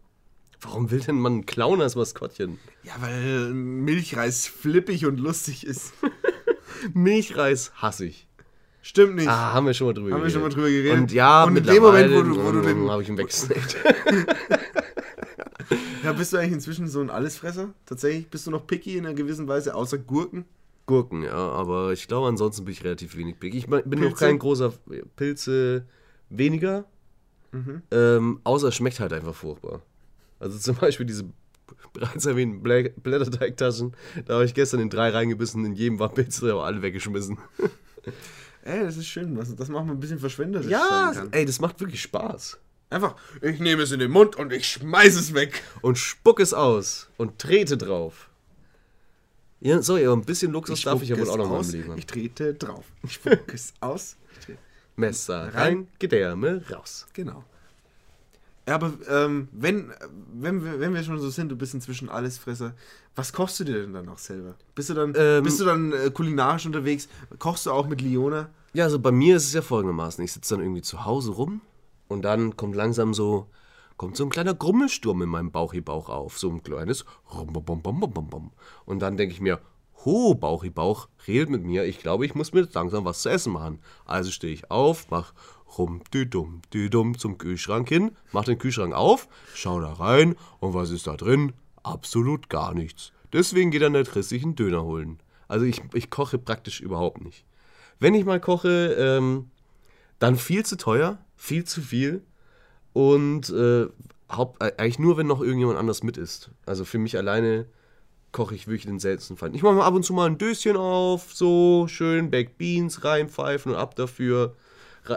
Warum 0.62 0.92
will 0.92 1.00
denn 1.00 1.20
man 1.20 1.34
einen 1.34 1.46
Clown 1.46 1.82
als 1.82 1.96
Maskottchen? 1.96 2.60
Ja, 2.84 2.94
weil 3.00 3.54
Milchreis 3.54 4.48
flippig 4.48 5.06
und 5.06 5.20
lustig 5.20 5.66
ist. 5.66 5.94
Milchreis 6.94 7.72
hasse 7.76 8.06
ich. 8.06 8.28
Stimmt 8.82 9.16
nicht. 9.16 9.28
Ah, 9.28 9.54
haben 9.54 9.66
wir 9.66 9.74
schon 9.74 9.88
mal 9.88 9.94
drüber 9.94 10.12
Haben 10.12 10.22
wir 10.24 10.28
geredet. 10.28 10.34
schon 10.34 10.42
mal 10.44 10.50
drüber 10.50 10.70
geredet. 10.70 11.00
Und 11.00 11.12
ja, 11.12 11.44
Und 11.44 11.58
in 11.58 11.64
dem 11.64 11.82
Moment, 11.82 12.14
wo 12.14 12.22
du- 12.22 12.44
wo 12.46 12.52
du 12.52 12.62
den- 12.62 12.90
habe 12.90 13.02
ich 13.02 13.10
ihn 13.10 13.18
weggesnackt. 13.18 13.76
Ja, 16.04 16.14
bist 16.14 16.32
du 16.34 16.38
eigentlich 16.38 16.52
inzwischen 16.54 16.88
so 16.88 17.02
ein 17.02 17.10
Allesfresser? 17.10 17.74
Tatsächlich? 17.88 18.30
Bist 18.30 18.46
du 18.46 18.52
noch 18.52 18.68
picky 18.68 18.98
in 18.98 19.06
einer 19.08 19.16
gewissen 19.16 19.48
Weise, 19.48 19.74
außer 19.74 19.98
Gurken? 19.98 20.46
Gurken, 20.86 21.24
ja, 21.24 21.34
aber 21.34 21.92
ich 21.94 22.08
glaube, 22.08 22.28
ansonsten 22.28 22.64
bin 22.66 22.74
ich 22.74 22.84
relativ 22.84 23.18
wenig 23.18 23.38
big. 23.38 23.56
Ich 23.56 23.66
bin 23.68 24.00
noch 24.02 24.16
kein 24.16 24.38
großer 24.38 24.72
Pilze 25.16 25.88
weniger. 26.30 26.86
Mhm. 27.52 27.82
Ähm, 27.90 28.40
außer 28.44 28.68
es 28.68 28.76
schmeckt 28.76 29.00
halt 29.00 29.14
einfach 29.14 29.34
furchtbar. 29.34 29.82
Also 30.40 30.60
zum 30.60 30.76
Beispiel 30.76 31.08
diese 31.08 31.24
bereits 31.94 32.26
erwähnten 32.26 32.62
Blä 32.62 32.90
Blätterteigtaschen. 32.90 33.96
Da 34.26 34.36
habe 34.36 34.46
ich 34.46 34.54
gestern 34.54 34.80
in 34.80 34.90
drei 34.90 35.10
reingebissen, 35.10 35.66
in 35.66 35.74
jedem 35.74 36.00
war 36.00 36.10
Pilz 36.10 36.40
drin, 36.40 36.52
aber 36.52 36.66
alle 36.66 36.82
weggeschmissen. 36.82 37.38
Ey, 38.64 38.84
das 38.84 38.98
ist 38.98 39.08
schön, 39.08 39.38
was, 39.38 39.56
dass 39.56 39.70
man 39.70 39.88
ein 39.90 40.00
bisschen 40.00 40.20
verschwenderisch 40.20 40.68
Ja, 40.68 41.14
ey, 41.32 41.46
das 41.46 41.60
macht 41.60 41.80
wirklich 41.80 42.02
Spaß. 42.02 42.58
Einfach, 42.90 43.16
ich 43.42 43.60
nehme 43.60 43.84
es 43.84 43.92
in 43.92 44.00
den 44.00 44.10
Mund 44.10 44.36
und 44.38 44.52
ich 44.52 44.68
schmeiß 44.68 45.16
es 45.16 45.36
weg. 45.36 45.62
Und 45.82 46.00
spuck 46.00 46.40
es 46.40 46.54
aus 46.54 47.10
und 47.18 47.38
trete 47.38 47.78
drauf. 47.78 48.30
Ja, 49.60 49.82
sorry, 49.82 50.06
aber 50.06 50.16
ein 50.16 50.26
bisschen 50.26 50.52
Luxus 50.52 50.82
darf 50.82 51.02
ich 51.02 51.10
ja 51.10 51.18
wohl 51.18 51.30
auch 51.30 51.38
noch 51.38 51.50
mal 51.50 51.64
im 51.64 51.72
Leben 51.72 51.90
haben. 51.90 52.00
Ich 52.00 52.06
trete 52.08 52.56
drauf. 52.56 52.86
Ich 53.04 53.14
spuck 53.14 53.54
es 53.54 53.74
aus. 53.82 54.18
Ich. 54.48 54.56
Messer 54.96 55.46
Rein. 55.46 55.54
rein, 55.54 55.88
Gedärme 56.00 56.64
raus. 56.72 57.06
Genau. 57.14 57.44
Ja, 58.68 58.76
aber 58.76 58.94
ähm, 59.08 59.48
wenn, 59.52 59.92
wenn, 60.34 60.64
wir, 60.64 60.80
wenn 60.80 60.94
wir 60.94 61.04
schon 61.04 61.20
so 61.20 61.30
sind, 61.30 61.50
du 61.50 61.56
bist 61.56 61.76
inzwischen 61.76 62.10
Allesfresser, 62.10 62.74
was 63.16 63.32
kochst 63.32 63.60
du 63.60 63.64
dir 63.64 63.82
denn 63.82 63.94
dann 63.94 64.10
auch 64.10 64.18
selber? 64.18 64.56
Bist 64.74 64.90
du 64.90 64.96
dann, 64.96 65.14
Ähm, 65.16 65.44
bist 65.44 65.60
du 65.60 65.66
dann 65.66 65.92
äh, 65.92 66.10
kulinarisch 66.10 66.66
unterwegs? 66.66 67.08
Kochst 67.38 67.68
du 67.68 67.72
auch 67.72 67.88
mit 67.88 68.02
Liona? 68.02 68.50
Ja, 68.74 68.86
also 68.86 69.00
bei 69.00 69.12
mir 69.12 69.38
ist 69.38 69.46
es 69.46 69.54
ja 69.54 69.62
folgendermaßen. 69.62 70.24
Ich 70.24 70.34
sitze 70.34 70.56
dann 70.56 70.64
irgendwie 70.64 70.82
zu 70.82 71.06
Hause 71.06 71.32
rum 71.32 71.62
und 72.08 72.24
dann 72.24 72.58
kommt 72.58 72.76
langsam 72.76 73.14
so, 73.14 73.48
kommt 73.98 74.18
so 74.18 74.24
ein 74.24 74.30
kleiner 74.30 74.56
Grummelsturm 74.56 75.22
in 75.22 75.30
meinem 75.30 75.52
Bauchi-Bauch 75.52 76.10
auf. 76.10 76.40
So 76.40 76.50
ein 76.50 76.64
kleines. 76.64 77.06
Und 78.86 79.00
dann 79.00 79.18
denke 79.18 79.34
ich 79.34 79.42
mir, 79.42 79.62
ho, 80.04 80.36
Bauchi-Bauch, 80.36 81.08
redet 81.28 81.50
mit 81.50 81.64
mir. 81.64 81.86
Ich 81.86 82.00
glaube, 82.00 82.26
ich 82.26 82.36
muss 82.36 82.52
mir 82.52 82.68
langsam 82.74 83.06
was 83.06 83.22
zu 83.22 83.30
essen 83.30 83.54
machen. 83.54 83.80
Also 84.06 84.32
stehe 84.32 84.54
ich 84.54 84.70
auf, 84.72 85.08
mach 85.10 85.34
rum, 85.78 86.02
dü 86.14 86.26
dumm, 86.26 86.62
dü 86.74 86.90
dumm 86.90 87.18
zum 87.18 87.38
Kühlschrank 87.38 87.90
hin, 87.90 88.12
mach 88.32 88.46
den 88.46 88.58
Kühlschrank 88.58 88.94
auf, 88.94 89.28
schau 89.54 89.80
da 89.80 89.94
rein 89.94 90.36
und 90.60 90.74
was 90.74 90.92
ist 90.92 91.08
da 91.08 91.16
drin? 91.16 91.54
Absolut 91.84 92.50
gar 92.50 92.74
nichts. 92.74 93.12
Deswegen 93.34 93.72
geht 93.72 93.82
dann 93.82 93.94
der 93.94 94.06
Triss 94.06 94.30
sich 94.30 94.44
einen 94.44 94.56
Döner 94.56 94.84
holen. 94.84 95.20
Also 95.48 95.66
ich, 95.66 95.82
ich 95.94 96.10
koche 96.10 96.38
praktisch 96.38 96.82
überhaupt 96.82 97.24
nicht. 97.24 97.46
Wenn 98.00 98.14
ich 98.14 98.26
mal 98.26 98.40
koche, 98.40 98.96
ähm, 98.98 99.52
dann 100.20 100.38
viel 100.38 100.66
zu 100.66 100.78
teuer, 100.78 101.18
viel 101.36 101.66
zu 101.66 101.82
viel 101.82 102.24
und 102.94 103.50
äh, 103.50 103.88
haupt, 104.32 104.64
äh, 104.64 104.74
eigentlich 104.78 105.00
nur, 105.00 105.18
wenn 105.18 105.28
noch 105.28 105.42
irgendjemand 105.42 105.78
anders 105.78 106.04
mit 106.04 106.18
ist. 106.18 106.52
Also 106.66 106.86
für 106.86 106.98
mich 106.98 107.18
alleine 107.18 107.68
koche 108.32 108.56
ich 108.56 108.68
wirklich 108.68 108.86
den 108.86 109.00
seltensten 109.00 109.38
Fall. 109.38 109.56
Ich 109.56 109.64
mache 109.64 109.76
mal 109.76 109.86
ab 109.86 109.94
und 109.94 110.04
zu 110.04 110.14
mal 110.14 110.26
ein 110.26 110.38
Döschen 110.38 110.76
auf, 110.76 111.34
so 111.34 111.88
schön 111.88 112.32
Baked 112.32 112.58
Beans 112.58 113.04
reinpfeifen 113.04 113.74
und 113.74 113.78
ab 113.78 113.96
dafür 113.96 114.56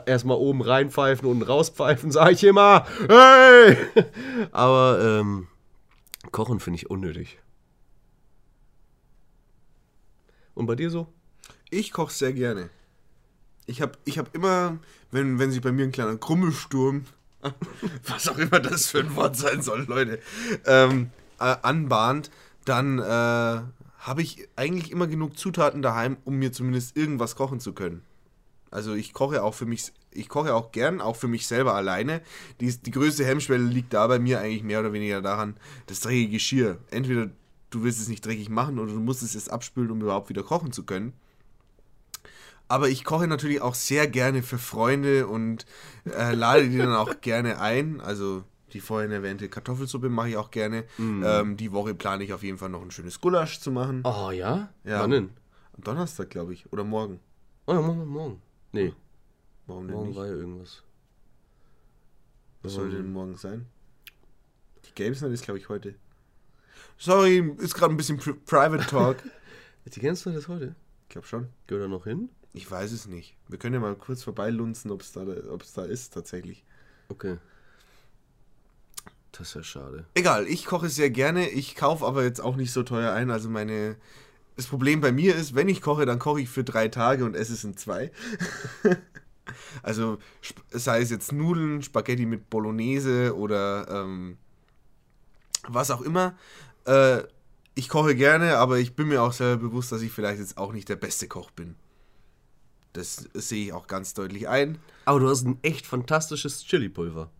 erstmal 0.06 0.36
oben 0.36 0.62
reinpfeifen 0.62 1.28
und 1.28 1.42
rauspfeifen, 1.42 2.10
sage 2.10 2.32
ich 2.32 2.44
immer. 2.44 2.86
Hey! 3.08 3.76
Aber 4.52 5.00
ähm, 5.02 5.48
kochen 6.32 6.60
finde 6.60 6.76
ich 6.76 6.90
unnötig. 6.90 7.38
Und 10.54 10.66
bei 10.66 10.74
dir 10.74 10.90
so? 10.90 11.06
Ich 11.70 11.92
koche 11.92 12.12
sehr 12.12 12.32
gerne. 12.32 12.70
Ich 13.66 13.82
habe 13.82 13.92
ich 14.04 14.18
hab 14.18 14.34
immer, 14.34 14.78
wenn, 15.10 15.38
wenn 15.38 15.50
sich 15.50 15.60
bei 15.60 15.72
mir 15.72 15.84
ein 15.84 15.92
kleiner 15.92 16.16
Grummelsturm, 16.16 17.04
was 18.06 18.28
auch 18.28 18.38
immer 18.38 18.58
das 18.58 18.88
für 18.88 19.00
ein 19.00 19.14
Wort 19.14 19.36
sein 19.36 19.62
soll, 19.62 19.84
Leute, 19.88 20.20
ähm, 20.64 21.10
äh, 21.38 21.54
anbahnt, 21.62 22.30
dann 22.64 22.98
äh, 22.98 23.02
habe 23.02 24.22
ich 24.22 24.48
eigentlich 24.56 24.90
immer 24.90 25.06
genug 25.06 25.38
Zutaten 25.38 25.82
daheim, 25.82 26.16
um 26.24 26.36
mir 26.36 26.52
zumindest 26.52 26.96
irgendwas 26.96 27.36
kochen 27.36 27.60
zu 27.60 27.72
können. 27.72 28.02
Also 28.70 28.94
ich 28.94 29.12
koche 29.12 29.42
auch 29.42 29.54
für 29.54 29.66
mich, 29.66 29.92
ich 30.10 30.28
koche 30.28 30.54
auch 30.54 30.72
gern, 30.72 31.00
auch 31.00 31.16
für 31.16 31.28
mich 31.28 31.46
selber 31.46 31.74
alleine. 31.74 32.20
Die, 32.60 32.76
die 32.76 32.90
größte 32.90 33.24
Hemmschwelle 33.24 33.64
liegt 33.64 33.94
da 33.94 34.06
bei 34.06 34.18
mir 34.18 34.40
eigentlich 34.40 34.62
mehr 34.62 34.80
oder 34.80 34.92
weniger 34.92 35.22
daran, 35.22 35.56
das 35.86 36.00
dreckige 36.00 36.32
Geschirr. 36.32 36.78
Entweder 36.90 37.30
du 37.70 37.82
willst 37.82 38.00
es 38.00 38.08
nicht 38.08 38.24
dreckig 38.24 38.48
machen 38.48 38.78
oder 38.78 38.92
du 38.92 39.00
musst 39.00 39.22
es 39.22 39.34
jetzt 39.34 39.50
abspülen, 39.50 39.90
um 39.90 40.00
überhaupt 40.00 40.28
wieder 40.28 40.42
kochen 40.42 40.72
zu 40.72 40.84
können. 40.84 41.12
Aber 42.68 42.90
ich 42.90 43.04
koche 43.04 43.26
natürlich 43.26 43.62
auch 43.62 43.74
sehr 43.74 44.06
gerne 44.06 44.42
für 44.42 44.58
Freunde 44.58 45.26
und 45.26 45.64
äh, 46.04 46.34
lade 46.34 46.68
die 46.68 46.76
dann 46.76 46.94
auch 46.94 47.14
gerne 47.22 47.60
ein. 47.60 48.00
Also 48.02 48.44
die 48.74 48.80
vorhin 48.80 49.10
erwähnte 49.10 49.48
Kartoffelsuppe 49.48 50.10
mache 50.10 50.28
ich 50.30 50.36
auch 50.36 50.50
gerne. 50.50 50.84
Ähm, 50.98 51.56
die 51.56 51.72
Woche 51.72 51.94
plane 51.94 52.24
ich 52.24 52.34
auf 52.34 52.42
jeden 52.42 52.58
Fall 52.58 52.68
noch 52.68 52.82
ein 52.82 52.90
schönes 52.90 53.22
Gulasch 53.22 53.60
zu 53.60 53.70
machen. 53.70 54.02
Oh 54.04 54.30
ja? 54.30 54.68
Ja. 54.84 55.00
Wann 55.00 55.10
denn? 55.10 55.30
Am 55.74 55.84
Donnerstag, 55.84 56.28
glaube 56.28 56.52
ich. 56.52 56.70
Oder 56.70 56.84
morgen. 56.84 57.20
Oh 57.66 57.72
ja, 57.72 57.80
wir 57.80 57.94
morgen. 57.94 58.42
Nee, 58.72 58.92
Warum 59.66 59.86
denn 59.86 59.96
morgen 59.96 60.08
nicht? 60.08 60.16
war 60.18 60.26
ja 60.26 60.32
irgendwas. 60.32 60.82
Was 62.62 62.72
soll 62.72 62.90
denn 62.90 63.12
morgen 63.12 63.36
sein? 63.36 63.66
Die 64.86 64.94
Games 64.94 65.20
Night 65.20 65.32
ist, 65.32 65.44
glaube 65.44 65.58
ich, 65.58 65.68
heute. 65.68 65.94
Sorry, 66.96 67.38
ist 67.58 67.74
gerade 67.74 67.94
ein 67.94 67.96
bisschen 67.96 68.18
Pri 68.18 68.34
Private 68.34 68.86
Talk. 68.86 69.18
Die 69.86 70.00
kennst 70.00 70.26
du 70.26 70.30
das 70.30 70.48
heute? 70.48 70.74
ich 71.04 71.08
glaube 71.10 71.26
schon. 71.26 71.48
Gehört 71.66 71.84
da 71.84 71.88
noch 71.88 72.04
hin? 72.04 72.28
Ich 72.52 72.70
weiß 72.70 72.92
es 72.92 73.06
nicht. 73.06 73.36
Wir 73.48 73.58
können 73.58 73.74
ja 73.74 73.80
mal 73.80 73.94
kurz 73.94 74.22
vorbeilunzen, 74.22 74.90
ob 74.90 75.00
es 75.00 75.12
da, 75.12 75.24
ob's 75.50 75.72
da 75.72 75.84
ist, 75.84 76.12
tatsächlich. 76.12 76.64
Okay. 77.08 77.38
Das 79.32 79.48
ist 79.48 79.54
ja 79.54 79.62
schade. 79.62 80.04
Egal, 80.14 80.46
ich 80.46 80.66
koche 80.66 80.88
sehr 80.88 81.10
gerne. 81.10 81.48
Ich 81.48 81.76
kaufe 81.76 82.04
aber 82.04 82.24
jetzt 82.24 82.40
auch 82.40 82.56
nicht 82.56 82.72
so 82.72 82.82
teuer 82.82 83.12
ein. 83.12 83.30
Also 83.30 83.48
meine. 83.48 83.96
Das 84.58 84.66
Problem 84.66 85.00
bei 85.00 85.12
mir 85.12 85.36
ist, 85.36 85.54
wenn 85.54 85.68
ich 85.68 85.80
koche, 85.80 86.04
dann 86.04 86.18
koche 86.18 86.40
ich 86.40 86.48
für 86.48 86.64
drei 86.64 86.88
Tage 86.88 87.24
und 87.24 87.36
esse 87.36 87.52
es 87.52 87.62
in 87.62 87.76
zwei. 87.76 88.10
also 89.84 90.18
sei 90.70 91.00
es 91.00 91.10
jetzt 91.10 91.30
Nudeln, 91.30 91.80
Spaghetti 91.80 92.26
mit 92.26 92.50
Bolognese 92.50 93.36
oder 93.36 93.86
ähm, 93.88 94.36
was 95.68 95.92
auch 95.92 96.00
immer. 96.00 96.36
Äh, 96.86 97.22
ich 97.76 97.88
koche 97.88 98.16
gerne, 98.16 98.56
aber 98.56 98.80
ich 98.80 98.96
bin 98.96 99.06
mir 99.06 99.22
auch 99.22 99.32
selber 99.32 99.68
bewusst, 99.68 99.92
dass 99.92 100.02
ich 100.02 100.10
vielleicht 100.10 100.40
jetzt 100.40 100.58
auch 100.58 100.72
nicht 100.72 100.88
der 100.88 100.96
beste 100.96 101.28
Koch 101.28 101.52
bin. 101.52 101.76
Das 102.94 103.28
sehe 103.34 103.66
ich 103.66 103.72
auch 103.72 103.86
ganz 103.86 104.12
deutlich 104.12 104.48
ein. 104.48 104.78
Aber 105.04 105.20
du 105.20 105.28
hast 105.28 105.46
ein 105.46 105.60
echt 105.62 105.86
fantastisches 105.86 106.64
Chili-Pulver. 106.64 107.30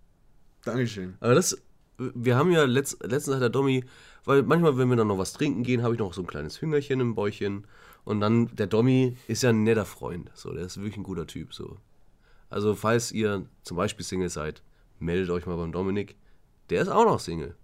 Dankeschön. 0.65 1.17
Aber 1.19 1.35
das, 1.35 1.59
wir 1.99 2.37
haben 2.37 2.51
ja 2.51 2.65
letzt, 2.65 3.03
letztens 3.05 3.37
hat 3.37 3.43
der 3.43 3.51
Dommi, 3.51 3.85
weil 4.25 4.43
manchmal, 4.43 4.79
wenn 4.79 4.89
wir 4.89 4.97
dann 4.97 5.09
noch 5.09 5.19
was 5.19 5.33
trinken 5.33 5.63
gehen, 5.63 5.83
habe 5.83 5.95
ich 5.95 6.01
noch 6.01 6.15
so 6.15 6.23
ein 6.23 6.27
kleines 6.27 6.61
Hüngerchen 6.61 7.01
im 7.01 7.15
Bäuchchen. 7.15 7.67
Und 8.05 8.21
dann, 8.21 8.55
der 8.55 8.67
Dommi 8.67 9.17
ist 9.27 9.43
ja 9.43 9.51
ein 9.51 9.65
netter 9.65 9.85
Freund. 9.85 10.31
So, 10.35 10.53
der 10.53 10.65
ist 10.65 10.79
wirklich 10.79 10.97
ein 10.97 11.03
guter 11.03 11.27
Typ. 11.27 11.53
So. 11.53 11.77
Also, 12.51 12.75
falls 12.75 13.13
ihr 13.13 13.47
zum 13.63 13.77
Beispiel 13.77 14.05
Single 14.05 14.31
seid, 14.31 14.63
meldet 14.99 15.31
euch 15.31 15.47
mal 15.47 15.57
beim 15.57 15.73
Dominik. 15.73 16.17
Der 16.71 16.83
ist 16.83 16.89
auch 16.89 17.05
noch 17.05 17.21
Single. 17.21 17.55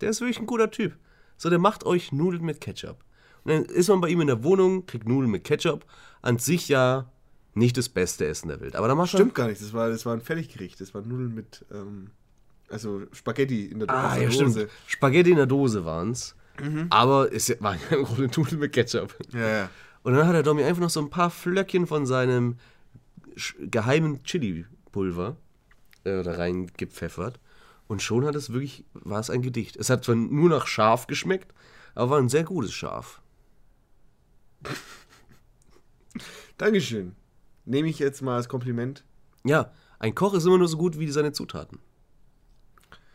Der 0.00 0.10
ist 0.10 0.20
wirklich 0.20 0.40
ein 0.40 0.46
guter 0.46 0.70
Typ. 0.70 0.96
So, 1.36 1.48
der 1.48 1.58
macht 1.58 1.84
euch 1.84 2.12
Nudeln 2.12 2.44
mit 2.44 2.60
Ketchup. 2.60 3.04
Und 3.44 3.52
dann 3.52 3.64
ist 3.64 3.88
man 3.88 4.00
bei 4.00 4.08
ihm 4.08 4.20
in 4.20 4.26
der 4.26 4.42
Wohnung, 4.44 4.86
kriegt 4.86 5.08
Nudeln 5.08 5.30
mit 5.30 5.44
Ketchup. 5.44 5.84
An 6.22 6.38
sich 6.38 6.68
ja 6.68 7.10
nicht 7.54 7.76
das 7.76 7.88
beste 7.88 8.26
Essen 8.26 8.48
der 8.48 8.60
Welt. 8.60 8.76
Aber 8.76 8.88
da 8.88 8.94
macht 8.94 9.14
er 9.14 9.18
Stimmt 9.18 9.34
gar 9.34 9.48
nicht, 9.48 9.60
das 9.60 9.72
war, 9.72 9.88
das 9.88 10.04
war 10.04 10.14
ein 10.14 10.20
Fertiggericht. 10.20 10.80
Das 10.80 10.94
waren 10.94 11.08
Nudeln 11.08 11.34
mit, 11.34 11.64
ähm, 11.72 12.10
also 12.74 13.02
Spaghetti 13.12 13.66
in 13.66 13.78
der 13.80 13.88
Ah, 13.90 14.08
aus 14.08 14.14
der 14.14 14.22
ja, 14.22 14.28
Dose. 14.28 14.50
stimmt. 14.60 14.70
Spaghetti 14.86 15.30
in 15.30 15.36
der 15.36 15.46
Dose 15.46 15.84
waren's. 15.84 16.34
Aber 16.90 17.32
es 17.32 17.50
waren 17.60 17.78
ja 17.90 17.96
im 17.96 18.04
Grunde 18.04 18.30
Nudeln 18.36 18.60
mit 18.60 18.72
Ketchup. 18.72 19.16
Ja, 19.32 19.48
ja. 19.48 19.70
Und 20.02 20.14
dann 20.14 20.26
hat 20.26 20.34
der 20.34 20.42
Domi 20.42 20.62
einfach 20.62 20.82
noch 20.82 20.90
so 20.90 21.00
ein 21.00 21.10
paar 21.10 21.30
Flöckchen 21.30 21.86
von 21.86 22.04
seinem 22.06 22.58
geheimen 23.58 24.22
Chili-Pulver 24.22 25.36
äh, 26.04 26.22
da 26.22 26.32
reingepfeffert. 26.34 27.40
Und 27.88 28.02
schon 28.02 28.24
hat 28.24 28.34
es 28.34 28.52
wirklich, 28.52 28.84
war 28.92 29.18
es 29.18 29.30
ein 29.30 29.42
Gedicht. 29.42 29.76
Es 29.76 29.90
hat 29.90 30.04
zwar 30.04 30.14
nur 30.14 30.48
nach 30.48 30.66
Schaf 30.66 31.06
geschmeckt, 31.06 31.52
aber 31.94 32.10
war 32.10 32.18
ein 32.18 32.28
sehr 32.28 32.44
gutes 32.44 32.72
Schaf. 32.72 33.20
Dankeschön. 36.58 37.14
Nehme 37.64 37.88
ich 37.88 37.98
jetzt 37.98 38.22
mal 38.22 38.36
als 38.36 38.48
Kompliment. 38.48 39.04
Ja, 39.44 39.72
ein 39.98 40.14
Koch 40.14 40.34
ist 40.34 40.44
immer 40.46 40.58
nur 40.58 40.68
so 40.68 40.76
gut 40.76 40.98
wie 40.98 41.10
seine 41.10 41.32
Zutaten. 41.32 41.78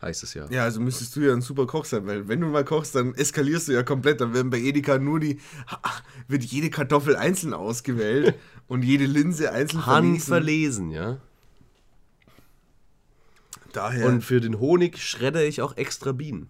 Heißt 0.02 0.22
es 0.22 0.32
ja. 0.34 0.46
Ja, 0.50 0.64
also 0.64 0.80
müsstest 0.80 1.14
du 1.16 1.20
ja 1.20 1.32
ein 1.34 1.42
super 1.42 1.66
Koch 1.66 1.84
sein, 1.84 2.06
weil 2.06 2.26
wenn 2.26 2.40
du 2.40 2.46
mal 2.46 2.64
kochst, 2.64 2.94
dann 2.94 3.14
eskalierst 3.14 3.68
du 3.68 3.72
ja 3.72 3.82
komplett. 3.82 4.20
Dann 4.22 4.32
werden 4.32 4.48
bei 4.50 4.58
Edeka 4.58 4.98
nur 4.98 5.20
die, 5.20 5.38
wird 6.26 6.42
jede 6.44 6.70
Kartoffel 6.70 7.16
einzeln 7.16 7.52
ausgewählt 7.52 8.34
und 8.66 8.82
jede 8.82 9.04
Linse 9.04 9.52
einzeln 9.52 9.82
verlesen. 9.82 10.12
Handverlesen, 10.14 10.90
ja. 10.90 11.18
Daher, 13.72 14.06
Und 14.06 14.22
für 14.22 14.40
den 14.40 14.58
Honig 14.58 14.98
schredder 14.98 15.44
ich 15.44 15.60
auch 15.62 15.76
extra 15.76 16.12
Bienen. 16.12 16.48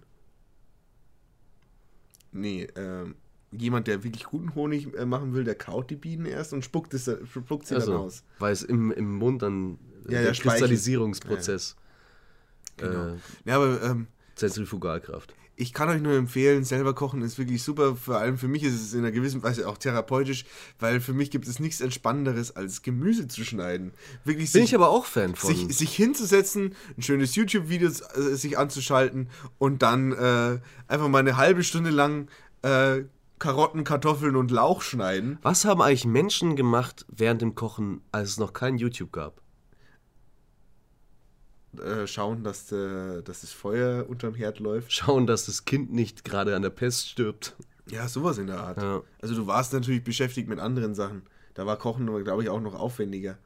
nee, 2.33 2.69
ähm, 2.77 3.15
jemand, 3.53 3.89
der 3.89 4.05
wirklich 4.05 4.25
guten 4.25 4.55
Honig 4.55 4.95
äh, 4.95 5.05
machen 5.05 5.35
will, 5.35 5.43
der 5.45 5.57
kaut 5.57 5.91
die 5.91 5.97
Bienen 5.97 6.25
erst 6.25 6.53
und 6.53 6.65
spuckt, 6.65 6.95
es, 6.95 7.11
spuckt 7.29 7.67
sie 7.67 7.75
dann 7.75 7.83
Also, 7.83 7.97
aus. 7.97 8.23
weil 8.39 8.53
es 8.53 8.63
im, 8.63 8.93
im 8.93 9.17
Mund 9.17 9.43
dann 9.43 9.79
Ja, 10.05 10.23
der 10.23 10.23
der. 10.23 10.33
Kristallisierungsprozess, 10.35 11.77
Genau. 12.81 13.09
äh, 13.09 13.17
Ja, 13.45 13.57
aber 13.57 13.83
ähm, 13.83 14.07
Zentrifugalkraft. 14.37 15.35
ich 15.57 15.75
kann 15.75 15.91
euch 15.91 16.01
nur 16.01 16.15
empfehlen, 16.15 16.65
selber 16.65 16.95
kochen 16.95 17.21
ist 17.21 17.39
wirklich 17.39 17.63
super. 17.63 17.95
Vor 17.95 18.17
allem 18.17 18.39
für 18.39 18.49
mich 18.49 18.63
ist 18.63 18.75
es 18.75 18.95
in 18.95 19.01
einer 19.01 19.11
gewissen 19.13 19.43
Weise 19.43 19.69
auch 19.69 19.77
therapeutisch, 19.77 20.47
weil 20.79 21.01
für 21.01 21.13
mich 21.13 21.31
gibt 21.31 21.47
es 21.47 21.61
nichts 21.61 21.83
Entspannenderes, 21.83 22.57
als 22.57 22.81
Gemüse 22.83 23.29
zu 23.29 23.45
schneiden. 23.45 23.93
Wirklich 24.25 24.51
Bin 24.53 24.63
sich, 24.63 24.71
ich 24.71 24.75
aber 24.75 24.89
auch 24.89 25.05
Fan 25.05 25.35
von. 25.35 25.55
sich, 25.55 25.77
sich 25.77 25.95
hinzusetzen, 25.95 26.75
ein 26.97 27.03
schönes 27.03 27.35
YouTube-Video 27.35 27.91
äh, 27.91 28.35
sich 28.35 28.57
anzuschalten 28.59 29.29
und 29.59 29.83
dann 29.83 30.13
äh, 30.13 30.59
einfach 30.89 31.09
mal 31.09 31.19
eine 31.19 31.37
halbe 31.37 31.63
Stunde 31.63 31.91
lang 31.91 32.29
äh, 32.63 33.03
Karotten, 33.39 33.85
Kartoffeln 33.85 34.37
und 34.37 34.51
Lauch 34.51 34.83
schneiden. 34.83 35.39
Was 35.43 35.65
haben 35.65 35.81
eigentlich 35.83 36.07
Menschen 36.07 36.57
gemacht 36.57 37.07
während 37.09 37.41
dem 37.43 37.55
Kochen, 37.55 38.01
als 38.13 38.31
es 38.31 38.39
noch 38.39 38.53
kein 38.53 38.77
YouTube 38.79 39.13
gab? 39.13 39.41
Äh, 41.79 42.07
schauen, 42.07 42.43
dass, 42.43 42.73
äh, 42.73 43.23
dass 43.23 43.43
das 43.43 43.53
Feuer 43.53 44.09
unterm 44.09 44.35
Herd 44.35 44.59
läuft. 44.59 44.93
Schauen, 44.93 45.27
dass 45.27 45.47
das 45.47 45.65
Kind 45.65 45.93
nicht 45.93 46.25
gerade 46.25 46.57
an 46.57 46.63
der 46.63 46.71
Pest 46.71 47.09
stirbt. 47.09 47.55
Ja, 47.89 48.09
sowas 48.09 48.39
in 48.39 48.49
der 48.49 48.61
Art. 48.61 48.83
Ja. 48.83 49.03
Also 49.23 49.35
du 49.35 49.47
warst 49.47 49.73
natürlich 49.73 50.03
beschäftigt 50.03 50.49
mit 50.49 50.59
anderen 50.59 50.95
Sachen. 50.95 51.23
Da 51.55 51.67
war 51.67 51.77
Kochen, 51.77 52.07
glaube 52.25 52.43
ich, 52.43 52.49
auch 52.49 52.61
noch 52.61 52.75
aufwendiger. 52.75 53.39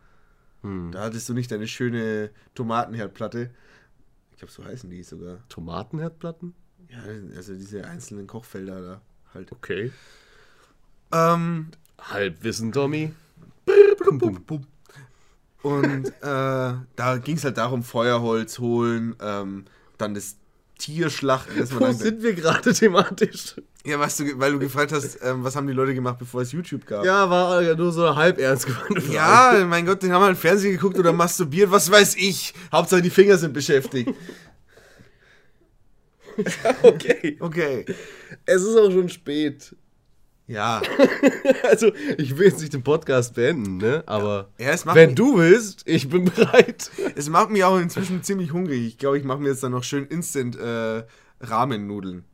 Hm. 0.62 0.90
Da 0.92 1.02
hattest 1.02 1.28
du 1.28 1.34
nicht 1.34 1.50
deine 1.50 1.68
schöne 1.68 2.30
Tomatenherdplatte. 2.54 3.50
Ich 4.32 4.38
glaube, 4.38 4.52
so 4.52 4.64
heißen 4.64 4.88
die 4.88 5.02
sogar. 5.02 5.38
Tomatenherdplatten? 5.48 6.54
Ja, 6.88 7.02
also 7.36 7.54
diese 7.54 7.84
einzelnen 7.86 8.26
Kochfelder 8.26 8.80
da 8.80 9.00
halt. 9.34 9.52
Okay. 9.52 9.92
Ähm, 11.12 11.68
Halbwissen, 11.98 12.72
Tommy. 12.72 13.12
Und 15.64 16.08
äh, 16.08 16.12
da 16.20 17.16
ging 17.24 17.36
es 17.36 17.44
halt 17.44 17.56
darum, 17.56 17.82
Feuerholz 17.82 18.58
holen, 18.58 19.16
ähm, 19.20 19.64
dann 19.96 20.14
das 20.14 20.36
Tier 20.78 21.08
schlachten. 21.08 21.58
Dass 21.58 21.70
man 21.70 21.80
Wo 21.80 21.84
dann, 21.86 21.96
sind 21.96 22.22
wir 22.22 22.34
gerade 22.34 22.74
thematisch? 22.74 23.56
ja, 23.86 23.98
weißt 23.98 24.20
du, 24.20 24.38
weil 24.38 24.52
du 24.52 24.58
gefragt 24.58 24.92
hast, 24.92 25.18
ähm, 25.22 25.42
was 25.42 25.56
haben 25.56 25.66
die 25.66 25.72
Leute 25.72 25.94
gemacht, 25.94 26.18
bevor 26.18 26.42
es 26.42 26.52
YouTube 26.52 26.84
gab. 26.84 27.02
Ja, 27.06 27.30
war 27.30 27.62
ja 27.62 27.74
nur 27.74 27.92
so 27.92 28.04
eine 28.04 28.14
halb 28.14 28.38
ernst 28.38 28.66
gemeinte 28.66 29.00
Frage. 29.00 29.14
Ja, 29.58 29.64
mein 29.64 29.86
Gott, 29.86 30.02
den 30.02 30.12
haben 30.12 30.22
wir 30.22 30.28
im 30.28 30.36
Fernsehen 30.36 30.72
geguckt 30.72 30.98
oder 30.98 31.14
masturbiert, 31.14 31.70
was 31.70 31.90
weiß 31.90 32.16
ich. 32.16 32.52
Hauptsache 32.70 33.00
die 33.00 33.08
Finger 33.08 33.38
sind 33.38 33.54
beschäftigt. 33.54 34.14
okay. 36.82 37.38
Okay. 37.40 37.86
Es 38.44 38.60
ist 38.60 38.76
auch 38.76 38.90
schon 38.90 39.08
spät. 39.08 39.74
Ja. 40.46 40.82
Also, 41.62 41.92
ich 42.18 42.36
will 42.36 42.46
jetzt 42.48 42.60
nicht 42.60 42.72
den 42.74 42.82
Podcast 42.82 43.34
beenden, 43.34 43.78
ne? 43.78 44.02
Aber 44.06 44.50
Ja, 44.58 44.74
wenn 44.94 45.08
mich- 45.10 45.14
du 45.16 45.38
willst, 45.38 45.82
ich 45.86 46.08
bin 46.08 46.26
bereit. 46.26 46.90
Es 47.16 47.28
macht 47.28 47.50
mich 47.50 47.64
auch 47.64 47.78
inzwischen 47.78 48.22
ziemlich 48.22 48.52
hungrig. 48.52 48.86
Ich 48.86 48.98
glaube, 48.98 49.18
ich 49.18 49.24
mache 49.24 49.38
mir 49.38 49.48
jetzt 49.48 49.62
dann 49.62 49.72
noch 49.72 49.82
schön 49.84 50.06
Instant 50.06 50.56
äh, 50.56 51.04
Ramen-Nudeln. 51.40 52.24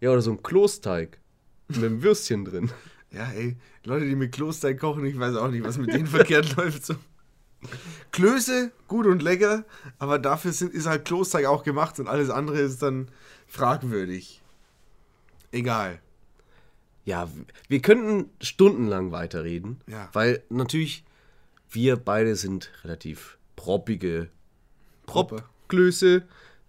Ja, 0.00 0.10
oder 0.10 0.22
so 0.22 0.30
ein 0.32 0.42
Klosteig. 0.42 1.18
Mit 1.68 1.78
einem 1.78 2.02
Würstchen 2.02 2.44
drin. 2.44 2.70
Ja, 3.12 3.28
ey, 3.34 3.56
Leute, 3.84 4.06
die 4.06 4.14
mit 4.14 4.30
Klosteig 4.30 4.78
kochen, 4.78 5.04
ich 5.04 5.18
weiß 5.18 5.34
auch 5.34 5.48
nicht, 5.50 5.64
was 5.64 5.78
mit 5.78 5.92
denen 5.92 6.06
verkehrt 6.06 6.54
läuft. 6.56 6.86
So. 6.86 6.94
Klöße, 8.12 8.70
gut 8.86 9.04
und 9.06 9.20
lecker, 9.20 9.64
aber 9.98 10.20
dafür 10.20 10.52
sind, 10.52 10.72
ist 10.72 10.86
halt 10.86 11.04
Klosteig 11.06 11.44
auch 11.46 11.64
gemacht 11.64 11.98
und 11.98 12.06
alles 12.06 12.30
andere 12.30 12.60
ist 12.60 12.82
dann 12.82 13.08
fragwürdig. 13.48 14.42
Egal. 15.50 16.00
Ja, 17.10 17.28
wir 17.68 17.82
könnten 17.82 18.30
stundenlang 18.40 19.10
weiterreden. 19.10 19.80
Ja. 19.88 20.08
Weil 20.12 20.42
natürlich, 20.48 21.04
wir 21.70 21.96
beide 21.96 22.36
sind 22.36 22.70
relativ 22.84 23.36
proppige 23.56 24.28
Proppe. 25.06 25.36
Propklöße. 25.36 26.22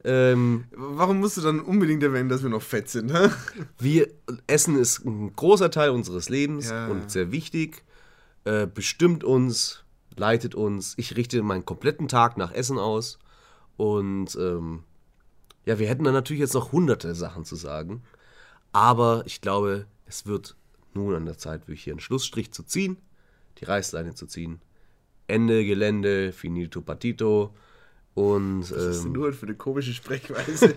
Ähm, 0.03 0.65
Warum 0.72 1.19
musst 1.19 1.38
du 1.38 1.41
dann 1.41 1.59
unbedingt 1.59 2.01
erwähnen, 2.01 2.27
dass 2.27 2.41
wir 2.41 2.49
noch 2.49 2.63
fett 2.63 2.89
sind? 2.89 3.13
Hä? 3.13 3.30
wir, 3.77 4.07
Essen 4.47 4.76
ist 4.80 5.05
ein 5.05 5.35
großer 5.35 5.69
Teil 5.69 5.91
unseres 5.91 6.27
Lebens 6.30 6.69
Ja. 6.72 6.88
und 6.88 7.11
sehr 7.11 7.31
wichtig. 7.31 7.84
Äh, 8.43 8.65
bestimmt 8.65 9.23
uns, 9.23 9.84
leitet 10.15 10.55
uns. 10.55 10.95
Ich 10.97 11.15
richte 11.18 11.43
meinen 11.43 11.65
kompletten 11.65 12.07
Tag 12.07 12.35
nach 12.38 12.51
Essen 12.51 12.80
aus. 12.80 13.19
Und 13.77 14.35
ähm, 14.41 14.84
ja, 15.65 15.77
wir 15.77 15.88
hätten 15.88 16.03
dann 16.03 16.15
natürlich 16.15 16.41
jetzt 16.41 16.55
noch 16.55 16.72
hunderte 16.72 17.13
Sachen 17.13 17.45
zu 17.45 17.55
sagen. 17.55 18.01
Aber 18.72 19.22
ich 19.26 19.41
glaube, 19.41 19.85
es 20.11 20.25
wird 20.25 20.57
nun 20.93 21.15
an 21.15 21.25
der 21.25 21.38
Zeit, 21.38 21.61
wirklich 21.61 21.85
hier 21.85 21.93
einen 21.93 22.01
Schlussstrich 22.01 22.51
zu 22.51 22.63
ziehen, 22.63 22.97
die 23.59 23.65
Reißleine 23.65 24.13
zu 24.13 24.27
ziehen. 24.27 24.59
Ende 25.27 25.65
Gelände, 25.65 26.33
finito 26.33 26.81
partito. 26.81 27.55
Und 28.13 28.63
Was 28.63 28.71
ist 28.71 28.99
denn 28.99 29.07
ähm, 29.07 29.13
nur 29.13 29.31
für 29.31 29.45
eine 29.45 29.55
komische 29.55 29.93
Sprechweise? 29.93 30.75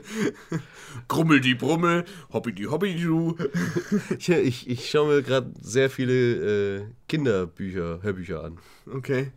Grummel 1.09 1.40
die 1.40 1.56
Brummel, 1.56 2.05
hobby 2.32 2.52
die 2.52 2.69
hobby 2.69 2.94
du. 2.94 3.36
ich, 4.19 4.28
ich, 4.28 4.70
ich 4.70 4.89
schaue 4.89 5.16
mir 5.16 5.23
gerade 5.23 5.52
sehr 5.61 5.90
viele 5.90 6.77
äh, 6.77 6.85
Kinderbücher, 7.09 8.02
Hörbücher 8.02 8.44
an. 8.44 8.59
Okay. 8.86 9.32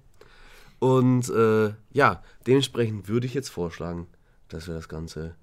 Und 0.77 1.27
äh, 1.29 1.73
ja, 1.91 2.23
dementsprechend 2.45 3.07
würde 3.07 3.25
ich 3.25 3.33
jetzt 3.33 3.49
vorschlagen, 3.49 4.05
dass 4.47 4.67
wir 4.67 4.75
das 4.75 4.89
Ganze 4.89 5.35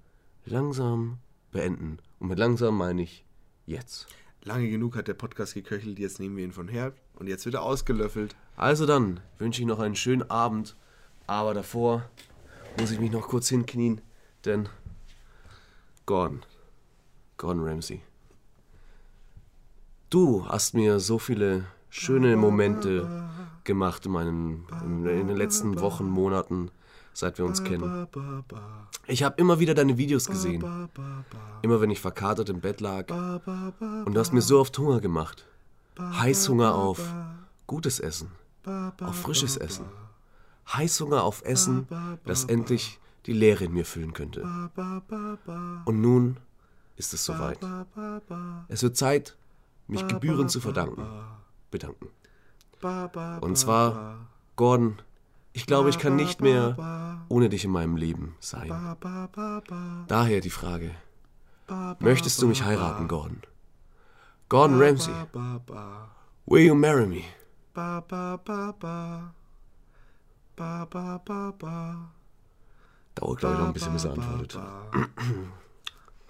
langsam 0.45 1.17
beenden. 1.51 1.97
Und 2.19 2.29
mit 2.29 2.39
langsam 2.39 2.77
meine 2.77 3.01
ich 3.01 3.25
jetzt. 3.65 4.07
Lange 4.45 4.69
genug 4.69 4.95
hat 4.95 5.07
der 5.07 5.15
Podcast 5.15 5.55
geköchelt, 5.55 5.97
jetzt 5.97 6.19
nehmen 6.19 6.37
wir 6.37 6.43
ihn 6.43 6.51
von 6.51 6.67
Herd 6.67 6.93
und 7.15 7.25
jetzt 7.25 7.45
wird 7.45 7.55
er 7.55 7.63
ausgelöffelt. 7.63 8.35
Also 8.55 8.85
dann 8.85 9.19
wünsche 9.39 9.61
ich 9.61 9.67
noch 9.67 9.79
einen 9.79 9.95
schönen 9.95 10.29
Abend. 10.29 10.75
Aber 11.25 11.55
davor 11.55 12.07
muss 12.79 12.91
ich 12.91 12.99
mich 12.99 13.11
noch 13.11 13.27
kurz 13.27 13.49
hinknien, 13.49 14.01
denn 14.45 14.69
Gordon, 16.05 16.43
Gordon 17.37 17.67
Ramsay, 17.67 18.01
du 20.11 20.47
hast 20.47 20.75
mir 20.75 20.99
so 20.99 21.17
viele 21.17 21.65
schöne 21.89 22.37
Momente 22.37 23.27
gemacht 23.63 24.05
in, 24.05 24.11
meinem, 24.11 24.67
in, 24.83 25.07
in 25.07 25.27
den 25.27 25.37
letzten 25.37 25.79
Wochen, 25.79 26.05
Monaten, 26.05 26.69
seit 27.15 27.37
wir 27.37 27.45
uns 27.45 27.63
kennen. 27.63 28.07
Ich 29.07 29.23
habe 29.23 29.35
immer 29.39 29.59
wieder 29.59 29.73
deine 29.73 29.97
Videos 29.97 30.27
gesehen, 30.27 30.89
immer 31.61 31.81
wenn 31.81 31.89
ich 31.89 32.01
verkatert 32.01 32.49
im 32.49 32.59
Bett 32.59 32.81
lag. 32.81 33.09
Und 33.09 34.13
du 34.13 34.19
hast 34.19 34.33
mir 34.33 34.41
so 34.41 34.59
oft 34.59 34.77
Hunger 34.77 34.99
gemacht. 34.99 35.45
Heißhunger 35.97 36.75
auf 36.75 37.01
gutes 37.67 37.99
Essen, 37.99 38.31
auf 38.65 39.15
frisches 39.15 39.57
Essen. 39.57 39.85
Heißhunger 40.67 41.23
auf 41.23 41.43
Essen, 41.45 41.87
das 42.25 42.45
endlich 42.45 42.99
die 43.25 43.33
Leere 43.33 43.63
in 43.63 43.73
mir 43.73 43.85
füllen 43.85 44.13
könnte. 44.13 44.41
Und 45.85 46.01
nun 46.01 46.37
ist 46.97 47.13
es 47.13 47.23
soweit. 47.23 47.59
Es 48.67 48.83
wird 48.83 48.97
Zeit, 48.97 49.37
mich 49.87 50.05
gebührend 50.07 50.51
zu 50.51 50.59
verdanken. 50.59 51.07
Bedanken. 51.71 52.09
Und 53.41 53.57
zwar, 53.57 54.27
Gordon, 54.55 54.99
ich 55.55 55.65
glaube, 55.65 55.89
ich 55.89 55.97
kann 55.97 56.17
nicht 56.17 56.41
mehr 56.41 56.75
ohne 57.29 57.47
dich 57.47 57.63
in 57.63 57.71
meinem 57.71 57.95
Leben 57.95 58.35
sein. 58.41 58.67
Daher 60.07 60.41
die 60.41 60.49
Frage, 60.49 60.91
möchtest 61.99 62.41
du 62.41 62.47
mich 62.47 62.63
heiraten, 62.63 63.07
Gordon? 63.07 63.41
Gordon 64.49 64.81
Ramsay, 64.81 65.13
will 66.45 66.65
you 66.65 66.75
marry 66.75 67.07
me? 67.07 67.23
Dauert, 73.15 73.39
glaube 73.39 73.55
ich, 73.55 73.59
noch 73.59 73.67
ein 73.67 73.73
bisschen, 73.73 73.93
bis 73.93 74.03
er 74.03 74.11
antwortet. 74.11 74.59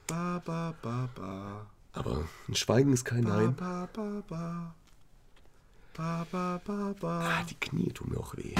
Aber 1.93 2.23
ein 2.47 2.55
Schweigen 2.55 2.93
ist 2.93 3.05
kein 3.05 3.23
Nein. 3.23 3.55
Ba, 5.97 6.27
ba, 6.29 6.59
ba, 6.67 6.93
ah, 7.23 7.43
die 7.49 7.55
Knie 7.55 7.89
tun 7.93 8.09
mir 8.09 8.19
auch 8.19 8.35
weh. 8.35 8.53